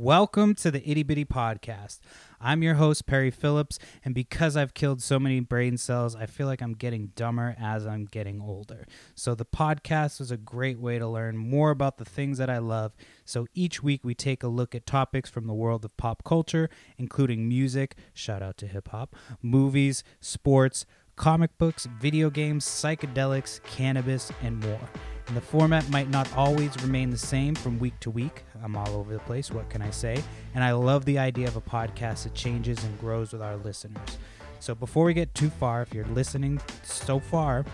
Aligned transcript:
Welcome 0.00 0.54
to 0.54 0.70
the 0.70 0.88
Itty 0.88 1.02
Bitty 1.02 1.24
Podcast. 1.24 1.98
I'm 2.40 2.62
your 2.62 2.74
host, 2.74 3.04
Perry 3.04 3.32
Phillips, 3.32 3.80
and 4.04 4.14
because 4.14 4.56
I've 4.56 4.72
killed 4.72 5.02
so 5.02 5.18
many 5.18 5.40
brain 5.40 5.76
cells, 5.76 6.14
I 6.14 6.26
feel 6.26 6.46
like 6.46 6.62
I'm 6.62 6.74
getting 6.74 7.08
dumber 7.16 7.56
as 7.58 7.84
I'm 7.84 8.04
getting 8.04 8.40
older. 8.40 8.86
So, 9.16 9.34
the 9.34 9.44
podcast 9.44 10.20
is 10.20 10.30
a 10.30 10.36
great 10.36 10.78
way 10.78 11.00
to 11.00 11.08
learn 11.08 11.36
more 11.36 11.72
about 11.72 11.98
the 11.98 12.04
things 12.04 12.38
that 12.38 12.48
I 12.48 12.58
love. 12.58 12.92
So, 13.24 13.48
each 13.54 13.82
week 13.82 14.04
we 14.04 14.14
take 14.14 14.44
a 14.44 14.48
look 14.48 14.72
at 14.72 14.86
topics 14.86 15.30
from 15.30 15.48
the 15.48 15.52
world 15.52 15.84
of 15.84 15.96
pop 15.96 16.22
culture, 16.22 16.70
including 16.96 17.48
music, 17.48 17.96
shout 18.14 18.40
out 18.40 18.56
to 18.58 18.68
hip 18.68 18.90
hop, 18.90 19.16
movies, 19.42 20.04
sports, 20.20 20.86
comic 21.16 21.58
books, 21.58 21.88
video 22.00 22.30
games, 22.30 22.64
psychedelics, 22.64 23.60
cannabis, 23.64 24.30
and 24.44 24.60
more. 24.60 24.88
And 25.28 25.36
the 25.36 25.42
format 25.42 25.88
might 25.90 26.08
not 26.08 26.34
always 26.34 26.70
remain 26.82 27.10
the 27.10 27.18
same 27.18 27.54
from 27.54 27.78
week 27.78 28.00
to 28.00 28.10
week. 28.10 28.44
I'm 28.62 28.76
all 28.76 28.96
over 28.96 29.12
the 29.12 29.20
place, 29.20 29.50
what 29.50 29.68
can 29.68 29.82
I 29.82 29.90
say? 29.90 30.22
And 30.54 30.64
I 30.64 30.72
love 30.72 31.04
the 31.04 31.18
idea 31.18 31.46
of 31.46 31.56
a 31.56 31.60
podcast 31.60 32.24
that 32.24 32.34
changes 32.34 32.82
and 32.82 32.98
grows 32.98 33.32
with 33.32 33.42
our 33.42 33.56
listeners. 33.58 34.18
So 34.60 34.74
before 34.74 35.04
we 35.04 35.14
get 35.14 35.34
too 35.34 35.50
far, 35.50 35.82
if 35.82 35.92
you're 35.92 36.06
listening 36.06 36.60
so 36.82 37.20
far, 37.20 37.64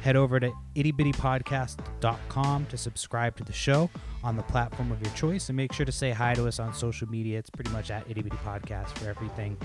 head 0.00 0.16
over 0.16 0.40
to 0.40 0.50
ittybittypodcast.com 0.74 2.66
to 2.66 2.76
subscribe 2.76 3.36
to 3.36 3.44
the 3.44 3.52
show 3.52 3.90
on 4.24 4.36
the 4.36 4.42
platform 4.44 4.90
of 4.90 5.00
your 5.02 5.14
choice 5.14 5.48
and 5.50 5.56
make 5.56 5.72
sure 5.72 5.86
to 5.86 5.92
say 5.92 6.10
hi 6.10 6.34
to 6.34 6.48
us 6.48 6.58
on 6.58 6.74
social 6.74 7.08
media. 7.08 7.38
It's 7.38 7.50
pretty 7.50 7.70
much 7.70 7.90
at 7.90 8.08
Itty 8.10 8.22
Bitty 8.22 8.38
Podcast 8.38 8.88
for 8.98 9.08
everything. 9.08 9.56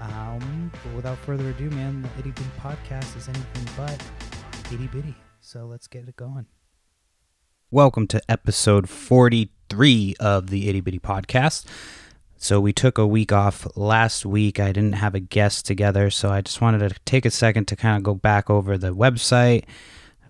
Um, 0.00 0.70
but 0.84 0.94
without 0.94 1.18
further 1.18 1.48
ado, 1.50 1.70
man, 1.70 2.02
the 2.02 2.08
Itty 2.20 2.30
Bitty 2.30 2.50
Podcast 2.60 3.16
is 3.16 3.28
anything 3.28 3.68
but 3.76 4.02
itty 4.72 4.86
bitty. 4.86 5.14
So 5.40 5.66
let's 5.66 5.86
get 5.86 6.08
it 6.08 6.16
going. 6.16 6.46
Welcome 7.70 8.06
to 8.08 8.22
episode 8.28 8.88
43 8.88 10.14
of 10.20 10.48
the 10.50 10.68
Itty 10.68 10.80
Bitty 10.80 10.98
Podcast. 11.00 11.64
So, 12.36 12.60
we 12.60 12.72
took 12.72 12.98
a 12.98 13.06
week 13.06 13.32
off 13.32 13.66
last 13.74 14.26
week. 14.26 14.60
I 14.60 14.66
didn't 14.70 14.92
have 14.92 15.14
a 15.14 15.20
guest 15.20 15.66
together, 15.66 16.10
so 16.10 16.28
I 16.30 16.42
just 16.42 16.60
wanted 16.60 16.88
to 16.88 17.00
take 17.04 17.24
a 17.24 17.30
second 17.30 17.66
to 17.68 17.76
kind 17.76 17.96
of 17.96 18.02
go 18.02 18.14
back 18.14 18.50
over 18.50 18.76
the 18.76 18.94
website, 18.94 19.64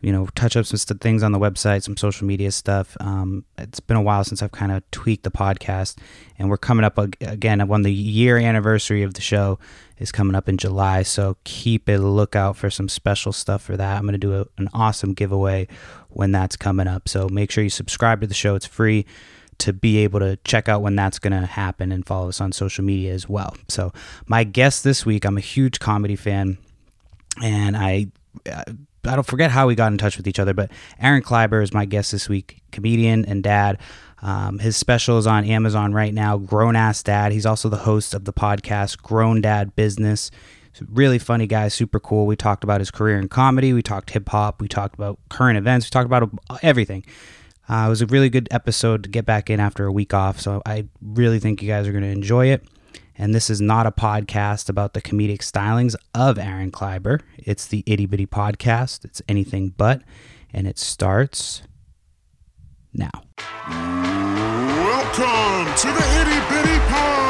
you 0.00 0.12
know, 0.12 0.28
touch 0.34 0.56
up 0.56 0.64
some 0.64 0.76
st- 0.76 1.00
things 1.00 1.22
on 1.22 1.32
the 1.32 1.38
website, 1.38 1.82
some 1.82 1.96
social 1.96 2.26
media 2.26 2.52
stuff. 2.52 2.96
Um, 3.00 3.44
it's 3.58 3.80
been 3.80 3.96
a 3.96 4.02
while 4.02 4.22
since 4.22 4.42
I've 4.42 4.52
kind 4.52 4.70
of 4.70 4.88
tweaked 4.92 5.24
the 5.24 5.30
podcast, 5.30 5.96
and 6.38 6.48
we're 6.48 6.56
coming 6.56 6.84
up 6.84 6.98
ag- 6.98 7.16
again 7.20 7.66
when 7.66 7.82
the 7.82 7.92
year 7.92 8.38
anniversary 8.38 9.02
of 9.02 9.14
the 9.14 9.20
show 9.20 9.58
is 9.98 10.12
coming 10.12 10.34
up 10.36 10.48
in 10.48 10.56
July. 10.56 11.02
So 11.02 11.36
keep 11.44 11.88
a 11.88 11.96
lookout 11.96 12.56
for 12.56 12.68
some 12.70 12.88
special 12.88 13.32
stuff 13.32 13.62
for 13.62 13.76
that. 13.76 13.96
I'm 13.96 14.02
going 14.02 14.12
to 14.12 14.18
do 14.18 14.34
a, 14.34 14.46
an 14.58 14.68
awesome 14.72 15.14
giveaway 15.14 15.68
when 16.16 16.32
that's 16.32 16.56
coming 16.56 16.86
up. 16.86 17.08
So 17.08 17.28
make 17.28 17.50
sure 17.50 17.64
you 17.64 17.70
subscribe 17.70 18.20
to 18.20 18.26
the 18.26 18.34
show. 18.34 18.54
It's 18.54 18.66
free 18.66 19.06
to 19.58 19.72
be 19.72 19.98
able 19.98 20.20
to 20.20 20.36
check 20.44 20.68
out 20.68 20.82
when 20.82 20.96
that's 20.96 21.18
going 21.18 21.32
to 21.32 21.46
happen 21.46 21.92
and 21.92 22.04
follow 22.06 22.28
us 22.28 22.40
on 22.40 22.52
social 22.52 22.84
media 22.84 23.12
as 23.12 23.28
well. 23.28 23.56
So 23.68 23.92
my 24.26 24.44
guest 24.44 24.84
this 24.84 25.06
week, 25.06 25.24
I'm 25.24 25.36
a 25.36 25.42
huge 25.42 25.78
comedy 25.78 26.16
fan, 26.16 26.58
and 27.42 27.76
I. 27.76 28.08
Uh, 28.50 28.64
I 29.06 29.16
don't 29.16 29.26
forget 29.26 29.50
how 29.50 29.66
we 29.66 29.74
got 29.74 29.92
in 29.92 29.98
touch 29.98 30.16
with 30.16 30.26
each 30.26 30.38
other, 30.38 30.54
but 30.54 30.70
Aaron 30.98 31.22
Kleiber 31.22 31.62
is 31.62 31.74
my 31.74 31.84
guest 31.84 32.10
this 32.10 32.26
week, 32.26 32.62
comedian 32.72 33.26
and 33.26 33.42
dad. 33.42 33.78
Um, 34.22 34.58
his 34.58 34.78
special 34.78 35.18
is 35.18 35.26
on 35.26 35.44
Amazon 35.44 35.92
right 35.92 36.14
now, 36.14 36.38
Grown 36.38 36.74
Ass 36.74 37.02
Dad. 37.02 37.30
He's 37.30 37.44
also 37.44 37.68
the 37.68 37.76
host 37.76 38.14
of 38.14 38.24
the 38.24 38.32
podcast 38.32 39.02
Grown 39.02 39.42
Dad 39.42 39.76
Business. 39.76 40.30
Really 40.88 41.18
funny 41.18 41.46
guy, 41.46 41.68
super 41.68 42.00
cool. 42.00 42.26
We 42.26 42.36
talked 42.36 42.64
about 42.64 42.80
his 42.80 42.90
career 42.90 43.18
in 43.18 43.28
comedy, 43.28 43.72
we 43.72 43.82
talked 43.82 44.10
hip 44.10 44.28
hop, 44.28 44.60
we 44.60 44.68
talked 44.68 44.94
about 44.94 45.18
current 45.28 45.58
events, 45.58 45.86
we 45.86 45.90
talked 45.90 46.06
about 46.06 46.30
everything. 46.62 47.04
Uh, 47.68 47.84
it 47.86 47.88
was 47.88 48.02
a 48.02 48.06
really 48.06 48.28
good 48.28 48.48
episode 48.50 49.04
to 49.04 49.08
get 49.08 49.24
back 49.24 49.48
in 49.48 49.60
after 49.60 49.86
a 49.86 49.92
week 49.92 50.12
off, 50.12 50.40
so 50.40 50.60
I 50.66 50.86
really 51.00 51.38
think 51.38 51.62
you 51.62 51.68
guys 51.68 51.88
are 51.88 51.92
going 51.92 52.04
to 52.04 52.10
enjoy 52.10 52.48
it. 52.48 52.62
And 53.16 53.34
this 53.34 53.48
is 53.48 53.60
not 53.60 53.86
a 53.86 53.92
podcast 53.92 54.68
about 54.68 54.92
the 54.92 55.00
comedic 55.00 55.38
stylings 55.38 55.94
of 56.14 56.36
Aaron 56.38 56.72
Kleiber. 56.72 57.20
It's 57.38 57.66
the 57.66 57.84
Itty 57.86 58.06
Bitty 58.06 58.26
Podcast. 58.26 59.04
It's 59.04 59.22
anything 59.28 59.72
but. 59.76 60.02
And 60.52 60.66
it 60.66 60.78
starts 60.78 61.62
now. 62.92 63.10
Welcome 63.68 65.66
to 65.76 65.86
the 65.86 66.04
Itty 66.20 66.40
Bitty 66.50 66.78
Podcast. 66.86 67.23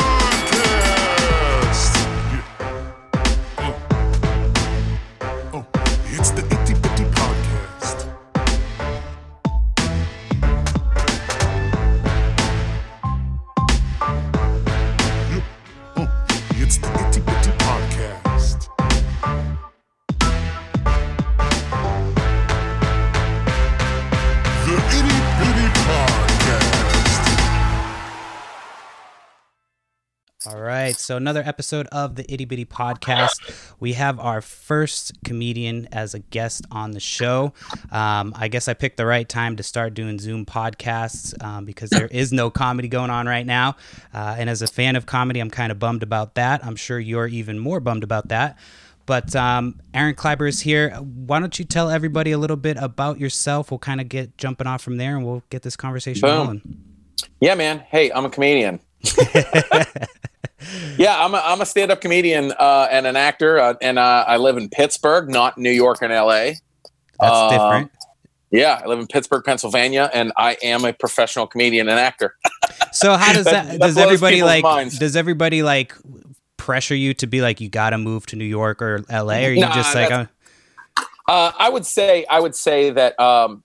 All 30.54 30.60
right, 30.60 30.94
so 30.94 31.16
another 31.16 31.42
episode 31.44 31.88
of 31.88 32.14
the 32.14 32.32
Itty 32.32 32.44
Bitty 32.44 32.64
Podcast. 32.64 33.74
We 33.80 33.94
have 33.94 34.20
our 34.20 34.40
first 34.40 35.12
comedian 35.24 35.88
as 35.90 36.14
a 36.14 36.20
guest 36.20 36.64
on 36.70 36.92
the 36.92 37.00
show. 37.00 37.52
Um, 37.90 38.32
I 38.36 38.46
guess 38.46 38.68
I 38.68 38.74
picked 38.74 38.96
the 38.96 39.04
right 39.04 39.28
time 39.28 39.56
to 39.56 39.64
start 39.64 39.94
doing 39.94 40.20
Zoom 40.20 40.46
podcasts 40.46 41.34
um, 41.42 41.64
because 41.64 41.90
there 41.90 42.06
is 42.06 42.32
no 42.32 42.50
comedy 42.50 42.86
going 42.86 43.10
on 43.10 43.26
right 43.26 43.44
now. 43.44 43.74
Uh, 44.12 44.36
and 44.38 44.48
as 44.48 44.62
a 44.62 44.68
fan 44.68 44.94
of 44.94 45.06
comedy, 45.06 45.40
I'm 45.40 45.50
kind 45.50 45.72
of 45.72 45.80
bummed 45.80 46.04
about 46.04 46.36
that. 46.36 46.64
I'm 46.64 46.76
sure 46.76 47.00
you're 47.00 47.26
even 47.26 47.58
more 47.58 47.80
bummed 47.80 48.04
about 48.04 48.28
that. 48.28 48.56
But 49.06 49.34
um, 49.34 49.80
Aaron 49.92 50.14
Kleiber 50.14 50.48
is 50.48 50.60
here. 50.60 50.90
Why 50.90 51.40
don't 51.40 51.58
you 51.58 51.64
tell 51.64 51.90
everybody 51.90 52.30
a 52.30 52.38
little 52.38 52.56
bit 52.56 52.76
about 52.78 53.18
yourself? 53.18 53.72
We'll 53.72 53.78
kind 53.78 54.00
of 54.00 54.08
get 54.08 54.38
jumping 54.38 54.68
off 54.68 54.82
from 54.82 54.98
there, 54.98 55.16
and 55.16 55.26
we'll 55.26 55.42
get 55.50 55.62
this 55.62 55.74
conversation 55.74 56.20
Boom. 56.20 56.38
rolling. 56.38 56.82
Yeah, 57.40 57.56
man. 57.56 57.80
Hey, 57.80 58.12
I'm 58.12 58.24
a 58.24 58.30
comedian. 58.30 58.78
yeah, 60.98 61.22
I'm 61.24 61.34
a, 61.34 61.42
I'm 61.44 61.60
a 61.60 61.66
stand 61.66 61.90
up 61.90 62.00
comedian 62.00 62.52
uh, 62.58 62.88
and 62.90 63.06
an 63.06 63.16
actor, 63.16 63.58
uh, 63.58 63.74
and 63.82 63.98
uh, 63.98 64.24
I 64.26 64.36
live 64.36 64.56
in 64.56 64.68
Pittsburgh, 64.68 65.28
not 65.30 65.58
New 65.58 65.70
York 65.70 66.02
and 66.02 66.12
LA. 66.12 66.52
That's 67.20 67.36
Um, 67.36 67.48
different. 67.50 67.90
Yeah, 68.50 68.80
I 68.84 68.86
live 68.86 69.00
in 69.00 69.06
Pittsburgh, 69.08 69.42
Pennsylvania, 69.44 70.10
and 70.14 70.32
I 70.36 70.56
am 70.62 70.84
a 70.84 70.92
professional 70.92 71.46
comedian 71.46 71.88
and 71.88 71.98
actor. 71.98 72.36
So 72.92 73.16
how 73.16 73.32
does 73.32 73.44
That- 73.46 73.66
that, 73.68 73.80
does 73.80 73.96
everybody 73.96 74.42
like 74.42 74.62
minds. 74.62 74.98
does 74.98 75.16
everybody 75.16 75.62
like 75.62 75.94
pressure 76.56 76.94
you 76.94 77.12
to 77.14 77.26
be 77.26 77.42
like 77.42 77.60
you 77.60 77.68
got 77.68 77.90
to 77.90 77.98
move 77.98 78.26
to 78.26 78.36
New 78.36 78.44
York 78.44 78.80
or 78.80 79.04
LA 79.10 79.38
or 79.46 79.50
you 79.52 79.60
Nah, 79.60 79.74
just 79.74 79.94
like 79.94 80.10
uh, 80.10 80.26
Uh, 81.26 81.52
I 81.58 81.68
would 81.68 81.84
say 81.84 82.24
I 82.30 82.38
would 82.40 82.54
say 82.54 82.90
that 82.90 83.18
um, 83.18 83.64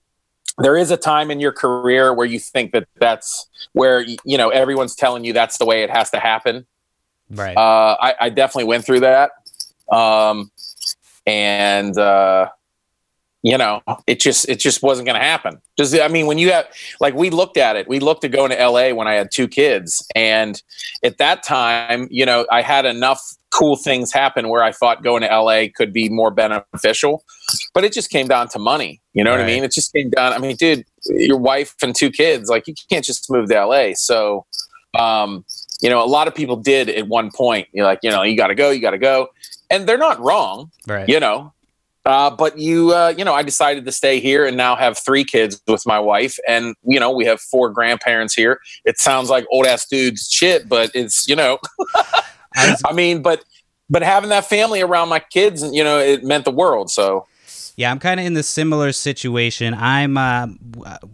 there 0.57 0.75
is 0.75 0.91
a 0.91 0.97
time 0.97 1.29
in 1.31 1.39
your 1.39 1.51
career 1.51 2.13
where 2.13 2.25
you 2.25 2.39
think 2.39 2.71
that 2.71 2.87
that's 2.99 3.47
where 3.73 4.01
you 4.01 4.37
know 4.37 4.49
everyone's 4.49 4.95
telling 4.95 5.23
you 5.23 5.33
that's 5.33 5.57
the 5.59 5.66
way 5.66 5.83
it 5.83 5.89
has 5.89 6.09
to 6.11 6.19
happen. 6.19 6.66
Right 7.29 7.56
Uh, 7.56 7.95
I, 8.00 8.16
I 8.19 8.29
definitely 8.29 8.66
went 8.66 8.85
through 8.85 9.01
that. 9.01 9.31
Um, 9.91 10.51
and, 11.25 11.97
uh, 11.97 12.50
you 13.41 13.57
know, 13.57 13.81
it 14.06 14.19
just, 14.19 14.50
it 14.50 14.59
just 14.59 14.84
wasn't 14.84 15.06
going 15.06 15.19
to 15.19 15.25
happen. 15.25 15.62
Just, 15.78 15.97
I 15.97 16.09
mean, 16.09 16.28
when 16.28 16.38
you 16.38 16.51
have, 16.51 16.67
like, 17.00 17.13
we 17.13 17.29
looked 17.29 17.57
at 17.57 17.75
it, 17.78 17.88
we 17.88 18.00
looked 18.00 18.25
at 18.25 18.31
going 18.31 18.51
to 18.51 18.67
LA 18.67 18.94
when 18.94 19.07
I 19.07 19.13
had 19.13 19.31
two 19.31 19.47
kids. 19.47 20.06
And 20.16 20.62
at 21.03 21.17
that 21.19 21.44
time, 21.44 22.07
you 22.12 22.25
know, 22.25 22.45
I 22.51 22.62
had 22.62 22.85
enough 22.85 23.22
cool 23.51 23.78
things 23.78 24.11
happen 24.11 24.50
where 24.50 24.63
I 24.63 24.72
thought 24.72 25.03
going 25.03 25.22
to 25.22 25.28
LA 25.28 25.66
could 25.73 25.94
be 25.94 26.09
more 26.09 26.31
beneficial, 26.31 27.23
but 27.73 27.84
it 27.84 27.94
just 27.94 28.09
came 28.09 28.28
down 28.28 28.50
to 28.50 28.59
money. 28.59 29.01
You 29.13 29.23
know 29.23 29.31
what 29.31 29.40
I 29.41 29.46
mean? 29.47 29.63
It 29.63 29.72
just 29.72 29.94
came 29.94 30.09
down. 30.09 30.34
I 30.34 30.38
mean, 30.38 30.56
dude, 30.56 30.85
your 31.06 31.38
wife 31.38 31.75
and 31.81 31.96
two 31.96 32.11
kids, 32.11 32.50
like, 32.50 32.67
you 32.67 32.73
can't 32.90 33.05
just 33.05 33.31
move 33.31 33.49
to 33.49 33.66
LA. 33.66 33.93
So, 33.93 34.46
um, 34.97 35.46
you 35.79 35.90
know, 35.90 36.03
a 36.03 36.08
lot 36.08 36.28
of 36.28 36.35
people 36.35 36.55
did 36.55 36.90
at 36.90 37.08
one 37.08 37.31
point. 37.31 37.67
You're 37.72 37.85
like, 37.85 37.99
you 38.03 38.09
know, 38.09 38.23
you 38.23 38.35
got 38.35 38.47
to 38.47 38.55
go, 38.55 38.70
you 38.70 38.81
got 38.81 38.91
to 38.91 38.97
go, 38.97 39.29
and 39.70 39.87
they're 39.87 39.97
not 39.97 40.20
wrong, 40.20 40.72
right 40.87 41.08
you 41.08 41.20
know. 41.20 41.53
Uh, 42.05 42.29
but 42.29 42.58
you, 42.58 42.91
uh, 42.91 43.14
you 43.17 43.26
know, 43.26 43.34
I 43.34 43.43
decided 43.43 43.85
to 43.85 43.91
stay 43.91 44.20
here 44.20 44.46
and 44.46 44.55
now 44.55 44.76
have 44.76 44.97
three 44.97 45.23
kids 45.23 45.61
with 45.67 45.85
my 45.85 45.99
wife, 45.99 46.37
and 46.47 46.76
you 46.84 46.99
know, 46.99 47.11
we 47.11 47.26
have 47.26 47.40
four 47.40 47.70
grandparents 47.70 48.34
here. 48.34 48.59
It 48.85 48.99
sounds 48.99 49.29
like 49.29 49.46
old 49.52 49.66
ass 49.66 49.85
dudes 49.87 50.29
shit, 50.31 50.67
but 50.67 50.91
it's 50.93 51.28
you 51.28 51.35
know, 51.35 51.59
I 52.55 52.76
I 52.85 52.93
mean, 52.93 53.22
but 53.22 53.43
but 53.90 54.02
having 54.02 54.29
that 54.29 54.46
family 54.46 54.81
around 54.81 55.09
my 55.09 55.20
kids, 55.20 55.61
and 55.61 55.76
you 55.76 55.84
know, 55.84 55.99
it 55.99 56.23
meant 56.23 56.46
the 56.46 56.52
world. 56.52 56.90
So 56.90 57.26
Yeah, 57.79 57.91
I'm 57.91 57.99
kind 57.99 58.20
of 58.20 58.26
in 58.26 58.34
the 58.34 58.43
similar 58.43 58.91
situation. 58.91 59.73
I'm 59.73 60.17
uh, 60.17 60.47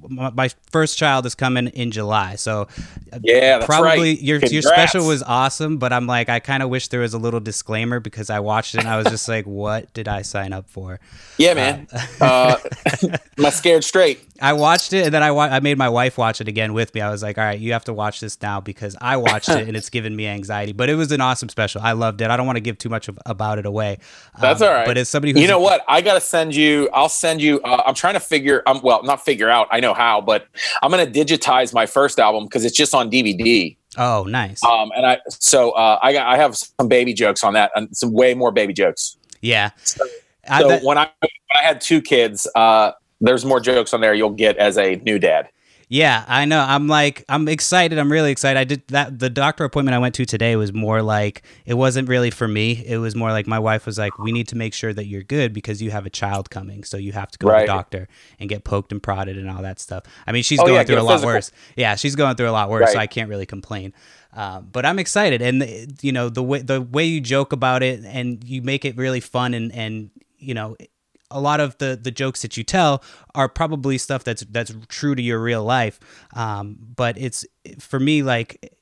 my 0.10 0.32
my 0.32 0.50
first 0.72 0.98
child 0.98 1.28
is 1.28 1.36
coming 1.36 1.68
in 1.68 1.92
July, 1.92 2.38
so 2.38 2.68
uh, 3.14 3.20
Yeah, 3.22 3.60
that's 3.60 3.68
probably 3.68 4.14
right. 4.16 4.22
your 4.22 4.40
your 4.40 4.64
special 4.64 5.06
was 5.06 5.22
awesome. 5.22 5.78
But 5.78 5.94
I'm 5.94 6.08
like, 6.08 6.28
I 6.28 6.40
kind 6.40 6.64
of 6.64 6.70
wish 6.70 6.88
there 6.88 7.02
was 7.02 7.14
a 7.14 7.20
little 7.20 7.40
disclaimer 7.40 8.00
because 8.00 8.32
I 8.32 8.40
watched 8.40 8.74
it 8.74 8.80
and 8.80 8.88
I 8.88 8.98
was 8.98 9.06
just 9.06 9.28
like, 9.30 9.46
what 9.46 9.94
did 9.94 10.08
I 10.08 10.24
sign 10.24 10.54
up 10.54 10.68
for? 10.68 11.00
Yeah, 11.38 11.54
man. 11.54 11.88
Uh, 12.20 12.58
my 13.38 13.52
scared 13.52 13.84
straight. 13.84 14.22
I 14.42 14.52
watched 14.54 14.92
it 14.92 15.06
and 15.06 15.14
then 15.14 15.24
I 15.24 15.32
wa- 15.32 15.44
I 15.52 15.60
made 15.60 15.78
my 15.78 15.88
wife 15.88 16.18
watch 16.18 16.42
it 16.42 16.48
again 16.48 16.74
with 16.74 16.94
me. 16.96 17.00
I 17.02 17.10
was 17.12 17.22
like, 17.24 17.38
all 17.38 17.44
right, 17.44 17.60
you 17.60 17.74
have 17.74 17.86
to 17.86 17.94
watch 17.94 18.20
this 18.22 18.42
now 18.42 18.60
because 18.60 18.96
I 19.00 19.18
watched 19.18 19.50
it 19.50 19.68
and 19.68 19.78
it's 19.78 19.90
given 19.90 20.14
me 20.16 20.26
anxiety. 20.28 20.74
But 20.74 20.90
it 20.90 20.96
was 20.96 21.12
an 21.12 21.22
awesome 21.22 21.48
special. 21.50 21.82
I 21.82 21.92
loved 21.92 22.22
it. 22.22 22.30
I 22.32 22.36
don't 22.38 22.46
want 22.48 22.58
to 22.58 22.62
give 22.62 22.78
too 22.80 22.90
much 22.90 23.08
of, 23.08 23.20
about 23.26 23.60
it 23.60 23.66
away. 23.66 24.00
That's 24.42 24.62
Um, 24.62 24.68
all 24.68 24.74
right. 24.74 24.86
But 24.88 24.98
as 24.98 25.10
somebody 25.10 25.32
who 25.34 25.40
You 25.40 25.48
know 25.48 25.60
what? 25.60 25.86
I 25.88 26.02
gotta 26.02 26.20
send 26.22 26.55
you. 26.56 26.90
I'll 26.94 27.10
send 27.10 27.42
you. 27.42 27.60
Uh, 27.62 27.84
I'm 27.86 27.94
trying 27.94 28.14
to 28.16 28.20
figure. 28.20 28.64
Um, 28.66 28.80
well, 28.84 29.04
not 29.04 29.24
figure 29.24 29.50
out. 29.50 29.68
I 29.72 29.80
know 29.80 29.94
how, 29.94 30.22
but 30.22 30.48
I'm 30.82 30.90
gonna 30.92 31.06
digitize 31.08 31.74
my 31.74 31.86
first 31.86 32.20
album 32.20 32.46
because 32.46 32.66
it's 32.66 32.76
just 32.76 32.94
on 32.96 33.10
DVD. 33.12 33.76
oh, 33.98 34.24
nice. 34.24 34.64
Um, 34.64 34.92
and 34.96 35.06
I 35.06 35.20
so 35.30 35.72
uh, 35.72 36.00
I 36.02 36.14
got 36.14 36.28
I 36.28 36.38
have 36.38 36.56
some 36.56 36.88
baby 36.88 37.14
jokes 37.14 37.44
on 37.44 37.54
that 37.54 37.72
and 37.76 37.96
some 37.96 38.12
way 38.14 38.34
more 38.34 38.52
baby 38.52 38.74
jokes. 38.74 39.18
yeah. 39.42 39.72
I, 40.48 40.62
So 40.62 40.68
that- 40.70 40.84
when 40.84 40.98
I 40.98 41.10
when 41.22 41.30
I 41.62 41.64
had 41.66 41.82
two 41.82 42.02
kids, 42.02 42.48
uh, 42.56 42.92
there's 43.22 43.46
more 43.46 43.60
jokes 43.60 43.94
on 43.94 44.02
there 44.02 44.14
you'll 44.14 44.30
get 44.30 44.58
as 44.58 44.78
a 44.78 44.98
new 44.98 45.18
dad. 45.20 45.50
Yeah, 45.88 46.26
I 46.28 46.46
know. 46.46 46.60
I'm 46.62 46.88
like, 46.88 47.24
I'm 47.30 47.48
excited. 47.48 48.00
I'm 48.00 48.12
really 48.12 48.32
excited. 48.32 48.60
I 48.60 48.64
did 48.64 48.88
that. 48.88 49.20
The 49.20 49.30
doctor 49.30 49.64
appointment 49.64 49.94
I 49.94 50.00
went 50.00 50.16
to 50.16 50.26
today 50.26 50.56
was 50.56 50.74
more 50.74 51.02
like, 51.02 51.44
it 51.66 51.76
wasn't 51.76 52.10
really 52.10 52.32
for 52.32 52.48
me. 52.48 52.84
It 52.86 52.98
was 52.98 53.16
more 53.16 53.32
like 53.32 53.46
my 53.46 53.60
wife 53.60 53.86
was 53.86 53.98
like, 54.00 54.18
we 54.18 54.32
need 54.32 54.48
to 54.48 54.58
make 54.58 54.74
sure 54.74 54.94
that 54.94 55.06
you're 55.06 55.22
good 55.24 55.54
because 55.54 55.82
you 55.82 55.92
have 55.92 56.06
a 56.06 56.10
child 56.10 56.50
coming. 56.50 56.84
So 56.84 56.98
you 56.98 57.12
have 57.12 57.30
to 57.32 57.38
go 57.38 57.50
to 57.54 57.60
the 57.62 57.66
doctor 57.68 58.08
and 58.40 58.50
get 58.50 58.64
poked 58.64 58.92
and 58.92 59.02
prodded 59.02 59.38
and 59.38 59.50
all 59.50 59.62
that 59.62 59.80
stuff. 59.80 60.04
I 60.26 60.32
mean, 60.32 60.42
she's 60.44 60.60
Oh, 60.60 60.64
going 60.64 60.76
yeah, 60.76 60.84
through 60.86 61.00
a 61.00 61.04
lot 61.04 61.14
physical. 61.16 61.34
worse. 61.34 61.52
Yeah, 61.76 61.96
she's 61.96 62.16
going 62.16 62.36
through 62.36 62.50
a 62.50 62.52
lot 62.52 62.70
worse. 62.70 62.92
So 62.92 62.98
I 63.00 63.08
can't 63.08 63.30
really 63.30 63.46
complain. 63.46 63.94
Um, 64.34 64.68
but 64.72 64.86
I'm 64.86 64.98
excited. 65.00 65.42
And, 65.42 65.62
uh, 65.64 65.68
you 66.02 66.12
know, 66.12 66.30
the 66.30 66.44
way, 66.44 66.62
the 66.62 66.82
way 66.82 67.06
you 67.06 67.22
joke 67.22 67.54
about 67.54 67.84
it 67.84 68.04
and 68.04 68.44
you 68.44 68.62
make 68.62 68.86
it 68.86 68.98
really 68.98 69.20
fun 69.22 69.54
and, 69.54 69.72
and, 69.72 70.10
you 70.38 70.54
know, 70.54 70.76
a 71.32 71.40
lot 71.42 71.60
of 71.60 71.78
the 71.80 72.00
the 72.02 72.12
jokes 72.12 72.42
that 72.42 72.56
you 72.58 72.64
tell 72.64 73.04
are 73.34 73.50
probably 73.50 73.98
stuff 73.98 74.24
that's 74.24 74.44
that's 74.52 74.74
true 74.88 75.16
to 75.16 75.22
your 75.22 75.40
real 75.40 75.64
life 75.64 76.00
um, 76.36 76.78
but 76.96 77.18
it's 77.18 77.46
for 77.80 78.00
me 78.00 78.24
like 78.24 78.74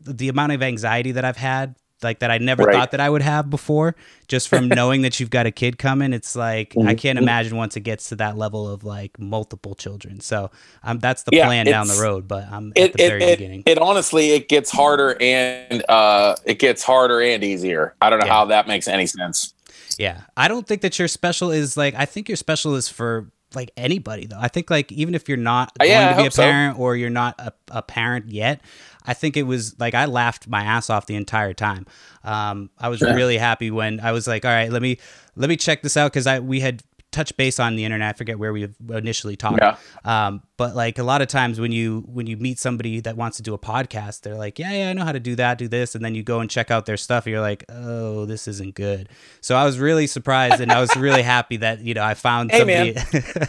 the 0.00 0.28
amount 0.28 0.52
of 0.52 0.62
anxiety 0.62 1.12
that 1.12 1.24
i've 1.24 1.36
had 1.36 1.74
like 2.02 2.20
that 2.20 2.30
i 2.30 2.38
never 2.38 2.64
Right. 2.64 2.72
thought 2.72 2.90
that 2.92 3.00
i 3.00 3.08
would 3.10 3.22
have 3.22 3.50
before 3.50 3.94
just 4.26 4.48
from 4.48 4.68
knowing 4.74 5.02
that 5.02 5.20
you've 5.20 5.30
got 5.30 5.46
a 5.46 5.50
kid 5.50 5.78
coming 5.78 6.12
it's 6.12 6.34
like 6.34 6.76
i 6.82 6.94
can't 6.94 7.18
Mhm. 7.18 7.22
imagine 7.22 7.56
once 7.56 7.76
it 7.76 7.80
gets 7.80 8.08
to 8.08 8.16
that 8.16 8.36
level 8.36 8.68
of 8.68 8.84
like 8.84 9.18
multiple 9.18 9.74
children 9.74 10.20
so 10.20 10.50
um, 10.82 10.98
that's 10.98 11.24
the 11.24 11.32
Yeah, 11.32 11.44
plan 11.46 11.66
down 11.66 11.88
the 11.88 11.94
road 11.96 12.26
but 12.26 12.46
i'm 12.50 12.72
at 12.76 12.92
the 12.92 12.98
it, 12.98 13.06
very 13.08 13.20
it, 13.22 13.38
beginning 13.38 13.62
it 13.66 13.78
honestly 13.78 14.30
it 14.30 14.48
gets 14.48 14.70
harder 14.70 15.16
and 15.20 15.84
uh, 15.88 16.34
it 16.44 16.58
gets 16.58 16.82
harder 16.82 17.20
and 17.20 17.44
easier. 17.44 17.94
I 18.00 18.10
don't 18.10 18.18
know 18.18 18.26
Yeah. 18.26 18.32
how 18.32 18.44
that 18.46 18.66
makes 18.66 18.88
any 18.88 19.06
sense. 19.06 19.54
Yeah. 19.98 20.22
I 20.36 20.48
don't 20.48 20.66
think 20.66 20.82
that 20.82 20.98
your 20.98 21.08
special 21.08 21.50
is 21.50 21.76
like 21.76 21.94
I 21.94 22.04
think 22.04 22.28
your 22.28 22.36
special 22.36 22.74
is 22.74 22.88
for 22.88 23.30
like 23.54 23.70
anybody 23.76 24.26
though. 24.26 24.38
I 24.40 24.48
think 24.48 24.70
like 24.70 24.90
even 24.92 25.14
if 25.14 25.28
you're 25.28 25.36
not 25.36 25.72
Uh, 25.78 25.84
going 25.84 25.90
yeah, 25.90 26.08
to 26.08 26.14
be 26.14 26.20
a 26.20 26.24
hope 26.24 26.32
so. 26.32 26.42
parent 26.42 26.78
or 26.78 26.96
you're 26.96 27.10
not 27.10 27.38
a, 27.38 27.52
a 27.70 27.82
parent 27.82 28.30
yet, 28.30 28.62
I 29.04 29.12
think 29.14 29.36
it 29.36 29.42
was 29.42 29.78
like 29.78 29.94
I 29.94 30.06
laughed 30.06 30.48
my 30.48 30.62
ass 30.62 30.88
off 30.88 31.06
the 31.06 31.16
entire 31.16 31.52
time. 31.52 31.86
Um, 32.24 32.70
I 32.78 32.88
was 32.88 33.02
Yeah. 33.02 33.12
really 33.14 33.36
happy 33.36 33.70
when 33.70 34.00
I 34.00 34.12
was 34.12 34.26
like, 34.26 34.44
all 34.44 34.50
right, 34.50 34.70
let 34.72 34.80
me 34.80 34.98
let 35.36 35.48
me 35.50 35.56
check 35.56 35.82
this 35.82 35.96
out 35.96 36.12
because 36.12 36.26
I 36.26 36.40
we 36.40 36.60
had 36.60 36.82
touched 37.12 37.36
base 37.36 37.60
on 37.60 37.76
the 37.76 37.84
internet. 37.84 38.14
I 38.14 38.18
forget 38.18 38.38
where 38.38 38.52
we 38.52 38.68
initially 38.90 39.36
talked. 39.36 39.60
Yeah. 39.60 39.76
Um, 40.04 40.42
but 40.56 40.74
like 40.74 40.98
a 40.98 41.02
lot 41.02 41.22
of 41.22 41.28
times 41.28 41.60
when 41.60 41.72
you 41.72 42.04
when 42.06 42.26
you 42.26 42.36
meet 42.36 42.58
somebody 42.58 43.00
that 43.00 43.16
wants 43.16 43.36
to 43.36 43.42
do 43.42 43.54
a 43.54 43.58
podcast, 43.58 44.22
they're 44.22 44.36
like, 44.36 44.58
yeah, 44.58 44.72
yeah, 44.72 44.90
I 44.90 44.92
know 44.92 45.04
how 45.04 45.12
to 45.12 45.20
do 45.20 45.36
that, 45.36 45.58
do 45.58 45.68
this, 45.68 45.94
and 45.94 46.04
then 46.04 46.14
you 46.14 46.22
go 46.22 46.40
and 46.40 46.50
check 46.50 46.70
out 46.70 46.86
their 46.86 46.96
stuff, 46.96 47.26
and 47.26 47.32
you're 47.32 47.40
like, 47.40 47.64
oh, 47.68 48.26
this 48.26 48.48
isn't 48.48 48.74
good. 48.74 49.08
So 49.40 49.54
I 49.54 49.64
was 49.64 49.78
really 49.78 50.06
surprised, 50.06 50.60
and 50.60 50.72
I 50.72 50.80
was 50.80 50.94
really 50.96 51.22
happy 51.22 51.58
that 51.58 51.80
you 51.80 51.94
know 51.94 52.02
I 52.04 52.14
found 52.14 52.50
Hey, 52.50 52.94
somebody 52.94 53.46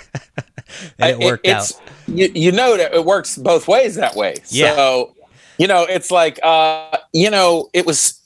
and 1.00 1.12
it 1.12 1.20
worked 1.20 1.48
out. 1.48 1.64
it's, 1.64 1.82
You, 2.08 2.32
you 2.34 2.52
know 2.52 2.78
that 2.78 2.94
it 2.94 3.06
works 3.06 3.38
both 3.38 3.68
ways 3.68 3.96
that 3.96 4.16
way. 4.16 4.36
Yeah. 4.50 4.76
So, 4.76 5.16
you 5.58 5.68
know, 5.68 5.84
it's 5.84 6.12
like, 6.12 6.40
uh, 6.44 6.98
you 7.14 7.30
know, 7.30 7.70
it 7.74 7.86
was. 7.86 8.20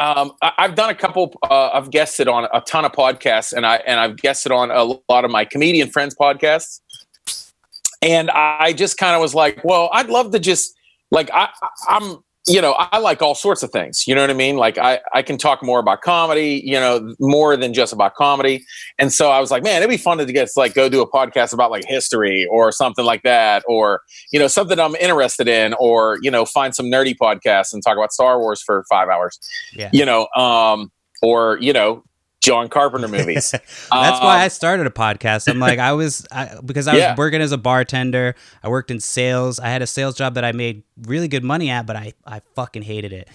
Um, 0.00 0.32
I, 0.42 0.52
I've 0.58 0.74
done 0.74 0.88
a 0.90 0.94
couple. 0.94 1.34
Uh, 1.42 1.68
I've 1.74 1.90
guested 1.90 2.26
on 2.26 2.48
a 2.54 2.60
ton 2.62 2.84
of 2.86 2.92
podcasts, 2.92 3.52
and 3.52 3.66
I 3.66 3.76
and 3.86 4.00
I've 4.00 4.16
guested 4.16 4.50
on 4.50 4.70
a 4.70 4.82
lot 4.82 5.24
of 5.24 5.30
my 5.30 5.44
comedian 5.44 5.90
friends' 5.90 6.16
podcasts. 6.18 6.80
And 8.02 8.30
I 8.30 8.72
just 8.72 8.96
kind 8.96 9.14
of 9.14 9.20
was 9.20 9.34
like, 9.34 9.62
well, 9.62 9.90
I'd 9.92 10.08
love 10.08 10.30
to 10.32 10.38
just 10.38 10.72
like 11.10 11.30
I- 11.34 11.50
I'm 11.88 12.24
you 12.46 12.60
know 12.60 12.74
I 12.78 12.98
like 12.98 13.22
all 13.22 13.34
sorts 13.34 13.62
of 13.62 13.70
things. 13.70 14.04
You 14.06 14.14
know 14.14 14.22
what 14.22 14.30
I 14.30 14.34
mean? 14.34 14.56
Like 14.56 14.78
I 14.78 15.00
I 15.14 15.22
can 15.22 15.36
talk 15.36 15.62
more 15.62 15.78
about 15.78 16.00
comedy. 16.00 16.62
You 16.64 16.80
know, 16.80 17.14
more 17.20 17.56
than 17.56 17.74
just 17.74 17.92
about 17.92 18.14
comedy. 18.14 18.64
And 18.98 19.12
so 19.12 19.30
I 19.30 19.40
was 19.40 19.50
like, 19.50 19.62
man, 19.62 19.78
it'd 19.78 19.90
be 19.90 19.96
fun 19.96 20.18
to 20.18 20.26
get 20.26 20.48
like 20.56 20.74
go 20.74 20.88
do 20.88 21.02
a 21.02 21.10
podcast 21.10 21.52
about 21.52 21.70
like 21.70 21.84
history 21.86 22.46
or 22.50 22.72
something 22.72 23.04
like 23.04 23.22
that, 23.22 23.62
or 23.68 24.02
you 24.32 24.38
know 24.38 24.48
something 24.48 24.78
I'm 24.78 24.96
interested 24.96 25.48
in, 25.48 25.74
or 25.74 26.18
you 26.22 26.30
know 26.30 26.44
find 26.44 26.74
some 26.74 26.86
nerdy 26.86 27.14
podcasts 27.20 27.72
and 27.72 27.82
talk 27.82 27.96
about 27.96 28.12
Star 28.12 28.38
Wars 28.38 28.62
for 28.62 28.84
five 28.88 29.08
hours. 29.08 29.38
Yeah. 29.74 29.90
You 29.92 30.04
know, 30.04 30.26
um, 30.36 30.90
or 31.22 31.58
you 31.60 31.72
know 31.72 32.04
John 32.40 32.68
Carpenter 32.68 33.06
movies. 33.08 33.50
That's 33.52 33.90
why 33.90 34.36
Um, 34.36 34.40
I 34.40 34.48
started 34.48 34.86
a 34.86 34.90
podcast. 34.90 35.46
I'm 35.46 35.58
like, 35.58 35.78
I 35.78 35.92
was 35.92 36.26
I, 36.32 36.56
because 36.64 36.88
I 36.88 36.94
was 36.94 37.02
Yeah. 37.02 37.14
working 37.16 37.42
as 37.42 37.52
a 37.52 37.58
bartender. 37.58 38.34
I 38.62 38.68
worked 38.68 38.90
in 38.90 38.98
sales. 39.00 39.60
I 39.60 39.68
had 39.68 39.82
a 39.82 39.86
sales 39.86 40.16
job 40.16 40.34
that 40.34 40.44
I 40.44 40.52
made 40.52 40.82
really 41.02 41.28
good 41.28 41.44
money 41.44 41.68
at, 41.70 41.86
but 41.86 41.96
I 41.96 42.14
I 42.26 42.40
fucking 42.56 42.82
hated 42.82 43.12
it. 43.12 43.28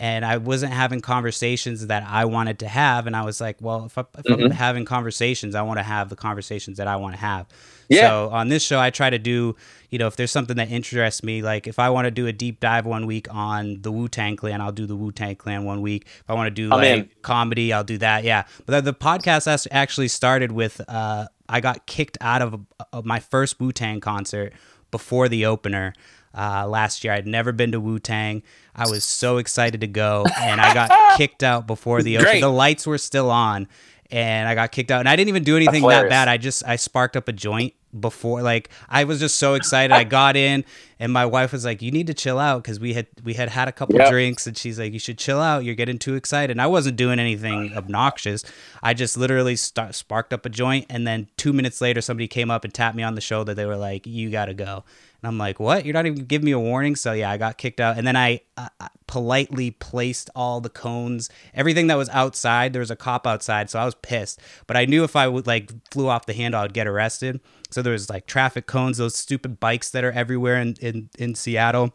And 0.00 0.24
I 0.24 0.36
wasn't 0.36 0.72
having 0.72 1.00
conversations 1.00 1.86
that 1.88 2.04
I 2.04 2.24
wanted 2.24 2.58
to 2.60 2.68
have. 2.68 3.06
And 3.08 3.16
I 3.16 3.22
was 3.24 3.40
like, 3.40 3.56
well, 3.60 3.86
if, 3.86 3.98
I, 3.98 4.02
if 4.16 4.26
I'm 4.30 4.38
Mhm. 4.38 4.52
having 4.52 4.84
conversations, 4.84 5.54
I 5.56 5.62
want 5.62 5.78
to 5.78 5.82
have 5.82 6.08
the 6.08 6.14
conversations 6.16 6.78
that 6.78 6.86
I 6.86 6.96
want 6.96 7.14
to 7.14 7.20
have. 7.20 7.46
Yeah. 7.88 8.08
So 8.08 8.28
on 8.30 8.48
this 8.48 8.62
show, 8.62 8.78
I 8.78 8.90
try 8.90 9.08
to 9.10 9.18
do, 9.18 9.56
you 9.90 9.98
know, 9.98 10.06
if 10.06 10.16
there's 10.16 10.30
something 10.30 10.56
that 10.56 10.70
interests 10.70 11.22
me, 11.22 11.42
like 11.42 11.66
if 11.66 11.78
I 11.78 11.90
want 11.90 12.04
to 12.06 12.10
do 12.10 12.26
a 12.26 12.32
deep 12.32 12.60
dive 12.60 12.84
one 12.86 13.06
week 13.06 13.26
on 13.34 13.80
the 13.82 13.90
Wu 13.90 14.08
Tang 14.08 14.36
Clan, 14.36 14.60
I'll 14.60 14.72
do 14.72 14.86
the 14.86 14.96
Wu 14.96 15.10
Tang 15.12 15.36
Clan 15.36 15.64
one 15.64 15.80
week. 15.80 16.04
If 16.06 16.24
I 16.28 16.34
want 16.34 16.46
to 16.48 16.50
do 16.50 16.72
I'm 16.72 16.78
like 16.80 16.86
in. 17.04 17.10
comedy, 17.22 17.72
I'll 17.72 17.84
do 17.84 17.98
that. 17.98 18.24
Yeah. 18.24 18.44
But 18.66 18.84
the, 18.84 18.92
the 18.92 18.98
podcast 18.98 19.46
as- 19.46 19.66
actually 19.70 20.08
started 20.08 20.52
with 20.52 20.80
uh, 20.88 21.28
I 21.48 21.60
got 21.60 21.86
kicked 21.86 22.18
out 22.20 22.42
of, 22.42 22.60
of 22.92 23.04
my 23.06 23.20
first 23.20 23.58
Wu 23.58 23.72
Tang 23.72 24.00
concert 24.00 24.52
before 24.90 25.28
the 25.28 25.46
opener. 25.46 25.94
Uh, 26.36 26.68
last 26.68 27.02
year, 27.04 27.14
I'd 27.14 27.26
never 27.26 27.52
been 27.52 27.72
to 27.72 27.80
Wu 27.80 27.98
Tang. 27.98 28.42
I 28.76 28.88
was 28.88 29.02
so 29.02 29.38
excited 29.38 29.80
to 29.80 29.86
go, 29.86 30.24
and 30.38 30.60
I 30.60 30.74
got 30.74 30.90
kicked 31.16 31.42
out 31.42 31.66
before 31.66 32.02
the 32.02 32.18
opener. 32.18 32.40
The 32.40 32.48
lights 32.50 32.86
were 32.86 32.98
still 32.98 33.30
on, 33.30 33.66
and 34.10 34.46
I 34.46 34.54
got 34.54 34.70
kicked 34.70 34.90
out. 34.90 35.00
And 35.00 35.08
I 35.08 35.16
didn't 35.16 35.30
even 35.30 35.42
do 35.42 35.56
anything 35.56 35.82
that 35.88 36.08
bad. 36.10 36.28
I 36.28 36.36
just 36.36 36.62
I 36.66 36.76
sparked 36.76 37.16
up 37.16 37.26
a 37.28 37.32
joint 37.32 37.74
before 37.98 38.42
like 38.42 38.68
I 38.88 39.04
was 39.04 39.18
just 39.20 39.36
so 39.36 39.54
excited. 39.54 39.94
I 39.94 40.04
got 40.04 40.36
in 40.36 40.64
and 41.00 41.12
my 41.12 41.24
wife 41.24 41.52
was 41.52 41.64
like, 41.64 41.80
"You 41.80 41.90
need 41.90 42.06
to 42.08 42.14
chill 42.14 42.38
out" 42.38 42.62
because 42.62 42.78
we 42.78 42.92
had 42.94 43.06
we 43.24 43.34
had 43.34 43.48
had 43.48 43.68
a 43.68 43.72
couple 43.72 43.96
Yep. 43.96 44.10
drinks 44.10 44.46
and 44.46 44.56
she's 44.56 44.78
like, 44.78 44.92
"You 44.92 44.98
should 44.98 45.16
chill 45.18 45.40
out. 45.40 45.64
You're 45.64 45.74
getting 45.74 45.98
too 45.98 46.14
excited." 46.14 46.50
And 46.52 46.60
I 46.60 46.66
wasn't 46.66 46.96
doing 46.96 47.18
anything 47.18 47.72
obnoxious. 47.76 48.44
I 48.82 48.94
just 48.94 49.16
literally 49.16 49.56
start, 49.56 49.94
sparked 49.94 50.32
up 50.32 50.44
a 50.44 50.48
joint 50.48 50.86
and 50.90 51.06
then 51.06 51.28
2 51.36 51.52
minutes 51.52 51.80
later 51.80 52.00
somebody 52.00 52.28
came 52.28 52.50
up 52.50 52.64
and 52.64 52.74
tapped 52.74 52.96
me 52.96 53.02
on 53.02 53.14
the 53.14 53.20
shoulder. 53.20 53.54
They 53.54 53.66
were 53.66 53.76
like, 53.76 54.06
"You 54.06 54.30
got 54.30 54.46
to 54.46 54.54
go." 54.54 54.84
And 55.20 55.28
I'm 55.28 55.38
like, 55.38 55.58
"What? 55.58 55.84
You're 55.84 55.94
not 55.94 56.06
even 56.06 56.24
giving 56.24 56.46
me 56.46 56.52
a 56.52 56.58
warning?" 56.58 56.96
So 56.96 57.12
yeah, 57.12 57.30
I 57.30 57.36
got 57.36 57.58
kicked 57.58 57.80
out 57.80 57.98
and 57.98 58.06
then 58.06 58.16
I 58.16 58.40
uh, 58.56 58.68
politely 59.06 59.72
placed 59.72 60.30
all 60.36 60.60
the 60.60 60.68
cones, 60.68 61.28
everything 61.54 61.88
that 61.88 61.96
was 61.96 62.08
outside. 62.10 62.72
There 62.72 62.80
was 62.80 62.90
a 62.90 62.96
cop 62.96 63.26
outside, 63.26 63.70
so 63.70 63.80
I 63.80 63.84
was 63.84 63.96
pissed. 63.96 64.40
But 64.66 64.76
I 64.76 64.84
knew 64.84 65.02
if 65.02 65.16
I 65.16 65.26
would 65.26 65.46
like 65.46 65.72
flew 65.90 66.08
off 66.08 66.26
the 66.26 66.34
handle, 66.34 66.60
I'd 66.60 66.72
get 66.72 66.86
arrested. 66.86 67.40
So 67.70 67.82
there 67.82 67.92
was 67.92 68.08
like 68.08 68.26
traffic 68.26 68.66
cones, 68.66 68.98
those 68.98 69.16
stupid 69.16 69.58
bikes 69.58 69.90
that 69.90 70.04
are 70.04 70.12
everywhere 70.12 70.60
in 70.60 70.74
in, 70.80 71.10
in 71.18 71.34
Seattle. 71.34 71.92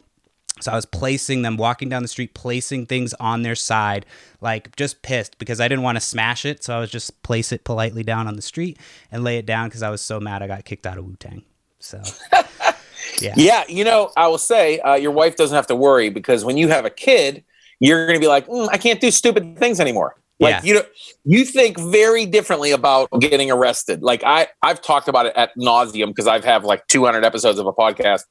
So 0.60 0.70
I 0.70 0.76
was 0.76 0.86
placing 0.86 1.42
them, 1.42 1.56
walking 1.56 1.88
down 1.88 2.02
the 2.02 2.08
street, 2.08 2.32
placing 2.32 2.86
things 2.86 3.12
on 3.14 3.42
their 3.42 3.56
side, 3.56 4.06
like 4.40 4.76
just 4.76 5.02
pissed 5.02 5.36
because 5.38 5.60
I 5.60 5.66
didn't 5.66 5.82
want 5.82 5.96
to 5.96 6.00
smash 6.00 6.44
it. 6.44 6.62
So 6.62 6.76
I 6.76 6.80
was 6.80 6.90
just 6.90 7.22
place 7.22 7.50
it 7.50 7.64
politely 7.64 8.04
down 8.04 8.28
on 8.28 8.36
the 8.36 8.42
street 8.42 8.78
and 9.10 9.24
lay 9.24 9.38
it 9.38 9.46
down 9.46 9.68
because 9.68 9.82
I 9.82 9.90
was 9.90 10.00
so 10.00 10.20
mad 10.20 10.42
I 10.42 10.46
got 10.46 10.64
kicked 10.64 10.86
out 10.86 10.96
of 10.96 11.06
Wu 11.06 11.16
Tang. 11.16 11.42
So 11.80 12.00
yeah, 13.20 13.34
Yeah, 13.36 13.64
you 13.68 13.84
know, 13.84 14.10
I 14.16 14.26
will 14.28 14.38
say 14.38 14.78
uh, 14.80 14.94
your 14.94 15.10
wife 15.12 15.36
doesn't 15.36 15.54
have 15.54 15.66
to 15.68 15.76
worry 15.76 16.08
because 16.10 16.44
when 16.44 16.56
you 16.56 16.68
have 16.68 16.84
a 16.84 16.90
kid, 16.90 17.44
you're 17.80 18.06
going 18.06 18.16
to 18.18 18.20
be 18.20 18.28
like, 18.28 18.46
"Mm, 18.46 18.68
I 18.72 18.78
can't 18.78 19.00
do 19.00 19.10
stupid 19.10 19.58
things 19.58 19.80
anymore. 19.80 20.16
Like 20.40 20.64
Yeah. 20.64 20.74
you 20.74 20.82
you 21.24 21.44
think 21.44 21.78
very 21.78 22.26
differently 22.26 22.70
about 22.72 23.08
getting 23.20 23.50
arrested. 23.50 24.02
Like 24.02 24.22
I, 24.24 24.48
I've 24.62 24.80
talked 24.82 25.06
about 25.08 25.26
it 25.26 25.32
at 25.36 25.50
nauseum 25.56 26.08
because 26.08 26.26
I've 26.26 26.44
have 26.44 26.64
like 26.64 26.86
200 26.88 27.24
episodes 27.24 27.58
of 27.58 27.66
a 27.66 27.72
podcast. 27.72 28.22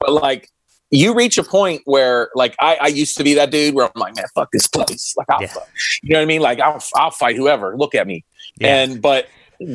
But 0.00 0.12
like, 0.12 0.48
you 0.90 1.14
reach 1.14 1.38
a 1.38 1.42
point 1.44 1.80
where, 1.86 2.28
like, 2.34 2.54
I, 2.60 2.76
I 2.80 2.86
used 2.88 3.16
to 3.16 3.24
be 3.24 3.32
that 3.34 3.50
dude 3.50 3.74
where 3.74 3.86
I'm 3.86 3.92
like, 3.96 4.14
man, 4.16 4.26
fuck 4.34 4.50
this 4.52 4.66
place. 4.68 5.14
Like, 5.16 5.26
I'll, 5.30 5.40
Yeah. 5.40 5.46
fuck- 5.48 5.68
you 6.02 6.12
know 6.12 6.18
what 6.18 6.22
I 6.22 6.26
mean? 6.26 6.42
Like, 6.42 6.60
I'll, 6.60 6.82
I'll 6.96 7.10
fight 7.10 7.36
whoever. 7.36 7.76
Look 7.78 7.94
at 7.94 8.06
me. 8.06 8.24
yeah. 8.58 8.82
And 8.82 9.00
but 9.00 9.26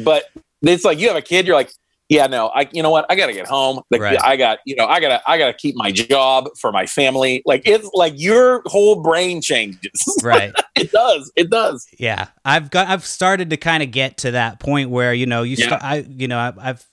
but 0.03 0.25
it's 0.63 0.83
like 0.85 0.99
you 0.99 1.07
have 1.07 1.17
a 1.17 1.21
kid, 1.21 1.47
you're 1.47 1.55
like, 1.55 1.71
yeah, 2.09 2.27
no, 2.27 2.47
I, 2.47 2.67
you 2.71 2.81
know 2.81 2.89
what? 2.89 3.05
I 3.09 3.15
got 3.15 3.27
to 3.27 3.33
get 3.33 3.47
home. 3.47 3.81
Like, 3.91 4.01
Right. 4.01 4.19
I 4.23 4.37
got, 4.37 4.59
you 4.65 4.75
know, 4.75 4.85
I 4.85 4.99
gotta, 4.99 5.21
I 5.27 5.37
gotta 5.37 5.53
keep 5.53 5.75
my 5.75 5.91
job 5.91 6.49
for 6.59 6.71
my 6.71 6.85
family. 6.85 7.41
Like, 7.45 7.63
it's 7.65 7.89
like 7.93 8.13
your 8.15 8.61
whole 8.65 9.01
brain 9.01 9.41
changes. 9.41 9.91
Right. 10.23 10.53
it 10.75 10.91
does. 10.91 11.31
It 11.35 11.49
does. 11.49 11.85
Yeah, 11.99 12.27
I've 12.45 12.69
got 12.71 12.87
I've 12.87 13.05
started 13.05 13.49
to 13.51 13.57
kind 13.57 13.83
of 13.83 13.91
get 13.91 14.17
to 14.19 14.31
that 14.31 14.59
point 14.59 14.89
where 14.89 15.13
you 15.13 15.25
know 15.25 15.43
you 15.43 15.55
Yeah. 15.57 15.67
start 15.67 15.83
I 15.83 16.05
you 16.09 16.27
know 16.27 16.39
I've, 16.39 16.57
I've 16.59 16.85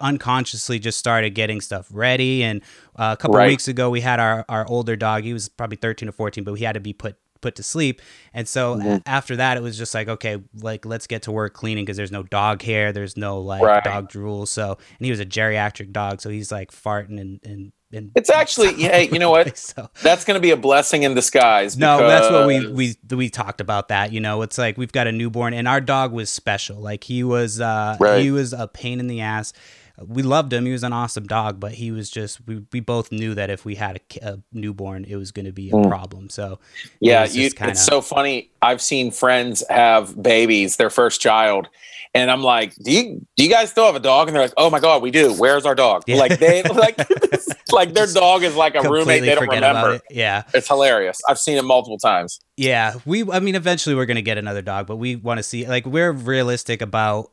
unconsciously 0.00 0.78
just 0.78 0.98
started 0.98 1.30
getting 1.30 1.60
stuff 1.60 1.86
ready 1.90 2.42
and 2.44 2.62
uh, 2.96 3.14
a 3.18 3.20
couple 3.20 3.36
Right. 3.36 3.48
weeks 3.48 3.68
ago 3.68 3.88
we 3.90 4.00
had 4.00 4.20
our 4.20 4.44
our 4.48 4.66
older 4.68 4.96
dog 4.96 5.22
he 5.24 5.32
was 5.32 5.48
probably 5.48 5.76
13 5.76 6.08
or 6.08 6.12
14 6.12 6.44
but 6.44 6.54
he 6.54 6.64
had 6.64 6.74
to 6.74 6.80
be 6.80 6.92
put 6.92 7.16
put 7.42 7.54
to 7.56 7.62
sleep 7.62 8.00
and 8.32 8.48
so 8.48 8.76
Mm-hmm. 8.76 8.88
a- 8.88 9.02
after 9.06 9.36
that 9.36 9.56
it 9.58 9.62
was 9.62 9.76
just 9.76 9.92
like 9.94 10.08
okay 10.08 10.40
like 10.62 10.86
let's 10.86 11.06
get 11.06 11.22
to 11.22 11.32
work 11.32 11.52
cleaning 11.52 11.84
because 11.84 11.96
there's 11.98 12.12
no 12.12 12.22
dog 12.22 12.62
hair 12.62 12.92
there's 12.92 13.16
no 13.16 13.38
like 13.40 13.62
Right. 13.62 13.84
dog 13.84 14.08
drool 14.08 14.46
so 14.46 14.78
and 14.98 15.04
he 15.04 15.10
was 15.10 15.20
a 15.20 15.26
geriatric 15.26 15.92
dog 15.92 16.20
so 16.22 16.30
he's 16.30 16.50
like 16.50 16.70
farting 16.70 17.20
and 17.20 17.40
and, 17.44 17.72
and 17.92 18.10
It's 18.14 18.30
actually, 18.30 18.72
yeah, 18.82 18.96
you 18.98 19.18
know 19.18 19.28
what? 19.30 19.58
so 19.70 19.90
That's 20.02 20.24
going 20.24 20.36
to 20.36 20.40
be 20.40 20.50
a 20.50 20.56
blessing 20.56 21.02
in 21.02 21.14
disguise. 21.14 21.76
no, 21.76 21.98
that's 21.98 22.30
what 22.30 22.46
we 22.46 22.66
we 22.72 22.96
we 23.10 23.28
talked 23.28 23.60
about 23.60 23.88
that. 23.88 24.12
You 24.14 24.20
know, 24.20 24.40
it's 24.40 24.56
like 24.56 24.78
we've 24.78 24.92
got 24.92 25.06
a 25.08 25.12
newborn, 25.12 25.52
and 25.52 25.68
our 25.68 25.80
dog 25.82 26.10
was 26.12 26.30
special. 26.30 26.78
Like 26.80 27.04
he 27.04 27.22
was, 27.22 27.60
uh, 27.60 27.98
Right. 28.00 28.22
he 28.22 28.30
was 28.30 28.54
a 28.54 28.66
pain 28.66 28.98
in 28.98 29.08
the 29.08 29.20
ass. 29.20 29.52
We 29.98 30.22
loved 30.22 30.52
him. 30.52 30.66
He 30.66 30.72
was 30.72 30.82
an 30.82 30.92
awesome 30.92 31.26
dog, 31.26 31.60
but 31.60 31.72
he 31.72 31.90
was 31.90 32.10
just. 32.10 32.46
We, 32.46 32.64
we 32.72 32.80
both 32.80 33.12
knew 33.12 33.34
that 33.34 33.50
if 33.50 33.64
we 33.64 33.74
had 33.74 34.00
a, 34.22 34.26
a 34.26 34.38
newborn, 34.52 35.04
it 35.04 35.16
was 35.16 35.32
going 35.32 35.46
to 35.46 35.52
be 35.52 35.70
a 35.70 35.76
hmm. 35.76 35.88
problem. 35.88 36.30
So 36.30 36.58
Yeah, 37.00 37.24
you, 37.24 37.50
kinda- 37.50 37.72
it's 37.72 37.84
so 37.84 38.00
funny. 38.00 38.50
I've 38.62 38.80
seen 38.80 39.10
friends 39.10 39.64
have 39.68 40.20
babies, 40.20 40.76
their 40.76 40.90
first 40.90 41.20
child, 41.20 41.68
and 42.14 42.30
I'm 42.30 42.42
like, 42.42 42.74
"Do 42.76 42.92
you 42.92 43.26
do 43.36 43.44
you 43.44 43.50
guys 43.50 43.70
still 43.70 43.86
have 43.86 43.96
a 43.96 44.00
dog?" 44.00 44.28
And 44.28 44.36
they're 44.36 44.42
like, 44.42 44.52
"Oh 44.56 44.70
my 44.70 44.78
god, 44.80 45.02
we 45.02 45.10
do. 45.10 45.32
Where's 45.34 45.66
our 45.66 45.74
dog?" 45.74 46.04
Yeah. 46.06 46.16
Like 46.16 46.38
they 46.38 46.62
like 46.74 46.96
like 47.72 47.94
their 47.94 48.06
dog 48.06 48.42
is 48.44 48.54
like 48.54 48.74
a 48.74 48.82
roommate 48.82 49.22
they 49.22 49.34
don't 49.34 49.48
remember. 49.48 49.94
it. 49.94 50.02
Yeah, 50.10 50.44
It's 50.54 50.68
hilarious. 50.68 51.20
I've 51.28 51.38
seen 51.38 51.56
it 51.58 51.64
multiple 51.64 51.98
times. 51.98 52.40
yeah. 52.56 52.94
We, 53.04 53.28
I 53.30 53.40
mean, 53.40 53.54
eventually 53.54 53.96
we're 53.96 54.06
going 54.06 54.16
to 54.16 54.22
get 54.22 54.38
another 54.38 54.62
dog, 54.62 54.86
but 54.86 54.96
we 54.96 55.16
want 55.16 55.38
to 55.38 55.42
see. 55.42 55.66
Like 55.66 55.86
we're 55.86 56.12
realistic 56.12 56.82
about. 56.82 57.31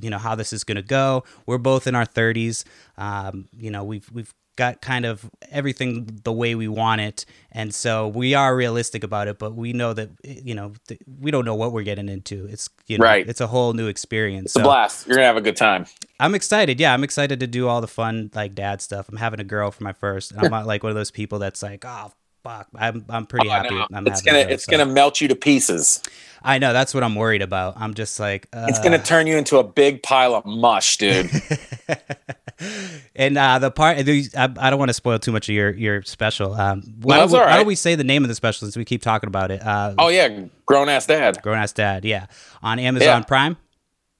You 0.00 0.10
know 0.10 0.18
how 0.18 0.34
this 0.34 0.52
is 0.52 0.64
going 0.64 0.76
to 0.76 0.82
go. 0.82 1.24
We're 1.46 1.58
both 1.58 1.86
in 1.86 1.94
our 1.94 2.06
30s. 2.06 2.64
Um, 2.98 3.48
you 3.56 3.70
know 3.70 3.84
we've 3.84 4.10
we've 4.12 4.32
got 4.56 4.80
kind 4.80 5.04
of 5.04 5.30
everything 5.50 6.06
the 6.24 6.32
way 6.32 6.54
we 6.54 6.66
want 6.66 7.00
it, 7.02 7.26
and 7.52 7.74
so 7.74 8.08
we 8.08 8.32
are 8.32 8.56
realistic 8.56 9.04
about 9.04 9.28
it. 9.28 9.38
But 9.38 9.54
we 9.54 9.72
know 9.74 9.92
that 9.92 10.08
you 10.24 10.54
know 10.54 10.72
th- 10.88 11.00
we 11.20 11.30
don't 11.30 11.44
know 11.44 11.54
what 11.54 11.72
we're 11.72 11.82
getting 11.82 12.08
into. 12.08 12.46
It's 12.46 12.68
you 12.86 12.96
know 12.98 13.04
Right. 13.04 13.28
it's 13.28 13.40
a 13.42 13.46
whole 13.46 13.74
new 13.74 13.86
experience. 13.86 14.46
It's 14.52 14.56
a 14.56 14.60
blast. 14.62 15.06
You're 15.06 15.16
gonna 15.16 15.26
have 15.26 15.36
a 15.36 15.42
good 15.42 15.56
time. 15.56 15.84
I'm 16.18 16.34
excited. 16.34 16.80
Yeah, 16.80 16.94
I'm 16.94 17.04
excited 17.04 17.38
to 17.40 17.46
do 17.46 17.68
all 17.68 17.80
the 17.82 17.86
fun 17.88 18.30
like 18.34 18.54
dad 18.54 18.80
stuff. 18.80 19.08
I'm 19.10 19.18
having 19.18 19.40
a 19.40 19.44
girl 19.44 19.70
for 19.70 19.84
my 19.84 19.92
first, 19.92 20.32
and 20.32 20.40
I'm 20.42 20.50
not 20.58 20.66
like 20.66 20.82
one 20.82 20.90
of 20.90 20.96
those 20.96 21.10
people 21.10 21.38
that's 21.38 21.62
like, 21.62 21.84
oh 21.86 22.12
fuck. 22.48 22.68
I'm 22.74 23.04
I'm 23.08 23.26
pretty 23.26 23.48
Oh, 23.48 23.52
happy. 23.52 23.74
know. 23.74 23.86
I'm 23.92 24.06
it's 24.06 24.20
having 24.24 24.40
gonna 24.42 24.50
a 24.50 24.54
it's 24.54 24.64
so. 24.64 24.70
gonna 24.72 24.86
melt 24.86 25.20
you 25.20 25.28
to 25.28 25.34
pieces. 25.36 26.02
I 26.42 26.58
know 26.58 26.72
that's 26.72 26.94
what 26.94 27.02
I'm 27.02 27.14
worried 27.16 27.42
about. 27.42 27.74
I'm 27.76 27.94
just 27.94 28.20
like 28.20 28.46
uh, 28.52 28.66
It's 28.68 28.78
gonna 28.78 29.02
turn 29.02 29.26
you 29.26 29.36
into 29.36 29.58
a 29.58 29.64
big 29.64 30.02
pile 30.02 30.34
of 30.34 30.44
mush, 30.46 30.96
dude. 30.98 31.28
and 33.16 33.36
uh, 33.36 33.58
the 33.58 33.70
part 33.70 33.98
I, 33.98 34.48
I 34.58 34.70
don't 34.70 34.78
want 34.78 34.88
to 34.90 34.94
spoil 34.94 35.18
too 35.18 35.32
much 35.32 35.48
of 35.48 35.54
your 35.54 35.70
your 35.70 36.02
special. 36.02 36.54
Um, 36.54 36.82
why, 37.00 37.18
that's 37.18 37.32
don't, 37.32 37.38
we- 37.40 37.42
all 37.44 37.50
why 37.50 37.56
don't 37.56 37.66
we 37.66 37.74
say 37.74 37.94
the 37.94 38.04
name 38.04 38.22
of 38.24 38.28
the 38.28 38.34
special 38.34 38.66
since 38.66 38.76
we 38.76 38.84
keep 38.84 39.02
talking 39.02 39.28
about 39.28 39.50
it? 39.50 39.62
Uh, 39.64 39.94
oh 39.98 40.08
yeah, 40.08 40.44
grown 40.66 40.88
ass 40.88 41.06
dad. 41.06 41.40
Grown 41.42 41.58
Ass 41.58 41.72
Dad, 41.72 42.04
yeah, 42.04 42.26
on 42.62 42.78
Amazon 42.78 43.06
Yeah. 43.08 43.24
Prime. 43.24 43.56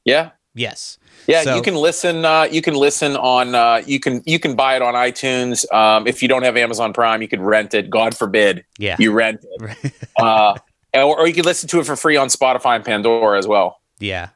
Yeah. 0.05 0.31
Yes, 0.57 0.99
Yeah, 1.27 1.43
So- 1.43 1.55
you 1.57 1.63
can 1.63 1.75
listen. 1.75 2.25
Uh, 2.25 2.49
you 2.51 2.63
can 2.63 2.75
listen 2.75 3.15
on. 3.17 3.55
Uh, 3.55 3.83
you 3.87 4.01
can 4.01 4.23
you 4.25 4.39
can 4.39 4.57
buy 4.57 4.75
it 4.77 4.83
on 4.83 4.95
iTunes. 4.95 5.71
Um, 5.73 6.07
if 6.07 6.23
you 6.23 6.29
don't 6.29 6.43
have 6.43 6.57
Amazon 6.57 6.93
Prime, 6.93 7.21
you 7.21 7.29
could 7.29 7.41
rent 7.43 7.75
it. 7.75 7.91
God 7.91 8.17
forbid 8.17 8.65
yeah, 8.79 8.97
you 8.99 9.13
rent 9.13 9.45
it, 9.45 9.93
uh, 10.19 10.55
or, 10.95 11.19
or 11.21 11.27
you 11.29 11.35
can 11.35 11.45
listen 11.45 11.69
to 11.69 11.81
it 11.81 11.85
for 11.87 11.95
free 11.97 12.17
on 12.17 12.29
Spotify 12.29 12.77
and 12.77 12.85
Pandora 12.85 13.39
as 13.39 13.47
well. 13.47 13.81
yeah. 14.01 14.31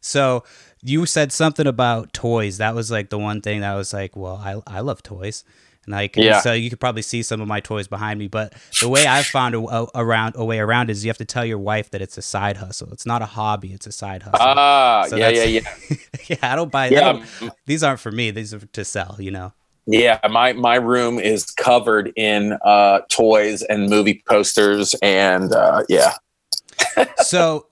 So 0.00 0.44
you 0.82 1.04
said 1.04 1.32
something 1.32 1.66
about 1.66 2.12
toys. 2.12 2.58
That 2.58 2.74
was 2.74 2.90
like 2.90 3.10
the 3.10 3.18
one 3.18 3.40
thing 3.40 3.60
that 3.62 3.74
was 3.74 3.92
like, 3.92 4.16
well, 4.16 4.36
I 4.36 4.60
I 4.66 4.80
love 4.80 5.02
toys. 5.02 5.42
Like, 5.88 6.16
Yeah. 6.16 6.40
so 6.40 6.52
you 6.52 6.68
could 6.70 6.80
probably 6.80 7.02
see 7.02 7.22
some 7.22 7.40
of 7.40 7.46
my 7.48 7.60
toys 7.60 7.86
behind 7.88 8.18
me, 8.18 8.26
but 8.28 8.52
the 8.80 8.88
way 8.88 9.06
I've 9.06 9.26
found 9.26 9.54
a, 9.54 9.60
a, 9.60 9.86
around 9.94 10.34
a 10.36 10.44
way 10.44 10.58
around 10.58 10.90
is 10.90 11.04
you 11.04 11.08
have 11.10 11.18
to 11.18 11.24
tell 11.24 11.44
your 11.44 11.58
wife 11.58 11.90
that 11.92 12.02
it's 12.02 12.18
a 12.18 12.22
side 12.22 12.56
hustle. 12.56 12.88
It's 12.92 13.06
not 13.06 13.22
a 13.22 13.26
hobby; 13.26 13.72
it's 13.72 13.86
a 13.86 13.92
side 13.92 14.22
hustle. 14.22 14.38
Ah, 14.40 15.06
So 15.08 15.16
yeah, 15.16 15.28
yeah, 15.28 15.44
yeah, 15.44 15.96
yeah, 16.28 16.36
I 16.52 16.56
don't 16.56 16.70
buy. 16.72 16.88
Yeah, 16.88 17.12
don't- 17.12 17.52
these 17.66 17.82
aren't 17.82 18.00
for 18.00 18.10
me. 18.10 18.30
These 18.32 18.52
are 18.54 18.58
to 18.60 18.84
sell. 18.84 19.16
You 19.18 19.30
know. 19.30 19.52
yeah. 19.86 20.18
My 20.28 20.52
my 20.54 20.74
room 20.76 21.18
is 21.20 21.46
covered 21.52 22.12
in 22.16 22.58
uh, 22.64 23.00
toys 23.08 23.62
and 23.62 23.88
movie 23.88 24.22
posters, 24.28 24.94
and 25.02 25.52
uh, 25.52 25.82
yeah, 25.88 26.14
so 27.18 27.66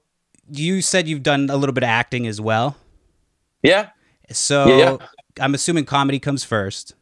you 0.50 0.82
said 0.82 1.08
you've 1.08 1.22
done 1.22 1.48
a 1.50 1.56
little 1.56 1.72
bit 1.72 1.82
of 1.82 1.88
acting 1.88 2.26
as 2.26 2.40
well. 2.40 2.76
yeah, 3.62 3.88
So 4.30 4.66
Yeah. 4.76 4.96
I'm 5.40 5.54
assuming 5.54 5.84
comedy 5.86 6.18
comes 6.20 6.44
first. 6.44 6.94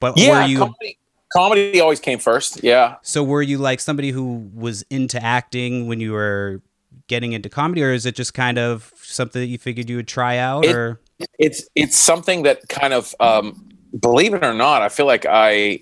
But 0.00 0.16
yeah. 0.18 0.42
were 0.42 0.48
you 0.48 0.58
comedy, 0.58 0.98
comedy 1.32 1.80
always 1.80 2.00
came 2.00 2.18
first. 2.18 2.62
Yeah, 2.62 2.96
so 3.02 3.22
were 3.22 3.42
you 3.42 3.58
like 3.58 3.80
somebody 3.80 4.10
who 4.10 4.50
was 4.54 4.82
into 4.90 5.22
acting 5.22 5.86
when 5.88 6.00
you 6.00 6.12
were 6.12 6.62
getting 7.08 7.32
into 7.32 7.48
comedy 7.48 7.84
or 7.84 7.92
is 7.92 8.04
it 8.04 8.16
just 8.16 8.34
kind 8.34 8.58
of 8.58 8.92
something 9.00 9.40
that 9.40 9.46
you 9.46 9.58
figured 9.58 9.88
you 9.88 9.94
would 9.96 10.08
try 10.08 10.38
out 10.38 10.64
It- 10.64 10.74
or 10.74 11.00
it's 11.38 11.68
it's 11.76 11.96
something 11.96 12.42
that 12.42 12.68
kind 12.68 12.92
of 12.92 13.14
um, 13.20 13.68
believe 14.00 14.34
it 14.34 14.44
or 14.44 14.52
not 14.52 14.82
i 14.82 14.88
feel 14.88 15.06
like 15.06 15.24
i 15.28 15.80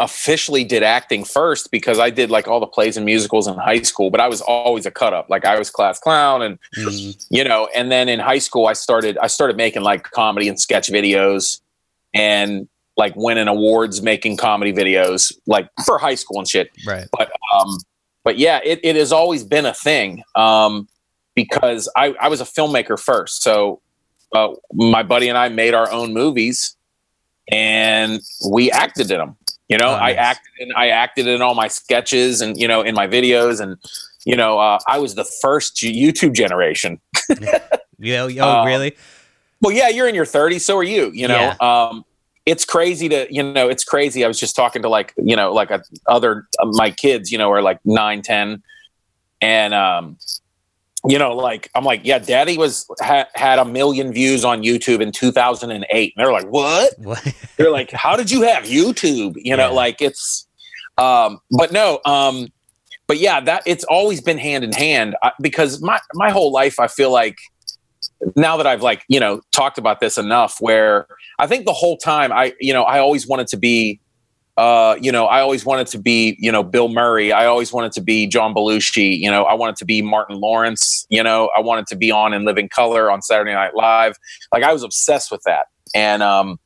officially 0.00 0.64
did 0.64 0.82
acting 0.82 1.22
first 1.24 1.70
because 1.70 2.00
i 2.00 2.10
did 2.10 2.30
like 2.30 2.48
all 2.48 2.58
the 2.58 2.66
plays 2.66 2.96
and 2.96 3.06
musicals 3.06 3.46
in 3.46 3.54
high 3.54 3.80
school 3.82 4.10
but 4.10 4.20
i 4.20 4.26
was 4.26 4.40
always 4.40 4.86
a 4.86 4.90
cut 4.90 5.14
up 5.14 5.30
like 5.30 5.44
i 5.44 5.56
was 5.56 5.70
class 5.70 6.00
clown 6.00 6.42
and 6.42 6.58
Mm, 6.76 7.26
you 7.30 7.44
know 7.44 7.68
and 7.76 7.92
then 7.92 8.08
in 8.08 8.18
high 8.18 8.38
school 8.38 8.66
i 8.66 8.72
started 8.72 9.16
i 9.18 9.28
started 9.28 9.56
making 9.56 9.82
like 9.82 10.02
comedy 10.02 10.48
and 10.48 10.58
sketch 10.58 10.88
videos 10.88 11.60
and 12.12 12.68
like 12.96 13.14
winning 13.16 13.48
awards 13.48 14.02
making 14.02 14.36
comedy 14.36 14.72
videos 14.72 15.32
like 15.46 15.68
for 15.84 15.98
high 15.98 16.14
school 16.14 16.38
and 16.38 16.48
shit 16.48 16.70
right. 16.86 17.08
um, 17.52 17.76
but 18.24 18.38
yeah, 18.38 18.60
it, 18.64 18.80
it 18.82 18.96
has 18.96 19.12
always 19.12 19.44
been 19.44 19.66
a 19.66 19.74
thing 19.74 20.24
um, 20.34 20.88
because 21.34 21.88
I, 21.94 22.14
I 22.20 22.28
was 22.28 22.40
a 22.40 22.44
filmmaker 22.44 22.98
first. 22.98 23.42
So 23.42 23.82
uh, 24.34 24.54
my 24.72 25.02
buddy 25.02 25.28
and 25.28 25.38
I 25.38 25.50
made 25.50 25.74
our 25.74 25.90
own 25.92 26.14
movies 26.14 26.74
and 27.52 28.20
we 28.50 28.70
acted 28.70 29.10
in 29.10 29.18
them. 29.18 29.36
You 29.68 29.78
know, 29.78 29.88
Oh, 29.88 29.94
I 29.94 30.12
acted 30.12 30.52
in 30.58 30.72
I 30.76 30.88
acted 30.88 31.26
in 31.26 31.40
all 31.40 31.54
my 31.54 31.68
sketches 31.68 32.40
and 32.40 32.58
you 32.58 32.68
know 32.68 32.82
in 32.82 32.94
my 32.94 33.06
videos 33.06 33.60
and 33.60 33.78
you 34.26 34.36
know 34.36 34.58
uh, 34.58 34.78
I 34.86 34.98
was 34.98 35.14
the 35.14 35.24
first 35.24 35.76
YouTube 35.76 36.34
generation. 36.34 37.00
Yeah, 37.40 37.60
oh 38.22 38.26
Um, 38.60 38.66
really? 38.66 38.96
Well, 39.62 39.72
yeah, 39.72 39.88
you're 39.88 40.08
in 40.08 40.14
your 40.14 40.26
30s, 40.26 40.60
so 40.60 40.76
are 40.76 40.82
you. 40.82 41.10
You 41.14 41.28
know, 41.28 41.54
um, 41.60 42.04
it's 42.46 42.64
crazy 42.64 43.08
to 43.08 43.26
you 43.30 43.42
know, 43.42 43.68
it's 43.68 43.84
crazy. 43.84 44.24
I 44.24 44.28
was 44.28 44.38
just 44.38 44.54
talking 44.56 44.82
to 44.82 44.88
like 44.88 45.14
you 45.16 45.36
know, 45.36 45.52
like 45.52 45.70
a, 45.70 45.82
other 46.08 46.46
uh, 46.60 46.66
my 46.72 46.90
kids, 46.90 47.32
you 47.32 47.38
know, 47.38 47.50
are 47.50 47.62
like 47.62 47.78
nine, 47.84 48.22
ten, 48.22 48.62
and 49.40 49.72
um, 49.74 50.18
you 51.06 51.18
know, 51.18 51.34
like 51.34 51.70
I'm 51.74 51.84
like, 51.84 52.00
yeah, 52.04 52.18
Daddy 52.18 52.56
was 52.56 52.86
ha- 53.00 53.28
had 53.34 53.58
a 53.58 53.64
million 53.64 54.12
views 54.12 54.44
on 54.44 54.62
YouTube 54.62 55.00
in 55.00 55.12
2008. 55.12 56.12
And 56.16 56.24
they're 56.24 56.32
like, 56.32 56.46
what? 56.46 56.94
What? 56.98 57.34
They're 57.56 57.70
like, 57.70 57.90
how 57.90 58.16
did 58.16 58.30
you 58.30 58.42
have 58.42 58.64
YouTube? 58.64 59.34
You 59.36 59.56
know, 59.56 59.68
Yeah. 59.68 59.74
like 59.74 60.00
it's, 60.00 60.48
um, 60.96 61.40
but 61.50 61.72
no, 61.72 62.00
um, 62.06 62.48
but 63.06 63.18
yeah, 63.18 63.38
that 63.40 63.62
it's 63.66 63.84
always 63.84 64.22
been 64.22 64.38
hand 64.38 64.64
in 64.64 64.72
hand 64.72 65.14
I, 65.22 65.32
because 65.42 65.82
my 65.82 66.00
my 66.14 66.30
whole 66.30 66.52
life 66.52 66.80
I 66.80 66.86
feel 66.88 67.12
like 67.12 67.36
now 68.36 68.56
that 68.56 68.66
I've 68.66 68.82
like 68.82 69.04
you 69.08 69.20
know 69.20 69.40
talked 69.52 69.78
about 69.78 70.00
this 70.00 70.18
enough, 70.18 70.56
where 70.60 71.06
I 71.38 71.46
think 71.46 71.66
the 71.66 71.72
whole 71.72 71.96
time 71.96 72.32
I 72.32 72.54
you 72.60 72.72
know 72.72 72.82
I 72.82 72.98
always 72.98 73.26
wanted 73.26 73.48
to 73.48 73.56
be. 73.56 74.00
Uh, 74.56 74.96
you 75.00 75.10
know, 75.10 75.26
I 75.26 75.40
always 75.40 75.66
wanted 75.66 75.88
to 75.88 75.98
be, 75.98 76.36
you 76.38 76.52
know, 76.52 76.62
Bill 76.62 76.86
Murray. 76.86 77.32
I 77.32 77.46
always 77.46 77.72
wanted 77.72 77.90
to 77.90 78.00
be 78.00 78.28
John 78.28 78.54
Belushi. 78.54 79.18
You 79.18 79.28
know, 79.28 79.42
I 79.42 79.54
wanted 79.54 79.74
to 79.78 79.84
be 79.84 80.00
Martin 80.00 80.38
Lawrence. 80.38 81.08
You 81.08 81.24
know, 81.24 81.50
I 81.56 81.60
wanted 81.60 81.88
to 81.88 81.96
be 81.96 82.12
on 82.12 82.32
in 82.32 82.44
Living 82.44 82.68
Color 82.68 83.10
on 83.10 83.20
Saturday 83.20 83.52
Night 83.52 83.74
Live. 83.74 84.14
Like 84.52 84.62
I 84.62 84.72
was 84.72 84.84
obsessed 84.84 85.32
with 85.32 85.42
that, 85.42 85.66
and 85.92 86.22
um, 86.22 86.60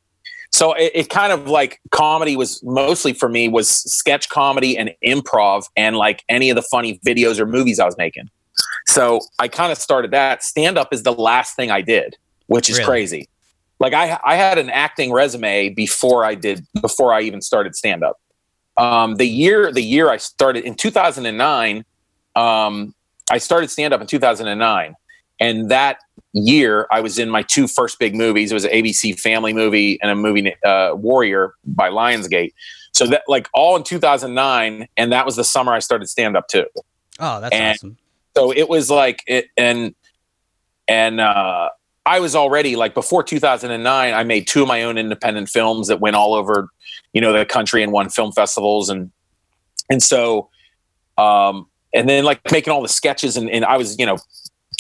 so 0.51 0.73
it, 0.73 0.93
it 0.95 1.11
kind 1.11 1.33
of 1.33 1.49
like 1.49 1.81
comedy 1.91 2.37
was 2.37 2.63
mostly 2.65 3.13
for 3.13 3.29
me 3.29 3.49
was 3.49 3.69
sketch 3.69 4.29
comedy 4.29 4.77
and 4.77 4.91
improv 5.05 5.65
and 5.77 5.97
like 5.97 6.25
any 6.29 6.51
of 6.51 6.57
the 6.57 6.63
funny 6.63 6.99
videos 7.07 7.39
or 7.39 7.47
movies 7.47 7.79
I 7.79 7.85
was 7.85 7.97
making. 7.97 8.29
So 8.89 9.21
I 9.39 9.49
kind 9.49 9.71
of 9.71 9.79
started 9.79 10.13
that. 10.13 10.43
Stand 10.43 10.79
up 10.79 10.93
is 10.93 11.03
the 11.03 11.13
last 11.13 11.55
thing 11.57 11.71
I 11.71 11.83
did, 11.83 12.17
which 12.47 12.71
is 12.71 12.79
Really? 12.79 12.87
crazy. 12.87 13.29
Like 13.79 13.93
I 13.93 14.19
I 14.25 14.35
had 14.37 14.57
an 14.59 14.71
acting 14.71 15.13
resume 15.13 15.69
before 15.69 16.25
I 16.25 16.35
did 16.35 16.67
before 16.81 17.13
I 17.13 17.21
even 17.21 17.41
started 17.43 17.77
stand 17.77 18.03
up. 18.03 18.19
Um, 18.79 19.17
the 19.17 19.27
year 19.27 19.71
the 19.71 19.83
year 19.83 20.09
I 20.11 20.17
started 20.17 20.65
in 20.65 20.75
2009, 20.75 21.85
um, 22.35 22.95
I 23.31 23.39
started 23.39 23.71
stand 23.71 23.93
up 23.93 24.01
in 24.01 24.07
2009, 24.07 24.95
and 25.39 25.71
that 25.71 25.99
year, 26.33 26.87
I 26.91 27.01
was 27.01 27.19
in 27.19 27.29
my 27.31 27.43
two 27.43 27.69
first 27.69 27.99
big 27.99 28.15
movies. 28.15 28.51
It 28.51 28.55
was 28.55 28.65
an 28.65 28.71
ABC 28.73 29.19
family 29.19 29.53
movie 29.53 29.99
and 30.03 30.11
a 30.11 30.15
movie, 30.15 30.55
uh, 30.65 30.93
Warrior 30.95 31.53
by 31.65 31.91
Lionsgate. 31.91 32.53
So 32.93 33.07
that 33.07 33.23
like 33.29 33.49
all 33.55 33.77
in 33.77 33.83
2009, 33.85 34.89
and 34.97 35.13
that 35.13 35.25
was 35.27 35.37
the 35.37 35.45
summer 35.45 35.73
I 35.73 35.79
started 35.81 36.09
stand 36.09 36.37
up 36.37 36.49
too. 36.49 36.67
Oh, 37.21 37.41
that's 37.41 37.55
And- 37.55 37.77
awesome. 37.77 37.97
So 38.39 38.53
it 38.53 38.69
was 38.69 38.89
like 38.89 39.25
it, 39.27 39.49
and 39.57 39.97
and 40.87 41.21
uh, 41.21 41.71
I 42.07 42.21
was 42.21 42.37
already 42.37 42.77
like 42.77 42.95
before 42.95 43.25
2009. 43.25 44.15
I 44.15 44.23
made 44.23 44.47
two 44.47 44.63
of 44.63 44.69
my 44.69 44.85
own 44.85 44.97
independent 44.97 45.49
films 45.49 45.89
that 45.89 45.99
went 45.99 46.15
all 46.15 46.35
over, 46.35 46.69
you 47.13 47.21
know, 47.21 47.33
the 47.33 47.45
country 47.45 47.83
and 47.83 47.91
won 47.91 48.11
film 48.11 48.31
festivals, 48.31 48.91
and 48.91 49.11
and 49.91 50.01
so, 50.01 50.51
um, 51.17 51.67
and 51.93 52.09
then 52.09 52.23
like 52.23 52.41
making 52.53 52.73
all 52.73 52.81
the 52.81 52.89
sketches, 52.89 53.37
and, 53.37 53.51
and 53.51 53.65
I 53.65 53.77
was 53.77 53.99
you 53.99 54.07
know, 54.07 54.19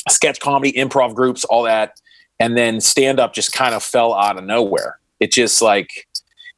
sketch 0.08 0.38
comedy, 0.38 0.72
improv 0.74 1.16
groups, 1.16 1.44
all 1.44 1.64
that, 1.64 2.00
and 2.38 2.56
then 2.56 2.80
stand 2.80 3.18
up 3.18 3.34
just 3.34 3.52
kind 3.52 3.74
of 3.74 3.82
fell 3.82 4.14
out 4.14 4.38
of 4.38 4.44
nowhere. 4.44 5.00
It 5.18 5.32
just 5.32 5.60
like 5.60 6.06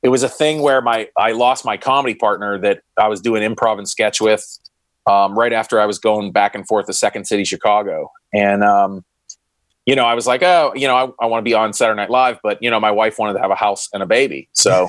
it 0.03 0.11
was 0.11 0.23
a 0.23 0.29
thing 0.29 0.61
where 0.61 0.83
my 0.83 1.09
I 1.17 1.33
lost 1.33 1.65
my 1.65 1.79
comedy 1.79 2.15
partner 2.15 2.59
that 2.59 2.83
I 2.99 3.09
was 3.09 3.23
doing 3.23 3.43
improv 3.43 3.79
and 3.79 3.89
sketch 3.89 4.21
with 4.21 4.60
um, 5.11 5.37
right 5.37 5.53
after 5.53 5.81
I 5.81 5.87
was 5.87 5.99
going 5.99 6.31
back 6.31 6.55
and 6.55 6.67
forth 6.67 6.87
to 6.87 6.93
Second 6.93 7.27
City, 7.27 7.45
Chicago. 7.45 8.13
And, 8.33 8.63
um, 8.63 9.05
you 9.85 9.97
know, 9.97 10.05
I 10.05 10.15
was 10.15 10.27
like, 10.27 10.43
oh, 10.43 10.73
you 10.77 10.87
know, 10.87 10.95
I, 10.95 11.25
I 11.25 11.27
want 11.27 11.41
to 11.41 11.49
be 11.49 11.55
on 11.55 11.73
Saturday 11.73 11.97
Night 11.97 12.11
Live, 12.11 12.39
but, 12.43 12.63
you 12.63 12.71
know, 12.71 12.79
my 12.79 12.93
wife 12.93 13.19
wanted 13.19 13.33
to 13.35 13.41
have 13.41 13.51
a 13.51 13.57
house 13.57 13.89
and 13.93 14.03
a 14.03 14.07
baby. 14.07 14.49
So, 14.53 14.87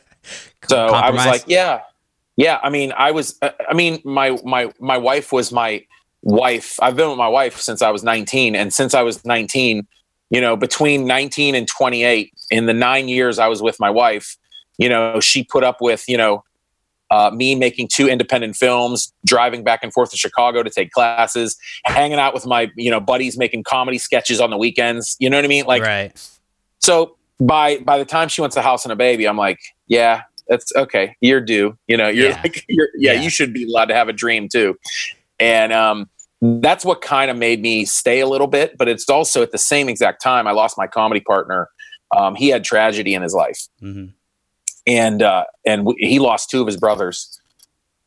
so 0.68 0.86
I 0.86 1.10
was 1.10 1.26
like, 1.26 1.44
yeah, 1.46 1.80
yeah. 2.36 2.60
I 2.62 2.70
mean, 2.70 2.92
I 2.96 3.10
was, 3.10 3.36
uh, 3.42 3.50
I 3.68 3.74
mean, 3.74 4.00
my, 4.04 4.38
my, 4.44 4.72
my 4.78 4.96
wife 4.96 5.32
was 5.32 5.50
my 5.50 5.84
wife. 6.22 6.78
I've 6.80 6.94
been 6.94 7.08
with 7.08 7.18
my 7.18 7.28
wife 7.28 7.58
since 7.60 7.82
I 7.82 7.90
was 7.90 8.04
19. 8.04 8.54
And 8.54 8.72
since 8.72 8.94
I 8.94 9.02
was 9.02 9.24
19, 9.24 9.86
you 10.30 10.40
know, 10.40 10.56
between 10.56 11.04
19 11.04 11.56
and 11.56 11.66
28, 11.66 12.32
in 12.50 12.66
the 12.66 12.74
nine 12.74 13.08
years 13.08 13.40
I 13.40 13.48
was 13.48 13.60
with 13.60 13.80
my 13.80 13.90
wife, 13.90 14.36
you 14.76 14.88
know, 14.88 15.18
she 15.18 15.42
put 15.42 15.64
up 15.64 15.80
with, 15.80 16.04
you 16.06 16.16
know, 16.16 16.44
uh, 17.10 17.30
me 17.34 17.54
making 17.54 17.88
two 17.88 18.08
independent 18.08 18.56
films, 18.56 19.12
driving 19.26 19.64
back 19.64 19.80
and 19.82 19.92
forth 19.92 20.10
to 20.10 20.16
Chicago 20.16 20.62
to 20.62 20.70
take 20.70 20.90
classes, 20.90 21.56
hanging 21.84 22.18
out 22.18 22.34
with 22.34 22.46
my, 22.46 22.70
you 22.76 22.90
know, 22.90 23.00
buddies 23.00 23.38
making 23.38 23.62
comedy 23.64 23.98
sketches 23.98 24.40
on 24.40 24.50
the 24.50 24.56
weekends. 24.58 25.16
You 25.18 25.30
know 25.30 25.36
what 25.38 25.44
I 25.44 25.48
mean? 25.48 25.64
Like, 25.66 25.82
right. 25.82 26.30
so 26.78 27.16
by 27.40 27.78
by 27.78 27.98
the 27.98 28.04
time 28.04 28.28
she 28.28 28.40
wants 28.40 28.56
a 28.56 28.62
house 28.62 28.84
and 28.84 28.92
a 28.92 28.96
baby, 28.96 29.26
I'm 29.26 29.36
like, 29.38 29.58
yeah, 29.86 30.22
that's 30.48 30.74
okay. 30.76 31.14
You're 31.20 31.40
due. 31.40 31.76
You 31.86 31.96
know, 31.96 32.08
you're 32.08 32.30
Yeah. 32.30 32.40
like, 32.44 32.64
you're, 32.68 32.88
yeah, 32.96 33.12
Yeah. 33.12 33.20
you 33.22 33.30
should 33.30 33.52
be 33.52 33.64
allowed 33.64 33.86
to 33.86 33.94
have 33.94 34.08
a 34.08 34.12
dream 34.12 34.48
too. 34.48 34.76
And 35.38 35.72
um, 35.72 36.08
that's 36.42 36.84
what 36.84 37.00
kind 37.00 37.30
of 37.30 37.36
made 37.36 37.60
me 37.62 37.84
stay 37.84 38.20
a 38.20 38.26
little 38.26 38.46
bit. 38.46 38.76
But 38.76 38.88
it's 38.88 39.08
also 39.08 39.42
at 39.42 39.52
the 39.52 39.58
same 39.58 39.88
exact 39.88 40.22
time 40.22 40.46
I 40.46 40.52
lost 40.52 40.76
my 40.76 40.86
comedy 40.86 41.20
partner. 41.20 41.68
Um, 42.16 42.34
he 42.34 42.48
had 42.48 42.64
tragedy 42.64 43.12
in 43.14 43.20
his 43.22 43.34
life 43.34 43.68
hmm 43.80 44.06
and 44.88 45.22
uh, 45.22 45.44
and 45.66 45.82
w- 45.84 45.96
he 46.08 46.18
lost 46.18 46.50
two 46.50 46.60
of 46.60 46.66
his 46.66 46.78
brothers, 46.78 47.40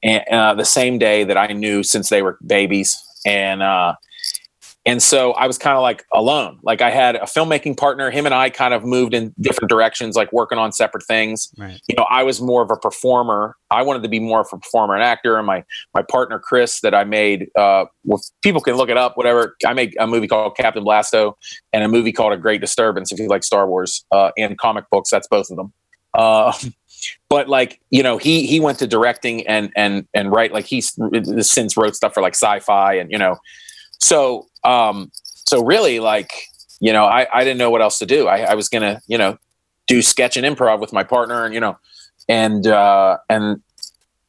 and 0.03 0.23
uh, 0.31 0.55
the 0.55 0.65
same 0.65 0.97
day 0.97 1.23
that 1.23 1.38
I 1.38 1.47
knew 1.53 1.83
since 1.83 2.09
they 2.09 2.23
were 2.23 2.38
babies, 2.45 3.00
and 3.25 3.61
uh, 3.61 3.93
and 4.83 5.01
so 5.01 5.33
I 5.33 5.45
was 5.45 5.59
kind 5.59 5.77
of 5.77 5.83
like 5.83 6.03
alone. 6.11 6.57
Like 6.63 6.81
I 6.81 6.89
had 6.89 7.15
a 7.15 7.25
filmmaking 7.25 7.77
partner. 7.77 8.09
Him 8.09 8.25
and 8.25 8.33
I 8.33 8.50
kind 8.50 8.73
of 8.73 8.83
moved 8.83 9.13
in 9.13 9.31
different 9.39 9.69
directions, 9.69 10.15
like 10.15 10.33
working 10.33 10.57
on 10.57 10.71
separate 10.71 11.05
things. 11.05 11.50
Right. 11.55 11.79
You 11.88 11.95
know, 11.95 12.07
I 12.09 12.23
was 12.23 12.41
more 12.41 12.63
of 12.63 12.71
a 12.71 12.77
performer. 12.77 13.55
I 13.69 13.83
wanted 13.83 14.01
to 14.01 14.09
be 14.09 14.19
more 14.19 14.41
of 14.41 14.47
a 14.51 14.57
performer 14.57 14.95
and 14.95 15.03
actor. 15.03 15.38
And 15.38 15.45
my 15.45 15.63
my 15.93 16.01
partner 16.01 16.39
Chris, 16.39 16.81
that 16.81 16.95
I 16.95 17.03
made, 17.03 17.51
uh, 17.55 17.85
people 18.41 18.59
can 18.59 18.75
look 18.75 18.89
it 18.89 18.97
up. 18.97 19.17
Whatever. 19.17 19.55
I 19.67 19.73
made 19.73 19.95
a 20.00 20.07
movie 20.07 20.27
called 20.27 20.57
Captain 20.57 20.83
Blasto 20.83 21.33
and 21.71 21.83
a 21.83 21.88
movie 21.88 22.11
called 22.11 22.33
A 22.33 22.38
Great 22.38 22.59
Disturbance. 22.59 23.11
If 23.11 23.19
you 23.19 23.27
like 23.27 23.43
Star 23.43 23.67
Wars 23.67 24.03
uh, 24.11 24.31
and 24.35 24.57
comic 24.57 24.85
books, 24.89 25.11
that's 25.11 25.27
both 25.27 25.51
of 25.51 25.57
them. 25.57 25.73
Uh, 26.13 26.53
but 27.30 27.50
like 27.50 27.80
you 27.89 28.03
know, 28.03 28.18
he 28.18 28.46
he 28.46 28.60
went 28.60 28.80
to 28.80 28.88
directing 28.88 29.46
and 29.48 29.72
and 29.75 30.08
and 30.13 30.32
write. 30.32 30.53
Like 30.53 30.65
he's 30.65 30.98
since 31.41 31.77
wrote 31.77 31.96
stuff 31.96 32.13
for 32.13 32.22
like 32.22 32.36
sci-fi 32.36 32.94
and 32.94 33.12
you 33.12 33.18
know, 33.18 33.38
so 34.00 34.48
um 34.63 35.12
so 35.13 35.63
really 35.63 36.00
like 36.00 36.32
you 36.80 36.94
know 36.94 37.06
I 37.06 37.27
I 37.34 37.44
didn't 37.44 37.58
know 37.58 37.70
what 37.70 37.82
else 37.82 38.00
to 38.00 38.06
do. 38.06 38.27
I, 38.27 38.51
I 38.51 38.56
was 38.56 38.70
gonna 38.70 39.01
you 39.08 39.18
know 39.18 39.38
do 39.88 40.01
sketch 40.01 40.38
and 40.38 40.46
improv 40.46 40.80
with 40.80 40.94
my 40.94 41.03
partner 41.03 41.46
and 41.46 41.53
you 41.53 41.60
know 41.60 41.77
and 42.30 42.68
uh 42.68 43.18
and 43.30 43.62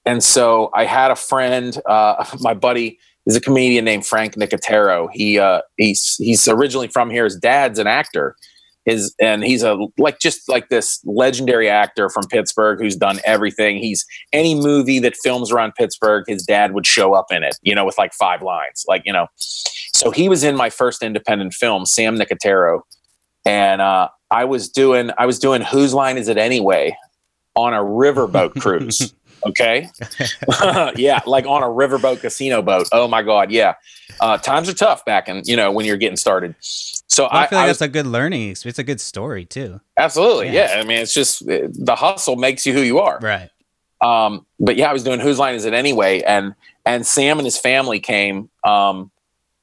and 0.05 0.23
so 0.23 0.71
I 0.75 0.85
had 0.85 1.11
a 1.11 1.17
friend, 1.17 1.79
uh, 1.87 2.25
my 2.41 2.55
buddy 2.55 2.99
is 3.27 3.37
a 3.37 3.41
comedian 3.41 3.85
named 3.85 4.07
Frank 4.07 4.35
Nicotero. 4.35 5.09
He 5.13 5.39
uh, 5.39 5.63
he's 5.77 6.17
he's 6.17 6.49
originally 6.49 6.89
from 6.89 7.11
here. 7.11 7.25
His 7.25 7.37
dad's 7.37 7.79
an 7.79 7.87
actor, 7.87 8.37
his 8.85 9.15
and 9.21 9.45
he's 9.45 9.63
a 9.63 9.79
like 9.99 10.19
just 10.19 10.49
like 10.49 10.69
this 10.69 11.01
legendary 11.05 11.69
actor 11.69 12.09
from 12.09 12.25
Pittsburgh 12.27 12.81
who's 12.81 12.97
done 12.97 13.21
everything. 13.25 13.79
He's 13.79 14.05
any 14.33 14.55
movie 14.55 14.99
that 15.01 15.17
films 15.23 15.53
around 15.53 15.75
Pittsburgh, 15.75 16.25
his 16.27 16.43
dad 16.43 16.73
would 16.73 16.87
show 16.87 17.15
up 17.15 17.27
in 17.31 17.43
it, 17.43 17.57
you 17.63 17.75
know, 17.75 17.85
with 17.85 17.99
like 17.99 18.13
five 18.13 18.43
lines, 18.43 18.85
like 18.89 19.03
you 19.05 19.13
know. 19.13 19.27
So 19.37 20.11
he 20.11 20.29
was 20.29 20.43
in 20.43 20.57
my 20.57 20.71
first 20.71 21.03
independent 21.03 21.55
film, 21.55 21.87
Sam 21.87 22.17
Nicotero, 22.17 22.81
and 23.45 23.81
uh, 23.81 24.09
I 24.31 24.45
was 24.45 24.69
doing 24.69 25.11
I 25.19 25.27
was 25.27 25.39
doing 25.39 25.63
Whose 25.63 25.95
Line 25.95 26.19
Is 26.19 26.29
It 26.29 26.39
Anyway 26.39 26.97
on 27.55 27.75
a 27.75 27.81
riverboat 27.81 28.55
cruise. 28.61 29.15
Okay, 29.47 29.89
yeah, 30.97 31.21
like 31.27 31.47
on 31.47 31.63
a 31.63 31.67
riverboat 31.67 32.21
casino 32.21 32.63
boat. 32.63 32.89
Oh 32.93 33.09
my 33.09 33.23
god, 33.23 33.51
yeah. 33.51 33.75
Uh, 34.21 34.37
times 34.39 34.69
are 34.69 34.75
tough 34.75 35.05
back 35.05 35.29
in 35.29 35.43
you 35.45 35.57
know 35.57 35.73
when 35.73 35.87
you're 35.87 35.97
getting 35.97 36.17
started. 36.17 36.55
So 36.61 37.27
I, 37.27 37.43
I, 37.43 37.47
feel 37.47 37.59
like 37.59 37.65
I 37.65 37.67
that's 37.67 37.81
a 37.81 37.89
good 37.89 38.07
learning. 38.07 38.51
experience. 38.51 38.73
It's 38.73 38.79
a 38.79 38.85
good 38.85 39.01
story 39.01 39.45
too. 39.45 39.81
absolutely 39.97 40.47
Yeah. 40.47 40.75
yeah. 40.75 40.81
I 40.81 40.85
mean, 40.85 40.99
it's 40.99 41.15
just 41.15 41.43
uh, 41.43 41.69
the 41.73 41.95
hustle 41.95 42.37
makes 42.37 42.65
you 42.65 42.73
who 42.73 42.81
you 42.81 43.01
are. 43.01 43.19
Right. 43.21 43.51
Um, 44.01 44.47
but 44.59 44.77
yeah, 44.77 44.91
I 44.91 44.93
was 44.93 45.05
doing 45.05 45.21
whose 45.21 45.39
line 45.39 45.55
is 45.55 45.65
it 45.65 45.75
anyway? 45.75 46.23
And 46.23 46.55
and 46.85 47.07
Sam 47.07 47.39
and 47.39 47.47
his 47.47 47.59
family 47.59 48.01
came. 48.01 48.51
Um, 48.65 49.11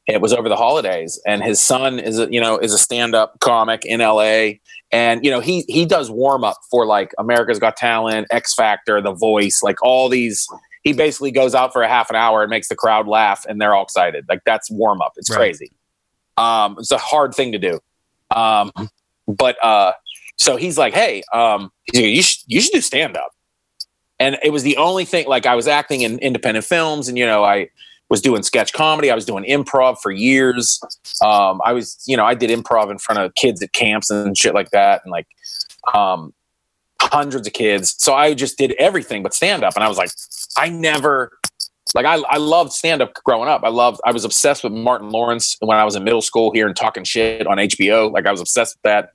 it 0.07 0.21
was 0.21 0.33
over 0.33 0.49
the 0.49 0.55
holidays, 0.55 1.21
and 1.25 1.43
his 1.43 1.59
son 1.59 1.99
is 1.99 2.19
a 2.19 2.31
you 2.31 2.41
know 2.41 2.57
is 2.57 2.73
a 2.73 2.77
stand 2.77 3.13
up 3.13 3.39
comic 3.39 3.85
in 3.85 4.01
L.A. 4.01 4.59
And 4.91 5.23
you 5.23 5.29
know 5.31 5.39
he 5.39 5.63
he 5.67 5.85
does 5.85 6.09
warm 6.09 6.43
up 6.43 6.57
for 6.71 6.85
like 6.85 7.11
America's 7.19 7.59
Got 7.59 7.77
Talent, 7.77 8.27
X 8.31 8.53
Factor, 8.55 9.01
The 9.01 9.13
Voice, 9.13 9.61
like 9.63 9.81
all 9.83 10.09
these. 10.09 10.47
He 10.83 10.93
basically 10.93 11.31
goes 11.31 11.53
out 11.53 11.73
for 11.73 11.81
a 11.83 11.87
half 11.87 12.09
an 12.09 12.15
hour 12.15 12.41
and 12.41 12.49
makes 12.49 12.69
the 12.69 12.75
crowd 12.75 13.07
laugh, 13.07 13.45
and 13.47 13.61
they're 13.61 13.75
all 13.75 13.83
excited. 13.83 14.25
Like 14.29 14.41
that's 14.45 14.71
warm 14.71 15.01
up. 15.01 15.13
It's 15.17 15.29
Right. 15.29 15.37
crazy. 15.37 15.71
Um, 16.37 16.77
it's 16.79 16.91
a 16.91 16.97
hard 16.97 17.33
thing 17.35 17.51
to 17.51 17.59
do. 17.59 17.79
Um, 18.31 18.71
but 19.27 19.63
uh, 19.63 19.91
so 20.37 20.55
he's 20.55 20.77
like, 20.77 20.93
hey, 20.93 21.21
um, 21.33 21.71
you 21.93 22.21
should 22.21 22.39
you 22.47 22.61
should 22.61 22.71
do 22.71 22.81
stand 22.81 23.17
up 23.17 23.31
and 24.19 24.37
it 24.43 24.51
was 24.51 24.63
the 24.63 24.75
only 24.77 25.05
thing 25.05 25.25
like 25.27 25.45
i 25.45 25.55
was 25.55 25.67
acting 25.67 26.01
in 26.01 26.19
independent 26.19 26.65
films 26.65 27.07
and 27.07 27.17
you 27.17 27.25
know 27.25 27.43
i 27.43 27.67
was 28.09 28.21
doing 28.21 28.43
sketch 28.43 28.73
comedy. 28.73 29.11
I 29.11 29.15
was 29.15 29.25
doing 29.25 29.43
improv 29.45 29.99
for 30.01 30.11
years. 30.11 30.79
Um, 31.21 31.61
i 31.65 31.73
was 31.73 32.01
you 32.05 32.15
know 32.15 32.25
i 32.25 32.33
did 32.33 32.49
improv 32.49 32.91
in 32.91 32.97
front 32.97 33.19
of 33.19 33.33
kids 33.35 33.61
at 33.61 33.73
camps 33.73 34.09
and 34.09 34.37
shit 34.37 34.53
like 34.53 34.71
that 34.71 35.01
and 35.03 35.11
like 35.11 35.27
um, 35.93 36.33
hundreds 37.01 37.47
of 37.47 37.53
kids. 37.53 37.95
So 37.97 38.13
i 38.13 38.33
just 38.33 38.57
did 38.57 38.73
everything 38.73 39.23
but 39.23 39.33
stand 39.33 39.63
up 39.63 39.75
and 39.75 39.83
i 39.83 39.87
was 39.87 39.97
like 39.97 40.11
i 40.57 40.69
never 40.69 41.37
like 41.95 42.05
i, 42.05 42.15
I 42.29 42.37
loved 42.37 42.71
stand 42.71 43.01
up 43.01 43.13
growing 43.25 43.49
up. 43.49 43.63
I 43.63 43.69
loved 43.69 43.99
i 44.05 44.11
was 44.11 44.25
obsessed 44.25 44.63
with 44.63 44.73
martin 44.73 45.09
lawrence 45.09 45.57
when 45.59 45.77
i 45.77 45.83
was 45.83 45.95
in 45.95 46.03
middle 46.03 46.21
school 46.21 46.51
here 46.51 46.67
and 46.67 46.75
talking 46.75 47.03
shit 47.03 47.47
on 47.47 47.57
hbo 47.57 48.11
like 48.11 48.25
i 48.25 48.31
was 48.31 48.41
obsessed 48.41 48.77
with 48.77 48.83
that 48.83 49.09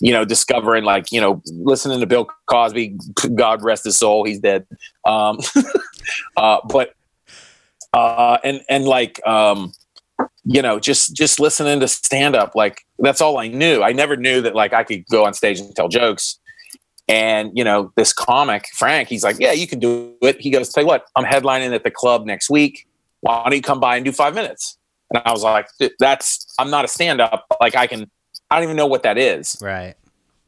you 0.00 0.12
know, 0.12 0.24
discovering 0.24 0.84
like, 0.84 1.12
you 1.12 1.20
know, 1.20 1.42
listening 1.46 2.00
to 2.00 2.06
Bill 2.06 2.28
Cosby, 2.46 2.98
God 3.34 3.62
rest 3.62 3.84
his 3.84 3.98
soul, 3.98 4.24
he's 4.24 4.38
dead. 4.38 4.66
Um, 5.04 5.38
uh, 6.36 6.58
but, 6.68 6.94
uh, 7.96 8.38
and, 8.44 8.60
and 8.68 8.84
like, 8.84 9.26
um, 9.26 9.72
you 10.44 10.62
know, 10.62 10.78
just, 10.78 11.16
just 11.16 11.40
listening 11.40 11.80
to 11.80 11.88
stand 11.88 12.36
up, 12.36 12.54
like 12.54 12.86
that's 12.98 13.20
all 13.20 13.38
I 13.38 13.48
knew. 13.48 13.82
I 13.82 13.92
never 13.92 14.16
knew 14.16 14.40
that 14.42 14.54
like 14.54 14.72
I 14.72 14.84
could 14.84 15.04
go 15.06 15.24
on 15.24 15.34
stage 15.34 15.58
and 15.58 15.74
tell 15.74 15.88
jokes. 15.88 16.38
And, 17.08 17.52
you 17.54 17.62
know, 17.62 17.92
this 17.96 18.12
comic, 18.12 18.66
Frank, 18.74 19.08
he's 19.08 19.22
like, 19.22 19.36
yeah, 19.38 19.52
you 19.52 19.66
can 19.66 19.78
do 19.78 20.14
it. 20.22 20.40
He 20.40 20.50
goes, 20.50 20.70
tell 20.70 20.82
you 20.82 20.88
what, 20.88 21.06
I'm 21.14 21.24
headlining 21.24 21.72
at 21.74 21.84
the 21.84 21.90
club 21.90 22.26
next 22.26 22.50
week. 22.50 22.86
Why 23.20 23.44
don't 23.44 23.54
you 23.54 23.62
come 23.62 23.80
by 23.80 23.96
and 23.96 24.04
do 24.04 24.12
five 24.12 24.34
minutes? 24.34 24.76
And 25.10 25.22
I 25.24 25.30
was 25.30 25.44
like, 25.44 25.68
that's, 26.00 26.52
I'm 26.58 26.70
not 26.70 26.84
a 26.84 26.88
stand 26.88 27.20
up. 27.20 27.46
Like 27.60 27.76
I 27.76 27.86
can, 27.86 28.10
I 28.50 28.56
don't 28.56 28.64
even 28.64 28.76
know 28.76 28.86
what 28.86 29.04
that 29.04 29.18
is. 29.18 29.56
Right. 29.60 29.94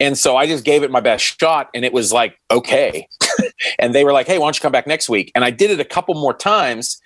And 0.00 0.18
so 0.18 0.36
I 0.36 0.46
just 0.46 0.64
gave 0.64 0.82
it 0.82 0.90
my 0.90 1.00
best 1.00 1.38
shot 1.40 1.70
and 1.74 1.84
it 1.84 1.92
was 1.92 2.12
like, 2.12 2.38
okay. 2.50 3.06
and 3.78 3.94
they 3.94 4.04
were 4.04 4.12
like, 4.12 4.26
hey, 4.26 4.38
why 4.38 4.46
don't 4.46 4.56
you 4.56 4.60
come 4.60 4.72
back 4.72 4.86
next 4.86 5.08
week? 5.08 5.32
And 5.34 5.44
I 5.44 5.50
did 5.50 5.70
it 5.70 5.80
a 5.80 5.84
couple 5.84 6.14
more 6.14 6.34
times. 6.34 7.00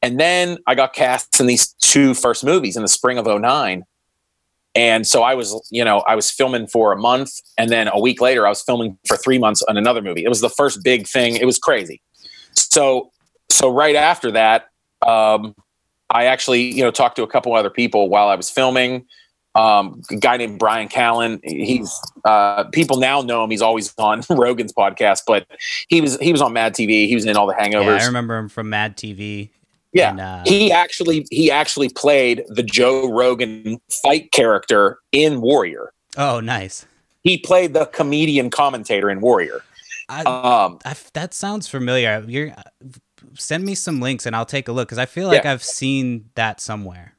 And 0.00 0.18
then 0.18 0.58
I 0.66 0.74
got 0.74 0.92
cast 0.92 1.40
in 1.40 1.46
these 1.46 1.74
two 1.80 2.14
first 2.14 2.44
movies 2.44 2.76
in 2.76 2.82
the 2.82 2.88
spring 2.88 3.18
of 3.18 3.26
09. 3.26 3.84
And 4.74 5.06
so 5.06 5.22
I 5.22 5.34
was, 5.34 5.68
you 5.70 5.84
know, 5.84 6.00
I 6.00 6.14
was 6.14 6.30
filming 6.30 6.66
for 6.66 6.92
a 6.92 6.96
month. 6.96 7.32
And 7.58 7.70
then 7.70 7.88
a 7.92 8.00
week 8.00 8.20
later, 8.20 8.46
I 8.46 8.48
was 8.48 8.62
filming 8.62 8.98
for 9.06 9.16
three 9.16 9.38
months 9.38 9.62
on 9.62 9.76
another 9.76 10.00
movie. 10.00 10.24
It 10.24 10.28
was 10.28 10.40
the 10.40 10.48
first 10.48 10.82
big 10.82 11.06
thing. 11.06 11.36
It 11.36 11.44
was 11.44 11.58
crazy. 11.58 12.00
So, 12.54 13.10
so 13.50 13.70
right 13.70 13.96
after 13.96 14.30
that, 14.30 14.68
um, 15.06 15.54
I 16.08 16.24
actually, 16.26 16.62
you 16.62 16.82
know, 16.82 16.90
talked 16.90 17.16
to 17.16 17.22
a 17.22 17.26
couple 17.26 17.54
other 17.54 17.70
people 17.70 18.08
while 18.08 18.28
I 18.28 18.34
was 18.34 18.50
filming 18.50 19.06
Um, 19.54 20.00
a 20.10 20.16
guy 20.16 20.36
named 20.38 20.58
Bryan 20.58 20.88
Callen. 20.88 21.40
He's 21.44 21.94
uh, 22.24 22.64
people 22.64 22.98
now 22.98 23.20
know 23.20 23.44
him. 23.44 23.50
He's 23.50 23.62
always 23.62 23.92
on 23.98 24.22
Rogan's 24.30 24.72
podcast, 24.72 25.22
but 25.26 25.46
he 25.88 26.00
was 26.00 26.18
he 26.20 26.32
was 26.32 26.40
on 26.40 26.52
Mad 26.52 26.74
TV. 26.74 27.06
He 27.06 27.14
was 27.14 27.26
in 27.26 27.36
all 27.36 27.46
the 27.46 27.54
Yeah, 27.58 27.68
Hangovers. 27.68 28.00
I 28.00 28.06
remember 28.06 28.36
him 28.38 28.48
from 28.48 28.70
Mad 28.70 28.96
TV. 28.96 29.50
Yeah, 29.92 30.10
and, 30.10 30.20
uh, 30.20 30.42
he 30.46 30.72
actually 30.72 31.26
he 31.30 31.50
actually 31.50 31.90
played 31.90 32.44
the 32.48 32.62
Joe 32.62 33.10
Rogan 33.12 33.78
fight 34.02 34.32
character 34.32 34.98
in 35.12 35.42
Warrior. 35.42 35.92
Oh, 36.16 36.40
nice. 36.40 36.86
He 37.22 37.38
played 37.38 37.74
the 37.74 37.86
comedian 37.86 38.50
commentator 38.50 39.10
in 39.10 39.20
Warrior. 39.20 39.62
I, 40.08 40.22
Um, 40.22 40.78
I, 40.84 40.96
that 41.12 41.34
sounds 41.34 41.68
familiar. 41.68 42.24
You're 42.26 42.54
send 43.34 43.64
me 43.64 43.74
some 43.74 44.00
links 44.00 44.26
and 44.26 44.34
I'll 44.34 44.46
take 44.46 44.68
a 44.68 44.72
look 44.72 44.88
because 44.88 44.98
I 44.98 45.06
feel 45.06 45.28
like 45.28 45.44
Yeah. 45.44 45.52
I've 45.52 45.62
seen 45.62 46.30
that 46.34 46.60
somewhere. 46.60 47.14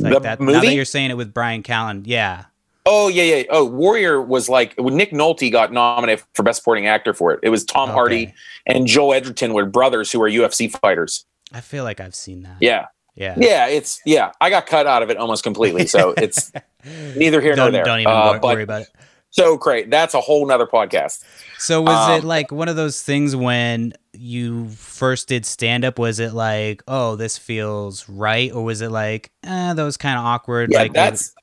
Like 0.00 0.12
The 0.14 0.20
that. 0.20 0.40
Now 0.40 0.52
that 0.52 0.62
movie? 0.62 0.74
you're 0.74 0.84
saying 0.84 1.10
it 1.10 1.16
with 1.16 1.32
Bryan 1.34 1.62
Callen, 1.62 2.02
yeah. 2.06 2.44
oh 2.86 3.08
yeah, 3.08 3.22
yeah. 3.36 3.42
Oh, 3.50 3.64
Warrior 3.64 4.20
was 4.22 4.48
like 4.48 4.78
Nick 4.78 5.10
Nolte 5.12 5.50
got 5.52 5.72
nominated 5.72 6.24
for 6.34 6.42
Best 6.42 6.60
Supporting 6.60 6.86
Actor 6.86 7.14
for 7.14 7.32
it. 7.32 7.40
It 7.42 7.50
was 7.50 7.64
Tom 7.64 7.90
Hardy 7.90 8.32
and 8.66 8.86
Joel 8.86 9.14
Edgerton 9.14 9.52
were 9.54 9.66
brothers 9.66 10.10
who 10.12 10.20
were 10.20 10.30
UFC 10.30 10.70
fighters. 10.70 11.24
I 11.52 11.60
feel 11.60 11.84
like 11.84 12.00
I've 12.00 12.14
seen 12.14 12.42
that. 12.42 12.56
Yeah, 12.60 12.86
yeah. 13.14 13.34
yeah. 13.38 13.66
It's 13.68 14.00
yeah. 14.06 14.32
I 14.40 14.50
got 14.50 14.66
cut 14.66 14.86
out 14.86 15.02
of 15.02 15.10
it 15.10 15.16
almost 15.16 15.42
completely, 15.42 15.86
so 15.86 16.14
it's 16.16 16.52
neither 17.16 17.40
here 17.40 17.56
nor 17.56 17.66
Don't, 17.66 17.72
there. 17.72 17.84
don't 17.84 18.00
even 18.00 18.12
Uh, 18.12 18.32
but 18.38 18.42
worry 18.54 18.62
about 18.62 18.82
it. 18.82 18.88
So 19.30 19.56
great. 19.56 19.90
That's 19.90 20.14
a 20.14 20.20
whole 20.20 20.46
nother 20.46 20.66
podcast. 20.66 21.24
So 21.58 21.82
was 21.82 22.18
it 22.18 22.22
um, 22.22 22.28
like 22.28 22.50
one 22.52 22.68
of 22.68 22.76
those 22.76 23.02
things 23.02 23.34
when 23.36 23.92
you 24.12 24.68
first 24.70 25.28
did 25.28 25.44
stand 25.44 25.84
up? 25.84 25.98
Was 25.98 26.18
it 26.20 26.32
like, 26.32 26.82
oh, 26.88 27.16
this 27.16 27.36
feels 27.38 28.08
right, 28.08 28.52
or 28.52 28.64
was 28.64 28.80
it 28.80 28.90
like, 28.90 29.30
eh, 29.44 29.74
that 29.74 29.82
was 29.82 29.96
kind 29.96 30.18
of 30.18 30.24
awkward? 30.24 30.70
Yeah, 30.72 30.78
like 30.80 30.92
that's 30.92 31.34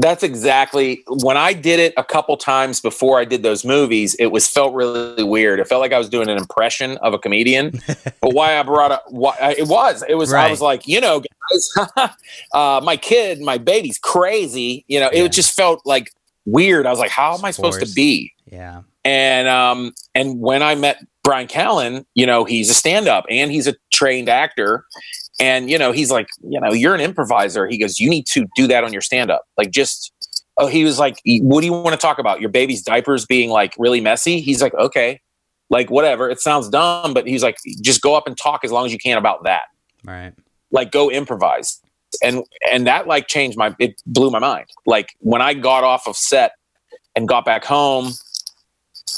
that's 0.00 0.22
exactly 0.22 1.02
when 1.08 1.36
I 1.36 1.52
did 1.52 1.80
it 1.80 1.92
a 1.96 2.04
couple 2.04 2.36
times 2.36 2.80
before 2.80 3.18
I 3.18 3.24
did 3.24 3.42
those 3.42 3.64
movies. 3.64 4.14
It 4.20 4.26
was 4.26 4.46
felt 4.46 4.72
really 4.72 5.24
weird. 5.24 5.58
It 5.58 5.66
felt 5.66 5.80
like 5.80 5.92
I 5.92 5.98
was 5.98 6.08
doing 6.08 6.28
an 6.28 6.36
impression 6.38 6.98
of 6.98 7.14
a 7.14 7.18
comedian. 7.18 7.80
but 8.20 8.32
why 8.32 8.58
I 8.58 8.62
brought 8.62 8.92
up 8.92 9.04
why 9.08 9.34
it 9.58 9.66
was 9.66 10.04
it 10.08 10.14
was 10.14 10.32
I 10.32 10.50
was 10.50 10.60
like 10.60 10.86
you 10.86 11.00
know 11.00 11.20
guys, 11.20 11.88
uh, 12.52 12.80
my 12.84 12.96
kid, 12.96 13.40
my 13.40 13.58
baby's 13.58 13.98
crazy. 13.98 14.84
You 14.86 15.00
know, 15.00 15.10
Yeah. 15.12 15.24
it 15.24 15.32
just 15.32 15.56
felt 15.56 15.82
like 15.84 16.12
weird. 16.52 16.86
I 16.86 16.90
was 16.90 16.98
like, 16.98 17.10
how 17.10 17.36
am 17.36 17.44
I 17.44 17.50
supposed 17.50 17.80
to 17.80 17.92
be? 17.94 18.32
yeah, 18.50 18.82
And 19.04 19.48
um 19.48 19.92
and 20.14 20.40
when 20.40 20.62
I 20.62 20.74
met 20.74 20.98
Bryan 21.22 21.48
Callen, 21.48 22.04
you 22.14 22.26
know, 22.26 22.44
he's 22.44 22.70
a 22.70 22.74
stand-up 22.74 23.26
and 23.28 23.52
he's 23.52 23.66
a 23.66 23.74
trained 23.92 24.28
actor. 24.28 24.84
And 25.40 25.70
you 25.70 25.78
know, 25.78 25.92
he's 25.92 26.10
like, 26.10 26.28
you 26.42 26.60
know, 26.60 26.72
you're 26.72 26.94
an 26.94 27.00
improviser. 27.00 27.68
He 27.68 27.78
goes, 27.78 28.00
you 28.00 28.08
need 28.08 28.26
to 28.28 28.46
do 28.56 28.66
that 28.68 28.84
on 28.84 28.92
your 28.92 29.02
stand-up. 29.02 29.44
Like 29.56 29.70
just 29.70 30.12
oh, 30.58 30.66
he 30.66 30.84
was 30.84 30.98
like, 30.98 31.20
what 31.24 31.60
do 31.60 31.66
you 31.66 31.72
want 31.72 31.94
to 31.94 32.00
talk 32.00 32.18
about? 32.18 32.40
Your 32.40 32.50
baby's 32.50 32.82
diapers 32.82 33.24
being 33.24 33.48
like 33.48 33.74
really 33.78 34.00
messy? 34.00 34.40
He's 34.40 34.60
like, 34.60 34.74
okay. 34.74 35.20
Like 35.70 35.90
whatever. 35.90 36.28
It 36.30 36.40
sounds 36.40 36.68
dumb, 36.68 37.14
but 37.14 37.26
he's 37.26 37.42
like, 37.42 37.58
just 37.80 38.00
go 38.00 38.14
up 38.16 38.26
and 38.26 38.36
talk 38.36 38.64
as 38.64 38.72
long 38.72 38.84
as 38.86 38.92
you 38.92 38.98
can 38.98 39.18
about 39.18 39.44
that. 39.44 39.64
right. 40.04 40.32
Like 40.70 40.90
go 40.90 41.10
improvise. 41.10 41.80
And 42.22 42.44
and 42.70 42.86
that 42.86 43.06
like 43.06 43.28
changed 43.28 43.56
my 43.56 43.74
it 43.78 44.02
blew 44.06 44.30
my 44.30 44.38
mind. 44.38 44.66
Like 44.86 45.10
when 45.20 45.42
I 45.42 45.54
got 45.54 45.84
off 45.84 46.06
of 46.06 46.16
set 46.16 46.52
and 47.14 47.28
got 47.28 47.44
back 47.44 47.64
home, 47.64 48.12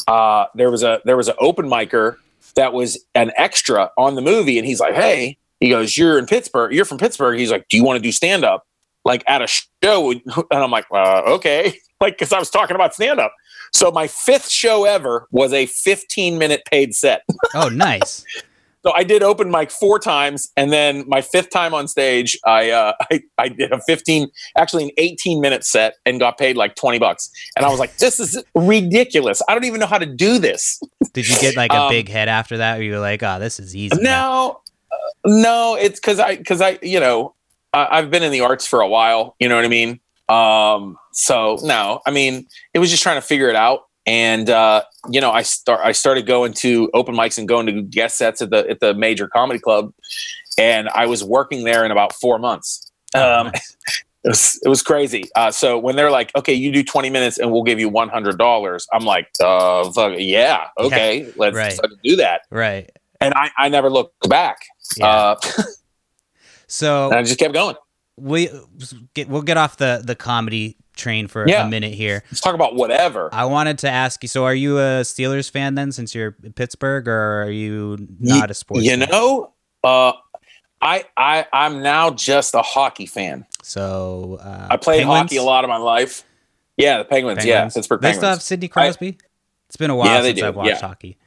uh, 0.09 0.46
there 0.55 0.70
was 0.70 0.83
a 0.83 1.00
there 1.05 1.16
was 1.16 1.29
an 1.29 1.37
open 1.38 1.68
micer 1.68 2.16
that 2.57 2.72
was 2.72 2.98
an 3.14 3.33
extra 3.37 3.90
on 3.96 4.14
the 4.14 4.22
movie, 4.22 4.59
and 4.59 4.66
he's 4.66 4.81
like, 4.81 4.94
"Hey," 4.94 5.38
he 5.61 5.70
goes, 5.70 5.96
"You're 5.96 6.18
in 6.18 6.26
Pittsburgh. 6.26 6.72
You're 6.72 6.85
from 6.85 6.98
Pittsburgh." 6.98 7.38
He's 7.38 7.50
like, 7.50 7.66
"Do 7.68 7.76
you 7.76 7.85
want 7.85 7.96
to 7.96 8.03
do 8.03 8.12
stand 8.12 8.44
up 8.44 8.66
like 9.05 9.22
at 9.26 9.42
a 9.42 9.46
show?" 9.46 10.12
And 10.26 10.44
I'm 10.50 10.70
like, 10.70 10.87
uh, 10.92 11.22
"Okay," 11.26 11.74
like 12.00 12.14
because 12.18 12.33
I 12.33 12.38
was 12.38 12.50
talking 12.50 12.74
about 12.74 12.94
stand 12.94 13.20
up. 13.20 13.33
So 13.72 13.90
my 13.92 14.09
fifth 14.09 14.50
show 14.50 14.85
ever 14.85 15.29
was 15.31 15.53
a 15.53 15.66
15 15.66 16.38
minute 16.38 16.62
paid 16.70 16.94
set. 16.94 17.22
Oh, 17.55 17.68
nice. 17.68 18.24
So 18.82 18.92
I 18.92 19.04
did 19.04 19.22
open 19.22 19.50
mic 19.50 19.70
four 19.70 19.98
times, 19.98 20.50
and 20.56 20.72
then 20.72 21.04
my 21.06 21.20
fifth 21.20 21.50
time 21.50 21.74
on 21.74 21.86
stage, 21.86 22.38
I 22.46 22.70
uh, 22.70 22.92
I, 23.12 23.20
I 23.38 23.48
did 23.48 23.72
a 23.72 23.80
fifteen, 23.86 24.28
actually 24.56 24.84
an 24.84 24.90
eighteen 24.96 25.40
minute 25.40 25.64
set, 25.64 25.94
and 26.06 26.18
got 26.18 26.38
paid 26.38 26.56
like 26.56 26.76
twenty 26.76 26.98
bucks. 26.98 27.30
And 27.56 27.66
I 27.66 27.68
was 27.70 27.78
like, 27.78 27.96
"This 27.98 28.18
is 28.18 28.42
ridiculous! 28.54 29.42
I 29.48 29.54
don't 29.54 29.64
even 29.64 29.80
know 29.80 29.86
how 29.86 29.98
to 29.98 30.06
do 30.06 30.38
this." 30.38 30.80
Did 31.12 31.28
you 31.28 31.36
get 31.40 31.56
like 31.56 31.72
a 31.72 31.82
Um, 31.82 31.90
big 31.90 32.08
head 32.08 32.28
after 32.28 32.58
that? 32.58 32.78
Or 32.78 32.82
you 32.82 32.92
were 32.92 33.00
like, 33.00 33.22
oh, 33.22 33.38
this 33.40 33.58
is 33.58 33.74
easy. 33.74 34.00
now? 34.00 34.00
No, 34.02 34.60
uh, 34.92 34.96
no, 35.26 35.76
it's 35.76 35.98
because 36.00 36.18
I 36.20 36.36
because 36.36 36.60
I 36.60 36.78
you 36.82 37.00
know 37.00 37.34
I, 37.74 37.98
I've 37.98 38.10
been 38.10 38.22
in 38.22 38.32
the 38.32 38.40
arts 38.42 38.66
for 38.66 38.80
a 38.80 38.88
while. 38.88 39.34
You 39.40 39.48
know 39.48 39.56
what 39.56 39.64
I 39.64 39.68
mean? 39.68 40.00
Um, 40.28 40.96
so 41.12 41.58
no, 41.62 42.00
I 42.06 42.12
mean 42.12 42.46
it 42.72 42.78
was 42.78 42.90
just 42.90 43.02
trying 43.02 43.16
to 43.16 43.26
figure 43.26 43.48
it 43.48 43.56
out. 43.56 43.80
And 44.11 44.51
uh, 44.51 44.83
you 45.09 45.20
know, 45.20 45.31
I 45.31 45.42
start 45.42 45.83
I 45.85 45.92
started 45.92 46.27
going 46.27 46.53
to 46.55 46.90
open 46.94 47.14
mics 47.14 47.38
and 47.38 47.46
going 47.46 47.66
to 47.66 47.81
guest 47.81 48.18
sets 48.18 48.42
at 48.42 48.51
the 48.51 48.68
at 48.68 48.81
the 48.81 48.92
major 48.92 49.29
comedy 49.29 49.61
club, 49.61 49.92
and 50.59 50.88
I 50.88 51.07
was 51.07 51.23
working 51.23 51.62
there 51.62 51.85
in 51.85 51.92
about 51.92 52.12
four 52.14 52.40
months. 52.40 52.90
Oh, 53.14 53.40
Um, 53.42 53.53
it 54.25 54.29
was 54.29 54.61
it 54.64 54.68
was 54.68 54.83
crazy. 54.83 55.31
Uh, 55.37 55.53
so 55.53 55.79
when 55.79 55.94
they're 55.94 56.11
like, 56.11 56.33
"Okay, 56.35 56.53
you 56.53 56.73
do 56.73 56.83
twenty 56.83 57.09
minutes 57.09 57.38
and 57.38 57.53
we'll 57.53 57.62
give 57.62 57.79
you 57.79 57.88
one 57.88 58.09
hundred 58.09 58.37
dollars," 58.37 58.85
I'm 58.92 59.05
like, 59.05 59.29
"Uh, 59.40 59.88
fuck, 59.92 60.14
yeah, 60.18 60.66
okay, 60.77 61.33
let's 61.37 61.55
right. 61.55 61.79
do 62.03 62.16
that." 62.16 62.40
right. 62.51 62.90
And 63.20 63.33
I, 63.35 63.51
I 63.57 63.68
never 63.68 63.90
looked 63.90 64.29
back. 64.29 64.57
Yeah. 64.96 65.07
Uh, 65.07 65.40
so 66.66 67.11
and 67.11 67.14
I 67.14 67.23
just 67.23 67.38
kept 67.38 67.55
going. 67.55 67.77
we 68.16 68.49
get 69.14 69.29
we'll 69.29 69.42
get 69.42 69.57
off 69.57 69.77
the 69.77 70.03
the 70.05 70.16
comedy 70.16 70.79
train 71.00 71.26
for 71.26 71.48
Yeah. 71.48 71.66
a 71.66 71.68
minute 71.68 71.94
here. 71.94 72.22
Let's 72.30 72.40
talk 72.40 72.54
about 72.54 72.74
whatever. 72.76 73.28
I 73.32 73.46
wanted 73.46 73.78
to 73.78 73.90
ask 73.90 74.22
you. 74.22 74.28
So, 74.28 74.44
are 74.44 74.54
you 74.54 74.78
a 74.78 75.02
Steelers 75.02 75.50
fan 75.50 75.74
then, 75.74 75.90
since 75.92 76.14
you're 76.14 76.36
in 76.44 76.52
Pittsburgh, 76.52 77.08
or 77.08 77.42
are 77.42 77.50
you 77.50 78.06
not 78.20 78.50
a 78.50 78.54
sports? 78.54 78.84
you 78.84 78.96
fan? 78.96 79.08
know, 79.10 79.52
uh, 79.82 80.12
I 80.82 81.04
I 81.16 81.46
I'm 81.52 81.82
now 81.82 82.10
just 82.10 82.54
a 82.54 82.62
hockey 82.62 83.06
fan. 83.06 83.46
So 83.62 84.38
uh, 84.40 84.68
I 84.70 84.76
played 84.76 85.00
Penguins? 85.00 85.18
hockey 85.22 85.36
a 85.36 85.42
lot 85.42 85.64
of 85.64 85.68
my 85.68 85.76
life. 85.76 86.24
Yeah, 86.76 86.98
the 86.98 87.04
Penguins. 87.04 87.44
Yeah, 87.44 87.54
Penguins. 87.56 87.74
Pittsburgh 87.74 88.00
They 88.00 88.12
still 88.14 88.28
have 88.30 88.42
Sidney 88.42 88.68
Crosby. 88.68 89.18
it's 89.66 89.76
been 89.76 89.90
a 89.90 89.96
while 89.96 90.06
Yeah, 90.06 90.22
since 90.22 90.38
do, 90.40 90.46
I've 90.46 90.56
watched 90.56 90.68
yeah. 90.70 90.80
hockey. 90.80 91.18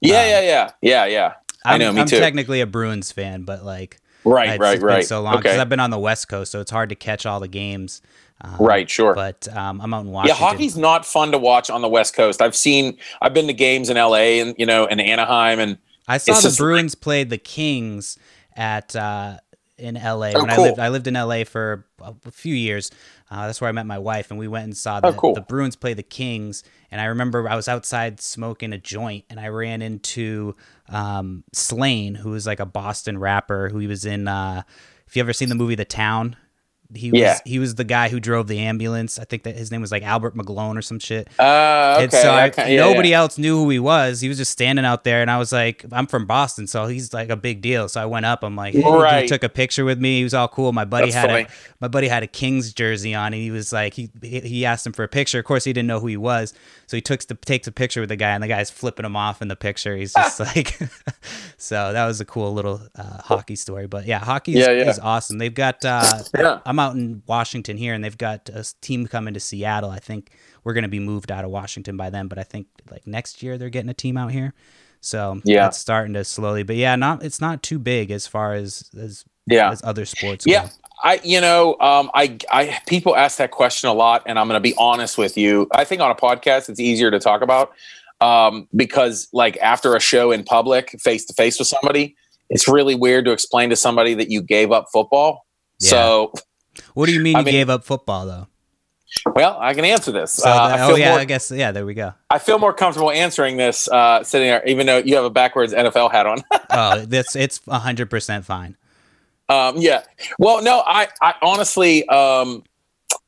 yeah, 0.00 0.20
um, 0.22 0.26
yeah, 0.28 0.40
yeah, 0.40 0.70
yeah, 0.82 1.04
yeah. 1.06 1.32
I 1.64 1.74
I'm, 1.74 1.80
know, 1.80 1.92
me 1.92 2.00
I'm 2.00 2.06
too. 2.08 2.18
technically 2.18 2.60
a 2.60 2.66
Bruins 2.66 3.12
fan, 3.12 3.42
but 3.42 3.64
like, 3.64 3.98
Right, 4.24 4.58
right, 4.58 4.78
been 4.80 4.86
right. 4.86 5.06
so 5.06 5.22
long 5.22 5.36
because 5.36 5.52
okay, 5.52 5.60
I've 5.60 5.68
been 5.68 5.78
on 5.78 5.90
the 5.90 5.98
West 6.00 6.28
Coast, 6.28 6.50
so 6.50 6.60
it's 6.60 6.70
hard 6.72 6.88
to 6.88 6.96
catch 6.96 7.26
all 7.26 7.38
the 7.38 7.46
games. 7.46 8.02
Um, 8.42 8.56
right, 8.60 8.88
sure. 8.88 9.14
But 9.14 9.48
um, 9.56 9.80
I'm 9.80 9.92
out 9.94 10.04
in 10.04 10.10
Washington. 10.12 10.40
yeah, 10.40 10.48
hockey's 10.48 10.76
not 10.76 11.06
fun 11.06 11.32
to 11.32 11.38
watch 11.38 11.70
on 11.70 11.80
the 11.82 11.88
West 11.88 12.14
Coast. 12.14 12.42
I've 12.42 12.54
seen, 12.56 12.98
I've 13.22 13.32
been 13.34 13.46
to 13.46 13.52
games 13.54 13.88
in 13.90 13.96
LA 13.96 14.40
and 14.40 14.54
you 14.58 14.66
know, 14.66 14.86
in 14.86 15.00
Anaheim, 15.00 15.58
and 15.58 15.78
I 16.06 16.18
saw 16.18 16.34
the 16.34 16.42
just- 16.42 16.58
Bruins 16.58 16.94
played 16.94 17.30
the 17.30 17.38
Kings 17.38 18.18
at 18.54 18.94
uh, 18.94 19.38
in 19.78 19.94
LA 19.94 20.32
Oh, 20.34 20.42
when 20.42 20.50
I 20.50 20.56
lived. 20.56 20.78
I 20.78 20.88
lived 20.90 21.06
in 21.06 21.14
LA 21.14 21.44
for 21.44 21.86
a 22.02 22.14
a 22.26 22.30
few 22.30 22.54
years. 22.54 22.90
Uh, 23.28 23.46
that's 23.46 23.60
where 23.60 23.66
I 23.68 23.72
met 23.72 23.86
my 23.86 23.98
wife, 23.98 24.30
and 24.30 24.38
we 24.38 24.46
went 24.46 24.64
and 24.64 24.76
saw 24.76 25.00
the, 25.00 25.08
Oh, 25.08 25.12
cool. 25.14 25.34
the 25.34 25.40
Bruins 25.40 25.74
play 25.74 25.94
the 25.94 26.02
Kings. 26.04 26.62
And 26.92 27.00
I 27.00 27.06
remember 27.06 27.48
I 27.48 27.56
was 27.56 27.66
outside 27.66 28.20
smoking 28.20 28.72
a 28.72 28.78
joint, 28.78 29.24
and 29.28 29.40
I 29.40 29.48
ran 29.48 29.82
into 29.82 30.54
um, 30.88 31.42
Slaine, 31.52 32.14
who 32.14 32.30
was 32.30 32.46
like 32.46 32.60
a 32.60 32.66
Boston 32.66 33.18
rapper 33.18 33.68
who 33.70 33.78
he 33.78 33.88
was 33.88 34.04
in. 34.04 34.28
Uh, 34.28 34.62
if 35.08 35.16
you 35.16 35.20
ever 35.20 35.32
seen 35.32 35.48
the 35.48 35.54
movie 35.56 35.74
The 35.74 35.84
Town, 35.84 36.36
he 36.94 37.10
was 37.10 37.20
Yeah. 37.20 37.38
he 37.44 37.58
was 37.58 37.74
the 37.74 37.84
guy 37.84 38.08
who 38.08 38.20
drove 38.20 38.46
the 38.46 38.58
ambulance. 38.60 39.18
I 39.18 39.24
think 39.24 39.42
that 39.44 39.56
his 39.56 39.70
name 39.70 39.80
was 39.80 39.90
like 39.90 40.02
Albert 40.02 40.36
McGlone 40.36 40.76
or 40.78 40.82
some 40.82 40.98
shit. 40.98 41.28
uh, 41.38 41.94
okay, 41.96 42.04
And 42.04 42.12
so 42.12 42.30
I, 42.30 42.46
okay, 42.48 42.74
yeah, 42.74 42.80
nobody 42.80 43.10
yeah. 43.10 43.18
else 43.20 43.38
knew 43.38 43.56
who 43.64 43.70
he 43.70 43.78
was. 43.78 44.20
He 44.20 44.28
was 44.28 44.38
just 44.38 44.50
standing 44.52 44.84
out 44.84 45.04
there, 45.04 45.20
and 45.22 45.30
I 45.30 45.38
was 45.38 45.52
like, 45.52 45.84
"I'm 45.92 46.06
from 46.06 46.26
Boston, 46.26 46.66
so 46.66 46.86
he's 46.86 47.12
like 47.12 47.28
a 47.30 47.36
big 47.36 47.60
deal." 47.60 47.88
So 47.88 48.00
I 48.00 48.06
went 48.06 48.26
up. 48.26 48.42
I'm 48.44 48.56
like, 48.56 48.74
"Hey," 48.74 48.82
Right. 48.82 49.22
he 49.22 49.28
took 49.28 49.42
a 49.42 49.48
picture 49.48 49.84
with 49.84 50.00
me. 50.00 50.18
He 50.18 50.24
was 50.24 50.34
all 50.34 50.48
cool. 50.48 50.72
My 50.72 50.84
buddy 50.84 51.06
That's 51.10 51.16
had 51.16 51.30
funny. 51.30 51.42
a 51.44 51.48
my 51.80 51.88
buddy 51.88 52.08
had 52.08 52.22
a 52.22 52.26
Kings 52.26 52.72
jersey 52.72 53.14
on, 53.14 53.32
and 53.34 53.42
he 53.42 53.50
was 53.50 53.72
like, 53.72 53.94
he 53.94 54.10
he 54.22 54.64
asked 54.64 54.86
him 54.86 54.92
for 54.92 55.02
a 55.04 55.08
picture. 55.08 55.38
Of 55.38 55.44
course, 55.44 55.64
he 55.64 55.72
didn't 55.72 55.88
know 55.88 56.00
who 56.00 56.06
he 56.06 56.16
was, 56.16 56.54
so 56.86 56.96
he 56.96 57.00
took 57.00 57.20
the 57.26 57.34
takes 57.34 57.66
a 57.66 57.72
picture 57.72 58.00
with 58.00 58.08
the 58.10 58.16
guy, 58.16 58.30
and 58.30 58.42
the 58.42 58.48
guy's 58.48 58.70
flipping 58.70 59.04
him 59.06 59.16
off 59.16 59.42
in 59.42 59.48
the 59.48 59.56
picture. 59.56 59.96
He's 59.96 60.12
just 60.12 60.40
like, 60.56 60.78
so 61.56 61.92
that 61.92 62.06
was 62.06 62.20
a 62.20 62.24
cool 62.24 62.52
little 62.54 62.80
uh, 62.96 63.22
hockey 63.22 63.56
story. 63.56 63.86
But 63.86 64.06
yeah, 64.06 64.18
hockey 64.18 64.52
is, 64.56 64.66
yeah. 64.66 64.88
is 64.90 64.98
awesome. 64.98 65.38
They've 65.38 65.52
got 65.54 65.84
uh, 65.84 66.22
Yeah. 66.36 66.60
I'm 66.64 66.75
out 66.78 66.94
in 66.94 67.22
Washington 67.26 67.76
here, 67.76 67.94
and 67.94 68.02
they've 68.04 68.16
got 68.16 68.48
a 68.48 68.64
team 68.80 69.06
coming 69.06 69.34
to 69.34 69.40
Seattle. 69.40 69.90
I 69.90 69.98
think 69.98 70.30
we're 70.64 70.72
going 70.74 70.82
to 70.82 70.88
be 70.88 71.00
moved 71.00 71.30
out 71.30 71.44
of 71.44 71.50
Washington 71.50 71.96
by 71.96 72.10
then, 72.10 72.28
but 72.28 72.38
I 72.38 72.42
think 72.42 72.66
like 72.90 73.06
next 73.06 73.42
year 73.42 73.58
they're 73.58 73.70
getting 73.70 73.90
a 73.90 73.94
team 73.94 74.16
out 74.16 74.32
here. 74.32 74.54
So 75.00 75.40
Yeah. 75.44 75.68
it's 75.68 75.78
starting 75.78 76.14
to 76.14 76.24
slowly, 76.24 76.62
but 76.62 76.76
yeah, 76.76 76.96
not 76.96 77.22
it's 77.22 77.40
not 77.40 77.62
too 77.62 77.78
big 77.78 78.10
as 78.10 78.26
far 78.26 78.54
as 78.54 78.90
as, 78.98 79.24
Yeah, 79.46 79.70
as 79.70 79.82
other 79.84 80.04
sports. 80.04 80.44
Yeah, 80.46 80.64
go. 80.64 80.70
I 81.04 81.20
you 81.22 81.40
know 81.40 81.76
um, 81.80 82.10
I 82.14 82.38
I 82.50 82.78
people 82.86 83.14
ask 83.14 83.38
that 83.38 83.50
question 83.50 83.88
a 83.88 83.92
lot, 83.92 84.22
and 84.26 84.38
I'm 84.38 84.48
going 84.48 84.56
to 84.56 84.60
be 84.60 84.74
honest 84.78 85.18
with 85.18 85.36
you. 85.36 85.68
I 85.72 85.84
think 85.84 86.00
on 86.00 86.10
a 86.10 86.14
podcast 86.14 86.68
it's 86.68 86.80
easier 86.80 87.10
to 87.10 87.20
talk 87.20 87.42
about 87.42 87.72
um, 88.20 88.66
because 88.74 89.28
like 89.32 89.56
after 89.58 89.94
a 89.94 90.00
show 90.00 90.32
in 90.32 90.42
public, 90.42 90.90
face 91.00 91.24
to 91.26 91.34
face 91.34 91.58
with 91.58 91.68
somebody, 91.68 92.16
it's 92.50 92.66
really 92.66 92.94
weird 92.94 93.26
to 93.26 93.32
explain 93.32 93.70
to 93.70 93.76
somebody 93.76 94.14
that 94.14 94.30
you 94.30 94.42
gave 94.42 94.72
up 94.72 94.86
football. 94.92 95.46
Yeah. 95.80 95.90
So 95.90 96.32
What 96.96 97.06
do 97.08 97.12
you 97.12 97.20
mean 97.20 97.36
I 97.36 97.40
you 97.40 97.44
mean- 97.44 97.52
gave 97.52 97.68
up 97.68 97.84
football 97.84 98.24
though? 98.24 98.46
Well, 99.34 99.56
I 99.60 99.72
can 99.74 99.84
answer 99.84 100.10
this. 100.12 100.32
So 100.32 100.48
Uh, 100.50 100.76
oh 100.80 100.88
feel 100.88 100.98
yeah, 100.98 101.10
more 101.10 101.20
I 101.20 101.24
guess 101.26 101.50
yeah. 101.50 101.70
There 101.72 101.84
we 101.86 101.92
go. 101.94 102.12
I 102.30 102.38
feel 102.38 102.58
more 102.58 102.72
comfortable 102.72 103.10
answering 103.10 103.56
this 103.58 103.86
uh, 103.88 104.22
sitting 104.24 104.48
there, 104.48 104.64
even 104.66 104.86
though 104.86 104.98
you 104.98 105.14
have 105.16 105.24
a 105.24 105.30
backwards 105.30 105.72
NFL 105.74 106.10
hat 106.10 106.26
on. 106.26 106.38
Oh, 106.70 107.04
that's 107.06 107.36
it's 107.36 107.60
hundred 107.68 108.08
percent 108.10 108.44
fine. 108.44 108.76
um, 109.48 109.76
yeah. 109.76 110.02
Well, 110.38 110.62
no, 110.62 110.82
I, 110.84 111.08
I 111.22 111.34
honestly, 111.42 112.06
um, 112.08 112.64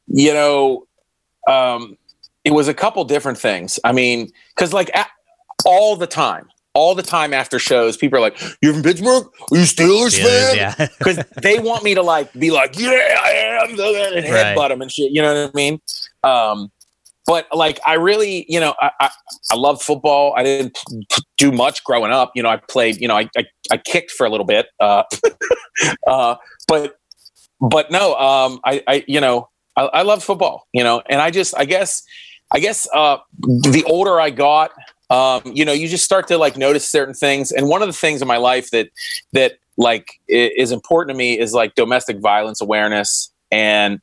you 0.09 0.33
know, 0.35 0.87
um, 1.47 1.97
it 2.45 2.51
was 2.53 2.69
a 2.69 2.75
couple 2.75 3.05
different 3.05 3.39
things. 3.39 3.79
I 3.85 3.93
mean, 3.93 4.31
because 4.55 4.73
like 4.73 4.91
a 4.95 5.07
all 5.65 5.95
the 5.97 6.07
time, 6.09 6.49
all 6.79 6.95
the 6.95 7.03
time 7.03 7.35
after 7.35 7.59
shows, 7.59 7.97
people 7.97 8.19
are 8.19 8.23
like, 8.23 8.41
"You're 8.63 8.73
from 8.73 8.85
Pittsburgh? 8.85 9.25
Are 9.51 9.57
you 9.59 9.65
Steelers, 9.65 10.19
Steelers, 10.19 10.53
fan?" 10.53 10.57
yeah. 10.57 10.89
Because 10.99 11.25
they 11.43 11.59
want 11.59 11.83
me 11.83 11.95
to 11.95 12.03
like 12.03 12.33
be 12.35 12.53
like, 12.53 12.79
"Yeah, 12.79 13.19
I 13.21 13.31
am," 13.31 13.71
and 13.71 13.79
Right. 13.79 14.25
headbutt 14.25 14.69
them 14.69 14.81
and 14.81 14.91
shit. 14.91 15.11
You 15.11 15.23
know 15.23 15.35
what 15.43 15.51
I 15.51 15.57
mean? 15.57 15.81
Um, 16.23 16.71
but 17.27 17.47
like, 17.53 17.81
I 17.85 17.95
really, 17.95 18.47
you 18.49 18.61
know, 18.61 18.75
I, 18.81 18.91
I, 19.01 19.11
I 19.53 19.57
loved 19.57 19.83
football. 19.83 20.35
I 20.37 20.45
didn't 20.45 20.79
do 21.37 21.51
much 21.51 21.83
growing 21.85 22.13
up. 22.13 22.31
You 22.35 22.43
know, 22.43 22.49
I 22.49 22.57
played. 22.57 23.01
You 23.01 23.09
know, 23.09 23.17
I 23.17 23.29
I, 23.37 23.45
I 23.73 23.77
kicked 23.79 24.13
for 24.13 24.25
a 24.25 24.31
little 24.31 24.47
bit. 24.47 24.67
Uh, 24.81 25.03
uh, 26.07 26.37
but 26.69 26.97
but 27.61 27.91
no, 27.91 28.15
um, 28.17 28.61
I, 28.65 28.83
I 28.87 29.05
you 29.09 29.21
know, 29.21 29.49
I, 29.77 29.83
I 29.87 30.03
love 30.03 30.23
football. 30.23 30.69
You 30.73 30.85
know, 30.85 31.03
and 31.11 31.21
I 31.21 31.31
just, 31.31 31.55
I 31.59 31.65
guess, 31.65 32.03
I 32.51 32.61
guess, 32.61 32.89
uh, 32.95 33.19
the 33.41 33.85
older 33.87 34.21
I 34.21 34.31
got, 34.31 34.71
um, 35.11 35.43
you 35.47 35.65
know, 35.65 35.73
you 35.73 35.89
just 35.89 36.05
start 36.05 36.29
to 36.29 36.39
like 36.39 36.57
notice 36.57 36.89
certain 36.89 37.15
things. 37.15 37.51
And 37.51 37.69
one 37.69 37.83
of 37.83 37.89
the 37.89 37.95
things 37.95 38.21
in 38.21 38.29
my 38.29 38.37
life 38.37 38.71
that 38.71 38.91
that 39.33 39.59
like 39.79 40.21
is 40.29 40.73
important 40.73 41.15
to 41.15 41.19
me 41.19 41.39
is 41.39 41.55
like 41.55 41.75
domestic 41.75 42.19
violence 42.19 42.61
awareness 42.61 43.33
and 43.51 44.01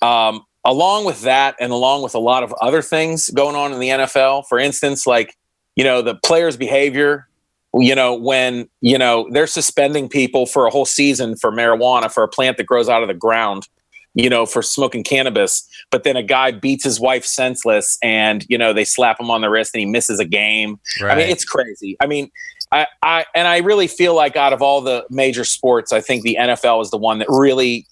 um, 0.00 0.44
along 0.64 1.04
with 1.04 1.22
that 1.22 1.56
and 1.60 1.72
along 1.72 2.02
with 2.02 2.14
a 2.14 2.18
lot 2.18 2.42
of 2.42 2.52
other 2.60 2.80
things 2.82 3.28
going 3.30 3.56
on 3.56 3.72
in 3.72 3.80
the 3.80 3.88
NFL 3.88 4.44
for 4.48 4.58
instance 4.58 5.06
like 5.06 5.36
you 5.74 5.84
know 5.84 6.02
the 6.02 6.14
players 6.14 6.56
behavior 6.56 7.28
you 7.74 7.94
know 7.94 8.14
when 8.14 8.68
you 8.80 8.96
know 8.96 9.28
they're 9.32 9.46
suspending 9.46 10.08
people 10.08 10.46
for 10.46 10.66
a 10.66 10.70
whole 10.70 10.84
season 10.84 11.36
for 11.36 11.50
marijuana 11.50 12.10
for 12.10 12.22
a 12.22 12.28
plant 12.28 12.56
that 12.56 12.64
grows 12.64 12.88
out 12.88 13.02
of 13.02 13.08
the 13.08 13.14
ground 13.14 13.68
you 14.14 14.28
know 14.28 14.44
for 14.44 14.62
smoking 14.62 15.02
cannabis 15.02 15.66
but 15.90 16.04
then 16.04 16.16
a 16.16 16.22
guy 16.22 16.50
beats 16.50 16.84
his 16.84 17.00
wife 17.00 17.24
senseless 17.24 17.98
and 18.02 18.44
you 18.48 18.58
know 18.58 18.72
they 18.72 18.84
slap 18.84 19.18
him 19.18 19.30
on 19.30 19.40
the 19.40 19.48
wrist 19.48 19.74
and 19.74 19.80
he 19.80 19.86
misses 19.86 20.20
a 20.20 20.24
game 20.24 20.78
Right. 21.00 21.12
I 21.12 21.16
mean, 21.16 21.30
it's 21.30 21.44
crazy. 21.44 21.96
I 22.00 22.06
mean, 22.06 22.30
I, 22.70 22.86
I 23.02 23.24
and 23.34 23.48
I 23.48 23.58
really 23.58 23.86
feel 23.86 24.14
like 24.14 24.36
out 24.36 24.52
of 24.52 24.62
all 24.62 24.80
the 24.80 25.04
major 25.10 25.44
sports, 25.44 25.92
I 25.92 26.00
think 26.00 26.22
the 26.22 26.36
NFL 26.40 26.82
is 26.82 26.90
the 26.90 26.98
one 26.98 27.18
that 27.18 27.28
really 27.28 27.86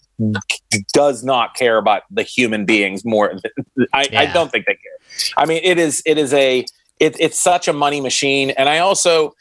does 0.92 1.24
not 1.24 1.54
care 1.54 1.78
about 1.78 2.02
the 2.10 2.22
human 2.22 2.64
beings 2.64 3.04
more. 3.04 3.32
Than, 3.42 3.86
I, 3.92 4.06
I 4.14 4.26
don't 4.26 4.50
think 4.50 4.66
they 4.66 4.74
care. 4.74 5.34
I 5.36 5.46
mean, 5.46 5.60
it 5.64 5.78
is 5.78 6.02
it 6.06 6.18
is 6.18 6.32
a 6.32 6.64
it, 6.98 7.16
it's 7.18 7.38
such 7.38 7.68
a 7.68 7.72
money 7.72 8.00
machine, 8.00 8.50
and 8.50 8.68
I 8.68 8.78
also 8.78 9.34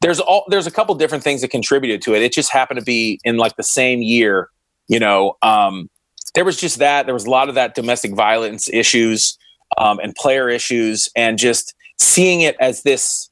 there's 0.00 0.20
all 0.20 0.44
there's 0.48 0.66
a 0.66 0.70
couple 0.70 0.94
different 0.94 1.24
things 1.24 1.40
that 1.40 1.48
contributed 1.48 2.02
to 2.02 2.14
it. 2.14 2.22
It 2.22 2.32
just 2.32 2.52
happened 2.52 2.78
to 2.78 2.84
be 2.84 3.20
in 3.24 3.36
like 3.36 3.56
the 3.56 3.62
same 3.62 4.02
year, 4.02 4.48
you 4.88 4.98
know. 4.98 5.36
Um, 5.42 5.90
there 6.34 6.44
was 6.44 6.56
just 6.56 6.78
that. 6.78 7.06
There 7.06 7.14
was 7.14 7.24
a 7.26 7.30
lot 7.30 7.48
of 7.48 7.54
that 7.56 7.74
domestic 7.74 8.14
violence 8.14 8.68
issues 8.72 9.38
um, 9.78 9.98
and 10.00 10.14
player 10.14 10.48
issues, 10.48 11.08
and 11.16 11.38
just 11.38 11.74
seeing 11.98 12.40
it 12.42 12.56
as 12.60 12.82
this 12.82 13.28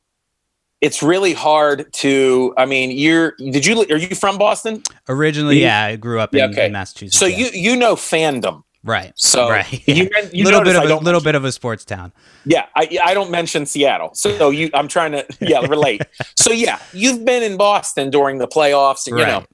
it's 0.83 1.03
really 1.03 1.33
hard 1.33 1.91
to 1.93 2.53
i 2.59 2.67
mean 2.67 2.91
you're 2.91 3.33
did 3.39 3.65
you 3.65 3.81
are 3.91 3.97
you 3.97 4.15
from 4.15 4.37
boston 4.37 4.83
Originally, 5.09 5.57
You- 5.57 5.63
yeah, 5.63 5.85
I 5.85 5.97
grew 5.97 6.21
up 6.21 6.35
in, 6.35 6.39
Yeah, 6.41 6.47
okay. 6.49 6.67
in 6.67 6.73
Massachusetts. 6.73 7.19
so 7.19 7.25
yeah. 7.27 7.37
you 7.37 7.47
you 7.73 7.77
know 7.77 7.95
fandom 7.97 8.63
right, 8.85 9.13
so 9.17 9.49
right, 9.49 9.73
you, 9.89 9.95
yeah. 10.05 10.09
men- 10.13 10.31
you 10.35 10.45
little 10.45 10.63
bit 10.63 10.77
of 10.77 10.83
a 10.91 10.97
little 10.97 11.21
bit 11.23 11.35
of 11.35 11.45
a 11.47 11.53
sports 11.53 11.85
town. 11.85 12.13
yeah 12.45 12.67
I, 12.77 12.99
I 13.03 13.15
don't 13.15 13.31
mention 13.31 13.65
seattle 13.65 14.11
so 14.15 14.51
you 14.51 14.69
i'm 14.75 14.87
trying 14.89 15.13
to 15.13 15.25
yeah 15.41 15.61
relate 15.61 16.03
so 16.37 16.53
yeah 16.53 16.79
you've 16.93 17.25
been 17.25 17.43
in 17.43 17.57
boston 17.57 18.11
during 18.11 18.37
the 18.39 18.47
playoffs 18.49 19.07
and 19.07 19.19
you 19.19 19.25
know 19.25 19.39
Right. 19.39 19.47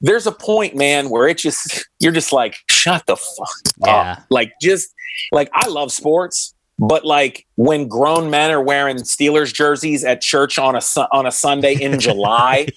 There's 0.00 0.26
a 0.26 0.32
point 0.32 0.74
man 0.76 1.10
where 1.10 1.26
it 1.28 1.38
just 1.38 1.88
you're 2.00 2.12
just 2.12 2.32
like 2.32 2.56
shut 2.70 3.04
the 3.06 3.16
fuck 3.16 3.48
Yeah. 3.84 4.12
up 4.12 4.22
like 4.30 4.52
just 4.62 4.88
like 5.32 5.50
i 5.54 5.66
love 5.68 5.90
sports 5.92 6.54
but 6.78 7.04
like 7.04 7.44
when 7.56 7.88
grown 7.88 8.30
men 8.30 8.52
are 8.52 8.62
wearing 8.62 8.98
Steelers 8.98 9.52
jerseys 9.52 10.04
at 10.04 10.20
church 10.20 10.58
on 10.60 10.76
a 10.76 10.80
Su- 10.80 11.08
on 11.10 11.26
a 11.26 11.32
Sunday 11.32 11.74
in 11.74 11.98
July, 12.08 12.68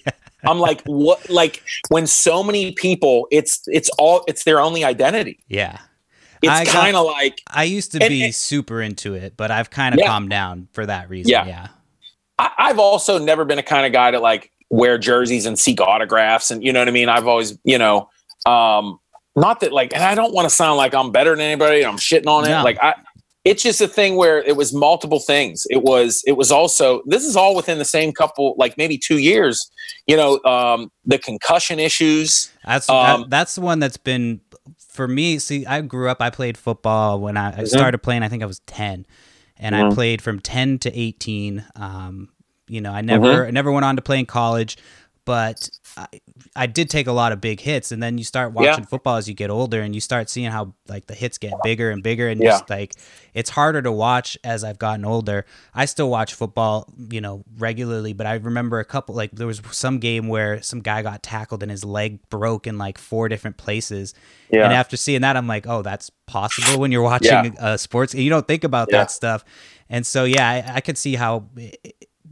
I'm 0.42 0.58
like, 0.58 0.82
what? 0.86 1.30
Like 1.30 1.62
when 1.88 2.08
so 2.08 2.42
many 2.42 2.72
people, 2.72 3.28
it's 3.30 3.62
it's 3.68 3.88
all 4.00 4.24
it's 4.26 4.42
their 4.42 4.58
only 4.58 4.82
identity. 4.82 5.38
Yeah. 5.46 5.78
It's 6.42 6.72
kind 6.72 6.96
of 6.96 7.06
like 7.06 7.40
I 7.48 7.62
used 7.62 7.92
to 7.92 8.02
And- 8.02 8.08
be 8.08 8.24
and- 8.24 8.34
super 8.34 8.82
into 8.82 9.14
it, 9.14 9.34
but 9.36 9.52
I've 9.52 9.70
kind 9.70 9.94
of 9.94 10.00
Yeah. 10.00 10.08
calmed 10.08 10.30
down 10.30 10.66
for 10.72 10.84
that 10.84 11.08
reason. 11.08 11.30
Yeah. 11.30 11.46
Yeah. 11.46 11.68
I, 12.40 12.50
I've 12.58 12.80
also 12.80 13.18
never 13.20 13.44
been 13.44 13.60
a 13.60 13.62
kind 13.62 13.86
of 13.86 13.92
guy 13.92 14.10
to 14.10 14.18
like 14.18 14.50
wear 14.72 14.96
jerseys 14.98 15.46
and 15.46 15.58
seek 15.58 15.80
autographs, 15.80 16.50
and 16.50 16.64
you 16.64 16.72
know 16.72 16.80
what 16.80 16.88
I 16.88 16.92
mean. 16.92 17.08
I've 17.08 17.28
always, 17.28 17.56
you 17.62 17.78
know, 17.78 18.08
um, 18.46 18.98
not 19.36 19.60
that 19.60 19.70
like, 19.72 19.94
and 19.94 20.02
I 20.02 20.14
don't 20.14 20.32
want 20.34 20.48
to 20.48 20.54
sound 20.54 20.78
like 20.78 20.94
I'm 20.94 21.12
better 21.12 21.30
than 21.30 21.40
anybody. 21.40 21.84
I'm 21.84 21.98
shitting 21.98 22.26
on 22.26 22.44
it. 22.44 22.48
No. 22.48 22.64
Like 22.64 22.78
I, 22.82 22.94
it's 23.44 23.62
just 23.62 23.80
a 23.80 23.88
thing 23.88 24.16
where 24.16 24.38
it 24.38 24.56
was 24.56 24.72
multiple 24.72 25.18
things. 25.20 25.66
It 25.68 25.82
was, 25.82 26.22
it 26.26 26.32
was 26.32 26.50
also. 26.50 27.02
This 27.06 27.24
is 27.24 27.36
all 27.36 27.54
within 27.54 27.78
the 27.78 27.84
same 27.84 28.12
couple, 28.12 28.54
like 28.56 28.78
maybe 28.78 28.96
two 28.96 29.18
years. 29.18 29.70
You 30.06 30.16
know, 30.16 30.40
um, 30.44 30.90
the 31.04 31.18
concussion 31.18 31.78
issues. 31.78 32.50
That's 32.64 32.88
Um, 32.88 33.22
that, 33.22 33.30
that's 33.30 33.54
the 33.56 33.60
one 33.60 33.78
that's 33.78 33.96
been 33.98 34.40
for 34.88 35.06
me. 35.06 35.38
See, 35.38 35.66
I 35.66 35.80
grew 35.82 36.08
up. 36.08 36.22
I 36.22 36.30
played 36.30 36.56
football 36.56 37.20
when 37.20 37.36
I, 37.36 37.48
I 37.48 37.62
Mhm. 37.62 37.68
started 37.68 37.98
playing. 37.98 38.22
I 38.22 38.28
think 38.28 38.42
I 38.42 38.46
was 38.46 38.60
ten, 38.60 39.06
and 39.58 39.74
I 39.76 39.82
Mhm. 39.82 39.94
played 39.94 40.22
from 40.22 40.40
ten 40.40 40.78
to 40.80 40.98
eighteen. 40.98 41.64
Um, 41.76 42.30
you 42.68 42.80
know, 42.80 42.92
I 42.92 43.00
never 43.00 43.46
I 43.46 43.50
never 43.50 43.70
went 43.72 43.84
on 43.84 43.96
to 43.96 44.02
play 44.02 44.18
in 44.18 44.26
college, 44.26 44.76
but 45.24 45.68
I, 45.96 46.06
I 46.56 46.66
did 46.66 46.88
take 46.90 47.06
a 47.06 47.12
lot 47.12 47.32
of 47.32 47.40
big 47.40 47.60
hits. 47.60 47.92
And 47.92 48.02
then 48.02 48.16
you 48.18 48.24
start 48.24 48.52
Yeah. 48.56 48.70
watching 48.70 48.84
football 48.86 49.16
as 49.16 49.28
you 49.28 49.34
get 49.34 49.50
older, 49.50 49.80
and 49.82 49.94
you 49.94 50.00
start 50.00 50.30
seeing 50.30 50.50
how 50.50 50.74
like 50.88 51.06
the 51.06 51.14
hits 51.14 51.38
get 51.38 51.52
bigger 51.62 51.90
and 51.90 52.02
bigger, 52.02 52.28
and 52.28 52.40
Yeah. 52.40 52.50
just 52.50 52.70
like 52.70 52.94
it's 53.34 53.50
harder 53.50 53.82
to 53.82 53.92
watch 53.92 54.36
as 54.42 54.64
I've 54.64 54.78
gotten 54.78 55.04
older. 55.04 55.44
I 55.74 55.84
still 55.84 56.08
watch 56.10 56.34
football, 56.34 56.88
you 57.10 57.20
know, 57.20 57.44
regularly, 57.58 58.12
but 58.14 58.26
I 58.26 58.34
remember 58.34 58.78
a 58.80 58.84
couple 58.84 59.14
like 59.14 59.30
there 59.32 59.46
was 59.46 59.60
some 59.70 59.98
game 59.98 60.28
where 60.28 60.62
some 60.62 60.80
guy 60.80 61.02
got 61.02 61.22
tackled 61.22 61.62
and 61.62 61.70
his 61.70 61.84
leg 61.84 62.18
broke 62.30 62.66
in 62.66 62.78
like 62.78 62.96
four 62.98 63.28
different 63.28 63.56
places. 63.58 64.14
Yeah. 64.50 64.64
And 64.64 64.72
after 64.72 64.96
seeing 64.96 65.20
that, 65.22 65.36
I'm 65.36 65.46
like, 65.46 65.66
oh, 65.66 65.82
that's 65.82 66.10
possible 66.26 66.80
when 66.80 66.90
you're 66.92 67.02
watching 67.02 67.56
uh, 67.58 67.76
sports. 67.76 68.14
You 68.14 68.30
don't 68.30 68.46
think 68.48 68.64
about 68.64 68.88
Yeah. 68.90 68.98
that 68.98 69.10
stuff. 69.10 69.44
And 69.88 70.06
so, 70.06 70.24
yeah, 70.24 70.48
I, 70.48 70.76
I 70.76 70.80
could 70.80 70.96
see 70.96 71.14
how 71.16 71.48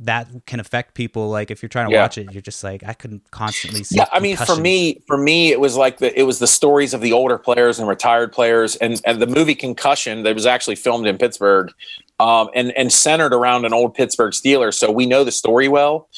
that 0.02 0.28
can 0.46 0.60
affect 0.60 0.94
people. 0.94 1.28
Like 1.28 1.50
if 1.50 1.62
you're 1.62 1.68
trying 1.68 1.86
to 1.88 1.92
Yeah. 1.92 2.02
watch 2.02 2.16
it, 2.18 2.32
you're 2.32 2.40
just 2.42 2.64
like, 2.64 2.82
I 2.86 2.94
couldn't 2.94 3.30
constantly 3.30 3.84
see. 3.84 3.96
yeah 3.96 4.06
i 4.12 4.18
mean 4.20 4.36
for 4.36 4.56
me 4.56 5.02
for 5.06 5.16
me 5.18 5.50
it 5.52 5.60
was 5.60 5.76
like 5.76 5.98
the 5.98 6.18
it 6.18 6.22
was 6.24 6.38
the 6.38 6.46
stories 6.46 6.94
of 6.94 7.00
the 7.00 7.12
older 7.12 7.36
players 7.38 7.78
and 7.78 7.86
retired 7.88 8.32
players 8.32 8.76
and 8.76 9.00
and 9.04 9.20
the 9.20 9.26
movie 9.26 9.54
concussion 9.54 10.22
that 10.22 10.34
was 10.34 10.46
actually 10.46 10.74
filmed 10.76 11.06
in 11.06 11.18
pittsburgh 11.18 11.70
um 12.18 12.48
and 12.54 12.72
and 12.76 12.92
centered 12.92 13.34
around 13.34 13.64
an 13.64 13.72
old 13.72 13.94
pittsburgh 13.94 14.32
steeler 14.32 14.72
so 14.72 14.90
we 14.90 15.04
know 15.06 15.22
the 15.24 15.30
story 15.32 15.68
well 15.68 16.08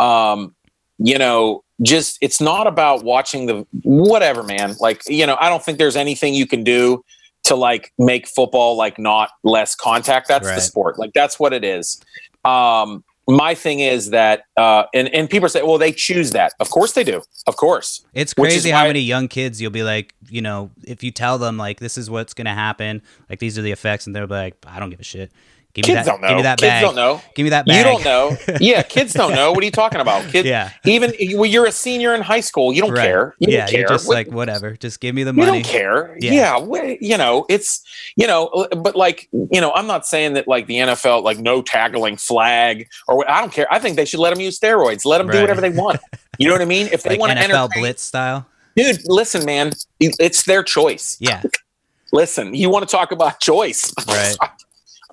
um 0.00 0.54
you 0.98 1.18
know 1.18 1.62
just 1.82 2.16
it's 2.22 2.40
not 2.40 2.66
about 2.66 3.04
watching 3.04 3.46
the 3.46 3.66
whatever 3.82 4.42
man 4.42 4.74
like 4.80 5.02
you 5.08 5.26
know 5.26 5.36
i 5.40 5.48
don't 5.48 5.62
think 5.64 5.78
there's 5.78 5.96
anything 5.96 6.32
you 6.34 6.46
can 6.46 6.64
do 6.64 7.04
to 7.44 7.54
like 7.54 7.92
make 7.98 8.26
football 8.26 8.76
like 8.76 8.98
not 8.98 9.28
less 9.44 9.74
contact 9.74 10.26
that's 10.28 10.46
the 10.46 10.60
sport 10.60 10.98
like 10.98 11.12
that's 11.14 11.38
what 11.38 11.52
it 11.52 11.64
is 11.64 12.00
um 12.44 13.04
my 13.28 13.54
thing 13.54 13.80
is 13.80 14.10
that 14.10 14.44
uh 14.56 14.84
and 14.94 15.08
and 15.08 15.28
people 15.28 15.48
say 15.48 15.62
well 15.62 15.78
they 15.78 15.92
choose 15.92 16.30
that. 16.32 16.54
Of 16.60 16.70
course 16.70 16.92
they 16.92 17.04
do. 17.04 17.22
Of 17.46 17.56
course. 17.56 18.04
It's 18.14 18.34
crazy 18.34 18.70
how 18.70 18.86
many 18.86 19.00
young 19.00 19.28
kids 19.28 19.60
you'll 19.60 19.70
be 19.70 19.82
like, 19.82 20.14
you 20.28 20.40
know, 20.40 20.70
if 20.84 21.02
you 21.02 21.10
tell 21.10 21.38
them 21.38 21.56
like 21.56 21.80
this 21.80 21.98
is 21.98 22.08
what's 22.08 22.34
gonna 22.34 22.54
happen, 22.54 23.02
like 23.28 23.38
these 23.38 23.58
are 23.58 23.62
the 23.62 23.72
effects, 23.72 24.06
and 24.06 24.14
they'll 24.14 24.26
be 24.26 24.34
like, 24.34 24.56
I 24.66 24.78
don't 24.78 24.90
give 24.90 25.00
a 25.00 25.04
shit. 25.04 25.32
Give 25.76 25.86
me 25.88 25.94
kids 25.94 26.06
that. 26.06 26.10
don't 26.12 26.20
know 26.22 26.28
Give 26.28 26.36
me 26.38 26.42
that 26.42 26.58
kids 26.58 26.80
don't 26.80 26.94
know 26.96 27.20
Give 27.34 27.44
me 27.44 27.50
that 27.50 27.66
bag. 27.66 27.76
you 27.78 27.84
don't 27.84 28.04
know 28.04 28.36
yeah 28.60 28.82
kids 28.82 29.12
don't 29.12 29.34
know 29.34 29.52
what 29.52 29.60
are 29.62 29.64
you 29.64 29.70
talking 29.70 30.00
about 30.00 30.28
kids 30.32 30.48
yeah. 30.48 30.70
even 30.84 31.12
well, 31.34 31.44
you're 31.46 31.66
a 31.66 31.72
senior 31.72 32.14
in 32.14 32.22
high 32.22 32.40
school 32.40 32.72
you 32.72 32.80
don't 32.82 32.92
Right. 32.92 33.04
care 33.06 33.34
you 33.38 33.48
yeah. 33.52 33.58
don't 33.58 33.70
care 33.70 33.80
You're 33.80 33.88
just 33.90 34.08
What- 34.08 34.14
like 34.14 34.30
whatever. 34.30 34.76
Just 34.76 35.00
give 35.00 35.14
me 35.14 35.22
the 35.22 35.32
money. 35.32 35.58
you 35.58 35.62
don't 35.62 35.70
care 35.70 36.16
Yeah. 36.18 36.56
yeah, 36.58 36.96
you 37.00 37.16
know 37.18 37.44
it's 37.48 37.82
you 38.16 38.26
know 38.26 38.66
but 38.76 38.96
like 38.96 39.28
you 39.32 39.60
know 39.60 39.72
i'm 39.74 39.86
not 39.86 40.06
saying 40.06 40.32
that 40.34 40.48
like 40.48 40.66
the 40.66 40.76
nfl 40.78 41.22
like 41.22 41.38
no 41.38 41.60
tackling 41.62 42.16
flag 42.16 42.88
or 43.08 43.28
i 43.30 43.40
don't 43.40 43.52
care 43.52 43.66
i 43.70 43.78
think 43.78 43.96
they 43.96 44.04
should 44.06 44.20
let 44.20 44.30
them 44.30 44.40
use 44.40 44.58
steroids 44.58 45.04
let 45.04 45.18
them 45.18 45.28
do 45.28 45.40
whatever 45.40 45.60
they 45.60 45.70
want 45.70 46.00
you 46.38 46.46
know 46.46 46.52
what 46.54 46.62
i 46.62 46.64
mean 46.64 46.86
if 46.92 47.02
they 47.02 47.10
Like 47.10 47.20
want 47.20 47.32
to 47.38 47.44
NFL 47.44 47.70
blitz 47.74 48.02
style. 48.02 48.46
dude 48.74 48.98
listen 49.06 49.44
man 49.44 49.72
it's 50.00 50.44
their 50.44 50.62
choice 50.62 51.16
Yeah. 51.20 51.42
listen 52.12 52.54
you 52.54 52.70
want 52.70 52.88
to 52.88 52.90
talk 52.90 53.12
about 53.12 53.40
choice 53.40 53.92
Right. 54.06 54.36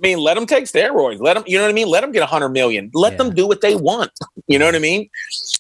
I 0.03 0.07
mean, 0.07 0.17
let 0.17 0.33
them 0.33 0.45
take 0.45 0.65
steroids. 0.65 1.21
Let 1.21 1.35
them, 1.35 1.43
you 1.47 1.57
know 1.57 1.63
what 1.63 1.69
I 1.69 1.73
mean? 1.73 1.87
Let 1.87 2.01
them 2.01 2.11
get 2.11 2.23
a 2.23 2.25
hundred 2.25 2.49
million. 2.49 2.91
Let 2.93 3.13
Yeah. 3.13 3.17
them 3.17 3.33
do 3.33 3.47
what 3.47 3.61
they 3.61 3.75
want. 3.75 4.11
You 4.47 4.59
know 4.59 4.65
what 4.65 4.75
I 4.75 4.79
mean? 4.79 5.09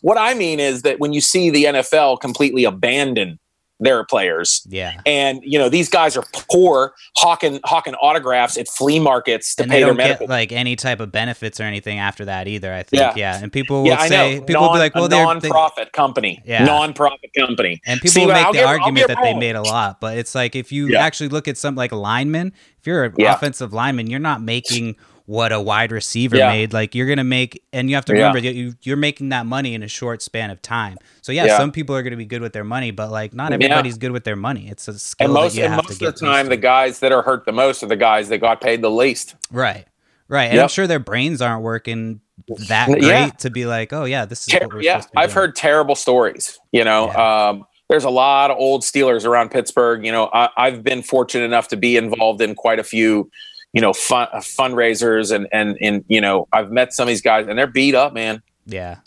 What 0.01 0.17
I 0.17 0.33
mean 0.33 0.59
is 0.59 0.81
that 0.81 0.99
when 0.99 1.13
you 1.13 1.21
see 1.21 1.49
the 1.49 1.63
NFL 1.65 2.19
completely 2.19 2.65
abandon 2.65 3.39
their 3.83 4.03
players. 4.03 4.65
Yeah. 4.69 4.99
And 5.05 5.39
you 5.43 5.59
know 5.59 5.69
these 5.69 5.89
guys 5.89 6.17
are 6.17 6.23
poor, 6.51 6.93
hawking 7.17 7.59
hawking 7.65 7.95
autographs 7.95 8.57
at 8.57 8.67
flea 8.67 8.99
markets 8.99 9.55
to 9.55 9.63
and 9.63 9.71
pay 9.71 9.79
they 9.79 9.85
their 9.85 9.93
medical. 9.93 10.27
get 10.27 10.31
like 10.33 10.51
any 10.51 10.75
type 10.75 10.99
of 10.99 11.11
benefits 11.11 11.59
or 11.59 11.63
anything 11.63 11.99
after 11.99 12.25
that 12.25 12.47
either. 12.47 12.73
I 12.73 12.83
think. 12.83 13.01
Yeah. 13.01 13.13
Yeah. 13.15 13.39
And 13.41 13.51
people 13.51 13.83
will 13.83 13.89
yeah, 13.89 14.07
say 14.07 14.39
people 14.45 14.61
non, 14.61 14.69
will 14.69 14.73
be 14.73 14.79
like, 14.79 14.95
well, 14.95 15.05
a 15.05 15.09
they're 15.09 15.19
they, 15.39 15.47
non-profit 15.49 15.91
company. 15.93 16.41
Yeah. 16.45 16.65
Non-profit 16.65 17.31
company. 17.37 17.81
and 17.85 17.99
people 17.99 18.11
See, 18.13 18.25
will 18.25 18.33
make 18.33 18.45
I'll 18.45 18.53
the 18.53 18.59
give- 18.59 18.67
argument 18.67 19.07
that 19.07 19.17
they 19.21 19.33
made 19.33 19.55
a 19.55 19.61
lot, 19.61 19.99
but 20.01 20.17
it's 20.17 20.33
like 20.35 20.55
if 20.55 20.71
you 20.71 20.87
Yeah. 20.87 21.03
actually 21.03 21.29
look 21.29 21.47
at 21.47 21.57
something 21.57 21.77
like 21.77 21.91
a 21.91 21.95
lineman, 21.97 22.53
if 22.79 22.87
you're 22.87 23.05
an 23.05 23.13
offensive 23.21 23.73
lineman, 23.73 24.07
you're 24.07 24.19
not 24.19 24.41
making 24.41 24.95
what 25.25 25.51
a 25.53 25.59
wide 25.61 25.91
receiver 25.91 26.35
Yeah. 26.37 26.49
made. 26.51 26.73
Like 26.73 26.93
you're 26.95 27.07
gonna 27.07 27.23
make, 27.23 27.63
and 27.71 27.89
you 27.89 27.95
have 27.95 28.05
to 28.05 28.13
remember 28.13 28.41
that 28.41 28.53
you 28.55 28.73
you're 28.81 28.97
making 28.97 29.29
that 29.29 29.45
money 29.45 29.73
in 29.73 29.81
a 29.83 29.87
short 29.87 30.21
span 30.21 30.49
of 30.49 30.61
time. 30.61 30.97
So 31.21 31.31
yeah, 31.31 31.45
Yeah. 31.45 31.57
some 31.57 31.71
people 31.71 31.95
are 31.95 32.03
gonna 32.03 32.17
be 32.17 32.25
good 32.25 32.41
with 32.41 32.51
their 32.53 32.63
money, 32.65 32.91
but 32.91 33.09
like 33.11 33.33
not 33.33 33.51
Yeah. 33.51 33.55
everybody's 33.55 33.97
good 33.97 34.11
with 34.11 34.25
their 34.25 34.35
money. 34.35 34.67
It's 34.69 34.87
a 34.87 34.99
skill 34.99 35.25
And 35.27 35.33
most 35.33 35.53
that 35.53 35.59
you 35.59 35.65
and 35.65 35.73
have 35.75 35.85
most 35.87 35.99
to 35.99 36.07
of 36.07 36.15
the 36.15 36.19
time, 36.25 36.47
the 36.49 36.57
guys 36.57 36.99
that 36.99 37.11
are 37.11 37.21
hurt 37.21 37.45
the 37.45 37.51
most 37.53 37.83
are 37.83 37.87
the 37.87 37.95
guys 37.95 38.27
that 38.29 38.39
got 38.39 38.59
paid 38.59 38.81
the 38.81 38.91
least. 38.91 39.35
right, 39.51 39.85
right, 40.27 40.51
and 40.51 40.59
I'm 40.59 40.67
sure 40.67 40.87
their 40.87 40.99
brains 40.99 41.41
aren't 41.41 41.61
working 41.63 42.19
that 42.67 42.89
Yeah. 42.89 42.95
great 43.27 43.39
to 43.39 43.49
be 43.49 43.65
like, 43.65 43.93
oh 43.93 44.03
yeah, 44.05 44.25
this 44.25 44.41
is 44.41 44.47
Ter- 44.47 44.59
what 44.65 44.73
we're 44.73 44.81
yeah, 44.81 44.99
to 45.01 45.07
I've 45.15 45.29
doing. 45.29 45.35
heard 45.35 45.55
terrible 45.55 45.95
stories. 45.95 46.59
You 46.73 46.83
know, 46.83 47.09
um, 47.13 47.65
there's 47.89 48.03
a 48.03 48.09
lot 48.09 48.49
of 48.51 48.57
old 48.57 48.81
Steelers 48.81 49.23
around 49.25 49.51
Pittsburgh. 49.51 50.03
You 50.05 50.11
know, 50.11 50.29
I, 50.33 50.49
I've 50.57 50.83
been 50.83 51.03
fortunate 51.03 51.45
enough 51.45 51.67
to 51.69 51.77
be 51.77 51.95
involved 51.95 52.41
in 52.41 52.55
quite 52.55 52.79
a 52.79 52.83
few, 52.83 53.29
you 53.73 53.81
know, 53.81 53.91
fun, 53.93 54.27
uh, 54.31 54.37
fundraisers 54.39 55.33
and 55.35 55.47
and 55.51 55.77
and 55.81 56.05
you 56.07 56.21
know, 56.21 56.47
I've 56.53 56.71
met 56.71 56.93
some 56.93 57.03
of 57.03 57.07
these 57.09 57.21
guys 57.21 57.47
and 57.47 57.57
they're 57.57 57.67
beat 57.67 57.95
up, 57.95 58.13
man. 58.13 58.41
yeah. 58.65 58.97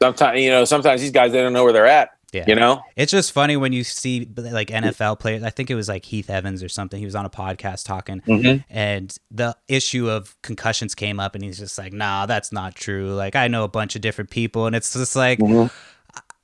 Sometimes 0.00 0.40
you 0.40 0.50
know, 0.50 0.64
sometimes 0.64 1.00
these 1.00 1.10
guys 1.12 1.32
they 1.32 1.40
don't 1.40 1.52
know 1.52 1.62
where 1.64 1.72
they're 1.72 1.86
at. 1.86 2.10
Yeah. 2.32 2.44
You 2.48 2.54
know, 2.54 2.80
It's 2.96 3.12
just 3.12 3.30
funny 3.30 3.56
when 3.58 3.74
you 3.74 3.84
see 3.84 4.26
like 4.36 4.68
NFL 4.68 5.20
players. 5.20 5.42
I 5.42 5.50
think 5.50 5.70
it 5.70 5.74
was 5.74 5.86
like 5.86 6.04
Heath 6.06 6.30
Evans 6.30 6.62
or 6.62 6.68
something. 6.70 6.98
He 6.98 7.04
was 7.04 7.14
on 7.14 7.26
a 7.26 7.30
podcast 7.30 7.84
talking, 7.84 8.22
Mhm. 8.22 8.64
and 8.70 9.14
the 9.30 9.54
issue 9.68 10.08
of 10.08 10.34
concussions 10.40 10.94
came 10.94 11.20
up, 11.20 11.34
and 11.34 11.44
he's 11.44 11.58
just 11.58 11.76
like, 11.76 11.92
"Nah, 11.92 12.24
that's 12.24 12.50
not 12.50 12.74
true." 12.74 13.12
Like 13.14 13.36
I 13.36 13.48
know 13.48 13.64
a 13.64 13.68
bunch 13.68 13.94
of 13.96 14.00
different 14.00 14.30
people, 14.30 14.66
and 14.66 14.74
it's 14.74 14.94
just 14.94 15.14
like 15.14 15.40
Mhm. 15.40 15.70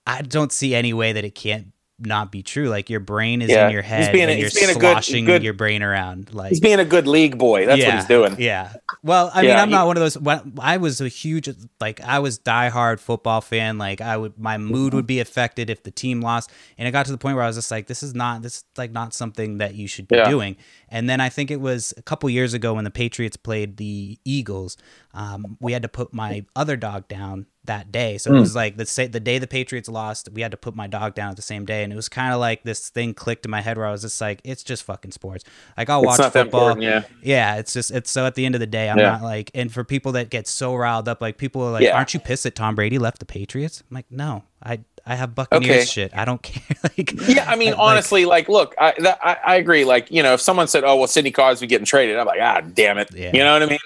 I 0.07 0.23
don't 0.23 0.53
see 0.53 0.75
any 0.75 0.93
way 0.93 1.13
that 1.13 1.25
it 1.25 1.35
can't 1.35 1.69
not 2.01 2.31
be 2.31 2.43
true. 2.43 2.69
Like 2.69 2.89
your 2.91 3.01
brain 3.01 3.43
is 3.43 3.51
Yeah. 3.51 3.67
in 3.67 3.73
your 3.73 3.83
head 3.83 4.05
He's 4.05 4.09
being 4.13 4.29
a- 4.29 4.33
and 4.33 4.41
you're 4.41 4.51
being 4.55 4.71
a 4.71 4.75
good- 4.79 5.27
good- 5.27 5.43
your 5.43 5.53
brain 5.53 5.83
around. 5.83 6.33
Like 6.33 6.51
he's 6.51 6.61
being 6.61 6.79
a 6.79 6.85
good 6.85 7.07
league 7.09 7.39
boy. 7.39 7.67
That's 7.67 7.85
what 7.85 7.95
he's 7.95 8.05
doing. 8.05 8.37
yeah. 8.39 8.73
Well, 9.03 9.31
I 9.35 9.43
mean, 9.43 9.51
I'm 9.57 9.69
he- 9.69 9.75
not 9.75 9.87
one 9.87 9.97
of 9.97 10.01
those. 10.01 10.17
When 10.19 10.55
I 10.61 10.77
was 10.77 11.01
a 11.01 11.09
huge, 11.09 11.49
like, 11.81 12.01
I 12.01 12.19
was 12.21 12.39
diehard 12.39 13.01
football 13.01 13.41
fan. 13.41 13.79
Like, 13.79 14.01
I 14.01 14.17
would, 14.17 14.39
my 14.39 14.59
mood 14.59 14.95
would 14.95 15.07
be 15.07 15.21
affected 15.21 15.71
if 15.71 15.83
the 15.83 15.91
team 15.91 16.21
lost, 16.21 16.51
and 16.77 16.87
it 16.87 16.93
got 16.93 17.07
to 17.07 17.13
the 17.13 17.19
point 17.19 17.37
where 17.37 17.45
I 17.45 17.49
was 17.49 17.57
just 17.57 17.71
like, 17.71 17.87
this 17.87 18.03
is 18.03 18.15
not, 18.15 18.43
this 18.43 18.59
is 18.59 18.65
like 18.77 18.93
not 18.93 19.13
something 19.15 19.59
that 19.59 19.75
you 19.75 19.87
should 19.89 20.09
be 20.09 20.17
Yeah. 20.17 20.29
doing. 20.29 20.57
And 20.89 21.09
then 21.09 21.21
I 21.21 21.29
think 21.29 21.51
it 21.51 21.61
was 21.61 21.95
a 21.97 22.03
couple 22.03 22.29
years 22.31 22.55
ago 22.55 22.75
when 22.75 22.85
the 22.85 22.91
Patriots 22.91 23.37
played 23.37 23.77
the 23.77 24.19
Eagles. 24.25 24.77
Um, 25.15 25.57
we 25.61 25.73
had 25.73 25.83
to 25.83 25.89
put 25.89 26.13
my 26.15 26.45
other 26.57 26.77
dog 26.77 27.09
down 27.09 27.47
that 27.69 27.91
day. 27.93 28.19
So 28.19 28.31
Hmm. 28.31 28.37
it 28.37 28.41
was 28.41 28.55
like 28.55 28.77
the 28.77 29.09
the 29.11 29.21
day 29.21 29.39
the 29.39 29.47
Patriots 29.47 29.89
lost, 29.89 30.29
we 30.33 30.43
had 30.43 30.51
to 30.51 30.57
put 30.57 30.75
my 30.75 30.87
dog 30.87 31.15
down 31.15 31.31
at 31.31 31.37
the 31.37 31.43
same 31.43 31.65
day, 31.65 31.85
and 31.85 31.93
it 31.93 31.97
was 31.97 32.09
kind 32.09 32.35
of 32.35 32.41
like 32.41 32.65
this 32.65 32.91
thing 32.91 33.15
clicked 33.15 33.45
in 33.47 33.51
my 33.51 33.61
head 33.63 33.79
where 33.79 33.87
I 33.87 33.93
was 33.93 34.03
just 34.03 34.21
like, 34.21 34.41
it's 34.45 34.63
just 34.63 34.83
fucking 34.83 35.13
sports. 35.13 35.45
Like 35.77 35.89
I'll 35.89 36.03
watch 36.03 36.21
football. 36.33 36.79
yeah. 36.83 37.05
Yeah, 37.23 37.57
it's 37.57 37.73
just 37.73 37.91
it's 37.93 38.11
so 38.11 38.27
at 38.27 38.35
the 38.35 38.45
end 38.45 38.55
of 38.57 38.61
the 38.61 38.67
day, 38.67 38.91
I'm 38.91 38.99
Yeah. 38.99 39.13
not 39.13 39.23
like 39.23 39.51
and 39.55 39.73
for 39.73 39.85
people 39.85 40.13
that 40.13 40.29
get 40.31 40.47
so 40.49 40.75
riled 40.75 41.09
up, 41.09 41.23
like 41.23 41.39
people 41.39 41.63
are 41.63 41.71
like, 41.71 41.85
Yeah. 41.85 41.97
Aren't 41.97 42.13
you 42.13 42.21
pissed 42.21 42.43
that 42.43 42.55
Tom 42.57 42.75
Brady 42.75 42.99
left 42.99 43.21
the 43.21 43.27
Patriots? 43.27 43.83
I'm 43.91 43.95
like, 43.95 44.07
No, 44.11 44.43
I 44.63 44.81
I 45.07 45.15
have 45.15 45.35
Buccaneers 45.35 45.71
Okay. 45.77 45.85
shit. 45.87 46.13
I 46.15 46.25
don't 46.27 46.43
care. 46.43 46.77
like 46.83 47.13
Yeah, 47.29 47.47
I 47.49 47.57
mean, 47.57 47.71
like, 47.73 47.79
honestly, 47.79 48.25
like, 48.27 48.49
look, 48.51 48.75
I, 48.79 48.93
that, 48.99 49.19
I 49.23 49.37
I 49.47 49.57
agree. 49.57 49.85
Like, 49.87 50.11
you 50.11 50.23
know, 50.23 50.35
if 50.35 50.41
someone 50.43 50.69
said, 50.69 50.85
"Oh, 50.85 50.97
well, 50.97 51.07
Sidney 51.07 51.31
Crosby 51.31 51.67
getting 51.67 51.87
traded," 51.87 52.19
I'm 52.19 52.27
like, 52.27 52.41
"Ah, 52.43 52.61
damn 52.61 52.99
it," 52.99 53.09
Yeah. 53.15 53.31
you 53.33 53.39
know 53.45 53.53
what 53.55 53.63
I 53.63 53.67
mean? 53.67 53.79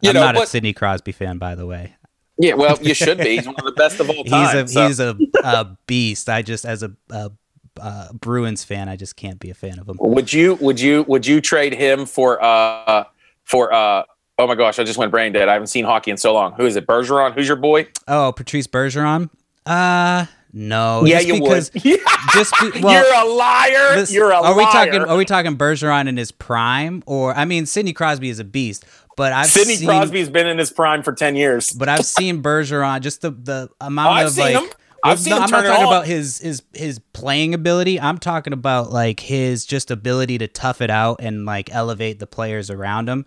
You 0.00 0.10
I'm 0.10 0.14
know, 0.14 0.20
not 0.32 0.36
a 0.42 0.46
Sidney 0.46 0.72
Crosby 0.72 1.12
fan, 1.12 1.38
by 1.38 1.54
the 1.56 1.66
way. 1.66 1.96
Yeah, 2.38 2.54
well, 2.54 2.78
you 2.80 2.94
should 2.94 3.18
be. 3.18 3.36
He's 3.36 3.46
one 3.46 3.56
of 3.58 3.64
the 3.64 3.72
best 3.72 4.00
of 4.00 4.08
all 4.10 4.24
time. 4.24 4.56
He's 4.66 4.70
a 4.70 4.72
so- 4.72 4.86
he's 4.86 5.00
a, 5.00 5.16
a 5.44 5.76
beast. 5.86 6.28
I 6.28 6.42
just 6.42 6.64
as 6.64 6.82
a, 6.82 6.92
a, 7.10 7.30
a 7.78 8.10
Bruins 8.14 8.64
fan, 8.64 8.88
I 8.88 8.96
just 8.96 9.16
can't 9.16 9.38
be 9.40 9.50
a 9.50 9.54
fan 9.54 9.78
of 9.78 9.88
him. 9.88 9.96
would 10.00 10.32
you 10.32 10.54
would 10.56 10.80
you 10.80 11.04
would 11.08 11.26
you 11.26 11.40
trade 11.40 11.74
him 11.74 12.06
for 12.06 12.42
uh 12.42 13.04
for 13.44 13.72
uh 13.72 14.04
oh 14.38 14.46
my 14.46 14.54
gosh, 14.54 14.78
I 14.78 14.84
just 14.84 14.98
went 14.98 15.10
brain 15.10 15.32
dead. 15.32 15.48
I 15.48 15.52
haven't 15.54 15.66
seen 15.68 15.84
hockey 15.84 16.10
in 16.10 16.16
so 16.16 16.32
long. 16.32 16.52
Who 16.52 16.64
is 16.66 16.76
it? 16.76 16.86
Bergeron? 16.86 17.34
Who's 17.34 17.48
your 17.48 17.56
boy? 17.56 17.88
Oh, 18.06 18.32
Patrice 18.32 18.66
Bergeron? 18.66 19.30
Uh 19.66 20.26
no. 20.52 21.04
yeah, 21.04 21.20
you 21.20 21.34
because 21.34 21.70
would. 21.84 22.00
Just 22.32 22.54
be, 22.60 22.80
well, 22.80 22.94
You're 23.04 23.14
a 23.22 23.34
liar. 23.34 23.96
This- 23.96 24.12
You're 24.12 24.30
a 24.30 24.36
are 24.36 24.42
liar. 24.42 24.54
we 24.56 24.64
talking? 24.64 25.00
Are 25.02 25.16
we 25.16 25.24
talking 25.26 25.56
Bergeron 25.58 26.08
in 26.08 26.16
his 26.16 26.32
prime, 26.32 27.02
or 27.06 27.34
I 27.34 27.44
mean, 27.44 27.66
Sidney 27.66 27.92
Crosby 27.92 28.30
is 28.30 28.38
a 28.38 28.44
beast, 28.44 28.84
but 29.18 29.32
I've 29.34 29.46
Sidney 29.48 29.74
seen, 29.74 29.88
Crosby's 29.88 30.30
been 30.30 30.46
in 30.46 30.56
his 30.56 30.70
prime 30.70 31.02
for 31.02 31.12
ten 31.12 31.36
years. 31.36 31.70
but 31.78 31.88
I've 31.90 32.06
seen 32.06 32.42
Bergeron 32.42 33.00
just 33.00 33.20
the 33.20 33.32
the 33.32 33.68
amount 33.80 34.10
I've 34.16 34.26
of 34.28 34.32
seen 34.32 34.44
like. 34.54 34.64
him. 34.64 34.70
I've 35.04 35.18
seen 35.18 35.30
no, 35.30 35.36
him 35.36 35.42
I'm 35.42 35.50
not 35.50 35.64
talking 35.64 35.86
about 35.86 36.06
his 36.06 36.38
his 36.38 36.62
his 36.72 36.98
playing 37.12 37.52
ability. 37.52 38.00
I'm 38.00 38.18
talking 38.18 38.52
about 38.52 38.90
like 38.92 39.20
his 39.20 39.66
just 39.66 39.90
ability 39.90 40.38
to 40.38 40.48
tough 40.48 40.80
it 40.80 40.88
out 40.90 41.20
and 41.20 41.44
like 41.44 41.68
elevate 41.74 42.18
the 42.20 42.26
players 42.26 42.70
around 42.70 43.08
him. 43.08 43.26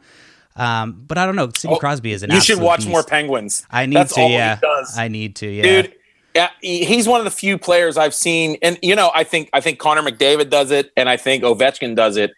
Um, 0.56 1.04
but 1.08 1.18
I 1.18 1.26
don't 1.26 1.36
know. 1.36 1.50
Sidney 1.56 1.76
Oh, 1.76 1.80
Crosby 1.80 2.12
is 2.14 2.24
an. 2.24 2.32
You 2.32 2.42
should 2.42 2.60
watch 2.60 2.80
beast. 2.80 2.90
more 2.90 3.04
Penguins. 3.04 3.66
I 3.70 3.86
need 3.86 3.98
That's 3.98 4.16
to. 4.16 4.22
yeah. 4.22 4.60
I 4.98 5.08
need 5.08 5.36
to. 5.38 5.48
Yeah, 5.48 5.64
dude. 5.64 5.96
Yeah, 6.34 6.50
he's 6.62 7.08
one 7.10 7.20
of 7.20 7.26
the 7.26 7.32
few 7.32 7.58
players 7.58 7.98
I've 7.98 8.14
seen, 8.16 8.58
and 8.62 8.80
you 8.82 8.96
know, 8.96 9.12
I 9.14 9.26
think 9.26 9.50
I 9.52 9.60
think 9.60 9.80
Connor 9.80 10.02
McDavid 10.02 10.50
does 10.50 10.72
it, 10.72 10.92
and 10.96 11.10
I 11.10 11.18
think 11.18 11.44
Ovechkin 11.44 11.94
does 11.96 12.16
it, 12.16 12.32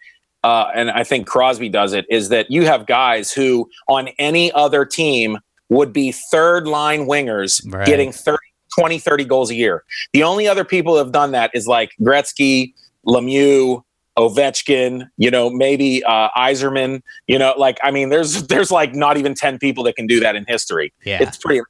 uh, 0.44 0.70
and 0.74 0.90
I 0.90 1.02
think 1.02 1.26
Crosby 1.26 1.68
does 1.68 1.92
it. 1.92 2.06
Is 2.10 2.28
that 2.28 2.50
you 2.50 2.66
have 2.66 2.86
guys 2.86 3.32
who 3.32 3.68
on 3.88 4.08
any 4.18 4.52
other 4.52 4.84
team 4.84 5.38
would 5.70 5.92
be 5.92 6.12
third 6.12 6.68
line 6.68 7.06
wingers 7.06 7.60
Right. 7.66 7.86
getting 7.86 8.12
30, 8.12 8.38
20, 8.78 8.98
30 8.98 9.24
goals 9.24 9.50
a 9.50 9.54
year. 9.54 9.82
The 10.12 10.22
only 10.22 10.46
other 10.46 10.64
people 10.64 10.92
who 10.92 10.98
have 10.98 11.12
done 11.12 11.32
that 11.32 11.50
is 11.54 11.66
like 11.66 11.92
Gretzky, 12.00 12.74
Lemieux, 13.06 13.82
Ovechkin, 14.18 15.08
you 15.16 15.30
know, 15.30 15.50
maybe 15.50 16.04
uh, 16.04 16.28
Yzerman. 16.36 17.02
You 17.26 17.38
know, 17.38 17.54
like 17.56 17.78
I 17.82 17.90
mean, 17.90 18.10
there's 18.10 18.46
there's 18.48 18.70
like 18.70 18.94
not 18.94 19.16
even 19.16 19.34
ten 19.34 19.58
people 19.58 19.82
that 19.84 19.96
can 19.96 20.06
do 20.06 20.20
that 20.20 20.36
in 20.36 20.44
history. 20.46 20.92
yeah. 21.04 21.22
It's 21.22 21.36
pretty 21.38 21.60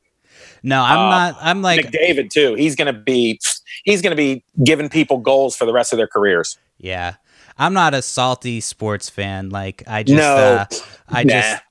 no, 0.64 0.82
I'm 0.82 0.98
uh, 0.98 1.10
not. 1.10 1.36
I'm 1.40 1.62
like 1.62 1.86
McDavid 1.86 2.30
too. 2.30 2.54
He's 2.54 2.74
going 2.74 2.92
to 2.92 2.98
be 2.98 3.38
he's 3.84 4.00
going 4.02 4.12
to 4.12 4.16
be 4.16 4.42
giving 4.64 4.88
people 4.88 5.18
goals 5.18 5.54
for 5.54 5.66
the 5.66 5.72
rest 5.72 5.92
of 5.92 5.98
their 5.98 6.06
careers. 6.08 6.58
Yeah. 6.78 7.14
I'm 7.58 7.72
not 7.74 7.94
a 7.94 8.02
salty 8.02 8.60
sports 8.60 9.08
fan. 9.08 9.50
Like 9.50 9.82
I 9.86 10.02
just 10.02 10.16
No. 10.16 10.34
uh, 10.34 10.66
I 11.08 11.24
Nah. 11.24 11.32
just 11.40 11.62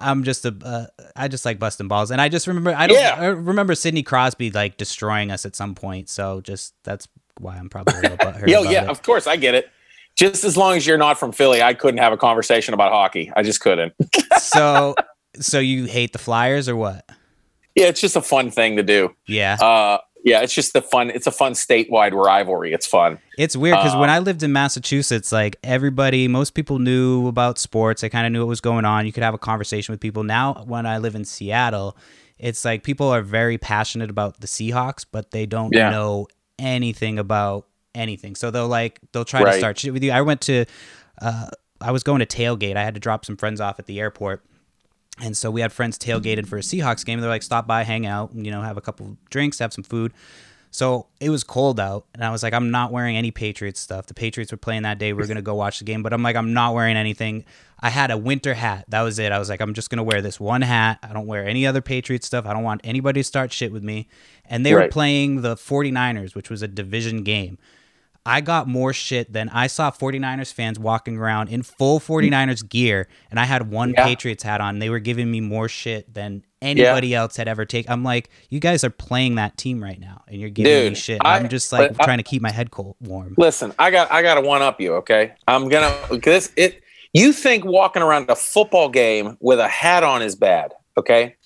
I'm 0.00 0.22
just 0.24 0.44
a 0.44 0.54
uh, 0.64 0.86
I 1.16 1.28
just 1.28 1.44
like 1.44 1.58
busting 1.58 1.88
balls. 1.88 2.10
And 2.10 2.20
I 2.20 2.28
just 2.28 2.46
remember 2.46 2.74
I 2.76 2.86
don't 2.86 2.98
Yeah. 2.98 3.16
I 3.18 3.26
remember 3.26 3.74
Sidney 3.74 4.02
Crosby 4.02 4.50
like 4.50 4.76
destroying 4.76 5.30
us 5.30 5.44
at 5.46 5.56
some 5.56 5.74
point. 5.74 6.08
So 6.08 6.40
just 6.40 6.74
that's 6.84 7.08
why 7.40 7.56
I'm 7.56 7.68
probably 7.68 7.94
a 7.94 8.00
little 8.02 8.16
butthurt. 8.18 8.48
Yo, 8.48 8.62
yeah, 8.62 8.84
it. 8.84 8.88
of 8.90 9.02
course 9.02 9.26
I 9.26 9.36
get 9.36 9.54
it. 9.54 9.70
Just 10.16 10.42
as 10.44 10.56
long 10.56 10.76
as 10.76 10.84
you're 10.86 10.98
not 10.98 11.18
from 11.18 11.30
Philly, 11.30 11.62
I 11.62 11.74
couldn't 11.74 11.98
have 11.98 12.12
a 12.12 12.16
conversation 12.16 12.74
about 12.74 12.90
hockey. 12.92 13.30
I 13.36 13.42
just 13.44 13.60
couldn't. 13.60 13.92
so 14.38 14.94
so 15.38 15.58
you 15.60 15.84
hate 15.84 16.12
the 16.12 16.18
Flyers 16.18 16.68
or 16.68 16.74
what? 16.76 17.08
Yeah, 17.76 17.86
it's 17.86 18.00
just 18.00 18.16
a 18.16 18.22
fun 18.22 18.50
thing 18.50 18.76
to 18.76 18.82
do. 18.82 19.14
Yeah. 19.28 19.54
Uh, 19.60 19.98
yeah, 20.28 20.40
it's 20.42 20.54
just 20.54 20.72
the 20.72 20.82
fun. 20.82 21.10
It's 21.10 21.26
a 21.26 21.30
fun 21.30 21.52
statewide 21.52 22.12
rivalry. 22.12 22.72
It's 22.72 22.86
fun. 22.86 23.18
It's 23.36 23.56
weird 23.56 23.76
because 23.78 23.96
when 23.96 24.10
Uh, 24.10 24.14
I 24.14 24.18
lived 24.18 24.42
in 24.42 24.52
Massachusetts, 24.52 25.32
like 25.32 25.56
everybody, 25.62 26.28
most 26.28 26.54
people 26.54 26.78
knew 26.78 27.26
about 27.28 27.58
sports. 27.58 28.02
They 28.02 28.08
kind 28.08 28.26
of 28.26 28.32
knew 28.32 28.40
what 28.40 28.48
was 28.48 28.60
going 28.60 28.84
on. 28.84 29.06
You 29.06 29.12
could 29.12 29.22
have 29.22 29.34
a 29.34 29.38
conversation 29.38 29.92
with 29.92 30.00
people. 30.00 30.22
Now, 30.24 30.64
when 30.66 30.86
I 30.86 30.98
live 30.98 31.14
in 31.14 31.24
Seattle, 31.24 31.96
it's 32.38 32.64
like 32.64 32.82
people 32.82 33.08
are 33.08 33.22
very 33.22 33.58
passionate 33.58 34.10
about 34.10 34.40
the 34.40 34.46
Seahawks, 34.46 35.04
but 35.10 35.30
they 35.30 35.46
don't 35.46 35.74
Yeah. 35.74 35.90
know 35.90 36.26
anything 36.58 37.18
about 37.18 37.66
anything. 37.94 38.34
So 38.34 38.50
they'll 38.50 38.68
like 38.68 39.00
they'll 39.12 39.24
try 39.24 39.42
to 39.44 39.58
start 39.58 39.78
shit 39.78 39.92
with 39.92 40.02
you. 40.04 40.12
I 40.12 40.20
went 40.20 40.40
to, 40.42 40.64
uh, 41.22 41.46
I 41.80 41.90
was 41.92 42.02
going 42.02 42.20
to 42.20 42.26
tailgate. 42.26 42.76
I 42.76 42.84
had 42.84 42.94
to 42.94 43.00
drop 43.00 43.24
some 43.24 43.36
friends 43.36 43.60
off 43.60 43.78
at 43.78 43.86
the 43.86 43.98
airport. 44.00 44.44
And 45.20 45.36
so 45.36 45.50
we 45.50 45.60
had 45.60 45.72
friends 45.72 45.98
tailgated 45.98 46.46
for 46.46 46.58
a 46.58 46.60
Seahawks 46.60 47.04
game. 47.04 47.20
They're 47.20 47.28
like, 47.28 47.42
stop 47.42 47.66
by, 47.66 47.82
hang 47.82 48.06
out, 48.06 48.30
you 48.34 48.50
know, 48.50 48.62
have 48.62 48.76
a 48.76 48.80
couple 48.80 49.16
drinks, 49.30 49.58
have 49.58 49.72
some 49.72 49.84
food. 49.84 50.12
So 50.70 51.06
it 51.18 51.30
was 51.30 51.44
cold 51.44 51.80
out, 51.80 52.04
and 52.14 52.22
I 52.22 52.30
was 52.30 52.42
like, 52.42 52.52
I'm 52.52 52.70
not 52.70 52.92
wearing 52.92 53.16
any 53.16 53.30
Patriots 53.30 53.80
stuff. 53.80 54.06
The 54.06 54.14
Patriots 54.14 54.52
were 54.52 54.58
playing 54.58 54.82
that 54.82 54.98
day. 54.98 55.12
We 55.12 55.22
are 55.22 55.26
gonna 55.26 55.40
go 55.40 55.54
watch 55.54 55.78
the 55.78 55.84
game, 55.86 56.02
but 56.02 56.12
I'm 56.12 56.22
like, 56.22 56.36
I'm 56.36 56.52
not 56.52 56.74
wearing 56.74 56.96
anything. 56.96 57.44
I 57.80 57.88
had 57.88 58.10
a 58.10 58.18
winter 58.18 58.54
hat. 58.54 58.84
That 58.88 59.00
was 59.02 59.18
it. 59.18 59.32
I 59.32 59.38
was 59.38 59.48
like, 59.48 59.60
I'm 59.60 59.72
just 59.72 59.88
gonna 59.88 60.02
wear 60.02 60.20
this 60.20 60.38
one 60.38 60.60
hat. 60.60 60.98
I 61.02 61.12
don't 61.14 61.26
wear 61.26 61.46
any 61.46 61.66
other 61.66 61.80
Patriots 61.80 62.26
stuff. 62.26 62.44
I 62.44 62.52
don't 62.52 62.64
want 62.64 62.82
anybody 62.84 63.20
to 63.20 63.24
start 63.24 63.52
shit 63.52 63.72
with 63.72 63.82
me. 63.82 64.08
And 64.44 64.64
they 64.64 64.74
were 64.74 64.88
playing 64.88 65.40
the 65.40 65.56
49ers, 65.56 66.34
which 66.34 66.50
was 66.50 66.60
a 66.60 66.68
division 66.68 67.22
game. 67.22 67.56
I 68.28 68.42
got 68.42 68.68
more 68.68 68.92
shit 68.92 69.32
than 69.32 69.48
I 69.48 69.68
saw 69.68 69.90
49ers 69.90 70.52
fans 70.52 70.78
walking 70.78 71.16
around 71.16 71.48
in 71.48 71.62
full 71.62 71.98
49ers 71.98 72.68
gear, 72.68 73.08
and 73.30 73.40
I 73.40 73.44
had 73.44 73.70
one 73.70 73.94
Yeah. 73.96 74.04
Patriots 74.04 74.42
hat 74.42 74.60
on. 74.60 74.80
They 74.80 74.90
were 74.90 74.98
giving 74.98 75.30
me 75.30 75.40
more 75.40 75.66
shit 75.66 76.12
than 76.12 76.44
anybody 76.60 77.14
else 77.14 77.36
had 77.36 77.48
ever 77.48 77.64
taken. 77.64 77.90
I'm 77.90 78.04
like, 78.04 78.28
you 78.50 78.60
guys 78.60 78.84
are 78.84 78.90
playing 78.90 79.36
that 79.36 79.56
team 79.56 79.82
right 79.82 79.98
now, 79.98 80.24
and 80.28 80.38
you're 80.38 80.50
giving 80.50 80.90
me 80.90 80.94
shit. 80.94 81.22
I- 81.24 81.38
I'm 81.38 81.48
just 81.48 81.72
like 81.72 81.92
I- 81.92 82.02
uh, 82.02 82.04
trying 82.04 82.18
to 82.18 82.22
keep 82.24 82.42
my 82.42 82.50
head 82.50 82.70
cold, 82.70 82.96
warm. 83.00 83.34
Listen, 83.38 83.72
I 83.78 83.90
got 83.90 84.12
I 84.12 84.20
got 84.20 84.34
to 84.34 84.42
one 84.42 84.60
up 84.60 84.78
you. 84.78 84.96
Okay, 84.96 85.32
I'm 85.46 85.68
gonna 85.70 85.94
this 86.22 86.52
it. 86.56 86.82
You 87.14 87.32
think 87.32 87.64
walking 87.64 88.02
around 88.02 88.28
a 88.28 88.36
football 88.36 88.90
game 88.90 89.38
with 89.40 89.58
a 89.58 89.68
hat 89.68 90.04
on 90.04 90.20
is 90.20 90.36
bad? 90.36 90.74
Okay, 90.98 91.36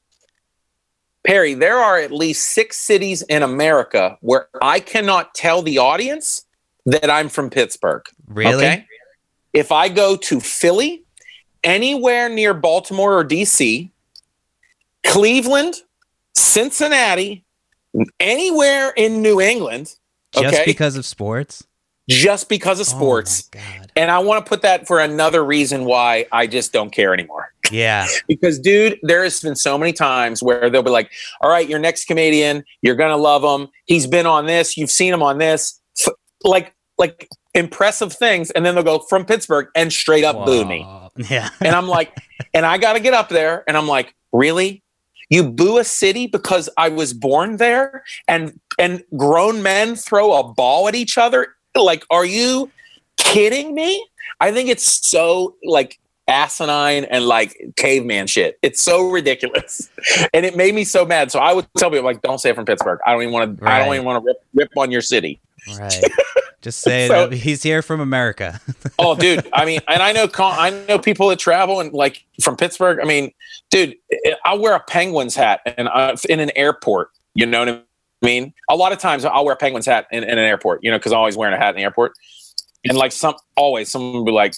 Perry. 1.24 1.54
There 1.54 1.78
are 1.78 1.98
at 1.98 2.10
least 2.10 2.48
six 2.48 2.76
cities 2.78 3.22
in 3.22 3.44
America 3.44 4.18
where 4.20 4.48
I 4.60 4.80
cannot 4.80 5.34
tell 5.34 5.62
the 5.62 5.78
audience 5.78 6.44
that 6.86 7.10
I'm 7.10 7.28
from 7.28 7.50
Pittsburgh. 7.50 8.02
Really? 8.26 8.64
Okay. 8.64 8.86
If 9.52 9.70
I 9.70 9.88
go 9.88 10.16
to 10.16 10.40
Philly, 10.40 11.04
anywhere 11.62 12.28
near 12.28 12.54
Baltimore 12.54 13.18
or 13.18 13.24
DC, 13.24 13.90
Cleveland, 15.04 15.76
Cincinnati, 16.34 17.44
anywhere 18.18 18.92
in 18.96 19.20
New 19.22 19.40
England, 19.40 19.94
Just 20.32 20.46
okay, 20.46 20.62
because 20.64 20.96
of 20.96 21.04
sports? 21.04 21.64
just 22.08 22.48
because 22.48 22.80
of 22.80 22.86
oh 22.88 22.96
sports. 22.96 23.48
Oh 23.54 23.58
my 23.58 23.76
god. 23.78 23.92
And 23.96 24.10
I 24.10 24.18
want 24.18 24.44
to 24.44 24.48
put 24.48 24.62
that 24.62 24.86
for 24.86 25.00
another 25.00 25.44
reason 25.44 25.84
why 25.84 26.26
I 26.32 26.46
just 26.46 26.72
don't 26.72 26.90
care 26.90 27.12
anymore. 27.14 27.52
Yeah. 27.70 28.06
Because, 28.28 28.58
dude, 28.58 28.98
there 29.02 29.22
has 29.22 29.40
been 29.40 29.54
so 29.54 29.76
many 29.76 29.92
times 29.92 30.42
where 30.42 30.70
they'll 30.70 30.82
be 30.82 30.90
like, 30.90 31.10
all 31.40 31.50
right, 31.50 31.68
your 31.68 31.78
next 31.78 32.06
comedian, 32.06 32.64
you're 32.80 32.94
going 32.94 33.10
to 33.10 33.16
love 33.16 33.42
him. 33.42 33.68
He's 33.84 34.06
been 34.06 34.26
on 34.26 34.46
this. 34.46 34.76
You've 34.76 34.90
seen 34.90 35.12
him 35.12 35.22
on 35.22 35.38
this. 35.38 35.80
Like, 36.44 36.74
like 36.98 37.28
impressive 37.54 38.12
things. 38.12 38.50
And 38.50 38.64
then 38.64 38.74
they'll 38.74 38.84
go 38.84 39.00
from 39.00 39.24
Pittsburgh 39.24 39.68
and 39.74 39.92
straight 39.92 40.24
up 40.24 40.46
boo 40.46 40.64
me. 40.64 40.86
Yeah. 41.16 41.48
And 41.60 41.74
I'm 41.74 41.88
like, 41.88 42.16
and 42.54 42.64
I 42.64 42.78
got 42.78 42.94
to 42.94 43.00
get 43.00 43.14
up 43.14 43.28
there 43.28 43.64
and 43.66 43.76
I'm 43.76 43.88
like, 43.88 44.14
really? 44.32 44.82
You 45.28 45.44
boo 45.44 45.78
a 45.78 45.84
city 45.84 46.26
because 46.26 46.68
I 46.76 46.88
was 46.90 47.14
born 47.14 47.56
there 47.56 48.04
and 48.28 48.58
and 48.78 49.02
grown 49.16 49.62
men 49.62 49.96
throw 49.96 50.34
a 50.34 50.52
ball 50.52 50.88
at 50.88 50.94
each 50.94 51.16
other? 51.16 51.48
Like, 51.74 52.04
are 52.10 52.24
you 52.24 52.70
kidding 53.16 53.74
me? 53.74 54.06
I 54.40 54.52
think 54.52 54.68
it's 54.68 55.08
so 55.08 55.56
like 55.64 55.98
asinine 56.28 57.04
and 57.04 57.26
like 57.26 57.56
caveman 57.76 58.26
shit. 58.26 58.58
It's 58.62 58.82
so 58.82 59.08
ridiculous. 59.10 59.88
And 60.34 60.46
it 60.46 60.56
made 60.56 60.74
me 60.74 60.84
so 60.84 61.04
mad. 61.04 61.30
So 61.30 61.38
I 61.38 61.52
would 61.52 61.66
tell 61.76 61.90
people 61.90 62.04
like, 62.04 62.22
don't 62.22 62.38
say 62.38 62.50
it 62.50 62.54
from 62.54 62.64
Pittsburgh. 62.64 62.98
I 63.06 63.12
don't 63.12 63.22
even 63.22 63.32
want 63.32 63.58
to 63.58 63.68
I 63.68 63.78
don't 63.78 63.94
even 63.94 64.06
want 64.06 64.22
to 64.22 64.26
rip, 64.26 64.36
rip 64.54 64.70
on 64.76 64.90
your 64.90 65.02
city. 65.02 65.40
Right. 65.78 66.02
Just 66.60 66.80
say 66.82 67.08
So- 67.08 67.30
he's 67.30 67.62
here 67.62 67.82
from 67.82 68.00
America. 68.00 68.60
Oh, 68.98 69.16
dude. 69.16 69.48
I 69.52 69.64
mean, 69.64 69.80
and 69.88 70.02
I 70.02 70.12
know 70.12 70.28
I 70.38 70.70
know 70.86 70.98
people 70.98 71.28
that 71.28 71.38
travel 71.38 71.80
and 71.80 71.92
like 71.92 72.24
from 72.40 72.56
Pittsburgh. 72.56 73.00
I 73.00 73.04
mean, 73.04 73.32
dude, 73.70 73.96
I'll 74.44 74.60
wear 74.60 74.74
a 74.74 74.80
Penguins 74.80 75.34
hat 75.34 75.60
and 75.66 75.88
uh, 75.88 76.14
in 76.28 76.38
an 76.40 76.52
airport. 76.54 77.10
You 77.34 77.46
know 77.46 77.60
what 77.60 77.68
I 77.68 77.82
mean? 78.22 78.52
A 78.70 78.76
lot 78.76 78.92
of 78.92 78.98
times 78.98 79.24
I'll 79.24 79.44
wear 79.44 79.54
a 79.54 79.56
Penguins 79.56 79.86
hat 79.86 80.06
in, 80.12 80.22
in 80.22 80.30
an 80.30 80.38
airport. 80.38 80.84
You 80.84 80.90
know, 80.90 80.98
because 80.98 81.10
I'm 81.12 81.18
always 81.18 81.36
wearing 81.36 81.54
a 81.54 81.58
hat 81.58 81.70
in 81.70 81.76
the 81.76 81.82
airport. 81.82 82.12
And 82.84 82.96
like 82.96 83.10
some, 83.12 83.34
always 83.56 83.90
someone 83.90 84.12
will 84.12 84.24
be 84.24 84.30
like, 84.32 84.54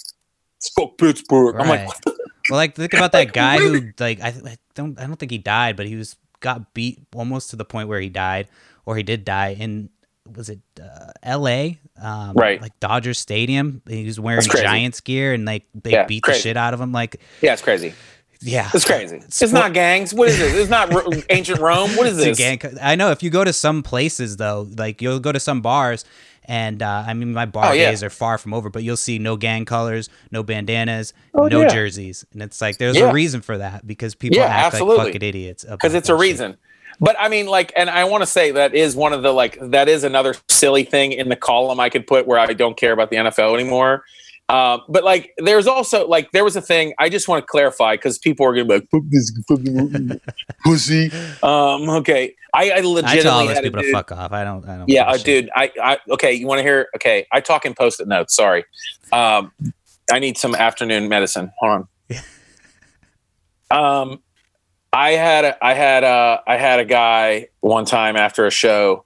"Fuck 0.75 0.97
Pittsburgh." 0.97 1.55
I'm 1.55 1.69
like, 1.69 1.87
Well, 2.05 2.57
like 2.57 2.75
think 2.75 2.93
about 2.93 3.11
that 3.13 3.33
guy 3.33 3.57
who 3.57 3.91
like 3.99 4.21
I, 4.21 4.27
I 4.27 4.57
don't 4.75 4.99
I 4.99 5.07
don't 5.07 5.15
think 5.17 5.31
he 5.31 5.37
died, 5.39 5.75
but 5.75 5.87
he 5.87 5.95
was 5.95 6.17
got 6.41 6.73
beat 6.73 6.99
almost 7.15 7.49
to 7.51 7.55
the 7.55 7.65
point 7.65 7.87
where 7.87 7.99
he 8.01 8.09
died, 8.09 8.47
or 8.85 8.95
he 8.97 9.03
did 9.03 9.25
die 9.25 9.55
in 9.57 9.89
was 10.33 10.49
it 10.49 10.59
uh, 10.81 11.11
L.A. 11.23 11.79
Um, 12.01 12.33
Right. 12.33 12.61
like 12.61 12.77
Dodger 12.79 13.13
Stadium. 13.13 13.81
He 13.87 14.05
was 14.05 14.19
wearing 14.19 14.41
Giants 14.47 15.01
gear, 15.01 15.33
and 15.33 15.45
like 15.45 15.65
they 15.73 15.91
Yeah, 15.91 16.05
beat 16.05 16.23
crazy. 16.23 16.37
the 16.39 16.41
shit 16.43 16.57
out 16.57 16.73
of 16.73 16.81
him. 16.81 16.91
Like 16.91 17.21
yeah, 17.41 17.53
it's 17.53 17.61
crazy. 17.61 17.93
yeah, 18.41 18.69
It's 18.73 18.85
crazy. 18.85 19.17
It's 19.17 19.37
Sport- 19.37 19.53
not 19.53 19.73
gangs. 19.73 20.13
What 20.13 20.29
is 20.29 20.37
this? 20.37 20.53
It's 20.55 20.69
not 20.69 20.93
Ro- 20.93 21.09
ancient 21.29 21.59
Rome. 21.59 21.91
What 21.95 22.07
is 22.07 22.17
It's 22.17 22.37
this? 22.37 22.57
gang- 22.59 22.77
I 22.81 22.95
know 22.95 23.11
if 23.11 23.23
you 23.23 23.29
go 23.29 23.43
to 23.43 23.53
some 23.53 23.81
places 23.83 24.37
though, 24.37 24.67
like 24.77 25.01
you'll 25.01 25.19
go 25.19 25.31
to 25.31 25.39
some 25.39 25.61
bars, 25.61 26.03
and 26.45 26.81
uh, 26.83 27.03
I 27.07 27.13
mean 27.13 27.31
my 27.33 27.45
bar 27.45 27.67
Oh, 27.67 27.71
yeah. 27.73 27.89
days 27.91 28.03
are 28.03 28.09
far 28.09 28.37
from 28.37 28.53
over, 28.53 28.69
but 28.69 28.83
you'll 28.83 28.97
see 28.97 29.19
no 29.19 29.37
gang 29.37 29.63
colors, 29.65 30.09
no 30.31 30.43
bandanas, 30.43 31.13
Oh, 31.33 31.47
no 31.47 31.61
yeah. 31.61 31.69
jerseys, 31.69 32.25
and 32.33 32.41
it's 32.41 32.59
like 32.61 32.77
there's 32.77 32.97
Yeah. 32.97 33.09
a 33.09 33.13
reason 33.13 33.41
for 33.41 33.57
that 33.57 33.87
because 33.87 34.15
people 34.15 34.41
act 34.41 34.73
absolutely. 34.73 34.97
like 34.97 35.07
fucking 35.13 35.27
idiots 35.27 35.63
because 35.63 35.93
it's 35.93 36.09
a 36.09 36.15
reason. 36.15 36.57
But 36.99 37.15
I 37.19 37.29
mean, 37.29 37.47
like, 37.47 37.73
and 37.75 37.89
I 37.89 38.05
want 38.05 38.21
to 38.21 38.27
say 38.27 38.51
that 38.51 38.73
is 38.73 38.95
one 38.95 39.13
of 39.13 39.23
the 39.23 39.31
like 39.31 39.57
that 39.61 39.87
is 39.89 40.03
another 40.03 40.35
silly 40.49 40.83
thing 40.83 41.11
in 41.11 41.29
the 41.29 41.35
column 41.35 41.79
I 41.79 41.89
could 41.89 42.07
put 42.07 42.27
where 42.27 42.39
I 42.39 42.53
don't 42.53 42.77
care 42.77 42.93
about 42.93 43.09
the 43.09 43.17
NFL 43.17 43.53
anymore. 43.53 44.03
Uh, 44.47 44.77
but 44.87 45.03
like, 45.03 45.33
there's 45.39 45.65
also 45.65 46.07
like 46.07 46.31
there 46.31 46.43
was 46.43 46.55
a 46.55 46.61
thing 46.61 46.93
I 46.99 47.09
just 47.09 47.27
want 47.27 47.41
to 47.41 47.47
clarify 47.47 47.95
because 47.95 48.19
people 48.19 48.45
are 48.45 48.53
gonna 48.53 48.65
be 48.65 48.73
like, 48.75 48.89
"Fuck 48.91 49.01
this 49.09 49.31
fucking 49.47 50.21
pussy." 50.63 51.11
Um, 51.41 51.89
okay, 51.89 52.35
I, 52.53 52.69
I 52.69 52.77
I 52.77 52.81
tell 52.81 52.91
all 52.91 52.95
legitimately 52.95 53.47
those 53.47 53.61
people 53.61 53.81
to 53.81 53.91
fuck 53.91 54.11
off. 54.11 54.31
I 54.31 54.43
don't. 54.43 54.67
I 54.67 54.77
don't. 54.77 54.89
yeah, 54.89 55.05
uh, 55.05 55.17
dude. 55.17 55.49
I, 55.55 55.71
I 55.81 55.97
okay. 56.11 56.33
You 56.33 56.45
want 56.45 56.59
to 56.59 56.63
hear? 56.63 56.89
Okay, 56.95 57.25
I 57.31 57.41
talk 57.41 57.65
in 57.65 57.73
post-it 57.73 58.07
notes. 58.07 58.35
Sorry. 58.35 58.65
Um, 59.11 59.51
I 60.11 60.19
need 60.19 60.37
some 60.37 60.53
afternoon 60.53 61.09
medicine. 61.09 61.51
Hold 61.59 61.71
on. 61.71 61.87
Um, 63.71 64.21
I 64.95 65.11
had 65.11 65.43
a, 65.45 65.65
I 65.65 65.73
had 65.73 66.03
a 66.03 66.41
I 66.47 66.55
had 66.57 66.79
a 66.79 66.85
guy 66.85 67.49
one 67.59 67.85
time 67.85 68.15
after 68.15 68.45
a 68.45 68.51
show. 68.51 69.03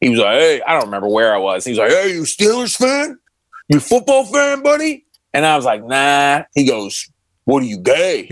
He 0.00 0.08
was 0.08 0.18
like, 0.20 0.38
"Hey, 0.38 0.62
I 0.62 0.72
don't 0.74 0.84
remember 0.84 1.08
where 1.08 1.34
I 1.34 1.38
was." 1.38 1.64
He 1.64 1.72
was 1.72 1.78
like, 1.78 1.90
"Hey, 1.90 2.12
you 2.14 2.22
Steelers 2.22 2.76
fan? 2.76 3.18
You 3.68 3.80
football 3.80 4.24
fan, 4.24 4.62
buddy?" 4.62 5.04
And 5.34 5.44
I 5.44 5.56
was 5.56 5.64
like, 5.64 5.84
"Nah." 5.84 6.44
He 6.54 6.64
goes, 6.66 7.10
"What 7.44 7.62
are 7.62 7.66
you 7.66 7.78
gay?" 7.78 8.30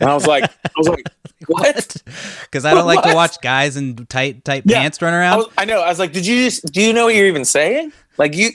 And 0.00 0.10
I 0.10 0.14
was 0.14 0.26
like, 0.26 0.44
"I 0.44 0.70
was 0.76 0.88
like, 0.88 1.04
what?" 1.46 1.96
Because 2.42 2.64
I 2.66 2.74
don't 2.74 2.86
like 2.86 3.02
to 3.04 3.14
watch 3.14 3.40
guys 3.40 3.76
in 3.76 3.96
tight, 4.06 4.44
tight 4.44 4.64
Yeah. 4.66 4.80
pants 4.80 5.00
run 5.00 5.14
I, 5.14 5.16
around. 5.18 5.38
was, 5.38 5.48
I 5.56 5.64
know. 5.64 5.80
I 5.80 5.88
was 5.88 5.98
like, 5.98 6.12
did 6.12 6.26
you 6.26 6.44
just, 6.44 6.70
do 6.72 6.82
you 6.82 6.92
know 6.92 7.06
what 7.06 7.14
you're 7.14 7.26
even 7.26 7.44
saying? 7.44 7.92
Like 8.18 8.34
you, 8.36 8.50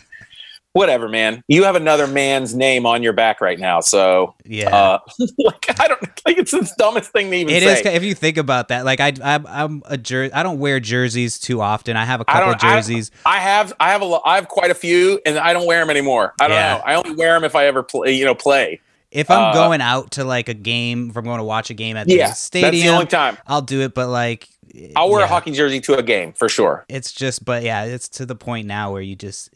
whatever, 0.76 1.08
man. 1.08 1.42
You 1.48 1.64
have 1.64 1.76
another 1.76 2.06
man's 2.06 2.54
name 2.54 2.86
on 2.86 3.02
your 3.02 3.14
back 3.14 3.40
right 3.40 3.58
now. 3.58 3.80
So, 3.80 4.36
yeah. 4.46 4.76
uh, 4.76 5.00
like, 5.40 5.80
I 5.80 5.88
don't 5.88 6.02
like 6.28 6.38
it's 6.38 6.52
the 6.52 6.70
dumbest 6.78 7.12
thing 7.12 7.32
to 7.32 7.38
even 7.38 7.54
It 7.56 7.64
say. 7.64 7.80
is 7.80 7.86
if 7.86 8.04
you 8.04 8.14
think 8.14 8.36
about 8.38 8.68
that. 8.68 8.84
Like 8.86 9.00
I, 9.00 9.14
I'm, 9.24 9.48
I'm 9.48 9.84
a 9.86 9.98
jer- 9.98 10.30
I 10.34 10.44
don't 10.44 10.60
wear 10.60 10.80
jerseys 10.82 11.40
too 11.40 11.62
often. 11.62 11.96
I 11.96 12.04
have 12.06 12.20
a 12.22 12.26
couple 12.26 12.52
don't- 12.52 12.64
I- 12.64 12.76
jerseys. 12.76 13.10
I 13.26 13.40
have, 13.40 13.74
I 13.80 13.92
have 13.92 14.02
a, 14.02 14.06
lo- 14.06 14.22
I 14.26 14.36
have 14.36 14.48
quite 14.50 14.70
a 14.70 14.76
few, 14.76 15.20
and 15.26 15.38
I 15.38 15.54
don't 15.54 15.66
wear 15.66 15.80
them 15.80 15.90
anymore. 15.90 16.34
I 16.42 16.48
don't 16.50 16.58
Yeah. 16.58 16.78
know. 16.78 16.84
I 16.86 16.96
only 16.96 17.16
wear 17.16 17.34
them 17.34 17.44
if 17.46 17.56
I 17.56 17.66
ever 17.68 17.82
play, 17.82 18.14
you 18.14 18.26
know, 18.26 18.36
play. 18.36 18.82
if 19.12 19.32
I'm 19.32 19.52
uh, 19.52 19.54
going 19.54 19.80
out 19.80 20.12
to 20.12 20.26
like 20.26 20.50
a 20.50 20.54
game, 20.54 21.10
if 21.10 21.16
I'm 21.18 21.24
going 21.24 21.38
to 21.38 21.44
watch 21.46 21.70
a 21.70 21.74
game 21.74 21.96
at 21.96 22.10
Yeah, 22.10 22.28
the 22.28 22.34
stadium, 22.34 22.72
that's 22.72 22.84
the 22.84 22.90
only 22.90 23.06
time 23.06 23.38
I'll 23.48 23.62
do 23.62 23.82
it. 23.82 23.94
But 23.94 24.10
like, 24.10 24.50
I'll 24.98 25.10
wear 25.10 25.22
yeah, 25.22 25.26
a 25.26 25.30
hockey 25.30 25.52
jersey 25.52 25.80
to 25.82 25.98
a 25.98 26.04
game 26.04 26.34
for 26.34 26.50
sure. 26.50 26.84
It's 26.90 27.14
just, 27.14 27.46
but 27.46 27.64
yeah, 27.64 27.86
it's 27.86 28.10
to 28.10 28.26
the 28.26 28.36
point 28.36 28.68
now 28.68 28.92
where 28.92 29.02
you 29.02 29.16
just. 29.16 29.50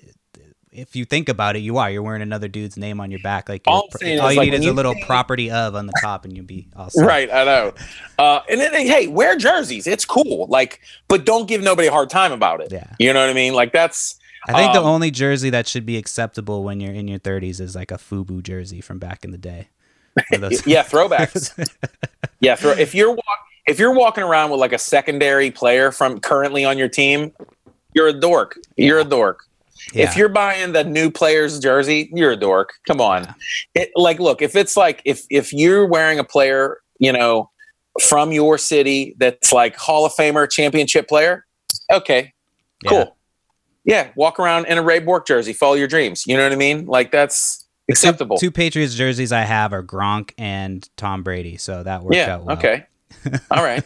If 0.80 0.96
you 0.96 1.06
think 1.06 1.30
about 1.30 1.56
it, 1.56 1.60
you 1.60 1.78
are. 1.78 1.90
You're 1.92 2.02
wearing 2.04 2.22
another 2.22 2.48
dude's 2.48 2.78
name 2.78 3.00
on 3.00 3.12
your 3.12 3.20
back. 3.22 3.50
Like 3.50 3.64
All 3.68 3.88
you're- 4.02 4.18
all 4.20 4.32
you 4.32 4.40
like, 4.40 4.52
need 4.52 4.54
is 4.60 4.66
a 4.66 4.72
little 4.74 4.94
think- 4.94 5.06
property 5.06 5.52
of 5.52 5.76
on 5.76 5.86
the 5.88 5.94
top, 6.02 6.26
and 6.26 6.36
you'll 6.36 6.46
be 6.46 6.68
awesome. 6.76 7.06
Right, 7.06 7.30
I 7.32 7.44
know. 7.44 7.74
Uh, 8.18 8.40
and 8.50 8.60
then, 8.60 8.74
hey, 8.74 9.08
wear 9.08 9.36
jerseys. 9.38 9.88
It's 9.88 10.06
cool. 10.06 10.48
Like, 10.48 10.82
but 11.08 11.26
don't 11.26 11.48
give 11.48 11.62
nobody 11.62 11.88
a 11.88 11.92
hard 11.92 12.10
time 12.10 12.32
about 12.32 12.62
it. 12.62 12.72
Yeah. 12.72 12.88
You 13.00 13.14
know 13.14 13.22
what 13.22 13.30
I 13.30 13.34
mean? 13.34 13.54
Like 13.54 13.72
that's. 13.74 14.16
I 14.48 14.54
think 14.54 14.74
the 14.74 14.80
Um, 14.80 14.86
only 14.86 15.12
jersey 15.12 15.50
that 15.50 15.68
should 15.68 15.86
be 15.86 15.98
acceptable 15.98 16.64
when 16.64 16.80
you're 16.80 16.94
in 16.94 17.08
your 17.10 17.20
30s 17.20 17.60
is 17.60 17.76
like 17.76 17.92
a 17.92 17.98
FUBU 17.98 18.42
jersey 18.42 18.80
from 18.80 18.98
back 18.98 19.26
in 19.26 19.32
the 19.32 19.38
day. 19.38 19.68
One 20.30 20.44
of 20.44 20.50
those- 20.50 20.66
yeah, 20.68 20.84
throwbacks. 20.84 21.52
yeah, 22.40 22.56
throw, 22.56 22.72
if 22.72 22.96
you're 22.96 23.12
walk, 23.12 23.26
if 23.68 23.78
you're 23.80 23.94
walking 23.94 24.24
around 24.24 24.50
with 24.50 24.60
like 24.62 24.72
a 24.74 24.78
secondary 24.80 25.52
player 25.52 25.92
from 25.92 26.20
currently 26.22 26.64
on 26.66 26.78
your 26.78 26.88
team, 26.88 27.34
you're 27.94 28.08
a 28.08 28.14
dork. 28.14 28.58
You're 28.78 29.00
a 29.00 29.04
dork. 29.04 29.46
Yeah. 29.94 30.04
If 30.10 30.18
you're 30.18 30.30
buying 30.30 30.74
the 30.74 30.84
new 30.84 31.10
player's 31.10 31.60
jersey, 31.60 32.10
you're 32.14 32.32
a 32.32 32.36
dork. 32.38 32.72
Come 32.88 33.02
on. 33.02 33.24
Yeah. 33.24 33.84
It, 33.84 33.92
like, 33.96 34.20
look, 34.20 34.42
if 34.42 34.56
it's 34.56 34.76
like 34.78 35.02
if 35.06 35.24
if 35.30 35.52
you're 35.54 35.86
wearing 35.86 36.20
a 36.20 36.24
player, 36.24 36.78
you 37.00 37.12
know, 37.12 37.50
from 38.02 38.32
your 38.32 38.58
city 38.58 39.16
that's 39.20 39.52
like 39.54 39.76
Hall 39.76 40.06
of 40.06 40.14
Famer, 40.14 40.50
championship 40.50 41.08
player, 41.08 41.46
okay, 41.92 42.34
Yeah. 42.84 42.90
cool. 42.90 43.16
Yeah, 43.86 44.10
walk 44.16 44.40
around 44.40 44.66
in 44.68 44.78
a 44.78 44.84
Ray 44.84 45.00
Bourque 45.00 45.26
jersey, 45.26 45.54
follow 45.54 45.74
your 45.74 45.88
dreams. 45.88 46.28
You 46.28 46.38
know 46.38 46.44
what 46.44 46.52
I 46.52 46.58
mean? 46.58 46.86
Like 46.86 47.12
that's 47.12 47.68
acceptable. 47.90 48.38
Two 48.38 48.52
Patriots 48.52 48.94
jerseys 48.94 49.32
I 49.32 49.42
have 49.42 49.74
are 49.74 49.82
Gronk 49.82 50.32
and 50.38 50.88
Tom 50.96 51.24
Brady, 51.24 51.58
so 51.58 51.82
that 51.84 52.04
worked 52.04 52.16
yeah. 52.16 52.36
out 52.36 52.46
well. 52.46 52.58
Okay. 52.58 52.86
All 53.52 53.64
right. 53.64 53.84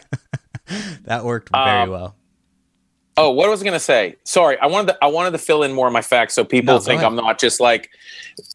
that 1.04 1.24
worked 1.24 1.54
Um, 1.54 1.64
very 1.64 1.88
well. 1.88 2.16
Oh, 3.16 3.30
what 3.30 3.48
was 3.48 3.60
I 3.60 3.64
going 3.64 3.74
to 3.74 3.80
say? 3.80 4.16
Sorry, 4.24 4.58
I 4.58 4.66
wanted 4.66 4.92
to, 4.92 4.98
I 5.02 5.06
wanted 5.06 5.30
to 5.32 5.38
fill 5.38 5.62
in 5.62 5.72
more 5.72 5.86
of 5.86 5.92
my 5.92 6.02
facts 6.02 6.34
so 6.34 6.44
people 6.44 6.74
No, 6.74 6.80
think 6.80 7.00
ahead. 7.00 7.12
I'm 7.12 7.16
not 7.16 7.38
just 7.38 7.60
like. 7.60 7.90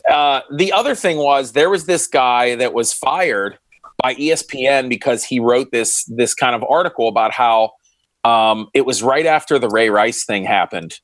Uh, 0.09 0.41
the 0.53 0.73
other 0.73 0.95
thing 0.95 1.17
was 1.17 1.53
there 1.53 1.69
was 1.69 1.85
this 1.85 2.07
guy 2.07 2.55
that 2.55 2.73
was 2.73 2.91
fired 2.91 3.57
by 4.01 4.15
ESPN 4.15 4.89
because 4.89 5.23
he 5.23 5.39
wrote 5.39 5.71
this 5.71 6.03
this 6.05 6.33
kind 6.33 6.55
of 6.55 6.63
article 6.69 7.07
about 7.07 7.31
how 7.31 7.71
um, 8.25 8.67
it 8.73 8.85
was 8.85 9.01
right 9.01 9.25
after 9.25 9.59
the 9.59 9.69
Ray 9.69 9.89
Rice 9.89 10.25
thing 10.25 10.43
happened, 10.43 10.99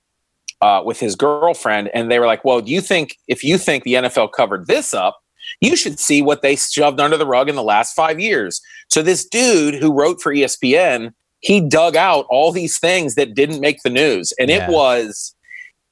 uh, 0.62 0.82
with 0.84 1.00
his 1.00 1.16
girlfriend, 1.16 1.90
and 1.94 2.12
they 2.12 2.20
were 2.20 2.26
like, 2.26 2.44
"Well, 2.44 2.62
do 2.62 2.72
you 2.72 2.82
think 2.82 3.18
if 3.28 3.44
you 3.44 3.58
think 3.58 3.84
the 3.84 3.94
NFL 3.94 4.34
covered 4.34 4.68
this 4.68 4.94
up, 4.94 5.18
you 5.62 5.76
should 5.78 6.00
see 6.00 6.22
what 6.22 6.42
they 6.42 6.56
shoved 6.58 7.00
under 7.00 7.18
the 7.18 7.26
rug 7.26 7.48
in 7.48 7.56
the 7.56 7.64
last 7.64 7.94
five 7.94 8.20
years." 8.20 8.62
So 8.90 9.02
this 9.02 9.26
dude 9.26 9.76
who 9.76 9.94
wrote 9.94 10.22
for 10.22 10.34
ESPN, 10.34 11.14
he 11.46 11.62
dug 11.62 11.96
out 11.96 12.26
all 12.30 12.52
these 12.52 12.80
things 12.80 13.14
that 13.16 13.36
didn't 13.36 13.60
make 13.62 13.78
the 13.84 13.90
news, 13.90 14.34
and 14.40 14.50
Yeah. 14.50 14.66
it 14.66 14.70
was. 14.72 15.34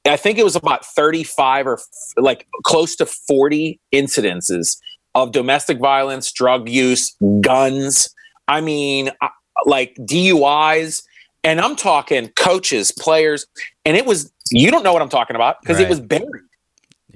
I 0.06 0.16
think 0.18 0.36
it 0.38 0.44
was 0.44 0.54
about 0.56 0.84
35 0.84 1.66
or 1.66 1.74
f- 1.74 1.84
like 2.18 2.46
close 2.64 2.94
to 2.96 3.06
40 3.06 3.80
incidences 3.94 4.76
of 5.14 5.32
domestic 5.32 5.78
violence, 5.78 6.30
drug 6.32 6.68
use, 6.68 7.14
guns. 7.40 8.08
I 8.46 8.60
mean, 8.60 9.10
uh, 9.22 9.28
like 9.64 9.94
DUIs. 10.04 11.02
And 11.42 11.58
I'm 11.60 11.74
talking 11.76 12.28
coaches, 12.36 12.92
players. 12.92 13.46
And 13.86 13.96
it 13.96 14.04
was, 14.04 14.30
you 14.50 14.70
don't 14.70 14.82
know 14.82 14.92
what 14.92 15.00
I'm 15.02 15.08
talking 15.08 15.36
about 15.36 15.60
because 15.62 15.76
Right. 15.78 15.86
it 15.86 15.88
was 15.88 16.00
buried. 16.00 16.42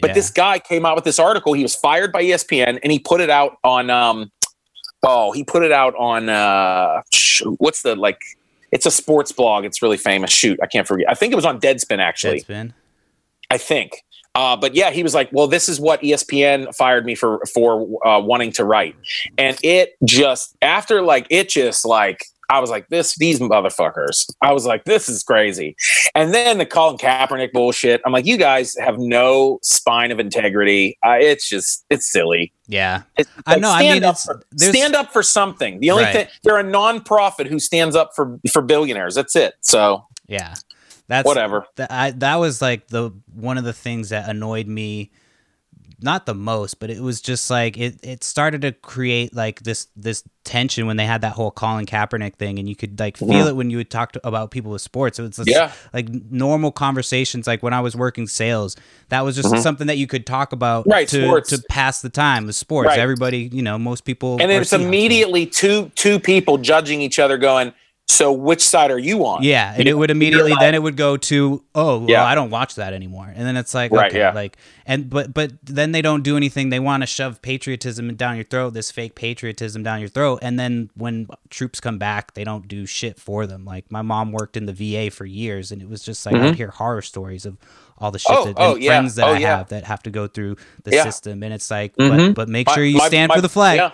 But 0.01 0.11
Yeah. 0.11 0.15
this 0.15 0.31
guy 0.31 0.59
came 0.59 0.87
out 0.87 0.95
with 0.95 1.05
this 1.05 1.19
article. 1.19 1.53
He 1.55 1.63
was 1.63 1.75
fired 1.75 2.11
by 2.13 2.23
ESPN 2.23 2.79
and 2.83 2.91
he 2.93 2.99
put 2.99 3.21
it 3.21 3.29
out 3.31 3.57
on, 3.65 3.91
um, 3.91 4.31
oh, 5.03 5.33
he 5.33 5.45
put 5.45 5.63
it 5.63 5.73
out 5.73 5.95
on, 5.97 6.29
uh, 6.29 7.03
what's 7.59 7.83
the, 7.83 7.97
like, 7.97 8.21
it's 8.73 8.87
a 8.87 8.91
sports 8.91 9.33
blog. 9.33 9.65
It's 9.65 9.83
really 9.83 9.97
famous. 9.97 10.31
Shoot, 10.31 10.59
I 10.63 10.67
can't 10.67 10.87
forget. 10.87 11.11
I 11.11 11.15
think 11.15 11.33
it 11.33 11.37
was 11.37 11.47
on 11.47 11.61
Deadspin, 11.61 11.99
actually. 11.99 12.43
Deadspin. 12.43 12.75
I 13.51 13.59
think. 13.59 14.05
Uh, 14.35 14.57
but 14.57 14.75
yeah, 14.75 14.91
he 14.91 15.03
was 15.03 15.15
like, 15.15 15.29
"Well, 15.33 15.49
this 15.49 15.69
is 15.69 15.81
what 15.81 16.01
ESPN 16.01 16.75
fired 16.75 17.05
me 17.05 17.15
for 17.15 17.45
for 17.53 17.89
uh, 18.07 18.21
wanting 18.21 18.53
to 18.53 18.65
write," 18.65 18.95
and 19.37 19.59
it 19.65 19.97
just 20.05 20.55
after 20.63 21.03
like 21.03 21.27
it 21.31 21.49
just 21.49 21.85
like 21.85 22.25
I 22.51 22.61
was 22.61 22.71
like, 22.71 22.89
"This 22.89 23.17
these 23.17 23.41
motherfuckers." 23.41 24.27
I 24.41 24.53
was 24.53 24.65
like, 24.67 24.85
"This 24.85 25.09
is 25.09 25.23
crazy," 25.23 25.77
and 26.15 26.33
then 26.33 26.59
the 26.59 26.67
Colin 26.67 26.97
Kaepernick 26.97 27.53
bullshit. 27.53 28.01
I'm 28.07 28.13
like, 28.13 28.27
"You 28.27 28.37
guys 28.37 28.75
have 28.79 28.99
no 28.99 29.59
spine 29.63 30.11
of 30.11 30.19
integrity. 30.21 30.99
Uh, 31.07 31.17
it's 31.21 31.49
just 31.49 31.85
it's 31.91 32.11
silly." 32.11 32.53
Yeah. 32.67 33.03
It's 33.17 33.31
I 33.47 33.57
know, 33.57 33.71
I 33.71 33.81
stand 33.81 34.01
mean, 34.01 34.05
up 34.05 34.19
for, 34.19 34.43
stand 34.57 34.95
up 34.95 35.13
for 35.13 35.23
something. 35.23 35.81
The 35.81 35.91
only 35.91 36.05
Right. 36.05 36.13
thing 36.13 36.27
they're 36.43 36.59
a 36.59 36.65
nonprofit 36.65 37.47
who 37.47 37.59
stands 37.59 37.97
up 37.97 38.11
for 38.15 38.39
for 38.53 38.61
billionaires. 38.63 39.15
That's 39.15 39.35
it. 39.37 39.55
So 39.63 40.07
Yeah. 40.27 40.55
That's 41.09 41.25
whatever. 41.27 41.65
That 41.77 41.91
I 41.91 42.11
that 42.11 42.37
was 42.37 42.61
like 42.61 42.89
the 42.89 43.11
one 43.35 43.57
of 43.57 43.65
the 43.65 43.73
things 43.73 44.11
that 44.11 44.29
annoyed 44.29 44.67
me 44.67 45.11
not 46.01 46.27
the 46.27 46.35
most, 46.35 46.79
but 46.81 46.91
it 46.91 47.01
was 47.01 47.21
just 47.21 47.51
like 47.51 47.77
it 47.77 47.99
it 48.03 48.23
started 48.25 48.63
to 48.63 48.73
create 48.73 49.35
like 49.35 49.63
this 49.63 49.89
this 49.97 50.23
tension 50.45 50.87
when 50.87 50.97
they 50.97 51.05
had 51.05 51.21
that 51.23 51.33
whole 51.33 51.51
Colin 51.51 51.85
Kaepernick 51.87 52.37
thing 52.37 52.59
and 52.59 52.69
you 52.69 52.75
could 52.77 52.99
like 52.99 53.17
feel 53.17 53.29
Mhm. 53.29 53.49
it 53.49 53.57
when 53.57 53.69
you 53.71 53.77
would 53.77 53.91
talk 53.91 54.13
to, 54.13 54.27
about 54.27 54.51
people 54.51 54.71
with 54.71 54.81
sports. 54.81 55.19
It 55.19 55.23
was 55.23 55.37
just 55.37 55.49
Yeah. 55.51 55.73
like 55.93 56.09
normal 56.31 56.71
conversations 56.73 57.47
like 57.47 57.63
when 57.63 57.73
I 57.75 57.81
was 57.81 57.95
working 57.97 58.27
sales. 58.27 58.77
That 59.11 59.25
was 59.25 59.37
just 59.37 59.53
Mhm. 59.53 59.63
something 59.63 59.87
that 59.89 59.99
you 59.99 60.07
could 60.07 60.25
talk 60.25 60.53
about 60.53 60.87
Right, 60.87 61.07
to 61.09 61.23
sports. 61.27 61.51
to 61.51 61.63
pass 61.69 62.01
the 62.01 62.09
time 62.09 62.47
with 62.47 62.57
sports. 62.57 62.89
Right. 62.89 62.99
Everybody, 62.99 63.51
you 63.53 63.63
know, 63.63 63.79
most 63.79 64.05
people 64.05 64.39
and 64.41 64.51
then 64.51 64.63
it's 64.63 64.73
immediately 64.73 65.45
two 65.47 65.91
two 65.97 66.19
people 66.19 66.57
judging 66.59 67.03
each 67.03 67.19
other 67.19 67.37
going 67.37 67.73
so 68.11 68.33
which 68.33 68.67
side 68.67 68.91
are 68.91 68.99
you 68.99 69.25
on 69.27 69.43
Yeah, 69.43 69.75
and 69.77 69.85
You 69.85 69.91
it 69.95 69.99
would 69.99 70.11
immediately 70.11 70.55
then 70.59 70.75
it 70.75 70.83
would 70.83 70.97
go 70.97 71.17
to 71.19 71.63
oh 71.75 71.99
well 71.99 72.09
Yeah. 72.09 72.25
I 72.25 72.35
don't 72.35 72.51
watch 72.51 72.77
that 72.77 72.93
anymore, 72.95 73.31
and 73.35 73.47
then 73.47 73.57
it's 73.57 73.75
like 73.75 73.93
Right, 73.93 74.11
okay 74.11 74.19
yeah. 74.19 74.33
like 74.33 74.57
and 74.87 75.11
but 75.11 75.35
but 75.35 75.53
then 75.63 75.93
they 75.93 76.01
don't 76.03 76.23
do 76.23 76.37
anything. 76.37 76.71
They 76.71 76.81
want 76.81 77.03
to 77.03 77.07
shove 77.07 77.43
patriotism 77.43 78.15
down 78.17 78.37
your 78.37 78.45
throat, 78.47 78.73
this 78.73 78.91
fake 78.91 79.15
patriotism 79.15 79.83
down 79.83 80.01
your 80.01 80.09
throat, 80.09 80.39
and 80.43 80.59
then 80.59 80.91
when 80.95 81.29
troops 81.51 81.81
come 81.81 81.99
back, 81.99 82.33
they 82.35 82.45
don't 82.45 82.67
do 82.67 82.87
shit 82.87 83.21
for 83.21 83.47
them. 83.47 83.65
Like 83.67 83.91
my 83.93 84.03
mom 84.03 84.33
worked 84.33 84.57
in 84.57 84.65
the 84.67 84.73
VA 84.73 85.11
for 85.11 85.27
years, 85.27 85.71
and 85.71 85.83
it 85.83 85.89
was 85.89 86.03
just 86.03 86.25
like 86.25 86.35
Mhm. 86.35 86.49
I'd 86.49 86.55
hear 86.57 86.71
horror 86.71 87.03
stories 87.03 87.45
of 87.45 87.59
all 87.99 88.11
the 88.11 88.19
shit 88.19 88.35
Oh, 88.35 88.45
that 88.47 88.55
oh, 88.57 88.77
yeah. 88.77 88.91
friends 88.93 89.17
that 89.17 89.27
Oh, 89.29 89.33
I 89.33 89.41
have 89.41 89.69
that 89.69 89.85
have 89.85 90.03
to 90.05 90.11
go 90.11 90.27
through 90.29 90.57
the 90.85 90.93
system, 90.93 91.43
and 91.43 91.53
it's 91.53 91.71
like 91.71 91.95
Mhm. 91.97 92.29
but 92.29 92.35
but 92.35 92.49
make 92.49 92.71
sure 92.71 92.85
you 92.85 92.97
my- 92.97 93.09
stand 93.09 93.29
my- 93.29 93.35
for 93.35 93.41
the 93.43 93.49
flag, 93.51 93.93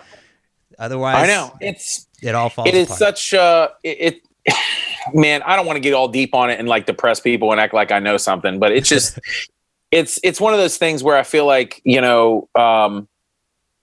otherwise 0.79 1.17
i 1.17 1.27
know 1.27 1.53
it's 1.61 2.07
it 2.23 2.35
all 2.35 2.49
falls 2.49 2.69
it 2.69 2.75
is 2.75 2.87
apart. 2.87 2.99
such 2.99 3.35
uh 3.35 3.69
it, 3.83 4.23
it 4.47 4.55
man 5.15 5.43
i 5.43 5.57
don't 5.57 5.67
want 5.67 5.77
to 5.77 5.81
get 5.81 5.95
all 5.95 6.09
deep 6.09 6.35
on 6.35 6.51
it 6.51 6.59
and 6.59 6.69
like 6.69 6.87
depress 6.87 7.21
people 7.21 7.53
and 7.53 7.61
act 7.61 7.75
like 7.75 7.93
i 7.93 7.99
know 7.99 8.17
something 8.17 8.59
but 8.59 8.73
it's 8.73 8.89
just 8.89 9.19
it's 9.91 10.19
it's 10.23 10.41
one 10.41 10.53
of 10.53 10.59
those 10.59 10.77
things 10.77 11.03
where 11.03 11.17
i 11.17 11.23
feel 11.23 11.47
like 11.47 11.81
you 11.85 12.01
know 12.01 12.49
um 12.55 13.07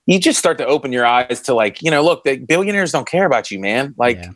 you 0.08 0.20
just 0.20 0.40
start 0.40 0.58
to 0.58 0.66
open 0.66 0.92
your 0.92 1.06
eyes 1.06 1.42
to 1.42 1.54
like 1.54 1.82
you 1.82 1.92
know 1.92 2.04
look 2.04 2.24
the 2.24 2.38
billionaires 2.38 2.92
don't 2.92 3.08
care 3.08 3.26
about 3.26 3.52
you 3.52 3.60
man 3.60 3.94
like 3.98 4.18
Yeah. 4.18 4.32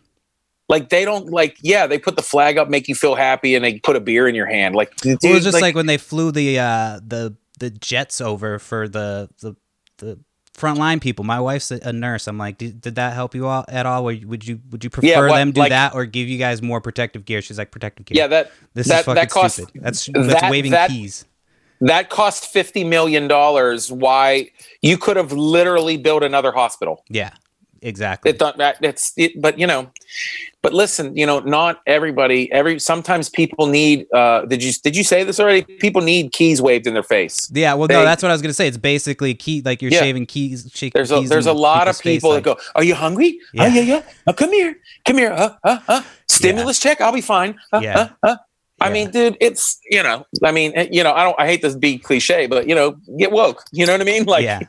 like 0.70 0.90
they 0.90 1.04
don't 1.06 1.30
like 1.30 1.58
yeah 1.62 1.86
they 1.88 2.00
put 2.00 2.16
the 2.16 2.22
flag 2.22 2.58
up 2.58 2.70
make 2.70 2.88
you 2.88 2.96
feel 2.96 3.16
happy 3.16 3.56
and 3.56 3.66
they 3.66 3.80
put 3.80 3.96
a 3.96 4.00
beer 4.00 4.28
in 4.28 4.36
your 4.36 4.46
hand 4.46 4.76
like 4.76 4.96
dude, 4.98 5.18
it 5.24 5.34
was 5.34 5.44
just 5.44 5.60
like, 5.62 5.76
when 5.76 5.86
they 5.88 5.98
flew 5.98 6.32
the 6.32 6.60
uh, 6.60 7.00
the 7.06 7.36
the 7.60 7.70
jets 7.72 8.22
over 8.22 8.60
for 8.60 8.88
the 8.88 9.30
the 9.42 9.56
the 9.98 10.20
frontline 10.56 11.02
people. 11.02 11.26
My 11.26 11.40
wife's 11.40 11.72
a 11.72 11.92
nurse. 11.94 12.28
I'm 12.28 12.38
like, 12.38 12.58
did, 12.58 12.82
did 12.82 12.96
that 12.96 13.14
help 13.14 13.36
you 13.36 13.48
all 13.48 13.66
at 13.68 13.86
all? 13.86 14.04
Would 14.06 14.22
you 14.22 14.28
would 14.28 14.48
you, 14.48 14.60
would 14.72 14.84
you 14.84 14.90
prefer 14.90 15.08
Yeah, 15.08 15.20
what- 15.28 15.38
them 15.38 15.52
do 15.52 15.62
like- 15.62 15.70
that 15.70 15.94
or 15.96 16.06
give 16.06 16.28
you 16.28 16.38
guys 16.38 16.62
more 16.62 16.82
protective 16.82 17.26
gear? 17.26 17.42
She's 17.42 17.58
like, 17.58 17.72
protective 17.72 18.06
gear. 18.06 18.18
yeah 18.18 18.28
that 18.28 18.52
this 18.74 18.88
that- 18.88 19.00
is 19.00 19.06
fucking 19.06 19.16
that 19.16 19.30
cost- 19.30 19.56
stupid. 19.56 19.82
That's 19.84 20.06
that's 20.14 20.28
that- 20.42 20.52
waving 20.52 20.72
that- 20.72 20.90
keys. 20.90 21.26
that 21.82 22.10
cost 22.10 22.46
50 22.52 22.84
million 22.86 23.28
dollars 23.28 23.92
why 23.92 24.50
you 24.82 24.98
could 24.98 25.18
have 25.18 25.32
literally 25.34 25.98
built 25.98 26.24
another 26.24 26.52
hospital 26.54 27.04
Yeah, 27.10 27.32
exactly. 27.82 28.32
it 28.32 28.40
don't 28.40 28.58
that 28.58 28.78
it's 28.84 29.14
it, 29.18 29.40
but 29.42 29.60
you 29.60 29.68
know 29.68 29.90
but 30.62 30.74
listen 30.74 31.16
you 31.16 31.26
know 31.26 31.40
not 31.40 31.82
everybody 31.86 32.52
every 32.52 32.80
sometimes 32.80 33.30
people 33.30 33.68
need 33.68 34.06
uh 34.14 34.42
did 34.46 34.64
you 34.64 34.72
did 34.84 34.96
you 34.96 35.04
say 35.04 35.24
this 35.24 35.40
already 35.40 35.62
people 35.80 36.02
need 36.02 36.32
keys 36.32 36.62
waved 36.62 36.88
in 36.88 36.94
their 36.94 37.04
face 37.04 37.52
yeah, 37.54 37.74
well, 37.74 37.88
no, 37.88 38.04
that's 38.04 38.22
what 38.24 38.30
I 38.30 38.34
was 38.34 38.42
gonna 38.42 38.54
say. 38.54 38.68
It's 38.68 38.78
basically 38.78 39.34
key, 39.34 39.62
like 39.64 39.82
you're 39.82 39.92
Yeah. 39.92 40.00
shaving 40.00 40.26
keys. 40.26 40.70
Shaking 40.74 40.92
there's 40.96 41.12
a 41.12 41.20
keys 41.20 41.30
there's 41.30 41.46
a 41.46 41.54
lot 41.54 41.88
of 41.88 42.00
people 42.00 42.32
like- 42.32 42.44
that 42.44 42.56
go 42.58 42.62
are 42.76 42.84
you 42.84 42.96
hungry 42.96 43.40
Yeah. 43.54 43.64
oh 43.64 43.68
yeah 43.68 43.82
yeah 43.82 44.02
oh, 44.28 44.34
come 44.34 44.52
here 44.52 44.78
come 45.06 45.18
here 45.18 45.32
uh, 45.32 45.56
uh, 45.64 45.80
uh. 45.88 46.02
stimulus 46.28 46.80
check 46.80 47.02
i'll 47.02 47.14
be 47.14 47.22
fine 47.22 47.58
uh, 47.72 47.80
Yeah. 47.84 48.10
uh, 48.24 48.28
uh. 48.28 48.36
I 48.82 48.90
mean, 48.90 49.10
dude, 49.10 49.38
it's 49.40 49.80
you 49.90 50.04
know, 50.04 50.26
I 50.44 50.52
mean, 50.52 50.74
you 50.92 51.02
know, 51.02 51.14
I 51.14 51.24
don't, 51.24 51.40
I 51.40 51.48
hate 51.48 51.62
this 51.62 51.76
be 51.76 51.98
cliche, 51.98 52.46
but 52.46 52.68
you 52.68 52.76
know, 52.76 52.98
get 53.18 53.32
woke. 53.32 53.64
You 53.72 53.86
know 53.86 53.94
what 53.94 54.02
I 54.02 54.04
mean? 54.04 54.26
Like, 54.36 54.44
yeah. 54.44 54.60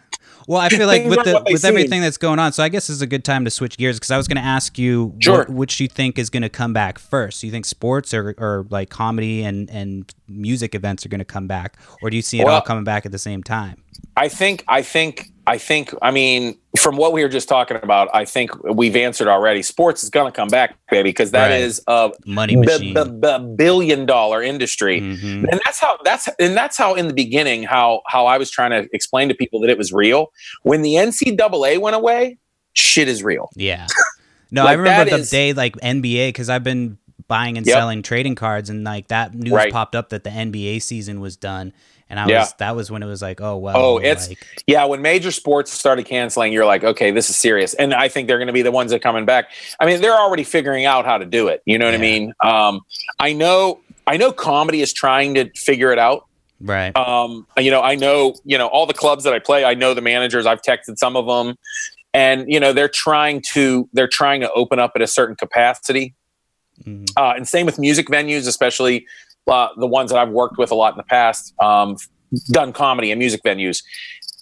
Well, 0.47 0.61
I 0.61 0.68
feel 0.68 0.86
like 0.86 1.05
with 1.05 1.24
the 1.24 1.42
with 1.51 1.62
seem. 1.62 1.68
everything 1.68 2.01
that's 2.01 2.18
going 2.18 2.38
on, 2.38 2.53
so 2.53 2.62
I 2.62 2.68
guess 2.68 2.86
this 2.86 2.97
is 2.97 3.03
a 3.03 3.07
good 3.07 3.24
time 3.24 3.44
to 3.44 3.51
switch 3.51 3.76
gears 3.76 3.97
because 3.97 4.11
I 4.11 4.16
was 4.16 4.28
going 4.28 4.36
to 4.36 4.47
ask 4.47 4.78
you 4.78 5.14
Sure. 5.18 5.38
what, 5.38 5.51
which 5.51 5.80
you 5.80 5.88
think 5.88 6.18
is 6.18 6.30
going 6.30 6.42
to 6.44 6.49
come 6.49 6.72
back 6.72 6.99
first. 6.99 7.40
Do 7.40 7.47
you 7.49 7.51
think 7.51 7.64
sports 7.66 8.14
or, 8.14 8.34
or 8.38 8.66
like 8.70 8.88
comedy 8.88 9.42
and 9.42 9.68
and 9.70 10.12
music 10.28 10.74
events 10.74 11.05
are 11.05 11.09
going 11.09 11.18
to 11.18 11.24
come 11.24 11.47
back, 11.49 11.76
or 12.03 12.11
do 12.11 12.16
you 12.16 12.22
see 12.22 12.40
it 12.40 12.47
all 12.47 12.61
coming 12.61 12.84
back 12.84 13.05
at 13.07 13.12
the 13.12 13.18
same 13.18 13.42
time? 13.42 13.82
I 14.16 14.28
think, 14.28 14.64
I 14.68 14.82
think, 14.82 15.30
I 15.49 15.59
think, 15.59 15.94
I 16.03 16.11
mean, 16.11 16.57
from 16.76 16.97
what 16.97 17.12
we 17.12 17.22
were 17.22 17.28
just 17.28 17.49
talking 17.49 17.78
about, 17.82 18.09
I 18.12 18.24
think 18.24 18.51
we've 18.64 18.97
answered 18.97 19.28
already. 19.28 19.62
Sports 19.62 20.03
is 20.03 20.11
going 20.11 20.30
to 20.30 20.34
come 20.36 20.49
back, 20.49 20.74
baby, 20.90 21.11
because 21.11 21.30
that 21.30 21.51
Right. 21.51 21.61
is 21.61 21.80
a 21.86 22.11
Money 22.24 22.57
b- 22.57 22.62
machine. 22.62 22.94
b- 22.94 23.11
b- 23.20 23.55
billion 23.57 24.07
dollar 24.07 24.42
industry. 24.42 25.01
Mhm. 25.01 25.44
And 25.51 25.61
that's 25.64 25.78
how 25.78 25.99
that's 26.05 26.28
and 26.40 26.57
that's 26.57 26.76
how 26.76 26.94
in 26.94 27.07
the 27.09 27.14
beginning 27.14 27.62
how 27.62 28.01
how 28.09 28.26
I 28.26 28.38
was 28.38 28.51
trying 28.51 28.70
to 28.72 28.88
explain 28.92 29.28
to 29.28 29.34
people 29.34 29.61
that 29.61 29.70
it 29.70 29.78
was 29.78 29.92
real. 29.92 30.32
When 30.62 30.82
the 30.82 30.97
NCAA 30.97 31.78
went 31.78 31.97
away, 31.97 32.38
shit 32.72 33.09
is 33.09 33.22
real. 33.22 33.49
Yeah. 33.55 33.86
No, 34.53 34.64
I 34.64 34.74
remember 34.74 35.11
the 35.11 35.16
is- 35.18 35.30
day 35.30 35.53
like 35.53 35.74
NBA 35.82 36.28
because 36.28 36.49
I've 36.49 36.62
been 36.62 36.99
buying 37.26 37.59
and 37.59 37.66
Yep. 37.66 37.74
selling 37.74 38.03
trading 38.03 38.36
cards, 38.36 38.70
and 38.70 38.84
like 38.84 39.09
that 39.09 39.34
news 39.34 39.53
Right. 39.53 39.72
popped 39.72 39.97
up 39.97 40.11
that 40.11 40.22
the 40.22 40.30
NBA 40.30 40.78
season 40.80 41.20
was 41.20 41.36
done, 41.36 41.72
and 42.09 42.20
I 42.20 42.26
Yeah. 42.28 42.40
was 42.40 42.52
that 42.59 42.76
was 42.76 42.90
when 42.90 43.02
it 43.02 43.07
was 43.07 43.22
like, 43.22 43.40
oh 43.40 43.57
well, 43.57 43.76
Oh, 43.76 43.98
it's- 43.98 44.28
like, 44.28 44.38
Yeah, 44.66 44.84
when 44.84 45.02
major 45.02 45.30
sports 45.30 45.72
started 45.72 46.04
canceling, 46.07 46.52
you're 46.52 46.64
like, 46.64 46.84
okay, 46.84 47.11
this 47.11 47.28
is 47.30 47.36
serious. 47.36 47.74
And 47.74 47.92
I 47.94 48.09
think 48.09 48.28
they're 48.28 48.38
going 48.38 48.46
to 48.46 48.52
be 48.52 48.62
the 48.62 48.70
ones 48.70 48.90
that 48.90 48.96
are 48.96 49.00
coming 49.00 49.24
back. 49.24 49.50
I 49.80 49.86
mean, 49.86 50.00
they're 50.00 50.16
already 50.18 50.44
figuring 50.44 50.84
out 50.84 51.04
how 51.04 51.18
to 51.18 51.24
do 51.24 51.48
it. 51.48 51.62
You 51.66 51.78
know 51.78 51.86
what 51.86 51.94
I 51.94 51.98
mean? 51.98 52.32
Um, 52.44 52.80
I 53.18 53.32
know, 53.32 53.80
I 54.07 54.16
know, 54.16 54.30
comedy 54.32 54.82
is 54.82 54.92
trying 54.92 55.34
to 55.34 55.50
figure 55.57 55.92
it 55.92 55.98
out. 55.98 56.26
right. 56.61 56.96
Um, 56.96 57.46
you 57.59 57.70
know, 57.70 57.82
I 57.82 57.96
know, 57.96 58.34
you 58.44 58.57
know, 58.57 58.66
all 58.68 58.86
the 58.86 58.94
clubs 58.94 59.24
that 59.24 59.34
I 59.34 59.38
play, 59.40 59.64
I 59.64 59.74
know 59.74 59.92
the 59.94 60.00
managers. 60.00 60.46
I've 60.46 60.62
texted 60.62 60.96
some 60.98 61.16
of 61.16 61.26
them, 61.26 61.57
and 62.14 62.44
you 62.50 62.59
know, 62.61 62.72
they're 62.72 62.88
trying 62.88 63.42
to 63.52 63.88
they're 63.92 64.09
trying 64.09 64.40
to 64.40 64.50
open 64.52 64.78
up 64.78 64.92
at 64.94 65.02
a 65.02 65.07
certain 65.07 65.36
capacity. 65.36 66.14
Mhm. 66.84 67.09
Uh, 67.16 67.32
and 67.36 67.46
same 67.48 67.66
with 67.66 67.78
music 67.78 68.07
venues, 68.09 68.46
especially 68.46 69.07
uh, 69.47 69.68
the 69.76 69.86
ones 69.86 70.11
that 70.11 70.18
I've 70.18 70.30
worked 70.30 70.59
with 70.59 70.70
a 70.70 70.74
lot 70.74 70.92
in 70.92 70.97
the 70.97 71.05
past. 71.05 71.55
Um, 71.61 71.97
done 72.49 72.72
comedy 72.72 73.11
and 73.11 73.18
music 73.18 73.42
venues. 73.44 73.82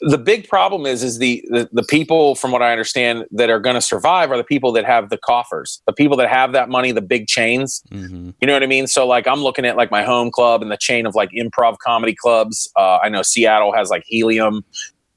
The 0.00 0.18
big 0.18 0.48
problem 0.48 0.86
is 0.86 1.02
is 1.02 1.18
the, 1.18 1.44
the 1.48 1.68
the 1.72 1.82
people, 1.82 2.34
from 2.34 2.50
what 2.50 2.62
I 2.62 2.72
understand, 2.72 3.26
that 3.30 3.48
are 3.48 3.60
going 3.60 3.74
to 3.74 3.80
survive 3.80 4.30
are 4.30 4.36
the 4.36 4.44
people 4.44 4.72
that 4.72 4.84
have 4.84 5.08
the 5.08 5.16
coffers, 5.18 5.80
the 5.86 5.92
people 5.92 6.16
that 6.16 6.28
have 6.28 6.52
that 6.52 6.68
money, 6.68 6.92
the 6.92 7.00
big 7.00 7.26
chains. 7.26 7.82
Mhm. 7.90 8.34
You 8.40 8.46
know 8.46 8.52
what 8.54 8.62
I 8.62 8.66
mean? 8.66 8.86
So 8.86 9.06
like 9.06 9.26
I'm 9.28 9.40
looking 9.40 9.64
at 9.64 9.76
like 9.76 9.90
my 9.90 10.02
home 10.02 10.30
club 10.30 10.62
and 10.62 10.70
the 10.70 10.76
chain 10.76 11.06
of 11.06 11.14
like 11.14 11.30
improv 11.30 11.78
comedy 11.78 12.14
clubs. 12.14 12.68
Uh, 12.76 12.98
I 13.02 13.08
know 13.08 13.22
Seattle 13.22 13.72
has 13.72 13.88
like 13.90 14.02
Helium. 14.06 14.64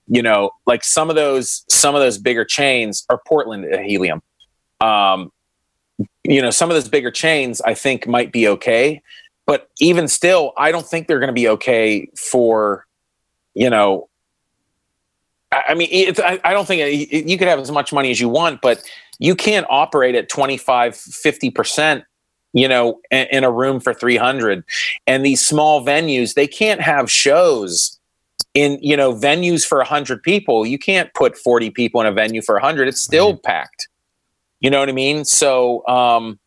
You 0.10 0.22
know, 0.22 0.52
like 0.66 0.86
some 0.86 1.10
of 1.10 1.18
those 1.18 1.66
some 1.70 1.96
of 1.96 2.00
those 2.02 2.18
bigger 2.18 2.46
chains 2.46 3.06
are 3.10 3.20
Portland 3.28 3.66
Helium. 3.84 4.22
Um, 4.80 5.32
you 6.24 6.42
know, 6.42 6.52
some 6.52 6.70
of 6.70 6.76
those 6.76 6.88
bigger 6.88 7.12
chains 7.12 7.62
I 7.62 7.74
think 7.74 8.08
might 8.08 8.32
be 8.32 8.48
okay. 8.48 9.02
But 9.48 9.70
even 9.80 10.08
still, 10.08 10.54
I 10.58 10.72
don't 10.72 10.86
think 10.86 11.08
they're 11.08 11.20
going 11.20 11.30
to 11.30 11.34
be 11.34 11.48
okay 11.48 12.10
for, 12.16 12.86
you 13.56 13.72
know, 13.72 14.10
I 15.52 15.64
I 15.70 15.74
mean, 15.74 15.88
it's, 15.90 16.20
I, 16.20 16.40
I 16.44 16.54
don't 16.54 16.68
think 16.68 16.82
it, 16.82 17.28
you 17.28 17.38
could 17.38 17.48
have 17.48 17.58
as 17.58 17.72
much 17.72 17.92
money 17.92 18.12
as 18.12 18.20
you 18.20 18.30
want, 18.30 18.62
but 18.62 18.84
you 19.18 19.36
can't 19.36 19.66
operate 19.70 20.14
at 20.14 20.30
25, 20.30 20.94
50%, 20.94 22.04
you 22.54 22.68
know, 22.68 23.00
in, 23.10 23.28
in 23.32 23.44
a 23.44 23.52
room 23.52 23.80
for 23.80 23.94
300. 23.94 24.64
And 25.08 25.26
these 25.26 25.44
small 25.44 25.84
venues, 25.84 26.36
they 26.36 26.46
can't 26.46 26.82
have 26.82 27.10
shows 27.10 27.98
in, 28.54 28.78
you 28.82 28.98
know, 28.98 29.14
venues 29.14 29.66
for 29.66 29.78
100 29.78 30.22
people. 30.22 30.66
You 30.66 30.78
can't 30.78 31.12
put 31.14 31.38
40 31.38 31.70
people 31.72 32.02
in 32.02 32.08
a 32.08 32.12
venue 32.12 32.42
for 32.42 32.56
100. 32.56 32.90
It's 32.90 33.02
still 33.02 33.38
packed. 33.38 33.88
You 34.60 34.70
know 34.70 34.80
what 34.80 34.90
I 34.90 34.94
mean? 34.94 35.24
So, 35.24 35.88
um, 35.88 36.38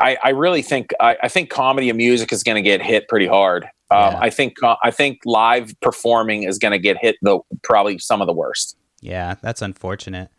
I, 0.00 0.16
I 0.24 0.30
really 0.30 0.62
think 0.62 0.92
I, 1.00 1.16
I 1.22 1.28
think 1.28 1.50
comedy 1.50 1.88
and 1.88 1.96
music 1.96 2.32
is 2.32 2.42
going 2.42 2.56
to 2.56 2.62
get 2.62 2.82
hit 2.82 3.08
pretty 3.08 3.26
hard. 3.26 3.64
Um, 3.90 4.12
Yeah. 4.12 4.18
I 4.20 4.30
think 4.30 4.62
uh, 4.62 4.76
I 4.82 4.90
think 4.90 5.20
live 5.24 5.74
performing 5.80 6.44
is 6.44 6.58
going 6.58 6.72
to 6.72 6.78
get 6.78 6.96
hit 6.98 7.16
the 7.22 7.40
probably 7.62 7.98
some 7.98 8.20
of 8.20 8.26
the 8.26 8.32
worst. 8.32 8.76
Yeah, 9.00 9.34
that's 9.42 9.62
unfortunate. 9.62 10.30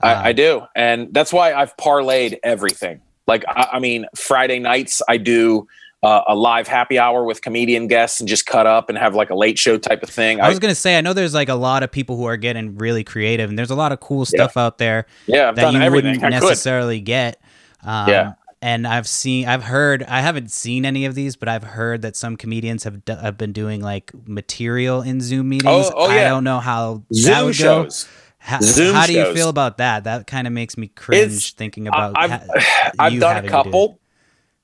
I, 0.00 0.12
Um, 0.14 0.26
I 0.26 0.32
do, 0.32 0.62
and 0.74 1.12
that's 1.12 1.32
why 1.32 1.52
I've 1.52 1.76
parlayed 1.76 2.38
everything. 2.42 3.00
Like 3.26 3.44
I, 3.48 3.68
I 3.74 3.78
mean, 3.78 4.06
Friday 4.16 4.58
nights 4.58 5.02
I 5.08 5.16
do 5.16 5.66
uh, 6.02 6.22
a 6.28 6.34
live 6.34 6.66
happy 6.66 6.98
hour 6.98 7.24
with 7.24 7.42
comedian 7.42 7.86
guests 7.86 8.20
and 8.20 8.28
just 8.28 8.46
cut 8.46 8.66
up 8.66 8.88
and 8.88 8.96
have 8.96 9.14
like 9.14 9.30
a 9.30 9.34
late 9.34 9.58
show 9.58 9.76
type 9.76 10.02
of 10.02 10.08
thing. 10.08 10.40
I 10.40 10.46
I, 10.46 10.48
was 10.48 10.58
gonna 10.58 10.74
say, 10.74 10.96
I 10.96 11.00
know 11.00 11.12
there's 11.12 11.34
like 11.34 11.48
a 11.48 11.54
lot 11.54 11.82
of 11.82 11.92
people 11.92 12.16
who 12.16 12.24
are 12.24 12.36
getting 12.36 12.76
really 12.76 13.04
creative, 13.04 13.50
and 13.50 13.58
there's 13.58 13.70
a 13.70 13.74
lot 13.74 13.92
of 13.92 14.00
cool 14.00 14.24
stuff 14.24 14.56
out 14.56 14.78
there 14.78 15.06
yeah, 15.26 15.50
I've 15.50 15.56
that 15.56 15.72
you 15.72 15.80
everything 15.80 16.20
wouldn't 16.20 16.42
necessarily 16.42 17.00
get. 17.00 17.40
Um, 17.82 18.08
Yeah. 18.08 18.32
And 18.62 18.86
I've 18.86 19.08
seen, 19.08 19.48
I've 19.48 19.62
heard, 19.64 20.02
I 20.02 20.20
haven't 20.20 20.50
seen 20.50 20.84
any 20.84 21.06
of 21.06 21.14
these, 21.14 21.34
but 21.34 21.48
I've 21.48 21.64
heard 21.64 22.02
that 22.02 22.14
some 22.14 22.36
comedians 22.36 22.84
have, 22.84 23.04
d- 23.06 23.14
have 23.14 23.38
been 23.38 23.52
doing 23.52 23.80
like 23.80 24.12
material 24.26 25.00
in 25.00 25.22
Zoom 25.22 25.48
meetings. 25.48 25.86
Oh, 25.86 25.92
oh, 25.96 26.10
I 26.10 26.24
don't 26.24 26.44
know 26.44 26.58
how 26.60 27.02
that 27.08 27.14
Zoom 27.14 27.52
shows. 27.52 28.06
How, 28.38 28.58
how 28.92 29.06
do 29.06 29.14
you 29.14 29.32
feel 29.34 29.48
about 29.48 29.78
that? 29.78 30.04
That 30.04 30.26
kind 30.26 30.46
of 30.46 30.52
makes 30.52 30.76
me 30.76 30.88
cringe 30.88 31.22
It's- 31.24 31.50
thinking 31.50 31.88
about. 31.88 32.12
I've 32.16 32.30
ha- 32.30 32.92
I've 32.98 33.18
done 33.18 33.38
a 33.38 33.42
do 33.42 33.48
couple, 33.48 33.98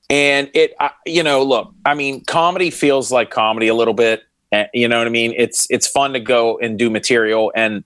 and 0.09 0.49
it 0.53 0.73
I, 0.79 0.91
you 1.05 1.21
know 1.23 1.43
look 1.43 1.73
I 1.85 1.93
mean 1.93 2.23
comedy 2.25 2.69
feels 2.71 3.11
like 3.11 3.29
comedy 3.29 3.67
a 3.67 3.75
little 3.75 3.93
bit. 3.93 4.23
eh, 4.51 4.65
You 4.73 4.87
know 4.87 4.97
what 4.99 5.07
I 5.07 5.11
mean? 5.11 5.33
It's 5.37 5.67
it's 5.69 5.87
fun 5.87 6.13
to 6.13 6.19
go 6.19 6.57
and 6.59 6.77
do 6.79 6.89
material, 6.89 7.51
and 7.55 7.83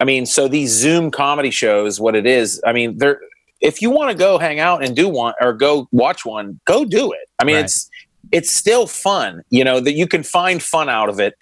I 0.00 0.04
mean 0.04 0.26
so 0.26 0.48
these 0.48 0.70
Zoom 0.70 1.10
comedy 1.10 1.50
shows, 1.50 1.98
what 2.00 2.14
it 2.14 2.26
is, 2.26 2.60
I 2.66 2.72
mean 2.72 2.98
they're 2.98 3.20
if 3.62 3.80
you 3.80 3.90
want 3.90 4.10
to 4.10 4.16
go 4.16 4.38
hang 4.38 4.60
out 4.60 4.84
and 4.84 4.94
do 4.94 5.08
one 5.08 5.34
or 5.40 5.52
go 5.52 5.88
watch 5.92 6.24
one, 6.26 6.60
go 6.66 6.84
do 6.84 7.12
it. 7.12 7.28
I 7.38 7.44
mean 7.44 7.56
Right. 7.56 7.64
it's 7.64 7.88
it's 8.30 8.52
still 8.54 8.86
fun, 8.86 9.42
you 9.50 9.64
know 9.64 9.80
that 9.80 9.92
you 9.92 10.06
can 10.06 10.22
find 10.22 10.62
fun 10.62 10.88
out 10.88 11.08
of 11.08 11.18
it. 11.20 11.34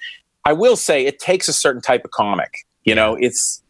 I 0.45 0.53
will 0.53 0.77
say 0.77 1.05
it 1.07 1.19
takes 1.19 1.49
a 1.49 1.53
certain 1.53 1.83
type 1.83 2.05
of 2.05 2.11
comic. 2.13 2.53
You 2.85 2.95
know, 2.95 3.15
it's 3.21 3.63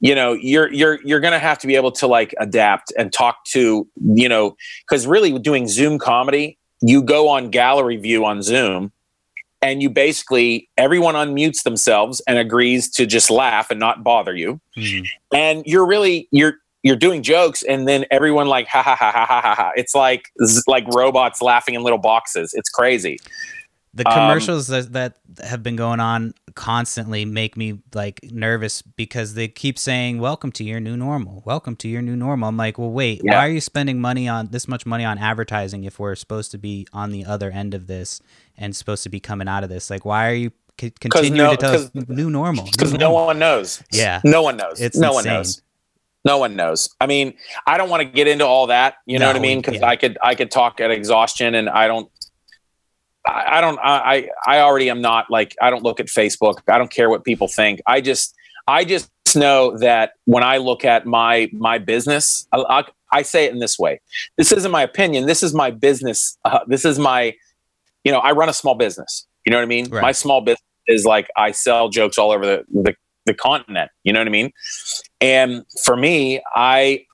you 0.00 0.14
know 0.14 0.32
you're 0.34 0.70
you're 0.72 1.00
you're 1.04 1.20
going 1.20 1.32
to 1.32 1.38
have 1.38 1.58
to 1.58 1.66
be 1.66 1.74
able 1.76 1.90
to 1.92 2.06
like 2.06 2.34
adapt 2.38 2.92
and 2.98 3.12
talk 3.12 3.44
to 3.46 3.86
you 4.14 4.28
know 4.28 4.56
because 4.88 5.06
really 5.06 5.36
doing 5.38 5.66
zoom 5.66 5.98
comedy 5.98 6.56
you 6.80 7.02
go 7.02 7.28
on 7.28 7.50
gallery 7.50 7.96
view 7.96 8.24
on 8.24 8.40
zoom 8.40 8.92
and 9.60 9.82
you 9.82 9.90
basically 9.90 10.68
everyone 10.76 11.16
unmutes 11.16 11.64
themselves 11.64 12.22
and 12.28 12.38
agrees 12.38 12.88
to 12.88 13.06
just 13.06 13.28
laugh 13.28 13.72
and 13.72 13.80
not 13.80 14.04
bother 14.04 14.36
you 14.36 14.60
Mhm. 14.76 15.04
and 15.34 15.64
you're 15.66 15.84
really 15.86 16.28
you're 16.30 16.58
you're 16.82 16.96
doing 16.96 17.22
jokes 17.22 17.62
and 17.62 17.86
then 17.88 18.04
everyone 18.10 18.46
like 18.46 18.66
ha 18.68 18.82
ha 18.82 18.94
ha 18.94 19.10
ha 19.10 19.24
ha 19.26 19.40
ha 19.40 19.54
ha 19.54 19.72
it's 19.76 19.94
like 19.94 20.30
z- 20.44 20.62
like 20.66 20.84
robots 20.94 21.42
laughing 21.42 21.74
in 21.74 21.82
little 21.82 21.98
boxes 21.98 22.54
it's 22.54 22.68
crazy 22.70 23.16
The 23.94 24.06
Um, 24.08 24.14
commercials 24.14 24.66
that, 24.68 24.92
that 24.92 25.14
have 25.42 25.62
been 25.62 25.74
going 25.74 25.98
on 25.98 26.34
constantly 26.54 27.24
make 27.24 27.56
me 27.56 27.80
like 27.94 28.20
nervous 28.30 28.82
because 28.82 29.34
they 29.34 29.48
keep 29.48 29.78
saying 29.78 30.20
"Welcome 30.20 30.52
to 30.52 30.62
your 30.64 30.78
new 30.78 30.96
normal." 30.96 31.42
Welcome 31.46 31.74
to 31.76 31.88
your 31.88 32.02
new 32.02 32.14
normal. 32.14 32.48
I'm 32.50 32.56
like, 32.56 32.78
well, 32.78 32.90
wait, 32.90 33.22
Yeah. 33.24 33.32
why 33.38 33.46
are 33.46 33.50
you 33.50 33.60
spending 33.60 33.98
money 34.00 34.28
on 34.28 34.48
this 34.50 34.68
much 34.68 34.84
money 34.86 35.04
on 35.04 35.16
advertising 35.18 35.84
if 35.84 35.98
we're 35.98 36.14
supposed 36.16 36.50
to 36.52 36.58
be 36.58 36.86
on 36.92 37.10
the 37.10 37.24
other 37.24 37.50
end 37.50 37.74
of 37.74 37.86
this 37.86 38.20
and 38.56 38.76
supposed 38.76 39.02
to 39.04 39.08
be 39.08 39.20
coming 39.20 39.48
out 39.48 39.64
of 39.64 39.70
this? 39.70 39.88
Like, 39.90 40.04
why 40.04 40.28
are 40.30 40.34
you 40.34 40.50
c- 40.80 40.92
continuing 41.00 41.36
no- 41.38 41.50
to 41.52 41.56
tell 41.56 41.74
us 41.74 41.90
new 41.94 42.28
normal? 42.30 42.66
Because 42.70 42.92
no 42.92 43.10
one 43.12 43.38
knows. 43.38 43.82
Yeah. 43.90 44.20
no 44.22 44.42
one 44.42 44.56
knows. 44.58 44.80
It's 44.80 44.98
no 44.98 45.12
one 45.12 45.24
insane. 45.26 45.34
knows. 45.34 45.62
No 46.24 46.38
one 46.38 46.56
knows. 46.56 46.94
I 47.00 47.06
mean, 47.06 47.34
I 47.66 47.78
don't 47.78 47.88
want 47.88 48.02
to 48.02 48.08
get 48.08 48.26
into 48.26 48.44
all 48.44 48.66
that. 48.66 48.96
You 49.06 49.18
know 49.18 49.26
what 49.26 49.36
I 49.36 49.40
mean? 49.40 49.60
Because. 49.60 49.82
I 49.82 49.96
could, 49.96 50.18
I 50.22 50.34
could 50.34 50.50
talk 50.50 50.80
at 50.80 50.90
exhaustion, 50.90 51.54
and 51.54 51.68
I 51.68 51.86
don't. 51.86 52.10
I, 53.26 53.58
I 53.58 53.60
don't. 53.60 53.78
I, 53.78 54.28
I 54.46 54.56
I 54.56 54.60
already 54.60 54.90
am 54.90 55.00
not 55.00 55.30
like. 55.30 55.54
I 55.62 55.70
don't 55.70 55.82
look 55.82 56.00
at 56.00 56.06
Facebook. 56.06 56.56
I 56.68 56.76
don't 56.78 56.90
care 56.90 57.08
what 57.08 57.24
people 57.24 57.48
think. 57.48 57.80
I 57.86 58.00
just, 58.00 58.34
I 58.66 58.84
just 58.84 59.10
know 59.36 59.78
that 59.78 60.12
when 60.24 60.42
I 60.42 60.56
look 60.58 60.84
at 60.84 61.06
my 61.06 61.48
my 61.52 61.78
business, 61.78 62.46
I, 62.52 62.64
I, 62.68 62.84
I 63.12 63.22
say 63.22 63.46
it 63.46 63.52
in 63.52 63.58
this 63.58 63.78
way. 63.78 64.00
This 64.36 64.52
isn't 64.52 64.70
my 64.70 64.82
opinion. 64.82 65.26
This 65.26 65.42
is 65.42 65.54
my 65.54 65.70
business. 65.70 66.36
Uh, 66.44 66.60
this 66.66 66.84
is 66.84 66.98
my, 66.98 67.34
you 68.04 68.12
know, 68.12 68.18
I 68.18 68.32
run 68.32 68.48
a 68.48 68.52
small 68.52 68.74
business. 68.74 69.26
You 69.46 69.50
know 69.50 69.58
what 69.58 69.62
I 69.62 69.66
mean? 69.66 69.88
Right. 69.88 70.02
My 70.02 70.12
small 70.12 70.40
business 70.40 70.62
is 70.86 71.04
like 71.04 71.28
I 71.36 71.52
sell 71.52 71.88
jokes 71.88 72.18
all 72.18 72.32
over 72.32 72.44
the, 72.44 72.64
the 72.70 72.94
the 73.28 73.34
continent. 73.34 73.90
You 74.02 74.12
know 74.12 74.18
what 74.20 74.26
I 74.26 74.30
mean? 74.32 74.52
And 75.20 75.64
for 75.84 75.96
me, 75.96 76.42
I 76.54 77.04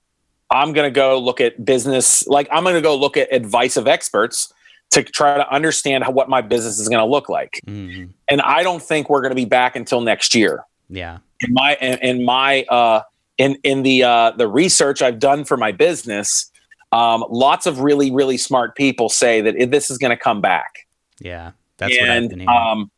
I'm 0.51 0.73
going 0.73 0.87
to 0.87 0.95
go 0.95 1.19
look 1.19 1.41
at 1.41 1.65
business 1.65 2.27
like 2.27 2.49
I'm 2.51 2.63
going 2.63 2.75
to 2.77 2.81
go 2.81 2.97
look 2.97 3.17
at 3.17 3.33
advice 3.33 3.77
of 3.77 3.87
experts 3.87 4.53
to 4.91 5.03
try 5.03 5.37
to 5.37 5.53
understand 5.53 6.05
how, 6.05 6.11
what 6.13 6.29
my 6.29 6.41
business 6.41 6.79
is 6.79 6.89
going 6.89 7.01
to 7.01 7.11
look 7.11 7.29
like. 7.29 7.61
Mhm. 7.67 8.11
And 8.29 8.41
I 8.43 8.63
don't 8.63 8.83
think 8.83 9.11
we're 9.11 9.23
going 9.23 9.33
to 9.33 9.37
be 9.37 9.47
back 9.47 9.75
until 9.77 10.01
next 10.01 10.35
year. 10.35 10.65
Yeah. 10.89 11.19
In 11.41 11.53
my 11.53 11.77
in, 11.81 11.99
in 11.99 12.25
my 12.25 12.63
uh 12.65 13.01
in 13.39 13.57
in 13.65 13.83
the 13.83 14.05
uh 14.05 14.31
the 14.33 14.47
research 14.47 15.03
I've 15.03 15.19
done 15.19 15.45
for 15.45 15.57
my 15.57 15.73
business, 15.73 16.51
um 16.93 17.25
lots 17.29 17.67
of 17.67 17.81
really 17.81 18.11
really 18.13 18.37
smart 18.37 18.77
people 18.77 19.09
say 19.09 19.41
that 19.41 19.71
this 19.71 19.91
is 19.91 19.99
going 19.99 20.11
to 20.17 20.23
come 20.23 20.41
back 20.41 20.87
Yeah. 21.21 21.53
That's 21.79 21.99
what 21.99 22.09
I've 22.09 22.17
and 22.17 22.29
been 22.29 22.39
hearing. 22.41 22.57
um, 22.57 22.91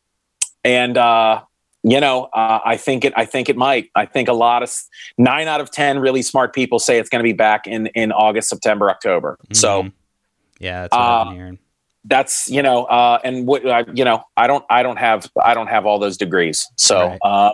and 0.64 0.98
uh, 0.98 1.42
you 1.89 2.01
know, 2.01 2.24
uh, 2.34 2.59
I 2.64 2.76
think 2.76 3.05
it. 3.05 3.12
I 3.16 3.24
think 3.24 3.49
it 3.49 3.57
might. 3.57 3.91
I 3.95 4.07
think 4.07 4.28
a 4.28 4.32
lot 4.32 4.62
of 4.64 4.74
nine 5.18 5.47
out 5.47 5.61
of 5.61 5.70
ten 5.70 6.01
really 6.01 6.20
smart 6.22 6.53
people 6.53 6.78
say 6.80 6.99
it's 6.99 7.09
going 7.09 7.20
to 7.20 7.28
be 7.28 7.32
back 7.32 7.66
in 7.68 7.87
in 7.95 8.11
August, 8.11 8.49
September, 8.49 8.91
October. 8.91 9.39
So 9.53 9.84
Mhm. 9.84 9.93
yeah, 10.59 10.80
that's 10.82 10.93
what 10.93 11.01
I've 11.01 11.20
uh, 11.20 11.24
been 11.30 11.34
hearing. 11.37 11.59
that's 12.05 12.49
you 12.49 12.62
know, 12.62 12.84
uh, 12.84 13.20
and 13.22 13.47
what 13.47 13.64
I, 13.68 13.84
you 13.95 14.05
know, 14.05 14.24
I 14.37 14.47
don't, 14.49 14.64
I 14.68 14.82
don't 14.82 14.99
have, 14.99 15.30
I 15.43 15.55
don't 15.55 15.68
have 15.68 15.87
all 15.87 15.99
those 16.01 16.16
degrees. 16.16 16.66
So, 16.76 17.07
Right. 17.09 17.18
uh, 17.24 17.53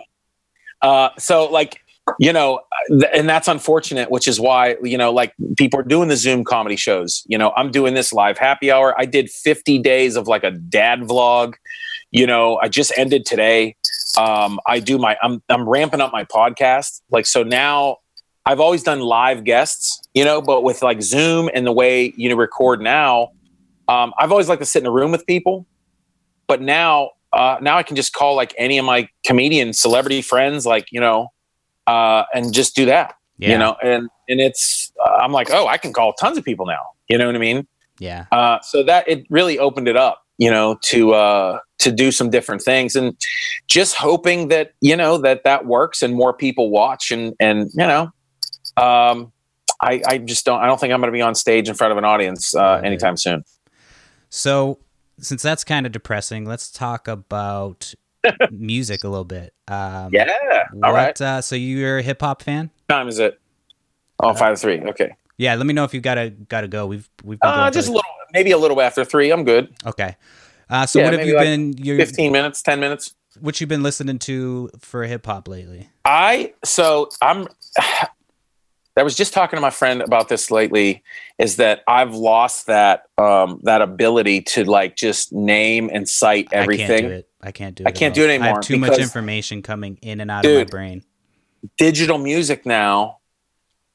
uh, 0.81 1.09
so 1.19 1.45
like. 1.45 1.79
You 2.19 2.33
know, 2.33 2.59
th- 2.89 3.09
and 3.15 3.29
that's 3.29 3.47
unfortunate, 3.47 4.11
which 4.11 4.27
is 4.27 4.37
why, 4.37 4.75
you 4.83 4.97
know, 4.97 5.13
like 5.13 5.33
people 5.57 5.79
are 5.79 5.83
doing 5.83 6.09
the 6.09 6.17
Zoom 6.17 6.43
comedy 6.43 6.75
shows. 6.75 7.23
You 7.27 7.37
know, 7.37 7.53
I'm 7.55 7.71
doing 7.71 7.93
this 7.93 8.11
live 8.11 8.37
happy 8.37 8.69
hour. 8.69 8.93
I 8.99 9.05
did 9.05 9.29
50 9.29 9.79
days 9.79 10.17
of 10.17 10.27
like 10.27 10.43
a 10.43 10.51
dad 10.51 10.99
vlog. 11.03 11.53
You 12.11 12.27
know, 12.27 12.59
I 12.61 12.67
just 12.67 12.91
ended 12.97 13.25
today. 13.25 13.77
Um, 14.17 14.59
I 14.67 14.79
do 14.79 14.97
my 14.97 15.17
I'm 15.21 15.41
I'm 15.49 15.67
ramping 15.67 16.01
up 16.01 16.11
my 16.11 16.23
podcast. 16.25 17.01
Like 17.09 17.25
so 17.25 17.43
now 17.43 17.97
I've 18.45 18.59
always 18.59 18.83
done 18.83 18.99
live 18.99 19.43
guests, 19.43 20.01
you 20.13 20.25
know, 20.25 20.41
but 20.41 20.63
with 20.63 20.81
like 20.81 21.01
Zoom 21.01 21.49
and 21.53 21.65
the 21.65 21.71
way 21.71 22.13
you 22.17 22.29
know 22.29 22.35
record 22.35 22.81
now, 22.81 23.29
um, 23.87 24.13
I've 24.17 24.31
always 24.31 24.49
liked 24.49 24.61
to 24.61 24.65
sit 24.65 24.83
in 24.83 24.87
a 24.87 24.91
room 24.91 25.11
with 25.11 25.25
people. 25.25 25.65
But 26.47 26.61
now 26.61 27.11
uh, 27.33 27.57
now 27.61 27.77
I 27.77 27.83
can 27.83 27.95
just 27.95 28.13
call 28.13 28.35
like 28.35 28.53
any 28.57 28.77
of 28.77 28.85
my 28.85 29.09
comedian 29.25 29.73
celebrity 29.73 30.21
friends, 30.21 30.65
like, 30.65 30.87
you 30.91 30.99
know, 31.01 31.31
uh, 31.87 32.23
and 32.33 32.53
just 32.53 32.75
do 32.75 32.85
that. 32.85 33.15
Yeah. 33.37 33.51
You 33.51 33.57
know, 33.57 33.75
and 33.83 34.09
and 34.29 34.39
it's 34.39 34.91
uh, 35.03 35.17
I'm 35.21 35.31
like, 35.31 35.49
oh, 35.51 35.67
I 35.67 35.77
can 35.77 35.91
call 35.91 36.13
tons 36.13 36.37
of 36.37 36.45
people 36.45 36.65
now. 36.65 36.81
You 37.09 37.17
know 37.17 37.25
what 37.25 37.35
I 37.35 37.39
mean? 37.39 37.67
Yeah. 37.99 38.25
Uh, 38.31 38.59
so 38.61 38.83
that 38.83 39.07
it 39.09 39.25
really 39.29 39.57
opened 39.57 39.87
it 39.87 39.97
up, 39.97 40.23
you 40.37 40.51
know, 40.51 40.77
to 40.83 41.13
uh, 41.13 41.59
to 41.83 41.91
do 41.91 42.11
some 42.11 42.29
different 42.29 42.61
things, 42.61 42.95
and 42.95 43.15
just 43.67 43.95
hoping 43.95 44.47
that 44.49 44.73
you 44.81 44.95
know 44.95 45.17
that 45.19 45.43
that 45.43 45.65
works 45.65 46.01
and 46.01 46.13
more 46.15 46.33
people 46.33 46.69
watch, 46.69 47.11
and 47.11 47.33
and 47.39 47.69
you 47.73 47.85
know, 47.87 48.11
um, 48.77 49.31
I 49.81 50.01
I 50.07 50.17
just 50.17 50.45
don't 50.45 50.59
I 50.61 50.65
don't 50.65 50.79
think 50.79 50.93
I'm 50.93 50.99
going 50.99 51.11
to 51.11 51.15
be 51.15 51.21
on 51.21 51.35
stage 51.35 51.69
in 51.69 51.75
front 51.75 51.91
of 51.91 51.97
an 51.97 52.05
audience 52.05 52.55
uh, 52.55 52.81
anytime 52.83 53.17
soon. 53.17 53.43
So, 54.29 54.79
since 55.19 55.41
that's 55.43 55.63
kind 55.63 55.85
of 55.85 55.91
depressing, 55.91 56.45
let's 56.45 56.71
talk 56.71 57.07
about 57.07 57.93
music 58.51 59.03
a 59.03 59.07
little 59.07 59.25
bit. 59.25 59.53
Um, 59.67 60.09
Yeah. 60.11 60.31
What, 60.71 60.83
All 60.83 60.93
right. 60.93 61.21
Uh, 61.21 61.41
so 61.41 61.55
you're 61.55 61.99
a 61.99 62.01
hip 62.01 62.21
hop 62.21 62.41
fan? 62.41 62.71
Time 62.89 63.07
is 63.07 63.19
it? 63.19 63.39
Oh, 64.19 64.33
five 64.33 64.55
to 64.55 64.61
three. 64.61 64.81
Okay. 64.81 65.15
Yeah. 65.37 65.55
Let 65.55 65.65
me 65.65 65.73
know 65.73 65.83
if 65.83 65.93
you 65.93 66.01
gotta 66.01 66.29
gotta 66.29 66.67
go. 66.67 66.87
We've 66.87 67.09
we've 67.23 67.39
Uh, 67.41 67.69
just 67.69 67.89
a 67.89 67.91
little, 67.91 68.09
maybe 68.33 68.51
a 68.51 68.57
little 68.57 68.81
after 68.81 69.03
three. 69.05 69.31
I'm 69.31 69.43
good. 69.43 69.73
okay. 69.85 70.15
Uh, 70.73 70.87
so 70.87 70.99
Yeah, 70.99 71.05
what 71.05 71.19
have 71.19 71.27
you 71.27 71.35
like 71.35 71.43
been? 71.45 71.77
You 71.77 71.97
Fifteen 71.97 72.31
minutes, 72.31 72.63
ten 72.63 72.79
minutes. 72.79 73.13
what 73.39 73.61
you 73.61 73.67
been 73.67 73.83
listening 73.83 74.17
to 74.19 74.71
for 74.79 75.03
hip 75.03 75.27
hop 75.27 75.47
lately? 75.47 75.89
I 76.03 76.53
so 76.63 77.09
I'm 77.21 77.47
I 78.95 79.01
was 79.01 79.15
just 79.15 79.33
talking 79.33 79.57
to 79.57 79.61
my 79.61 79.69
friend 79.69 80.01
about 80.01 80.29
this 80.29 80.49
lately. 80.49 81.03
Is 81.37 81.57
that 81.57 81.83
I've 81.87 82.15
lost 82.15 82.65
that 82.67 83.03
um, 83.19 83.59
that 83.63 83.83
ability 83.83 84.41
to 84.41 84.63
like 84.63 84.95
just 84.95 85.31
name 85.31 85.91
and 85.93 86.09
cite 86.09 86.47
everything. 86.51 86.85
I 86.85 86.87
can't 86.87 87.07
do 87.07 87.11
it. 87.11 87.29
I 87.41 87.51
can't 87.51 87.75
do 87.75 87.83
it. 87.83 87.87
I 87.87 87.91
can't 87.91 88.15
do 88.15 88.23
it 88.23 88.29
anymore. 88.29 88.47
I 88.47 88.51
have 88.53 88.61
too 88.61 88.77
much 88.77 88.97
information 88.97 89.61
coming 89.61 89.99
in 90.01 90.21
and 90.21 90.31
out 90.31 90.43
of 90.43 90.55
my 90.55 90.63
brain. 90.63 91.03
Digital 91.77 92.17
music 92.17 92.65
now, 92.65 93.19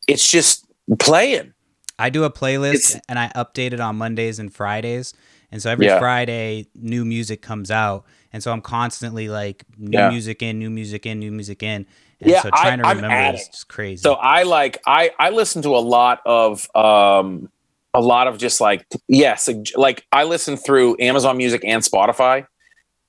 it's 0.07 0.27
just 0.31 0.65
playing. 1.01 1.55
I 1.99 2.11
do 2.11 2.23
a 2.23 2.31
playlist 2.31 2.75
It's- 2.75 3.01
and 3.09 3.19
I 3.19 3.33
update 3.35 3.73
it 3.73 3.81
on 3.81 3.97
Mondays 3.97 4.39
and 4.39 4.55
Fridays. 4.55 5.13
And 5.51 5.63
so 5.63 5.71
every 5.71 5.87
Yeah. 5.87 5.99
Friday, 5.99 6.67
new 6.75 7.05
music 7.05 7.41
comes 7.43 7.71
out. 7.71 8.05
And 8.33 8.43
so 8.43 8.53
I'm 8.53 8.61
constantly 8.61 9.29
like 9.29 9.65
new 9.79 9.99
Yeah. 9.99 10.11
music 10.11 10.43
in, 10.43 10.59
new 10.59 10.71
music 10.71 11.07
in, 11.07 11.19
new 11.19 11.33
music 11.33 11.63
in. 11.63 11.87
And 12.21 12.31
Yeah, 12.31 12.43
so 12.43 12.51
I- 12.53 12.63
trying 12.63 12.79
to 12.81 12.87
I'm 12.87 12.97
remember 12.97 13.37
is 13.37 13.49
just 13.49 13.69
crazy. 13.69 14.03
So 14.03 14.15
I 14.15 14.43
like 14.43 14.79
I 14.87 15.11
I 15.19 15.31
listen 15.31 15.63
to 15.63 15.71
a 15.77 15.79
lot 15.79 16.21
of 16.27 16.69
um 16.75 17.49
a 17.95 18.01
lot 18.03 18.27
of 18.29 18.37
just 18.39 18.61
like 18.61 18.85
yes 19.09 19.49
like 19.77 20.05
I 20.13 20.25
listen 20.25 20.57
through 20.57 20.97
Amazon 21.01 21.37
Music 21.39 21.63
and 21.65 21.83
Spotify. 21.83 22.47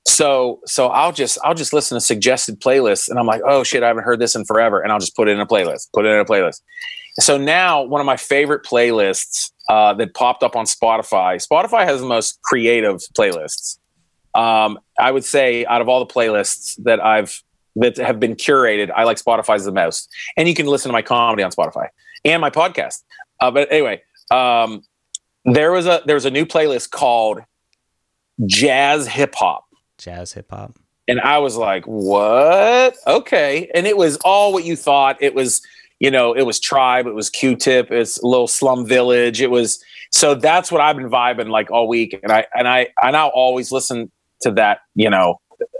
So 0.08 0.60
so 0.64 0.88
I'll 0.88 1.12
just 1.12 1.38
I'll 1.44 1.54
just 1.54 1.72
listen 1.74 1.96
to 1.96 2.00
suggested 2.00 2.60
playlists 2.60 3.08
and 3.08 3.18
I'm 3.18 3.26
like 3.26 3.42
oh 3.46 3.62
shit 3.64 3.82
I 3.82 3.88
haven't 3.88 4.04
heard 4.04 4.18
this 4.20 4.34
in 4.34 4.44
forever 4.46 4.80
and 4.80 4.90
I'll 4.90 4.98
just 4.98 5.14
put 5.14 5.28
it 5.28 5.32
in 5.32 5.40
a 5.40 5.46
playlist 5.46 5.88
put 5.92 6.06
it 6.06 6.08
in 6.10 6.18
a 6.18 6.24
playlist. 6.24 6.62
So 7.20 7.38
now 7.38 7.82
one 7.82 8.00
of 8.00 8.06
my 8.06 8.16
favorite 8.16 8.64
playlists 8.64 9.52
uh, 9.68 9.94
that 9.94 10.14
popped 10.14 10.42
up 10.42 10.56
on 10.56 10.64
Spotify. 10.64 11.44
Spotify 11.44 11.84
has 11.84 12.00
the 12.00 12.06
most 12.06 12.40
creative 12.42 12.96
playlists. 13.16 13.78
Um, 14.34 14.78
I 14.98 15.10
would 15.10 15.24
say 15.24 15.64
out 15.66 15.80
of 15.80 15.88
all 15.88 16.04
the 16.04 16.12
playlists 16.12 16.82
that 16.84 17.04
I've 17.04 17.42
that 17.76 17.96
have 17.98 18.18
been 18.18 18.34
curated, 18.34 18.90
I 18.90 19.04
like 19.04 19.16
Spotify's 19.16 19.64
the 19.64 19.72
most 19.72 20.08
and 20.36 20.48
you 20.48 20.54
can 20.54 20.66
listen 20.66 20.88
to 20.88 20.92
my 20.92 21.02
comedy 21.02 21.42
on 21.42 21.50
Spotify 21.52 21.88
and 22.24 22.40
my 22.40 22.50
podcast. 22.50 23.02
Uh, 23.40 23.50
but 23.50 23.70
anyway, 23.72 24.02
um, 24.30 24.82
there 25.44 25.72
was 25.72 25.86
a 25.86 26.02
there 26.06 26.14
was 26.16 26.26
a 26.26 26.30
new 26.30 26.44
playlist 26.44 26.90
called 26.90 27.40
Jazz 28.46 29.06
Hip 29.08 29.34
Hop, 29.36 29.64
Jazz 29.98 30.32
hip 30.32 30.50
hop. 30.50 30.78
and 31.10 31.20
I 31.20 31.38
was 31.38 31.56
like, 31.56 31.84
"What? 31.86 32.96
Okay." 33.06 33.70
And 33.74 33.86
it 33.86 33.96
was 33.96 34.16
all 34.18 34.52
what 34.52 34.64
you 34.64 34.76
thought. 34.76 35.16
It 35.20 35.34
was, 35.34 35.60
you 36.00 36.10
know, 36.10 36.32
it 36.32 36.42
was 36.42 36.58
Tribe, 36.58 37.06
it 37.06 37.14
was 37.14 37.30
Q-Tip, 37.30 37.92
it's 37.92 38.20
a 38.20 38.26
Little 38.26 38.48
Slum 38.48 38.86
Village. 38.86 39.40
It 39.40 39.50
was 39.50 39.82
so 40.10 40.34
that's 40.34 40.72
what 40.72 40.80
I've 40.80 40.96
been 40.96 41.10
vibing 41.10 41.50
like 41.50 41.70
all 41.70 41.86
week, 41.86 42.18
and 42.22 42.32
I 42.32 42.46
and 42.54 42.66
I 42.66 42.88
and 43.02 43.16
I 43.16 43.20
now 43.20 43.28
always 43.28 43.70
listen 43.70 44.10
to 44.42 44.50
that, 44.52 44.80
you 44.94 45.10
know, 45.10 45.36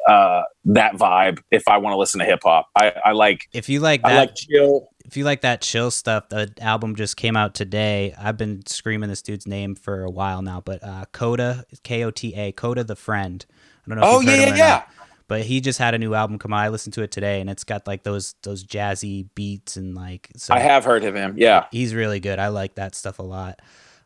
uh, 0.09 0.43
that 0.67 0.95
vibe 0.95 1.41
if 1.51 1.67
I 1.67 1.79
want 1.79 1.95
to 1.95 1.99
listen 1.99 2.21
to 2.21 2.25
hip 2.27 2.41
hop. 2.45 2.69
I, 2.77 2.93
I 3.05 3.13
like 3.13 3.41
If 3.53 3.69
you 3.69 3.81
like 3.81 4.03
that, 4.03 4.13
I 4.13 4.19
like 4.21 4.35
chill. 4.35 4.89
if 5.05 5.17
you 5.17 5.25
like 5.25 5.41
that 5.41 5.63
chill 5.63 5.91
stuff, 5.91 6.29
the 6.29 6.53
album 6.61 6.95
just 6.95 7.17
came 7.17 7.37
out 7.37 7.55
today. 7.55 8.15
I've 8.19 8.37
been 8.37 8.65
screaming 8.67 9.09
this 9.09 9.23
dude's 9.23 9.47
name 9.47 9.75
for 9.75 10.05
a 10.05 10.11
while 10.11 10.43
now, 10.43 10.61
but 10.61 10.85
uh, 10.85 11.07
Kota, 11.13 11.65
K 11.83 12.05
O 12.05 12.11
T 12.11 12.35
A, 12.35 12.53
Kota 12.53 12.85
the 12.85 12.97
Friend. 12.97 13.45
I 13.51 13.89
don't 13.89 13.99
know. 13.99 14.07
If 14.07 14.15
Oh 14.17 14.21
yeah, 14.21 14.37
yeah, 14.37 14.55
yeah. 14.55 14.69
not, 14.69 14.89
but 15.31 15.43
he 15.43 15.61
just 15.61 15.79
had 15.79 15.95
a 15.95 15.99
new 15.99 16.13
album 16.13 16.41
come 16.41 16.53
out. 16.53 16.59
I 16.59 16.71
listened 16.71 16.93
to 16.95 17.03
it 17.03 17.13
today, 17.13 17.41
and 17.41 17.49
it's 17.49 17.63
got 17.63 17.87
like 17.87 18.03
those 18.03 18.35
those 18.43 18.65
jazzy 18.65 19.29
beats 19.37 19.77
and 19.77 19.95
like. 19.95 20.29
So 20.37 20.53
I 20.53 20.59
have 20.59 20.85
heard 20.85 21.05
of 21.05 21.15
him. 21.15 21.37
Yeah. 21.39 21.67
he's 21.71 21.95
really 21.95 22.19
good. 22.19 22.41
I 22.41 22.49
like 22.49 22.75
that 22.75 22.97
stuff 22.97 23.21
a 23.21 23.23
lot. 23.23 23.63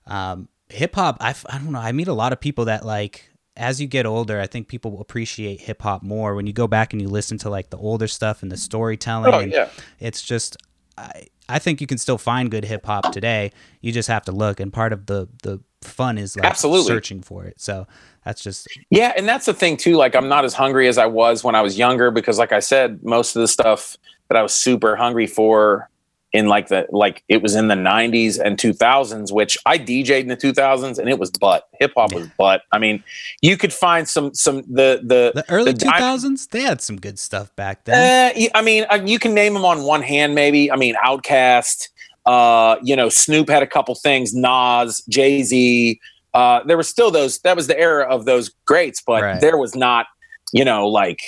Um, 0.06 0.50
Hip 0.68 0.94
hop, 0.94 1.16
I 1.20 1.34
I 1.48 1.56
don't 1.56 1.72
know. 1.72 1.78
I 1.78 1.92
meet 1.92 2.08
a 2.08 2.12
lot 2.12 2.34
of 2.34 2.40
people 2.40 2.66
that 2.66 2.84
like. 2.84 3.30
As 3.56 3.80
you 3.80 3.86
get 3.86 4.04
older, 4.04 4.40
I 4.40 4.48
think 4.48 4.66
people 4.66 4.90
will 4.90 5.00
appreciate 5.00 5.60
hip 5.60 5.80
hop 5.80 6.02
more 6.02 6.34
when 6.34 6.44
you 6.44 6.52
go 6.52 6.66
back 6.66 6.92
and 6.92 7.00
you 7.00 7.08
listen 7.08 7.38
to 7.38 7.50
like 7.50 7.70
the 7.70 7.78
older 7.78 8.08
stuff 8.08 8.42
and 8.42 8.50
the 8.50 8.56
storytelling. 8.56 9.32
Oh 9.32 9.38
yeah. 9.38 9.68
it's 10.00 10.20
just 10.20 10.56
I 10.98 11.28
I 11.48 11.58
think 11.58 11.80
you 11.80 11.86
can 11.86 11.98
still 11.98 12.18
find 12.18 12.50
good 12.50 12.64
hip 12.64 12.86
hop 12.86 13.12
today. 13.12 13.52
You 13.80 13.92
just 13.92 14.08
have 14.08 14.24
to 14.24 14.32
look, 14.32 14.60
and 14.60 14.72
part 14.72 14.92
of 14.92 15.06
the 15.06 15.28
the 15.42 15.60
fun 15.82 16.16
is 16.16 16.36
like 16.36 16.46
Absolutely. 16.46 16.86
searching 16.86 17.20
for 17.20 17.44
it. 17.44 17.60
So 17.60 17.86
that's 18.24 18.42
just 18.42 18.66
Yeah, 18.90 19.12
and 19.16 19.28
that's 19.28 19.46
the 19.46 19.54
thing 19.54 19.76
too. 19.76 19.96
Like, 19.96 20.16
I'm 20.16 20.28
not 20.28 20.44
as 20.44 20.54
hungry 20.54 20.88
as 20.88 20.98
I 20.98 21.06
was 21.06 21.44
when 21.44 21.54
I 21.54 21.60
was 21.60 21.78
younger 21.78 22.10
because, 22.10 22.38
like 22.38 22.52
I 22.52 22.60
said, 22.60 23.02
most 23.04 23.36
of 23.36 23.40
the 23.40 23.48
stuff 23.48 23.96
that 24.28 24.36
I 24.36 24.42
was 24.42 24.54
super 24.54 24.96
hungry 24.96 25.26
for 25.26 25.90
in 26.34 26.48
like 26.48 26.68
the 26.68 26.86
like 26.90 27.22
it 27.28 27.40
was 27.40 27.54
in 27.54 27.68
the 27.68 27.74
90s 27.76 28.38
and 28.38 28.58
2000s, 28.58 29.32
which 29.32 29.56
I 29.64 29.78
DJ'd 29.78 30.10
in 30.10 30.28
the 30.28 30.36
2000s, 30.36 30.98
and 30.98 31.08
it 31.08 31.18
was 31.18 31.30
butt. 31.30 31.68
Hip 31.80 31.92
hop 31.96 32.12
was 32.12 32.28
butt. 32.36 32.62
I 32.72 32.78
mean, 32.78 33.02
you 33.40 33.56
could 33.56 33.72
find 33.72 34.06
some 34.06 34.34
some 34.34 34.56
the 34.62 35.00
the 35.02 35.32
the 35.34 35.44
early 35.48 35.72
the 35.72 35.78
two 35.78 35.84
Diamond- 35.86 36.00
thousands. 36.00 36.46
They 36.48 36.62
had 36.62 36.82
some 36.82 36.96
good 37.00 37.18
stuff 37.18 37.54
back 37.56 37.84
then. 37.84 38.34
Uh, 38.36 38.48
I 38.54 38.60
mean, 38.62 38.84
uh, 38.90 39.00
you 39.04 39.18
can 39.18 39.32
name 39.32 39.54
them 39.54 39.64
on 39.64 39.84
one 39.84 40.02
hand, 40.02 40.34
maybe. 40.34 40.70
I 40.70 40.76
mean, 40.76 40.96
OutKast. 40.96 41.88
Uh, 42.26 42.76
you 42.82 42.96
know, 42.96 43.08
Snoop 43.08 43.48
had 43.48 43.62
a 43.62 43.66
couple 43.66 43.94
things. 43.94 44.34
Nas, 44.34 45.02
Jay 45.08 45.42
Z. 45.44 46.00
Uh, 46.34 46.64
there 46.64 46.76
was 46.76 46.88
still 46.88 47.10
those. 47.12 47.38
That 47.40 47.54
was 47.54 47.68
the 47.68 47.78
era 47.78 48.04
of 48.06 48.24
those 48.24 48.50
greats, 48.66 49.00
but 49.06 49.22
Right. 49.22 49.40
there 49.40 49.56
was 49.56 49.74
not. 49.76 50.06
You 50.52 50.64
know, 50.64 50.86
like, 50.88 51.18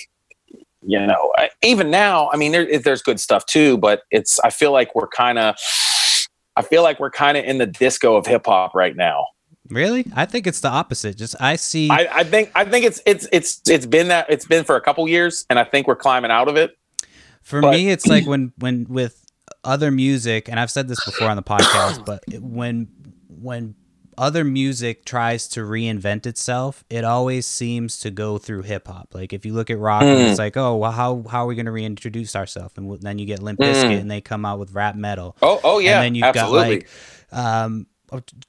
you 0.86 1.04
know, 1.04 1.32
even 1.62 1.90
now. 1.90 2.30
I 2.32 2.36
mean, 2.36 2.52
there, 2.52 2.78
there's 2.78 3.02
good 3.02 3.20
stuff 3.20 3.44
too, 3.46 3.76
but 3.78 4.02
it's. 4.10 4.38
I 4.40 4.50
feel 4.50 4.72
like 4.72 4.94
we're 4.94 5.08
kind 5.08 5.38
of. 5.38 5.56
I 6.56 6.62
feel 6.62 6.82
like 6.82 6.98
we're 7.00 7.10
kind 7.10 7.36
of 7.36 7.44
in 7.44 7.58
the 7.58 7.66
disco 7.66 8.16
of 8.16 8.26
hip 8.26 8.46
hop 8.46 8.74
right 8.74 8.96
now. 8.96 9.26
really, 9.68 10.06
I 10.14 10.24
think 10.26 10.46
it's 10.46 10.60
the 10.60 10.68
opposite. 10.68 11.16
Just 11.16 11.36
I 11.40 11.56
see. 11.56 11.90
I, 11.90 12.08
I 12.12 12.24
think. 12.24 12.50
I 12.54 12.64
think 12.64 12.84
it's 12.86 13.02
it's 13.04 13.28
it's 13.32 13.60
it's 13.68 13.84
been 13.86 14.08
that 14.08 14.26
it's 14.30 14.46
been 14.46 14.64
for 14.64 14.76
a 14.76 14.80
couple 14.80 15.06
years, 15.08 15.44
and 15.50 15.58
I 15.58 15.64
think 15.64 15.86
we're 15.86 15.96
climbing 15.96 16.30
out 16.30 16.48
of 16.48 16.56
it. 16.56 16.76
For 17.42 17.60
But- 17.60 17.72
me, 17.72 17.90
it's 17.90 18.06
like 18.06 18.26
when 18.26 18.52
when 18.58 18.86
with 18.88 19.22
other 19.64 19.90
music, 19.90 20.48
and 20.48 20.58
I've 20.60 20.70
said 20.70 20.88
this 20.88 21.04
before 21.04 21.28
on 21.28 21.36
the 21.36 21.42
podcast, 21.42 22.04
but 22.06 22.22
when 22.40 22.88
when 23.28 23.74
other 24.18 24.44
music 24.44 25.04
tries 25.04 25.48
to 25.48 25.60
reinvent 25.60 26.26
itself, 26.26 26.84
it 26.90 27.04
always 27.04 27.46
seems 27.46 27.98
to 28.00 28.10
go 28.10 28.38
through 28.38 28.62
hip 28.62 28.88
hop. 28.88 29.08
Like 29.14 29.32
if 29.32 29.44
you 29.46 29.52
look 29.52 29.70
at 29.70 29.78
rock, 29.78 30.02
Mm. 30.02 30.30
it's 30.30 30.38
like, 30.38 30.56
oh, 30.56 30.76
well, 30.76 30.92
how 30.92 31.24
how 31.30 31.44
are 31.44 31.46
we 31.46 31.54
going 31.54 31.66
to 31.66 31.72
reintroduce 31.72 32.34
ourselves? 32.36 32.74
And 32.76 32.86
w- 32.86 33.00
then 33.02 33.18
you 33.18 33.26
get 33.26 33.42
Limp 33.42 33.58
Mm. 33.60 33.72
Bizkit, 33.72 34.00
and 34.00 34.10
they 34.10 34.20
come 34.20 34.44
out 34.44 34.58
with 34.58 34.72
rap 34.72 34.94
metal. 34.96 35.36
Oh, 35.42 35.60
oh 35.64 35.78
yeah, 35.78 35.96
and 36.00 36.04
then 36.04 36.14
you've 36.14 36.24
absolutely. 36.24 36.84
got 37.32 37.38
like 37.38 37.44
um, 37.44 37.86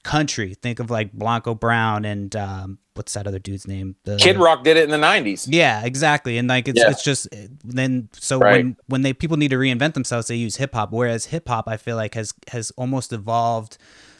country. 0.02 0.54
Think 0.54 0.80
of 0.80 0.90
like 0.90 1.12
Blanco 1.12 1.54
Brown 1.54 2.04
and 2.04 2.34
um, 2.36 2.78
what's 2.94 3.12
that 3.14 3.26
other 3.26 3.38
dude's 3.38 3.66
name? 3.66 3.96
The, 4.04 4.16
Kid 4.16 4.36
Rock 4.38 4.64
did 4.64 4.76
it 4.76 4.84
in 4.84 4.90
the 4.90 4.96
'90s. 5.06 5.46
yeah, 5.50 5.84
exactly. 5.84 6.38
And 6.38 6.48
like 6.48 6.68
it's 6.68 6.80
Yeah. 6.80 6.90
it's 6.90 7.02
just 7.02 7.28
then 7.64 8.08
so 8.12 8.38
Right. 8.38 8.52
when 8.64 8.76
when 8.86 9.02
they 9.02 9.12
people 9.12 9.36
need 9.36 9.50
to 9.50 9.56
reinvent 9.56 9.94
themselves, 9.94 10.28
they 10.28 10.36
use 10.36 10.56
hip 10.56 10.74
hop. 10.74 10.92
Whereas 10.92 11.26
hip 11.26 11.48
hop, 11.48 11.68
I 11.68 11.76
feel 11.76 11.96
like 11.96 12.14
has 12.14 12.32
has 12.52 12.70
almost 12.76 13.12
evolved 13.12 13.78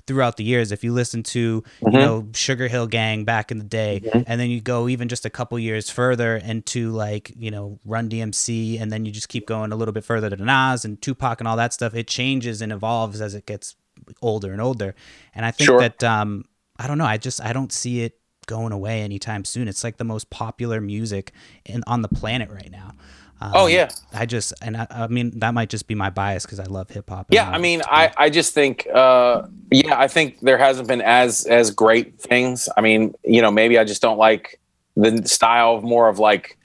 throughout 0.08 0.36
the 0.36 0.42
years. 0.42 0.72
If 0.72 0.82
you 0.82 0.92
listen 0.92 1.22
to 1.24 1.62
Mhm. 1.82 1.92
you 1.92 1.98
know 2.00 2.26
Sugar 2.34 2.66
Hill 2.66 2.88
Gang 2.88 3.24
back 3.24 3.52
in 3.52 3.58
the 3.58 3.64
day, 3.64 4.00
Mhm. 4.04 4.24
and 4.26 4.40
then 4.40 4.50
you 4.50 4.60
go 4.60 4.88
even 4.88 5.06
just 5.06 5.24
a 5.24 5.30
couple 5.30 5.56
years 5.60 5.88
further 5.90 6.36
into 6.36 6.90
like 6.90 7.30
you 7.36 7.52
know 7.52 7.78
Run 7.84 8.08
DMC, 8.08 8.78
and 8.78 8.90
then 8.90 9.04
you 9.06 9.12
just 9.12 9.28
keep 9.28 9.46
going 9.46 9.70
a 9.70 9.76
little 9.76 9.92
bit 9.92 10.04
further 10.04 10.28
to 10.30 10.36
Nas 10.36 10.84
and 10.84 11.00
Tupac 11.00 11.40
and 11.40 11.46
all 11.46 11.56
that 11.56 11.72
stuff. 11.72 11.94
It 11.94 12.08
changes 12.08 12.60
and 12.60 12.72
evolves 12.72 13.20
as 13.20 13.34
it 13.34 13.46
gets 13.46 13.76
older 14.22 14.52
and 14.52 14.60
older. 14.60 14.96
And 15.34 15.44
I 15.46 15.52
think 15.52 15.66
Sure. 15.66 15.78
that 15.80 16.02
um 16.02 16.44
I 16.80 16.86
don't 16.88 16.98
know. 16.98 17.04
I 17.06 17.18
just 17.18 17.40
I 17.44 17.52
don't 17.52 17.72
see 17.72 18.00
it 18.02 18.14
going 18.46 18.72
away 18.72 19.02
anytime 19.02 19.44
soon. 19.44 19.68
It's 19.68 19.84
like 19.84 19.98
the 19.98 20.04
most 20.04 20.30
popular 20.30 20.80
music 20.80 21.32
in 21.66 21.82
on 21.86 22.00
the 22.02 22.08
planet 22.08 22.50
right 22.50 22.70
now. 22.70 22.92
Um, 23.40 23.52
Oh, 23.54 23.66
yeah. 23.66 23.88
I 24.12 24.26
just 24.26 24.52
and 24.62 24.76
I, 24.76 24.86
I 24.90 25.06
mean 25.06 25.38
that 25.38 25.54
might 25.54 25.68
just 25.68 25.86
be 25.86 25.94
my 25.94 26.10
bias 26.10 26.44
because 26.44 26.58
I 26.60 26.64
love 26.64 26.90
hip 26.90 27.08
hop. 27.08 27.26
Yeah, 27.30 27.48
I 27.48 27.58
mean, 27.58 27.82
I, 27.86 28.12
I 28.16 28.30
just 28.30 28.52
think, 28.54 28.86
uh, 28.92 29.42
yeah, 29.70 29.98
I 29.98 30.08
think 30.08 30.40
there 30.40 30.58
hasn't 30.58 30.88
been 30.88 31.02
as 31.02 31.44
as 31.46 31.70
great 31.70 32.20
things. 32.20 32.68
I 32.76 32.80
mean, 32.80 33.14
you 33.24 33.40
know, 33.42 33.50
maybe 33.50 33.78
I 33.78 33.84
just 33.84 34.02
don't 34.02 34.18
like 34.18 34.58
the 34.96 35.22
style 35.26 35.76
of 35.76 35.84
more 35.84 36.08
of 36.08 36.18
like 36.18 36.56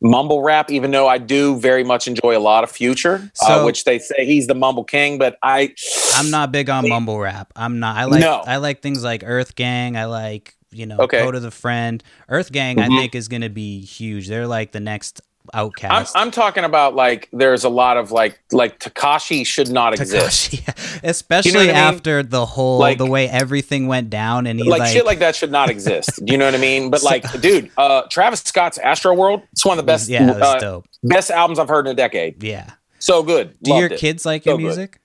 mumble 0.00 0.42
rap, 0.42 0.70
even 0.70 0.90
though 0.90 1.08
I 1.08 1.18
do 1.18 1.58
very 1.58 1.82
much 1.82 2.06
enjoy 2.06 2.36
a 2.36 2.38
lot 2.40 2.62
of 2.62 2.70
Future, 2.70 3.30
uh, 3.46 3.62
which 3.62 3.84
they 3.84 3.98
say 3.98 4.24
he's 4.26 4.46
the 4.46 4.54
mumble 4.54 4.84
king. 4.84 5.18
But 5.18 5.38
I, 5.42 5.74
I'm 6.14 6.30
not 6.30 6.52
big 6.52 6.68
on 6.68 6.88
mumble 6.88 7.18
rap. 7.18 7.52
I'm 7.56 7.78
not. 7.80 7.96
I 7.96 8.04
like 8.04 8.20
No. 8.20 8.42
I 8.46 8.56
like 8.58 8.82
things 8.82 9.02
like 9.02 9.22
Earth 9.24 9.54
Gang. 9.56 9.96
I 9.96 10.04
like 10.04 10.54
you 10.70 10.84
know 10.84 10.98
Okay. 11.00 11.18
Kota 11.18 11.40
the 11.40 11.50
Friend. 11.50 12.02
Earth 12.28 12.52
Gang 12.52 12.78
I 12.78 12.88
Mhm. 12.88 12.98
think 12.98 13.14
is 13.14 13.28
gonna 13.28 13.48
be 13.48 13.80
huge. 13.80 14.28
They're 14.28 14.46
like 14.46 14.72
the 14.72 14.80
next 14.80 15.22
OutKast. 15.54 16.12
I'm 16.14 16.30
talking 16.30 16.64
about 16.64 16.94
like 16.94 17.28
there's 17.32 17.64
a 17.64 17.68
lot 17.68 17.96
of 17.96 18.10
like 18.12 18.38
like 18.52 18.78
Tekashi 18.78 19.46
should 19.46 19.70
not 19.70 19.92
exist. 19.94 20.52
Tekashi, 20.52 21.00
especially 21.02 21.60
I 21.60 21.66
mean? 21.66 21.76
after 21.76 22.22
the 22.22 22.44
whole 22.46 22.78
Like- 22.78 22.98
the 22.98 23.06
way 23.06 23.28
everything 23.28 23.86
went 23.86 24.10
down, 24.10 24.46
and 24.46 24.58
he 24.58 24.68
like, 24.68 24.80
like, 24.80 24.92
shit 24.92 25.04
like 25.06 25.18
that 25.20 25.34
should 25.36 25.50
not 25.52 25.70
exist. 25.70 26.10
Do 26.24 26.32
you 26.32 26.38
know 26.38 26.44
what 26.46 26.54
I 26.54 26.58
mean? 26.58 26.90
But 26.90 27.00
So- 27.02 27.06
like, 27.08 27.40
dude, 27.40 27.70
uh, 27.76 28.02
Travis 28.10 28.40
Scott's 28.40 28.78
Astroworld, 28.78 29.42
it's 29.52 29.64
one 29.64 29.78
of 29.78 29.84
the 29.84 29.90
best, 29.90 30.08
yeah, 30.08 30.30
uh, 30.30 30.58
dope. 30.58 30.86
best 31.02 31.30
albums 31.30 31.58
I've 31.58 31.68
heard 31.68 31.86
in 31.86 31.92
a 31.92 31.96
decade. 31.96 32.42
Yeah. 32.42 32.70
So 33.00 33.22
good. 33.22 33.56
Do 33.62 33.70
Loved 33.70 33.80
your 33.80 33.90
it. 33.92 33.98
kids 34.00 34.26
like 34.26 34.42
So 34.44 34.50
your 34.50 34.58
good. 34.58 34.64
music? 34.64 35.00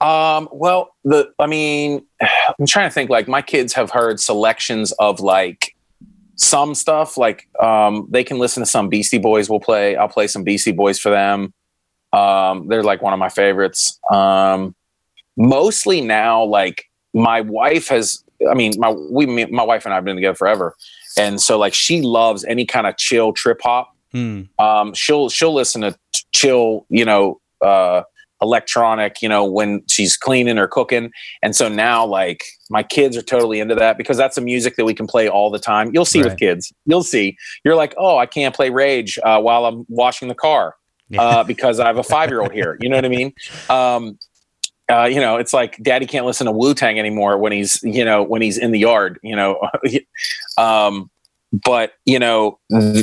Um, 0.00 0.48
well, 0.52 0.94
the 1.04 1.32
I 1.38 1.46
mean, 1.46 2.04
I'm 2.20 2.66
trying 2.66 2.88
to 2.88 2.92
think. 2.94 3.08
Like, 3.08 3.28
my 3.28 3.40
kids 3.42 3.72
have 3.74 3.90
heard 3.90 4.18
selections 4.20 4.92
of 4.98 5.20
like 5.20 5.74
some 6.42 6.74
stuff. 6.74 7.16
Like, 7.16 7.48
um, 7.60 8.06
they 8.10 8.24
can 8.24 8.38
listen 8.38 8.62
to 8.62 8.68
some 8.68 8.88
Beastie 8.88 9.18
Boys. 9.18 9.48
We'll 9.48 9.60
play. 9.60 9.96
I'll 9.96 10.08
play 10.08 10.26
some 10.26 10.44
Beastie 10.44 10.72
Boys 10.72 10.98
for 10.98 11.10
them. 11.10 11.54
Um, 12.12 12.68
they're 12.68 12.82
like 12.82 13.00
one 13.00 13.12
of 13.12 13.18
my 13.18 13.28
favorites. 13.28 13.98
Um, 14.10 14.74
mostly 15.36 16.00
now, 16.00 16.44
like 16.44 16.84
my 17.14 17.40
wife 17.40 17.88
has. 17.88 18.22
I 18.50 18.54
mean, 18.54 18.72
my 18.76 18.90
we 18.90 19.46
my 19.46 19.62
wife 19.62 19.84
and 19.84 19.94
I 19.94 19.96
have 19.96 20.04
been 20.04 20.16
together 20.16 20.34
forever, 20.34 20.74
and 21.16 21.40
so 21.40 21.58
like 21.58 21.74
she 21.74 22.02
loves 22.02 22.44
any 22.44 22.66
kind 22.66 22.86
of 22.86 22.96
chill 22.96 23.32
trip 23.32 23.60
hop. 23.62 23.96
Hmm. 24.10 24.42
Um, 24.58 24.94
she'll 24.94 25.28
she'll 25.28 25.54
listen 25.54 25.82
to 25.82 25.96
chill, 26.32 26.84
you 26.88 27.04
know, 27.04 27.40
uh, 27.64 28.02
electronic, 28.42 29.22
you 29.22 29.28
know, 29.28 29.44
when 29.44 29.82
she's 29.88 30.16
cleaning 30.16 30.58
or 30.58 30.66
cooking. 30.66 31.12
And 31.42 31.54
so 31.54 31.68
now, 31.68 32.04
like, 32.04 32.42
my 32.72 32.82
kids 32.82 33.16
are 33.16 33.22
totally 33.22 33.60
into 33.60 33.74
that 33.74 33.98
because 33.98 34.16
that's 34.16 34.34
the 34.36 34.40
music 34.40 34.76
that 34.76 34.84
we 34.86 34.94
can 34.94 35.06
play 35.06 35.28
all 35.28 35.50
the 35.50 35.58
time. 35.58 35.90
You'll 35.92 36.06
see 36.06 36.20
Right. 36.22 36.30
with 36.30 36.38
kids, 36.38 36.72
you'll 36.86 37.02
see. 37.04 37.36
You're 37.64 37.76
like, 37.76 37.94
oh, 37.98 38.16
I 38.16 38.26
can't 38.26 38.54
play 38.54 38.70
Rage 38.70 39.18
uh, 39.22 39.40
while 39.40 39.66
I'm 39.66 39.84
washing 39.88 40.28
the 40.28 40.34
car 40.34 40.74
uh, 41.18 41.44
because 41.44 41.78
I 41.78 41.86
have 41.86 41.98
a 41.98 42.02
five 42.02 42.30
year 42.30 42.40
old 42.40 42.52
here. 42.52 42.78
You 42.80 42.88
know 42.88 42.96
what 42.96 43.04
I 43.04 43.08
mean? 43.08 43.32
Um, 43.70 44.18
uh, 44.90 45.04
you 45.04 45.20
know, 45.20 45.36
it's 45.36 45.52
like 45.54 45.78
daddy 45.82 46.06
can't 46.06 46.26
listen 46.26 46.44
to 46.46 46.52
Wu 46.52 46.74
Tang 46.74 46.98
anymore 46.98 47.38
when 47.38 47.52
he's, 47.52 47.80
you 47.82 48.04
know, 48.04 48.22
when 48.22 48.42
he's 48.42 48.58
in 48.58 48.72
the 48.72 48.78
yard, 48.78 49.18
you 49.22 49.36
know. 49.36 49.58
um, 50.58 51.08
but 51.64 51.92
you 52.04 52.18
know, 52.18 52.58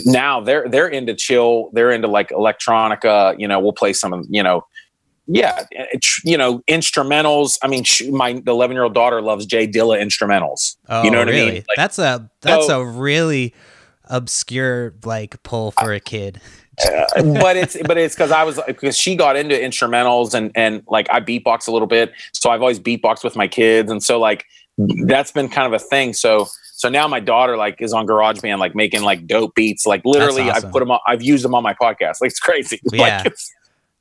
now 0.06 0.42
they're 0.42 0.68
they're 0.68 0.88
into 0.88 1.14
chill, 1.16 1.70
they're 1.74 1.92
into 1.92 2.08
like 2.08 2.30
electronica, 2.30 3.40
you 3.40 3.48
know, 3.48 3.60
we'll 3.60 3.74
play 3.74 3.94
some 3.94 4.12
of, 4.14 4.26
you 4.30 4.44
know, 4.44 4.64
yeah, 5.32 5.66
eh, 5.76 5.86
it, 5.94 6.06
you 6.24 6.38
know, 6.38 6.60
instrumentals. 6.70 7.58
I 7.62 7.68
mean, 7.68 7.84
sh- 7.84 8.08
my 8.10 8.42
11 8.46 8.76
year 8.76 8.84
old 8.84 8.96
daughter 8.96 9.22
loves 9.22 9.46
J 9.46 9.68
Dilla 9.68 10.02
instrumentals. 10.02 10.76
Oh, 10.90 11.04
you 11.04 11.12
know 11.12 11.20
what 11.20 11.30
I 11.30 11.32
really? 11.32 11.52
mean? 11.52 11.66
Like, 11.68 11.78
that's 11.78 12.00
a 12.00 12.30
that's 12.42 12.68
so- 12.68 12.82
a 12.82 12.86
really 12.86 13.54
obscure 14.06 14.96
like 15.06 15.42
pull 15.44 15.72
for 15.72 15.94
a 15.94 16.00
kid. 16.00 16.42
Eh, 16.82 17.22
but 17.42 17.58
it's 17.58 17.76
but 17.86 17.98
it's 17.98 18.16
because 18.16 18.32
I 18.32 18.44
was 18.46 18.58
because 18.66 18.96
she 18.96 19.14
got 19.18 19.36
into 19.36 19.54
instrumentals 19.54 20.34
and 20.34 20.50
and 20.56 20.82
like 20.88 21.08
I 21.12 21.20
beatbox 21.20 21.68
a 21.68 21.72
little 21.72 21.90
bit, 21.90 22.14
so 22.32 22.52
I've 22.52 22.62
always 22.62 22.80
beatboxed 22.80 23.22
with 23.22 23.36
my 23.36 23.50
kids, 23.50 23.92
and 23.92 24.02
so 24.02 24.18
like 24.18 24.46
that's 25.06 25.30
been 25.34 25.50
kind 25.50 25.68
of 25.68 25.74
a 25.74 25.84
thing. 25.84 26.14
So 26.14 26.48
so 26.80 26.88
now 26.88 27.06
my 27.10 27.20
daughter 27.20 27.58
like 27.58 27.82
is 27.82 27.92
on 27.92 28.08
GarageBand, 28.08 28.60
like 28.60 28.76
making 28.76 29.02
like 29.02 29.28
dope 29.28 29.56
beats, 29.56 29.86
like 29.86 30.02
literally 30.06 30.50
awesome. 30.50 30.68
I've 30.68 30.72
put 30.72 30.80
them 30.80 30.92
on, 30.92 31.00
I've 31.06 31.22
used 31.22 31.44
them 31.44 31.54
on 31.54 31.64
my 31.64 31.74
podcast, 31.74 32.22
like 32.22 32.30
it's 32.32 32.40
crazy. 32.40 32.80
Yeah. 32.94 33.18
Like, 33.18 33.26
it's, 33.26 33.52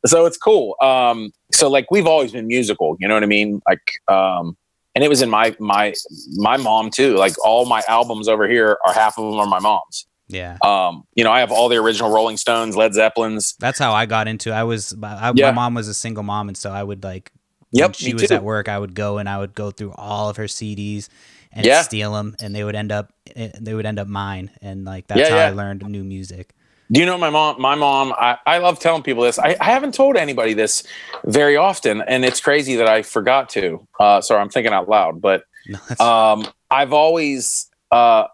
so 0.07 0.26
it's 0.26 0.36
cool. 0.36 0.74
Um, 0.82 1.30
so 1.53 1.68
like 1.68 1.90
we've 1.90 2.07
always 2.07 2.32
been 2.32 2.46
musical, 2.46 2.96
you 3.01 3.09
know 3.09 3.14
what 3.14 3.22
I 3.22 3.26
mean? 3.26 3.61
Like 3.68 3.80
um, 4.09 4.57
and 4.94 5.05
it 5.05 5.09
was 5.09 5.22
in 5.22 5.30
my 5.30 5.55
my 5.59 5.94
my 6.36 6.57
mom 6.57 6.90
too. 6.90 7.16
Like 7.16 7.34
all 7.44 7.66
my 7.66 7.82
albums 7.88 8.28
over 8.28 8.49
here 8.49 8.78
are 8.86 8.92
half 8.92 9.18
of 9.18 9.30
them 9.30 9.38
are 9.40 9.46
my 9.46 9.59
mom's. 9.61 10.07
Yeah. 10.28 10.59
Um, 10.62 11.05
you 11.14 11.24
know, 11.24 11.32
I 11.32 11.40
have 11.40 11.51
all 11.51 11.68
the 11.70 11.76
original 11.76 12.11
Rolling 12.11 12.36
Stones, 12.36 12.76
Led 12.76 12.92
Zeppelins. 12.94 13.55
That's 13.59 13.78
how 13.78 13.92
I 13.94 14.05
got 14.07 14.28
into. 14.28 14.53
I 14.53 14.64
was 14.64 14.94
I, 15.03 15.32
Yeah. 15.34 15.46
my 15.46 15.53
mom 15.53 15.74
was 15.74 15.88
a 15.88 15.94
single 15.94 16.22
mom, 16.22 16.49
and 16.49 16.57
so 16.57 16.70
I 16.70 16.82
would 16.82 17.03
like. 17.03 17.32
Yep, 17.72 17.94
she 17.96 18.14
was 18.14 18.28
too. 18.28 18.34
at 18.34 18.42
work. 18.42 18.66
I 18.68 18.78
would 18.78 18.94
go 18.94 19.18
and 19.18 19.28
I 19.28 19.36
would 19.38 19.55
go 19.55 19.70
through 19.70 19.92
all 19.92 20.30
of 20.30 20.36
her 20.38 20.44
CDs 20.49 21.09
and 21.53 21.66
Yeah. 21.66 21.82
steal 21.82 22.12
them, 22.14 22.34
and 22.42 22.55
they 22.55 22.64
would 22.64 22.74
end 22.74 22.90
up 22.92 23.12
eh, 23.36 23.51
they 23.61 23.74
would 23.74 23.84
end 23.86 23.99
up 23.99 24.09
mine, 24.09 24.51
and 24.62 24.84
like 24.84 25.07
that's 25.07 25.28
Yeah, 25.28 25.36
how. 25.36 25.46
I 25.46 25.51
learned 25.51 25.82
new 25.86 26.03
music. 26.05 26.55
Do 26.91 27.01
you 27.01 27.07
know 27.07 27.18
my 27.18 27.30
mom? 27.30 27.61
My 27.61 27.74
mom, 27.74 28.12
I, 28.16 28.39
I 28.47 28.59
love 28.59 28.78
telling 28.80 29.03
people 29.03 29.22
this. 29.22 29.39
I, 29.39 29.57
I 29.61 29.64
haven't 29.64 29.93
told 29.95 30.16
anybody 30.16 30.55
this 30.55 30.82
very 31.24 31.57
often, 31.57 32.01
and 32.03 32.24
it's 32.24 32.41
crazy 32.41 32.76
that 32.76 32.89
I 32.89 33.03
forgot 33.03 33.51
to. 33.51 33.86
Uh, 34.01 34.20
sorry, 34.20 34.41
I'm 34.41 34.49
thinking 34.49 34.72
out 34.72 34.89
loud, 34.89 35.20
but 35.20 35.45
um, 36.01 36.47
I've 36.70 36.93
always, 36.95 37.68
uh, 37.91 38.24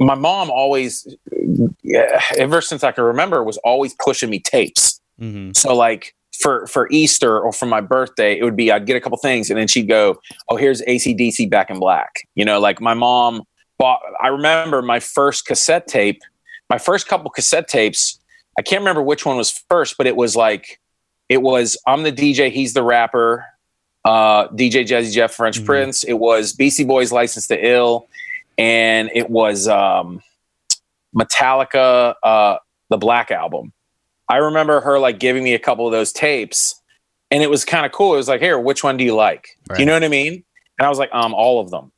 my 0.00 0.16
mom 0.16 0.50
always, 0.50 1.06
yeah, 1.82 2.20
ever 2.36 2.60
since 2.60 2.82
I 2.82 2.90
can 2.90 3.04
remember, 3.04 3.44
was 3.44 3.58
always 3.58 3.94
pushing 4.04 4.28
me 4.30 4.40
tapes. 4.40 5.00
mhm. 5.20 5.56
So 5.56 5.74
like 5.74 6.14
for 6.40 6.66
for 6.66 6.88
Easter 6.90 7.38
or 7.38 7.52
for 7.52 7.66
my 7.66 7.80
birthday, 7.80 8.36
it 8.36 8.42
would 8.42 8.56
be 8.56 8.72
I'd 8.72 8.86
get 8.86 8.96
a 8.96 9.00
couple 9.00 9.18
things, 9.18 9.50
and 9.50 9.58
then 9.58 9.68
she'd 9.68 9.88
go, 9.88 10.20
"Oh, 10.48 10.56
here's 10.56 10.82
ACDC 10.82 11.48
Back 11.48 11.70
in 11.70 11.78
Black." 11.78 12.26
You 12.34 12.44
know, 12.44 12.58
like 12.58 12.80
my 12.80 12.94
mom 12.94 13.42
bought. 13.78 14.00
I 14.20 14.28
remember 14.28 14.82
my 14.82 14.98
first 14.98 15.46
cassette 15.46 15.86
tape, 15.86 16.20
my 16.74 16.78
first 16.78 17.06
couple 17.06 17.30
cassette 17.30 17.68
tapes. 17.68 18.18
I 18.58 18.62
can't 18.62 18.80
remember 18.80 19.00
which 19.00 19.24
one 19.24 19.36
was 19.36 19.62
first, 19.70 19.96
but 19.96 20.08
it 20.08 20.16
was 20.16 20.34
like 20.34 20.80
it 21.28 21.40
was 21.40 21.76
I'm 21.86 22.02
the 22.02 22.10
DJ, 22.10 22.50
he's 22.50 22.72
the 22.74 22.82
rapper. 22.82 23.44
Uh, 24.04 24.48
DJ 24.48 24.82
Jazzy 24.84 25.12
Jeff 25.14 25.32
Fresh 25.32 25.60
Mhm. 25.60 25.66
Prince. 25.66 26.02
It 26.02 26.14
was 26.14 26.52
Beastie 26.52 26.82
Boys 26.84 27.12
License 27.12 27.46
to 27.46 27.56
Ill, 27.66 28.08
and 28.58 29.08
it 29.14 29.30
was 29.30 29.68
um, 29.68 30.20
Metallica, 31.16 32.14
uh, 32.24 32.56
the 32.90 32.96
Black 32.98 33.30
Album. 33.30 33.72
I 34.28 34.38
remember 34.38 34.80
her 34.80 34.98
like 34.98 35.20
giving 35.20 35.44
me 35.44 35.54
a 35.54 35.58
couple 35.60 35.86
of 35.86 35.92
those 35.92 36.12
tapes, 36.12 36.82
and 37.30 37.40
it 37.42 37.48
was 37.50 37.64
kind 37.64 37.86
of 37.86 37.92
cool. 37.92 38.14
It 38.14 38.16
was 38.16 38.28
like, 38.28 38.40
"Here, 38.40 38.58
which 38.58 38.82
one 38.82 38.96
do 38.96 39.04
you 39.04 39.14
like?" 39.14 39.46
Right. 39.70 39.78
you 39.78 39.86
know 39.86 39.92
what 39.94 40.02
I 40.04 40.08
mean? 40.08 40.42
And 40.78 40.84
I 40.86 40.88
was 40.88 40.98
like, 40.98 41.10
"Um, 41.14 41.34
all 41.34 41.60
of 41.60 41.70
them." 41.70 41.92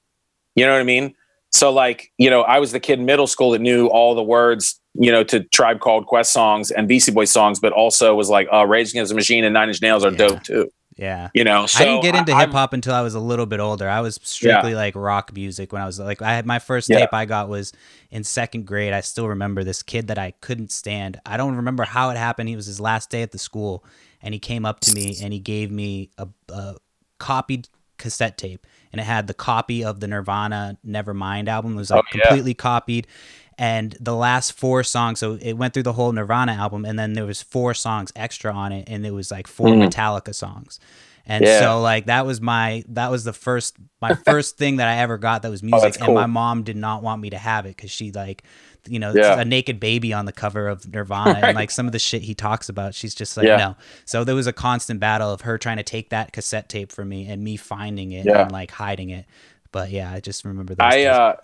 You 0.54 0.66
know 0.66 0.72
what 0.72 0.80
I 0.80 0.84
mean? 0.84 1.14
So 1.56 1.70
like, 1.72 2.12
you 2.18 2.30
know, 2.30 2.42
I 2.42 2.58
was 2.58 2.72
the 2.72 2.80
kid 2.80 2.98
in 2.98 3.04
middle 3.06 3.26
school 3.26 3.50
that 3.52 3.60
knew 3.60 3.86
all 3.88 4.14
the 4.14 4.22
words, 4.22 4.80
you 4.94 5.10
know, 5.10 5.24
to 5.24 5.40
Tribe 5.44 5.80
Called 5.80 6.06
Quest 6.06 6.32
songs 6.32 6.70
and 6.70 6.86
Beastie 6.88 7.12
Boys 7.12 7.30
songs, 7.30 7.58
but 7.60 7.72
also 7.72 8.14
was 8.14 8.28
like, 8.30 8.46
uh, 8.52 8.66
Rage 8.66 8.90
Against 8.90 9.10
the 9.10 9.14
Machine 9.16 9.44
and 9.44 9.54
Nine 9.54 9.68
Inch 9.68 9.82
Nails 9.82 10.04
are 10.04 10.10
Yeah. 10.12 10.16
dope 10.18 10.42
too. 10.42 10.70
Yeah. 10.98 11.28
You 11.34 11.44
know, 11.44 11.66
so 11.66 11.82
I 11.82 11.84
didn't 11.84 12.02
get 12.04 12.14
into 12.14 12.34
hip 12.34 12.52
hop 12.52 12.72
until 12.72 12.94
I 12.94 13.02
was 13.02 13.14
a 13.14 13.20
little 13.20 13.44
bit 13.44 13.60
older. 13.60 13.86
I 13.86 14.00
was 14.00 14.18
strictly 14.22 14.74
like 14.74 14.94
rock 14.96 15.30
music 15.34 15.70
when 15.70 15.82
I 15.82 15.84
was 15.84 15.98
like 15.98 16.22
I 16.22 16.32
had 16.32 16.46
my 16.46 16.58
first 16.58 16.88
Yeah. 16.88 17.00
tape 17.00 17.12
I 17.12 17.26
got 17.26 17.50
was 17.50 17.74
in 18.10 18.24
second 18.24 18.64
grade. 18.66 18.94
I 18.94 19.02
still 19.02 19.28
remember 19.28 19.62
this 19.62 19.82
kid 19.82 20.06
that 20.08 20.16
I 20.18 20.30
couldn't 20.40 20.72
stand. 20.72 21.20
I 21.26 21.36
don't 21.36 21.54
remember 21.56 21.84
how 21.84 22.08
it 22.08 22.16
happened. 22.16 22.48
He 22.48 22.56
was 22.56 22.64
his 22.64 22.80
last 22.80 23.10
day 23.10 23.20
at 23.20 23.32
the 23.32 23.38
school 23.38 23.84
and 24.22 24.32
he 24.32 24.40
came 24.40 24.64
up 24.64 24.80
to 24.80 24.94
me 24.94 25.16
and 25.22 25.34
he 25.34 25.38
gave 25.38 25.70
me 25.70 26.08
a, 26.16 26.28
a 26.48 26.76
copied 27.18 27.68
cassette 27.98 28.38
tape 28.38 28.66
and 28.96 29.00
it 29.00 29.04
had 29.04 29.26
the 29.26 29.34
copy 29.34 29.84
of 29.84 30.00
the 30.00 30.08
Nirvana 30.08 30.78
Nevermind 30.86 31.48
album. 31.48 31.74
It 31.74 31.76
was 31.76 31.90
like 31.90 32.00
Oh, 32.02 32.08
yeah. 32.14 32.22
completely 32.28 32.54
copied 32.54 33.06
and 33.58 33.96
the 34.00 34.14
last 34.14 34.52
four 34.52 34.82
songs 34.82 35.18
so 35.18 35.38
it 35.40 35.54
went 35.54 35.72
through 35.72 35.82
the 35.82 35.94
whole 35.94 36.12
nirvana 36.12 36.52
album 36.52 36.84
and 36.84 36.98
then 36.98 37.14
there 37.14 37.24
was 37.24 37.40
four 37.40 37.72
songs 37.72 38.12
extra 38.14 38.52
on 38.52 38.70
it 38.70 38.86
and 38.86 39.06
it 39.06 39.12
was 39.12 39.30
like 39.30 39.46
4 39.46 39.68
Mhm. 39.68 39.88
metallica 39.88 40.34
songs 40.34 40.78
and 41.24 41.42
Yeah. 41.42 41.60
so 41.60 41.80
like 41.80 42.04
that 42.04 42.26
was 42.26 42.38
my 42.42 42.84
that 42.88 43.10
was 43.10 43.24
the 43.24 43.32
first 43.32 43.76
my 44.02 44.12
first 44.26 44.58
thing 44.58 44.76
that 44.76 44.88
i 44.88 44.98
ever 44.98 45.16
got 45.16 45.40
that 45.40 45.50
was 45.50 45.62
music 45.62 45.78
Oh, 45.78 45.84
that's 45.86 45.96
and 45.96 46.04
cool. 46.06 46.14
my 46.16 46.26
mom 46.26 46.64
did 46.64 46.76
not 46.76 47.02
want 47.02 47.22
me 47.22 47.30
to 47.30 47.38
have 47.38 47.64
it 47.64 47.74
because 47.76 47.90
she 47.90 48.12
like 48.12 48.42
you 48.88 48.98
know 48.98 49.12
Yeah. 49.14 49.40
a 49.40 49.44
naked 49.44 49.78
baby 49.80 50.12
on 50.12 50.24
the 50.26 50.32
cover 50.32 50.68
of 50.68 50.86
nirvana 50.92 51.32
Right. 51.34 51.44
and 51.44 51.56
like 51.56 51.70
some 51.70 51.86
of 51.86 51.92
the 51.92 51.98
shit 51.98 52.22
he 52.22 52.34
talks 52.34 52.68
about 52.68 52.94
she's 52.94 53.14
just 53.14 53.36
like 53.36 53.46
Yeah. 53.46 53.56
no 53.56 53.76
so 54.04 54.24
there 54.24 54.34
was 54.34 54.46
a 54.46 54.52
constant 54.52 55.00
battle 55.00 55.30
of 55.32 55.42
her 55.42 55.58
trying 55.58 55.76
to 55.78 55.82
take 55.82 56.10
that 56.10 56.32
cassette 56.32 56.68
tape 56.68 56.92
from 56.92 57.08
me 57.08 57.26
and 57.28 57.42
me 57.42 57.56
finding 57.56 58.12
it 58.12 58.26
Yeah. 58.26 58.42
and 58.42 58.52
like 58.52 58.70
hiding 58.70 59.10
it 59.10 59.26
but 59.72 59.90
yeah 59.90 60.10
i 60.12 60.20
just 60.20 60.44
remember 60.44 60.74
that. 60.74 60.84
I, 60.92 61.04
uh, 61.06 61.36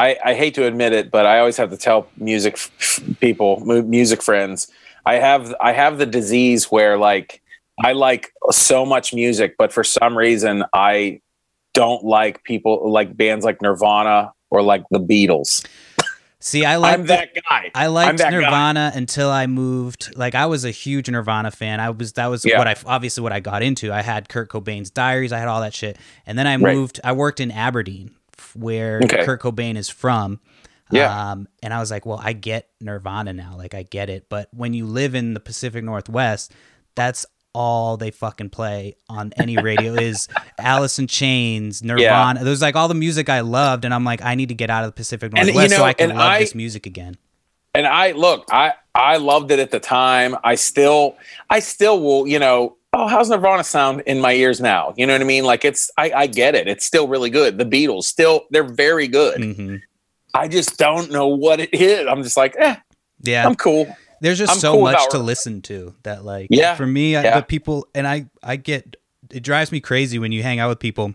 I, 0.00 0.16
I 0.24 0.34
hate 0.34 0.54
to 0.54 0.64
admit 0.64 0.92
it, 0.92 1.10
but 1.10 1.26
I 1.26 1.40
always 1.40 1.56
have 1.56 1.70
to 1.70 1.76
tell 1.76 2.06
music 2.18 2.54
f- 2.54 3.00
people, 3.18 3.60
mu- 3.64 3.82
music 3.82 4.22
friends, 4.22 4.68
I 5.04 5.14
have 5.14 5.52
I 5.60 5.72
have 5.72 5.98
the 5.98 6.06
disease 6.06 6.66
where 6.70 6.96
like 6.96 7.42
I 7.84 7.92
like 7.94 8.32
so 8.52 8.86
much 8.86 9.12
music, 9.12 9.56
but 9.58 9.72
for 9.72 9.82
some 9.82 10.16
reason 10.16 10.62
I 10.72 11.20
don't 11.74 12.04
like 12.04 12.44
people 12.44 12.92
like 12.92 13.16
bands 13.16 13.44
like 13.44 13.60
Nirvana 13.60 14.32
or 14.50 14.62
like 14.62 14.84
the 14.92 15.00
Beatles. 15.00 15.66
See 16.40 16.64
i 16.64 16.76
like 16.76 16.94
I'm 16.98 17.06
that 17.06 17.30
guy. 17.48 17.70
I 17.74 17.86
liked 17.88 18.18
that 18.18 18.30
guy. 18.30 18.38
Nirvana 18.38 18.92
until 18.94 19.30
I 19.30 19.46
moved. 19.46 20.16
Like 20.16 20.34
I 20.34 20.46
was 20.46 20.64
a 20.64 20.70
huge 20.70 21.10
Nirvana 21.10 21.50
fan. 21.50 21.80
I 21.80 21.90
was 21.90 22.12
that 22.14 22.26
was 22.26 22.44
Yeah. 22.44 22.58
what 22.58 22.68
I 22.68 22.76
obviously 22.86 23.22
what 23.22 23.32
I 23.32 23.40
got 23.40 23.62
into. 23.62 23.92
I 23.92 24.02
had 24.02 24.28
Kurt 24.28 24.48
Cobain's 24.50 24.90
Diaries. 24.90 25.32
I 25.32 25.38
had 25.38 25.48
all 25.48 25.60
that 25.62 25.74
shit. 25.74 25.98
And 26.26 26.38
then 26.38 26.46
I 26.46 26.56
Right. 26.56 26.74
moved. 26.74 27.00
I 27.02 27.12
worked 27.12 27.40
in 27.40 27.50
Aberdeen, 27.50 28.12
where 28.54 29.00
Okay. 29.02 29.24
Kurt 29.24 29.42
Cobain 29.42 29.76
is 29.76 29.88
from. 29.88 30.40
Yeah. 30.90 31.32
Um, 31.32 31.48
and 31.62 31.74
I 31.74 31.80
was 31.80 31.90
like, 31.90 32.06
well, 32.06 32.20
I 32.22 32.32
get 32.32 32.68
Nirvana 32.80 33.32
now. 33.32 33.54
Like 33.56 33.74
I 33.74 33.82
get 33.82 34.08
it. 34.08 34.26
But 34.30 34.48
when 34.54 34.72
you 34.74 34.86
live 34.86 35.14
in 35.14 35.34
the 35.34 35.40
Pacific 35.40 35.84
Northwest, 35.84 36.52
that's 36.94 37.26
all 37.58 37.96
they 37.96 38.10
fucking 38.12 38.50
play 38.50 38.94
on 39.08 39.32
any 39.36 39.58
radio 39.58 39.94
is 40.08 40.28
Alice 40.58 40.98
in 41.00 41.08
Chains, 41.08 41.82
Nirvana. 41.82 42.44
There's 42.44 42.62
like 42.62 42.76
all 42.76 42.86
the 42.88 42.94
music 42.94 43.28
I 43.28 43.40
loved, 43.40 43.84
and 43.84 43.92
I'm 43.92 44.04
like, 44.04 44.22
I 44.22 44.36
need 44.36 44.50
to 44.50 44.54
get 44.54 44.70
out 44.70 44.84
of 44.84 44.88
the 44.88 44.94
Pacific 44.94 45.32
And, 45.34 45.48
you 45.48 45.54
Northwest 45.54 45.74
so 45.74 45.78
know, 45.80 45.84
I 45.84 45.92
can 45.92 46.10
love 46.10 46.18
I- 46.18 46.38
this 46.38 46.54
music 46.54 46.86
again. 46.86 47.16
and 47.74 47.86
I 47.86 48.12
look, 48.12 48.44
I 48.52 48.74
I 48.94 49.16
loved 49.16 49.50
it 49.50 49.58
at 49.58 49.70
the 49.72 49.80
time. 49.80 50.36
I 50.44 50.54
still 50.54 51.16
I 51.50 51.58
still 51.60 52.00
will, 52.00 52.26
you 52.28 52.38
know, 52.38 52.76
oh, 52.92 53.06
how's 53.08 53.28
Nirvana 53.28 53.64
sound 53.64 54.02
in 54.06 54.20
my 54.20 54.32
ears 54.34 54.60
now? 54.60 54.94
You 54.96 55.06
know 55.06 55.12
what 55.14 55.20
I 55.20 55.24
mean? 55.24 55.44
Like 55.44 55.64
it's 55.64 55.90
I, 55.98 56.12
I 56.14 56.26
get 56.28 56.54
it. 56.54 56.68
It's 56.68 56.84
still 56.84 57.08
really 57.08 57.30
good. 57.30 57.58
The 57.58 57.64
Beatles 57.64 58.04
still 58.04 58.46
they're 58.50 58.62
very 58.64 59.08
good. 59.08 59.42
hmm 59.42 59.76
I 60.34 60.46
just 60.46 60.78
don't 60.78 61.10
know 61.10 61.26
what 61.28 61.58
it 61.58 61.72
is. 61.74 62.06
I'm 62.06 62.22
just 62.22 62.36
like, 62.36 62.54
eh, 62.58 62.76
Yeah, 63.22 63.46
I'm 63.46 63.54
cool. 63.56 63.84
There's 64.20 64.38
just 64.38 64.52
I'm 64.52 64.58
so 64.58 64.72
cool 64.72 64.82
much 64.82 64.94
about 64.94 65.10
to 65.12 65.18
listen 65.18 65.62
to 65.62 65.94
that 66.02 66.24
like 66.24 66.48
Yeah, 66.50 66.74
for 66.74 66.86
me 66.86 67.16
I, 67.16 67.22
yeah. 67.22 67.36
the 67.40 67.46
people 67.46 67.86
and 67.94 68.06
i 68.06 68.26
i 68.42 68.56
get 68.56 68.96
it 69.30 69.40
drives 69.40 69.72
me 69.72 69.80
crazy 69.80 70.18
when 70.18 70.32
you 70.32 70.42
hang 70.42 70.58
out 70.58 70.68
with 70.68 70.78
people 70.78 71.14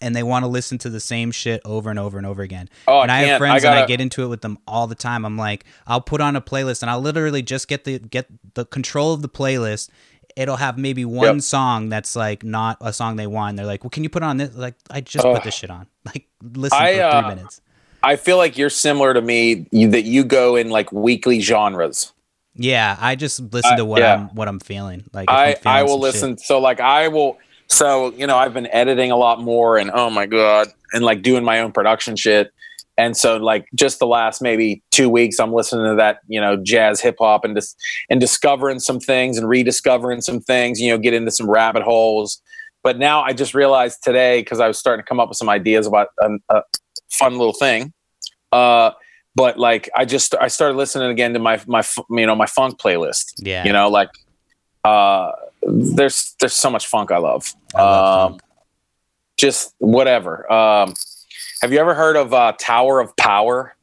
and 0.00 0.14
they 0.14 0.22
want 0.22 0.42
to 0.44 0.46
listen 0.48 0.76
to 0.78 0.90
the 0.90 1.00
same 1.00 1.30
shit 1.30 1.60
over 1.64 1.88
and 1.90 1.98
over 1.98 2.18
and 2.18 2.26
over 2.26 2.42
again 2.42 2.68
Oh, 2.86 3.00
and 3.00 3.10
i, 3.10 3.22
have 3.22 3.38
friends 3.38 3.64
and 3.64 3.74
i 3.74 3.78
gotta- 3.80 3.88
get 3.88 4.00
into 4.00 4.22
it 4.24 4.28
with 4.28 4.40
them 4.42 4.58
all 4.66 4.86
the 4.86 4.94
time 4.94 5.24
i'm 5.24 5.36
like 5.36 5.64
i'll 5.86 6.00
put 6.00 6.20
on 6.20 6.36
a 6.36 6.40
playlist 6.40 6.82
and 6.82 6.90
i'll 6.90 7.00
literally 7.00 7.42
just 7.42 7.68
get 7.68 7.84
the 7.84 7.98
get 7.98 8.26
the 8.54 8.64
control 8.64 9.12
of 9.12 9.22
the 9.22 9.28
playlist 9.28 9.90
it'll 10.36 10.56
have 10.56 10.76
maybe 10.78 11.04
one 11.04 11.40
song 11.40 11.88
that's 11.88 12.14
like 12.14 12.44
not 12.44 12.76
a 12.82 12.92
song 12.92 13.16
they 13.16 13.26
want. 13.26 13.56
They're 13.56 13.64
like, 13.64 13.82
"Well, 13.82 13.90
can 13.90 14.02
you 14.02 14.10
put 14.10 14.22
on 14.22 14.36
this?" 14.36 14.54
Like, 14.54 14.74
I 14.90 15.00
just 15.00 15.24
put 15.24 15.42
this 15.42 15.54
shit 15.54 15.70
on. 15.70 15.86
Like, 16.04 16.28
listen 16.42 16.78
I, 16.78 16.96
for 16.98 17.02
uh, 17.02 17.20
three 17.22 17.28
minutes. 17.34 17.60
I 18.02 18.16
feel 18.16 18.36
like 18.36 18.56
you're 18.58 18.70
similar 18.70 19.14
to 19.14 19.20
me 19.22 19.66
you, 19.72 19.90
that 19.90 20.02
you 20.02 20.24
go 20.24 20.54
in 20.54 20.68
like 20.68 20.92
weekly 20.92 21.40
genres. 21.40 22.12
Yeah, 22.56 22.96
I 23.00 23.14
just 23.16 23.40
listen 23.40 23.74
I- 23.74 23.76
to 23.76 23.84
what 23.84 24.00
yeah. 24.00 24.14
I'm 24.14 24.28
what 24.34 24.48
I'm 24.48 24.60
feeling. 24.60 25.04
Like, 25.12 25.30
I 25.30 25.54
feeling 25.54 25.60
I 25.66 25.82
will 25.82 25.88
some 25.88 25.98
shit. 25.98 26.02
listen. 26.02 26.38
So 26.38 26.58
like 26.58 26.80
I 26.80 27.08
will. 27.08 27.38
So 27.68 28.12
you 28.12 28.26
know 28.26 28.36
I've 28.36 28.54
been 28.54 28.68
editing 28.68 29.10
a 29.10 29.16
lot 29.16 29.40
more, 29.40 29.76
and 29.76 29.90
oh 29.92 30.10
my 30.10 30.26
god, 30.26 30.68
and 30.92 31.04
like 31.04 31.22
doing 31.22 31.44
my 31.44 31.60
own 31.60 31.72
production 31.72 32.16
shit. 32.16 32.52
And 32.98 33.14
so 33.14 33.36
like 33.36 33.66
just 33.74 33.98
the 33.98 34.06
last 34.06 34.40
maybe 34.40 34.82
two 34.90 35.10
weeks, 35.10 35.38
I'm 35.38 35.52
listening 35.52 35.84
to 35.90 35.96
that 35.96 36.20
you 36.28 36.40
know 36.40 36.56
jazz 36.56 37.00
hip 37.00 37.16
hop 37.20 37.44
and 37.44 37.54
dis- 37.54 37.74
and 38.08 38.20
discovering 38.20 38.78
some 38.78 39.00
things 39.00 39.36
and 39.36 39.48
rediscovering 39.48 40.20
some 40.22 40.40
things. 40.40 40.80
You 40.80 40.90
know, 40.92 40.98
get 40.98 41.12
into 41.12 41.30
some 41.30 41.50
rabbit 41.50 41.82
holes. 41.82 42.40
But 42.82 42.98
now 42.98 43.22
I 43.22 43.32
just 43.32 43.52
realized 43.52 43.98
today 44.04 44.40
because 44.40 44.60
I 44.60 44.68
was 44.68 44.78
starting 44.78 45.02
to 45.04 45.08
come 45.08 45.18
up 45.18 45.28
with 45.28 45.36
some 45.36 45.48
ideas 45.48 45.88
about 45.88 46.08
a, 46.20 46.30
a 46.50 46.62
fun 47.10 47.36
little 47.36 47.52
thing. 47.52 47.92
Uh, 48.52 48.92
but 49.36 49.58
like 49.58 49.88
I 49.94 50.04
just 50.04 50.34
I 50.40 50.48
started 50.48 50.76
listening 50.76 51.10
again 51.10 51.32
to 51.34 51.38
my 51.38 51.60
my 51.68 51.84
you 52.10 52.26
know 52.26 52.34
my 52.34 52.46
funk 52.46 52.78
playlist. 52.80 53.34
Yeah, 53.38 53.64
you 53.64 53.72
know 53.72 53.88
like 53.88 54.08
uh 54.82 55.30
there's 55.62 56.34
there's 56.40 56.52
so 56.52 56.70
much 56.70 56.86
funk 56.86 57.10
i 57.10 57.18
love, 57.18 57.52
I 57.74 57.82
love 57.82 58.32
um 58.32 58.40
just 59.36 59.74
whatever. 59.78 60.50
Um 60.50 60.94
have 61.62 61.72
you 61.72 61.78
ever 61.78 61.94
heard 61.94 62.16
of 62.16 62.32
uh 62.34 62.52
tower 62.58 62.98
of 63.00 63.14
power? 63.16 63.76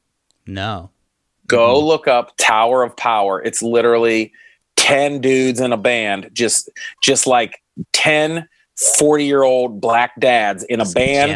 No. 0.45 0.89
go 1.47 1.80
Mhm. 1.80 1.86
look 1.86 2.08
up 2.08 2.32
tower 2.38 2.84
of 2.84 2.95
power. 2.97 3.41
It's 3.41 3.62
literally 3.62 4.32
10 4.78 5.22
dudes 5.22 5.60
in 5.60 5.72
a 5.72 5.78
band 5.78 6.30
just 6.34 6.70
just 7.01 7.28
like 7.28 7.62
10 7.93 8.47
40 8.97 9.24
year 9.26 9.43
old 9.43 9.80
black 9.80 10.20
dads 10.20 10.64
in 10.64 10.80
a 10.82 10.86
band 10.95 11.32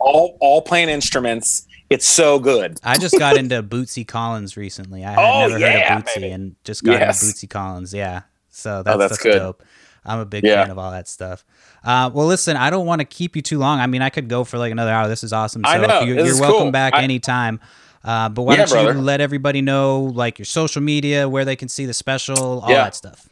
all 0.00 0.36
all 0.40 0.60
playing 0.60 0.88
instruments 0.88 1.66
it's 1.90 2.06
so 2.06 2.38
good 2.38 2.78
I 2.82 2.96
just 2.96 3.18
got 3.18 3.36
into 3.36 3.62
Bootsy 3.74 4.06
Collins 4.06 4.56
recently. 4.56 5.04
I 5.04 5.10
had 5.10 5.18
Oh, 5.18 5.48
never 5.48 5.58
yeah, 5.58 5.88
heard 5.94 5.98
of 5.98 6.04
Bootsy 6.06 6.14
baby. 6.16 6.30
and 6.30 6.56
just 6.64 6.82
got 6.84 6.92
Yes. 6.92 7.22
into 7.22 7.34
Bootsy 7.34 7.50
Collins. 7.50 7.92
Yeah. 7.92 8.22
So 8.48 8.82
that's, 8.82 8.94
Oh, 8.94 8.98
that's 8.98 9.18
good. 9.18 9.38
dope. 9.38 9.62
I'm 10.04 10.18
a 10.18 10.24
big 10.24 10.44
Yeah. 10.44 10.62
fan 10.62 10.70
of 10.70 10.78
all 10.78 10.90
that 10.92 11.08
stuff. 11.08 11.44
Uh, 11.84 12.10
well, 12.12 12.26
listen, 12.26 12.56
I 12.56 12.70
don't 12.70 12.86
want 12.86 13.00
to 13.00 13.04
keep 13.04 13.36
you 13.36 13.42
too 13.42 13.58
long. 13.58 13.80
I 13.80 13.86
mean, 13.86 14.00
I 14.02 14.08
could 14.10 14.28
go 14.28 14.44
for 14.44 14.56
like 14.58 14.72
another 14.72 14.90
hour. 14.92 15.08
This 15.08 15.22
is 15.22 15.32
awesome. 15.32 15.62
So 15.64 15.70
I 15.70 15.76
know. 15.86 16.00
you, 16.00 16.14
you're 16.14 16.40
welcome 16.40 16.62
cool. 16.64 16.70
back 16.70 16.94
I- 16.94 17.02
anytime. 17.02 17.60
Uh, 18.02 18.30
but 18.30 18.42
why 18.44 18.54
Yeah, 18.54 18.64
don't 18.64 18.78
you 18.78 18.84
brother. 18.86 19.00
let 19.02 19.20
everybody 19.20 19.60
know 19.60 20.00
like 20.14 20.38
your 20.38 20.46
social 20.46 20.80
media, 20.80 21.28
where 21.28 21.44
they 21.44 21.54
can 21.54 21.68
see 21.68 21.84
the 21.84 21.92
special, 21.92 22.60
all 22.60 22.68
that 22.68 22.94
stuff. 22.94 23.28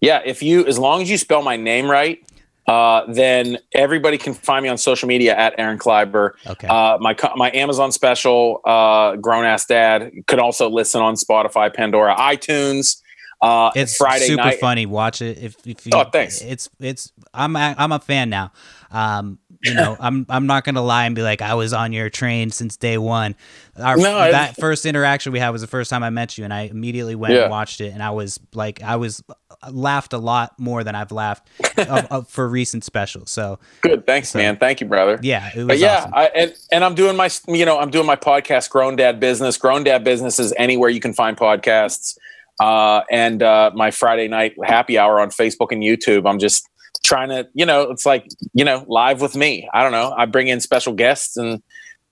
Yeah, 0.00 0.20
if 0.24 0.42
you 0.42 0.66
as 0.66 0.76
long 0.78 1.02
as 1.02 1.08
you 1.10 1.16
spell 1.18 1.40
my 1.42 1.56
name 1.56 1.88
right, 1.88 2.20
uh, 2.66 3.02
then 3.12 3.58
everybody 3.72 4.18
can 4.18 4.34
find 4.34 4.62
me 4.62 4.68
on 4.68 4.78
social 4.78 5.08
media 5.08 5.36
at 5.36 5.54
Aaron 5.58 5.78
Kleiber. 5.78 6.32
Okay. 6.46 6.66
Uh, 6.68 6.98
my 6.98 7.16
my 7.36 7.50
Amazon 7.52 7.90
special, 7.92 8.60
uh, 8.64 9.16
Grown 9.16 9.44
Ass 9.44 9.66
Dad, 9.66 10.10
could 10.26 10.38
also 10.38 10.68
listen 10.70 11.00
on 11.02 11.14
Spotify, 11.14 11.72
Pandora, 11.72 12.14
iTunes. 12.16 12.98
Uh, 13.40 13.72
it's 13.74 13.96
Friday 13.96 14.26
super 14.26 14.44
night. 14.44 14.60
funny. 14.60 14.86
Watch 14.86 15.20
it 15.20 15.38
if, 15.38 15.56
if 15.66 15.84
you. 15.84 15.90
Oh, 15.92 16.04
thanks. 16.04 16.40
It's 16.40 16.70
it's 16.78 17.10
I'm 17.34 17.56
a, 17.56 17.74
I'm 17.76 17.90
a 17.90 17.98
fan 17.98 18.30
now. 18.30 18.52
Um, 18.92 19.40
you 19.64 19.74
know, 19.74 19.96
I'm 19.98 20.26
I'm 20.28 20.46
not 20.46 20.62
gonna 20.62 20.82
lie 20.82 21.06
and 21.06 21.16
be 21.16 21.22
like 21.22 21.42
I 21.42 21.54
was 21.54 21.72
on 21.72 21.92
your 21.92 22.08
train 22.08 22.50
since 22.50 22.76
day 22.76 22.98
one. 22.98 23.34
Our 23.76 23.96
No, 23.96 24.16
I- 24.16 24.30
that 24.30 24.56
first 24.56 24.86
interaction 24.86 25.32
we 25.32 25.40
had 25.40 25.50
was 25.50 25.60
the 25.60 25.66
first 25.66 25.90
time 25.90 26.04
I 26.04 26.10
met 26.10 26.38
you, 26.38 26.44
and 26.44 26.54
I 26.54 26.62
immediately 26.62 27.16
went 27.16 27.34
Yeah. 27.34 27.42
and 27.42 27.50
watched 27.50 27.80
it, 27.80 27.92
and 27.92 28.00
I 28.02 28.10
was 28.10 28.38
like 28.54 28.80
I 28.82 28.94
was 28.94 29.22
laughed 29.70 30.12
a 30.12 30.18
lot 30.18 30.58
more 30.58 30.82
than 30.84 30.94
I've 30.94 31.12
laughed 31.12 31.48
of, 31.78 32.06
of, 32.10 32.28
for 32.30 32.48
recent 32.48 32.84
specials. 32.84 33.30
So 33.30 33.58
Good, 33.82 34.06
thanks, 34.06 34.30
So- 34.30 34.38
man. 34.38 34.56
Thank 34.56 34.80
you, 34.80 34.86
brother. 34.86 35.18
yeah, 35.22 35.50
it 35.54 35.58
was 35.58 35.66
But 35.66 35.78
yeah, 35.78 35.98
awesome. 35.98 36.14
I, 36.14 36.26
and 36.34 36.54
and 36.72 36.84
I'm 36.84 36.94
doing 36.94 37.16
my 37.16 37.30
you 37.48 37.64
know 37.64 37.78
I'm 37.78 37.90
doing 37.90 38.06
my 38.06 38.16
podcast, 38.16 38.70
Grown 38.70 38.96
Dad 38.96 39.20
Business. 39.20 39.56
Grown 39.56 39.84
Dad 39.84 40.04
Business 40.04 40.38
is 40.38 40.52
anywhere 40.56 40.90
you 40.90 41.00
can 41.00 41.12
find 41.12 41.36
podcasts. 41.36 42.16
Uh, 42.60 43.00
and 43.10 43.42
uh, 43.42 43.70
my 43.74 43.90
Friday 43.90 44.28
night 44.28 44.54
happy 44.62 44.98
hour 44.98 45.20
on 45.20 45.30
Facebook 45.30 45.68
and 45.72 45.82
YouTube. 45.82 46.28
I'm 46.28 46.38
just 46.38 46.68
trying 47.04 47.30
to 47.30 47.48
you 47.54 47.66
know 47.66 47.90
it's 47.90 48.06
like 48.06 48.26
you 48.52 48.64
know 48.64 48.84
live 48.88 49.20
with 49.20 49.34
me. 49.34 49.68
I 49.72 49.82
don't 49.82 49.92
know. 49.92 50.14
I 50.16 50.26
bring 50.26 50.48
in 50.48 50.60
special 50.60 50.92
guests 50.92 51.36
and 51.36 51.62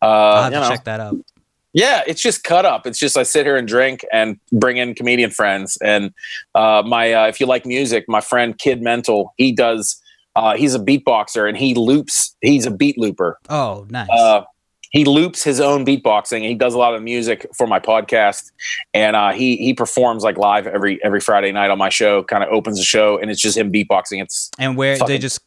I'll 0.02 0.10
uh, 0.10 0.42
have 0.44 0.52
you 0.52 0.58
to 0.58 0.64
know 0.64 0.68
check 0.70 0.84
that 0.84 1.00
out. 1.00 1.16
Yeah, 1.72 2.02
it's 2.06 2.20
just 2.20 2.44
cut 2.44 2.64
up. 2.64 2.86
It's 2.86 2.98
just 2.98 3.16
I 3.16 3.22
sit 3.22 3.46
here 3.46 3.56
and 3.56 3.66
drink 3.66 4.04
and 4.12 4.38
bring 4.52 4.76
in 4.76 4.94
comedian 4.94 5.30
friends. 5.30 5.78
And 5.82 6.12
uh, 6.54 6.82
my 6.86 7.12
uh, 7.12 7.26
if 7.28 7.40
you 7.40 7.46
like 7.46 7.64
music, 7.66 8.04
my 8.08 8.20
friend 8.20 8.58
Kid 8.58 8.82
Mental, 8.82 9.32
he 9.36 9.52
does. 9.52 10.00
Uh, 10.36 10.56
he's 10.56 10.76
a 10.76 10.78
beatboxer 10.78 11.48
and 11.48 11.58
he 11.58 11.74
loops. 11.74 12.36
He's 12.40 12.64
a 12.64 12.70
beat 12.70 12.96
looper. 12.96 13.38
Oh, 13.48 13.86
nice. 13.90 14.08
He 14.90 15.04
loops 15.04 15.42
his 15.44 15.60
own 15.60 15.86
beatboxing. 15.86 16.42
He 16.42 16.54
does 16.54 16.74
a 16.74 16.78
lot 16.78 16.94
of 16.94 17.02
music 17.02 17.46
for 17.56 17.66
my 17.66 17.78
podcast, 17.78 18.50
and 18.92 19.14
uh, 19.14 19.30
he 19.30 19.56
he 19.56 19.72
performs 19.72 20.24
like 20.24 20.36
live 20.36 20.66
every 20.66 21.02
every 21.04 21.20
Friday 21.20 21.52
night 21.52 21.70
on 21.70 21.78
my 21.78 21.88
show. 21.88 22.24
Kind 22.24 22.42
of 22.42 22.50
opens 22.50 22.76
the 22.78 22.84
show, 22.84 23.16
and 23.18 23.30
it's 23.30 23.40
just 23.40 23.56
him 23.56 23.72
beatboxing. 23.72 24.20
It's 24.20 24.50
and 24.58 24.76
where 24.76 24.98
they 24.98 25.18
just 25.18 25.40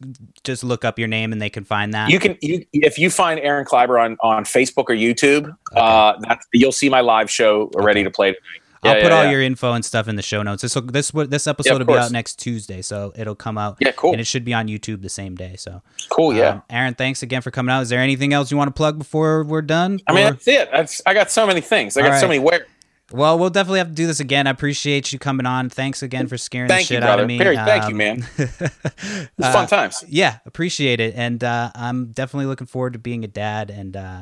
just 0.44 0.64
look 0.64 0.86
up 0.86 0.98
your 0.98 1.10
name 1.10 1.34
and 1.34 1.41
they 1.41 1.50
can 1.50 1.66
find 1.66 1.94
that. 1.94 2.10
you 2.10 2.20
can 2.20 2.38
you 2.41 2.66
if 2.74 2.98
you 2.98 3.10
find 3.10 3.39
Aaron 3.41 3.66
Kleiber 3.66 4.02
on 4.02 4.18
on 4.22 4.46
Facebook 4.46 4.86
or 4.88 4.96
YouTube, 4.96 5.54
uh, 5.76 6.14
that's, 6.22 6.48
you'll 6.54 6.72
see 6.72 6.89
my 6.89 7.02
live 7.02 7.30
show 7.30 7.70
ready 7.76 8.00
Okay. 8.00 8.04
to 8.06 8.12
play. 8.12 8.36
I'll 8.84 8.96
Yeah, 8.98 9.04
put 9.04 9.12
all 9.12 9.26
your 9.26 9.42
info 9.42 9.74
and 9.74 9.84
stuff 9.84 10.08
in 10.08 10.16
the 10.16 10.22
show 10.22 10.44
notes. 10.44 10.62
This 10.62 10.76
will, 10.76 10.84
this 10.84 11.12
this 11.12 11.48
episode 11.48 11.74
will 11.74 11.80
be 11.80 11.94
course. 11.94 12.06
out 12.06 12.12
next 12.12 12.36
Tuesday, 12.40 12.82
so 12.82 13.12
it'll 13.16 13.36
come 13.36 13.58
out 13.58 13.78
Yeah, 13.80 13.92
cool, 13.94 14.12
and 14.12 14.20
it 14.22 14.26
should 14.26 14.44
be 14.46 14.54
on 14.54 14.68
YouTube 14.68 15.02
the 15.02 15.10
same 15.10 15.36
day. 15.36 15.56
So 15.58 15.82
cool. 16.10 16.34
Yeah. 16.34 16.50
um, 16.50 16.64
Aaron, 16.70 16.94
thanks 16.96 17.24
again 17.24 17.42
for 17.42 17.52
coming 17.52 17.72
out. 17.74 17.82
Is 17.82 17.90
there 17.90 18.00
anything 18.00 18.34
else 18.34 18.52
you 18.52 18.58
want 18.58 18.68
to 18.68 18.74
plug 18.74 18.98
before 18.98 19.44
we're 19.44 19.62
done? 19.62 20.00
I 20.08 20.14
mean, 20.14 20.28
Or- 20.28 20.32
that's 20.32 20.48
it. 20.48 20.70
That's, 20.72 21.02
I 21.06 21.14
got 21.14 21.32
so 21.32 21.48
many 21.48 21.62
things. 21.62 21.96
I 21.98 22.02
got 22.02 22.14
All 22.14 22.20
so 22.20 22.28
many 22.28 22.40
where. 22.40 22.68
well, 23.12 23.38
we'll 23.38 23.50
definitely 23.52 23.80
have 23.80 23.90
to 23.90 23.94
do 23.94 24.08
this 24.08 24.20
again. 24.20 24.48
I 24.48 24.50
appreciate 24.50 25.14
you 25.14 25.20
coming 25.20 25.46
on. 25.46 25.70
Thanks 25.70 26.02
again 26.02 26.28
for 26.28 26.38
scaring 26.38 26.68
Thank 26.70 26.88
the 26.88 26.96
you, 26.96 27.00
shit 27.02 27.08
out 27.08 27.20
of 27.20 27.28
me. 27.28 27.38
Very- 27.38 27.56
thank 27.58 27.84
you, 27.84 27.92
Um, 27.92 27.98
man. 27.98 28.28
It's 28.38 29.48
uh, 29.48 29.52
fun 29.54 29.68
times. 29.68 30.04
Yeah, 30.08 30.38
appreciate 30.46 31.00
it, 31.00 31.14
and 31.16 31.44
uh, 31.44 31.72
I'm 31.76 32.12
definitely 32.12 32.46
looking 32.46 32.68
forward 32.68 32.94
to 32.94 33.00
being 33.00 33.24
a 33.24 33.28
dad. 33.28 33.70
And 33.70 33.96
uh, 33.98 34.22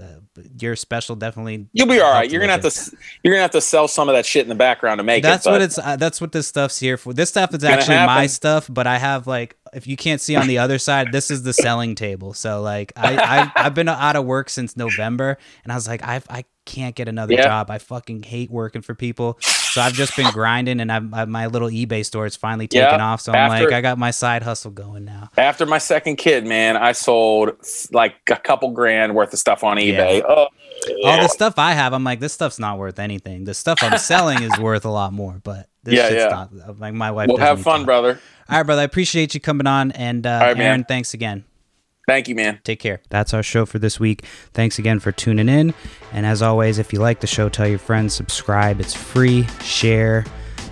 uh, 0.00 0.40
your 0.60 0.76
special 0.76 1.14
definitely. 1.16 1.66
You'll 1.72 1.86
be 1.86 2.00
all 2.00 2.12
right. 2.12 2.30
You're 2.30 2.40
gonna 2.40 2.52
have 2.52 2.64
little 2.64 2.84
to. 2.90 2.96
You're 3.22 3.32
gonna 3.34 3.42
have 3.42 3.50
to 3.52 3.60
sell 3.60 3.86
some 3.88 4.08
of 4.08 4.14
that 4.14 4.26
shit 4.26 4.42
in 4.42 4.48
the 4.48 4.54
background 4.54 4.98
to 4.98 5.04
make 5.04 5.22
that's 5.22 5.46
it. 5.46 5.50
what 5.50 5.62
it's 5.62 5.78
uh, 5.78 5.96
that's 5.96 6.20
what 6.20 6.32
this 6.32 6.46
stuff's 6.46 6.78
here 6.80 6.96
for 6.96 7.12
this 7.12 7.28
stuff 7.28 7.54
is 7.54 7.62
actually 7.64 7.96
my 7.96 8.26
stuff 8.26 8.66
but 8.70 8.86
i 8.86 8.98
have 8.98 9.26
like 9.26 9.56
if 9.72 9.86
you 9.86 9.96
can't 9.96 10.20
see 10.20 10.36
on 10.36 10.46
the 10.48 10.58
other 10.58 10.78
side 10.78 11.12
this 11.12 11.30
is 11.30 11.42
the 11.42 11.52
selling 11.52 11.94
table 11.94 12.32
so 12.34 12.60
like 12.60 12.92
i, 12.96 13.16
I 13.16 13.52
i've 13.66 13.74
been 13.74 13.88
out 13.88 14.16
of 14.16 14.24
work 14.24 14.48
since 14.50 14.76
november 14.76 15.38
and 15.64 15.72
i 15.72 15.74
was 15.76 15.86
like 15.88 16.02
i 16.02 16.20
i 16.28 16.44
can't 16.64 16.94
get 16.94 17.08
another 17.08 17.34
Yeah. 17.34 17.42
job 17.44 17.70
i 17.70 17.78
fucking 17.78 18.22
hate 18.24 18.50
working 18.50 18.82
for 18.82 18.94
people 18.94 19.38
so 19.74 19.80
i've 19.80 19.92
just 19.92 20.16
been 20.16 20.30
grinding 20.32 20.80
and 20.80 20.90
I've, 20.92 21.12
I, 21.12 21.24
my 21.24 21.46
little 21.46 21.68
ebay 21.68 22.04
store 22.06 22.26
is 22.26 22.36
finally 22.36 22.68
Yeah, 22.70 22.86
taken 22.86 23.00
off 23.00 23.20
so 23.20 23.32
i'm 23.32 23.50
after- 23.50 23.64
like 23.64 23.72
i 23.74 23.80
got 23.80 23.98
my 23.98 24.10
side 24.12 24.42
hustle 24.42 24.70
going 24.70 25.04
now 25.04 25.28
After 25.36 25.66
my 25.66 25.78
second 25.78 26.16
kid, 26.16 26.46
man, 26.46 26.76
I 26.76 26.92
sold 26.92 27.52
like 27.92 28.14
a 28.30 28.36
couple 28.36 28.70
grand 28.70 29.14
worth 29.14 29.32
of 29.32 29.38
stuff 29.38 29.64
on 29.64 29.78
Yeah. 29.78 29.84
eBay. 30.06 30.22
Oh, 30.26 30.48
all 31.04 31.18
the 31.22 31.28
stuff 31.28 31.54
i 31.58 31.72
have 31.72 31.92
i'm 31.94 32.04
like 32.04 32.20
this 32.20 32.32
stuff's 32.32 32.58
not 32.58 32.78
worth 32.78 32.98
anything 32.98 33.44
the 33.44 33.54
stuff 33.54 33.78
i'm 33.82 33.96
selling 33.98 34.42
is 34.42 34.58
worth 34.60 34.84
a 34.84 34.90
lot 34.90 35.12
more 35.12 35.40
but 35.42 35.68
this 35.82 35.94
Yeah, 35.94 36.08
shit's 36.08 36.24
yeah. 36.24 36.28
not 36.28 36.78
like 36.78 36.92
my 36.94 37.10
wife 37.10 37.28
we'll 37.28 37.38
have 37.38 37.62
fun, 37.62 37.84
brother. 37.84 38.20
all 38.50 38.56
right 38.58 38.62
brother 38.66 38.82
i 38.82 38.84
appreciate 38.84 39.32
you 39.34 39.40
coming 39.40 39.66
on 39.66 39.92
and 39.92 40.26
uh, 40.26 40.38
right, 40.42 40.56
man. 40.58 40.66
aaron 40.66 40.84
thanks 40.84 41.14
again 41.14 41.44
Thank 42.06 42.28
you, 42.28 42.34
man. 42.34 42.60
Take 42.64 42.80
care. 42.80 43.00
That's 43.08 43.32
our 43.32 43.42
show 43.42 43.64
for 43.64 43.78
this 43.78 43.98
week. 43.98 44.24
Thanks 44.52 44.78
again 44.78 45.00
for 45.00 45.10
tuning 45.10 45.48
in. 45.48 45.72
And 46.12 46.26
as 46.26 46.42
always, 46.42 46.78
if 46.78 46.92
you 46.92 46.98
like 46.98 47.20
the 47.20 47.26
show, 47.26 47.48
tell 47.48 47.66
your 47.66 47.78
friends, 47.78 48.14
subscribe. 48.14 48.80
It's 48.80 48.94
free, 48.94 49.46
share, 49.62 50.24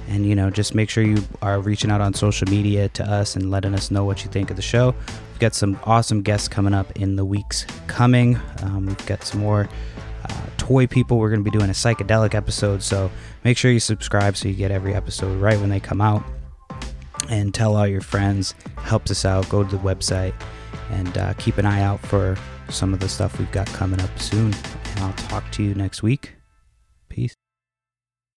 and 0.09 0.27
you 0.27 0.35
know, 0.35 0.51
just 0.51 0.75
make 0.75 0.91
sure 0.91 1.03
you 1.03 1.25
are 1.41 1.59
reaching 1.61 1.91
out 1.91 2.03
on 2.03 2.13
social 2.13 2.49
media 2.49 2.89
to 2.91 3.05
us 3.05 3.35
and 3.35 3.51
letting 3.51 3.75
us 3.75 3.91
know 3.91 4.05
what 4.05 4.25
you 4.25 4.31
think 4.31 4.51
of 4.51 4.57
the 4.57 4.63
show. 4.63 4.95
We've 5.31 5.39
got 5.39 5.55
some 5.55 5.79
awesome 5.85 6.21
guests 6.21 6.49
coming 6.49 6.75
up 6.75 6.91
in 6.97 7.17
the 7.17 7.25
weeks 7.25 7.65
coming. 7.87 8.39
Um, 8.63 8.87
we've 8.87 9.07
got 9.07 9.25
some 9.25 9.41
more 9.41 9.71
uh, 10.29 10.43
toy 10.59 10.87
people. 10.87 11.19
We're 11.19 11.31
going 11.31 11.43
to 11.43 11.51
be 11.51 11.57
doing 11.57 11.71
a 11.71 11.75
psychedelic 11.75 12.35
episode, 12.35 12.83
so 12.83 13.11
make 13.43 13.57
sure 13.57 13.71
you 13.71 13.81
subscribe 13.81 14.37
so 14.37 14.49
you 14.49 14.55
get 14.55 14.71
every 14.71 14.93
episode 14.93 15.41
right 15.41 15.59
when 15.59 15.71
they 15.71 15.81
come 15.81 16.03
out. 16.03 16.23
And 17.31 17.55
tell 17.55 17.77
all 17.77 17.87
your 17.87 18.01
friends. 18.01 18.55
Helps 18.79 19.11
us 19.11 19.25
out. 19.25 19.49
Go 19.49 19.63
to 19.63 19.77
the 19.77 19.83
website 19.83 20.35
and 20.93 21.19
uh, 21.19 21.33
keep 21.35 21.59
an 21.59 21.67
eye 21.67 21.83
out 21.83 22.01
for 22.01 22.37
some 22.69 22.95
of 22.95 23.01
the 23.01 23.09
stuff 23.09 23.39
we've 23.39 23.51
got 23.51 23.67
coming 23.69 24.01
up 24.01 24.19
soon. 24.19 24.53
And 24.53 25.01
I'll 25.01 25.13
talk 25.15 25.51
to 25.53 25.63
you 25.63 25.75
next 25.75 26.03
week. 26.03 26.35
Peace. 27.09 27.42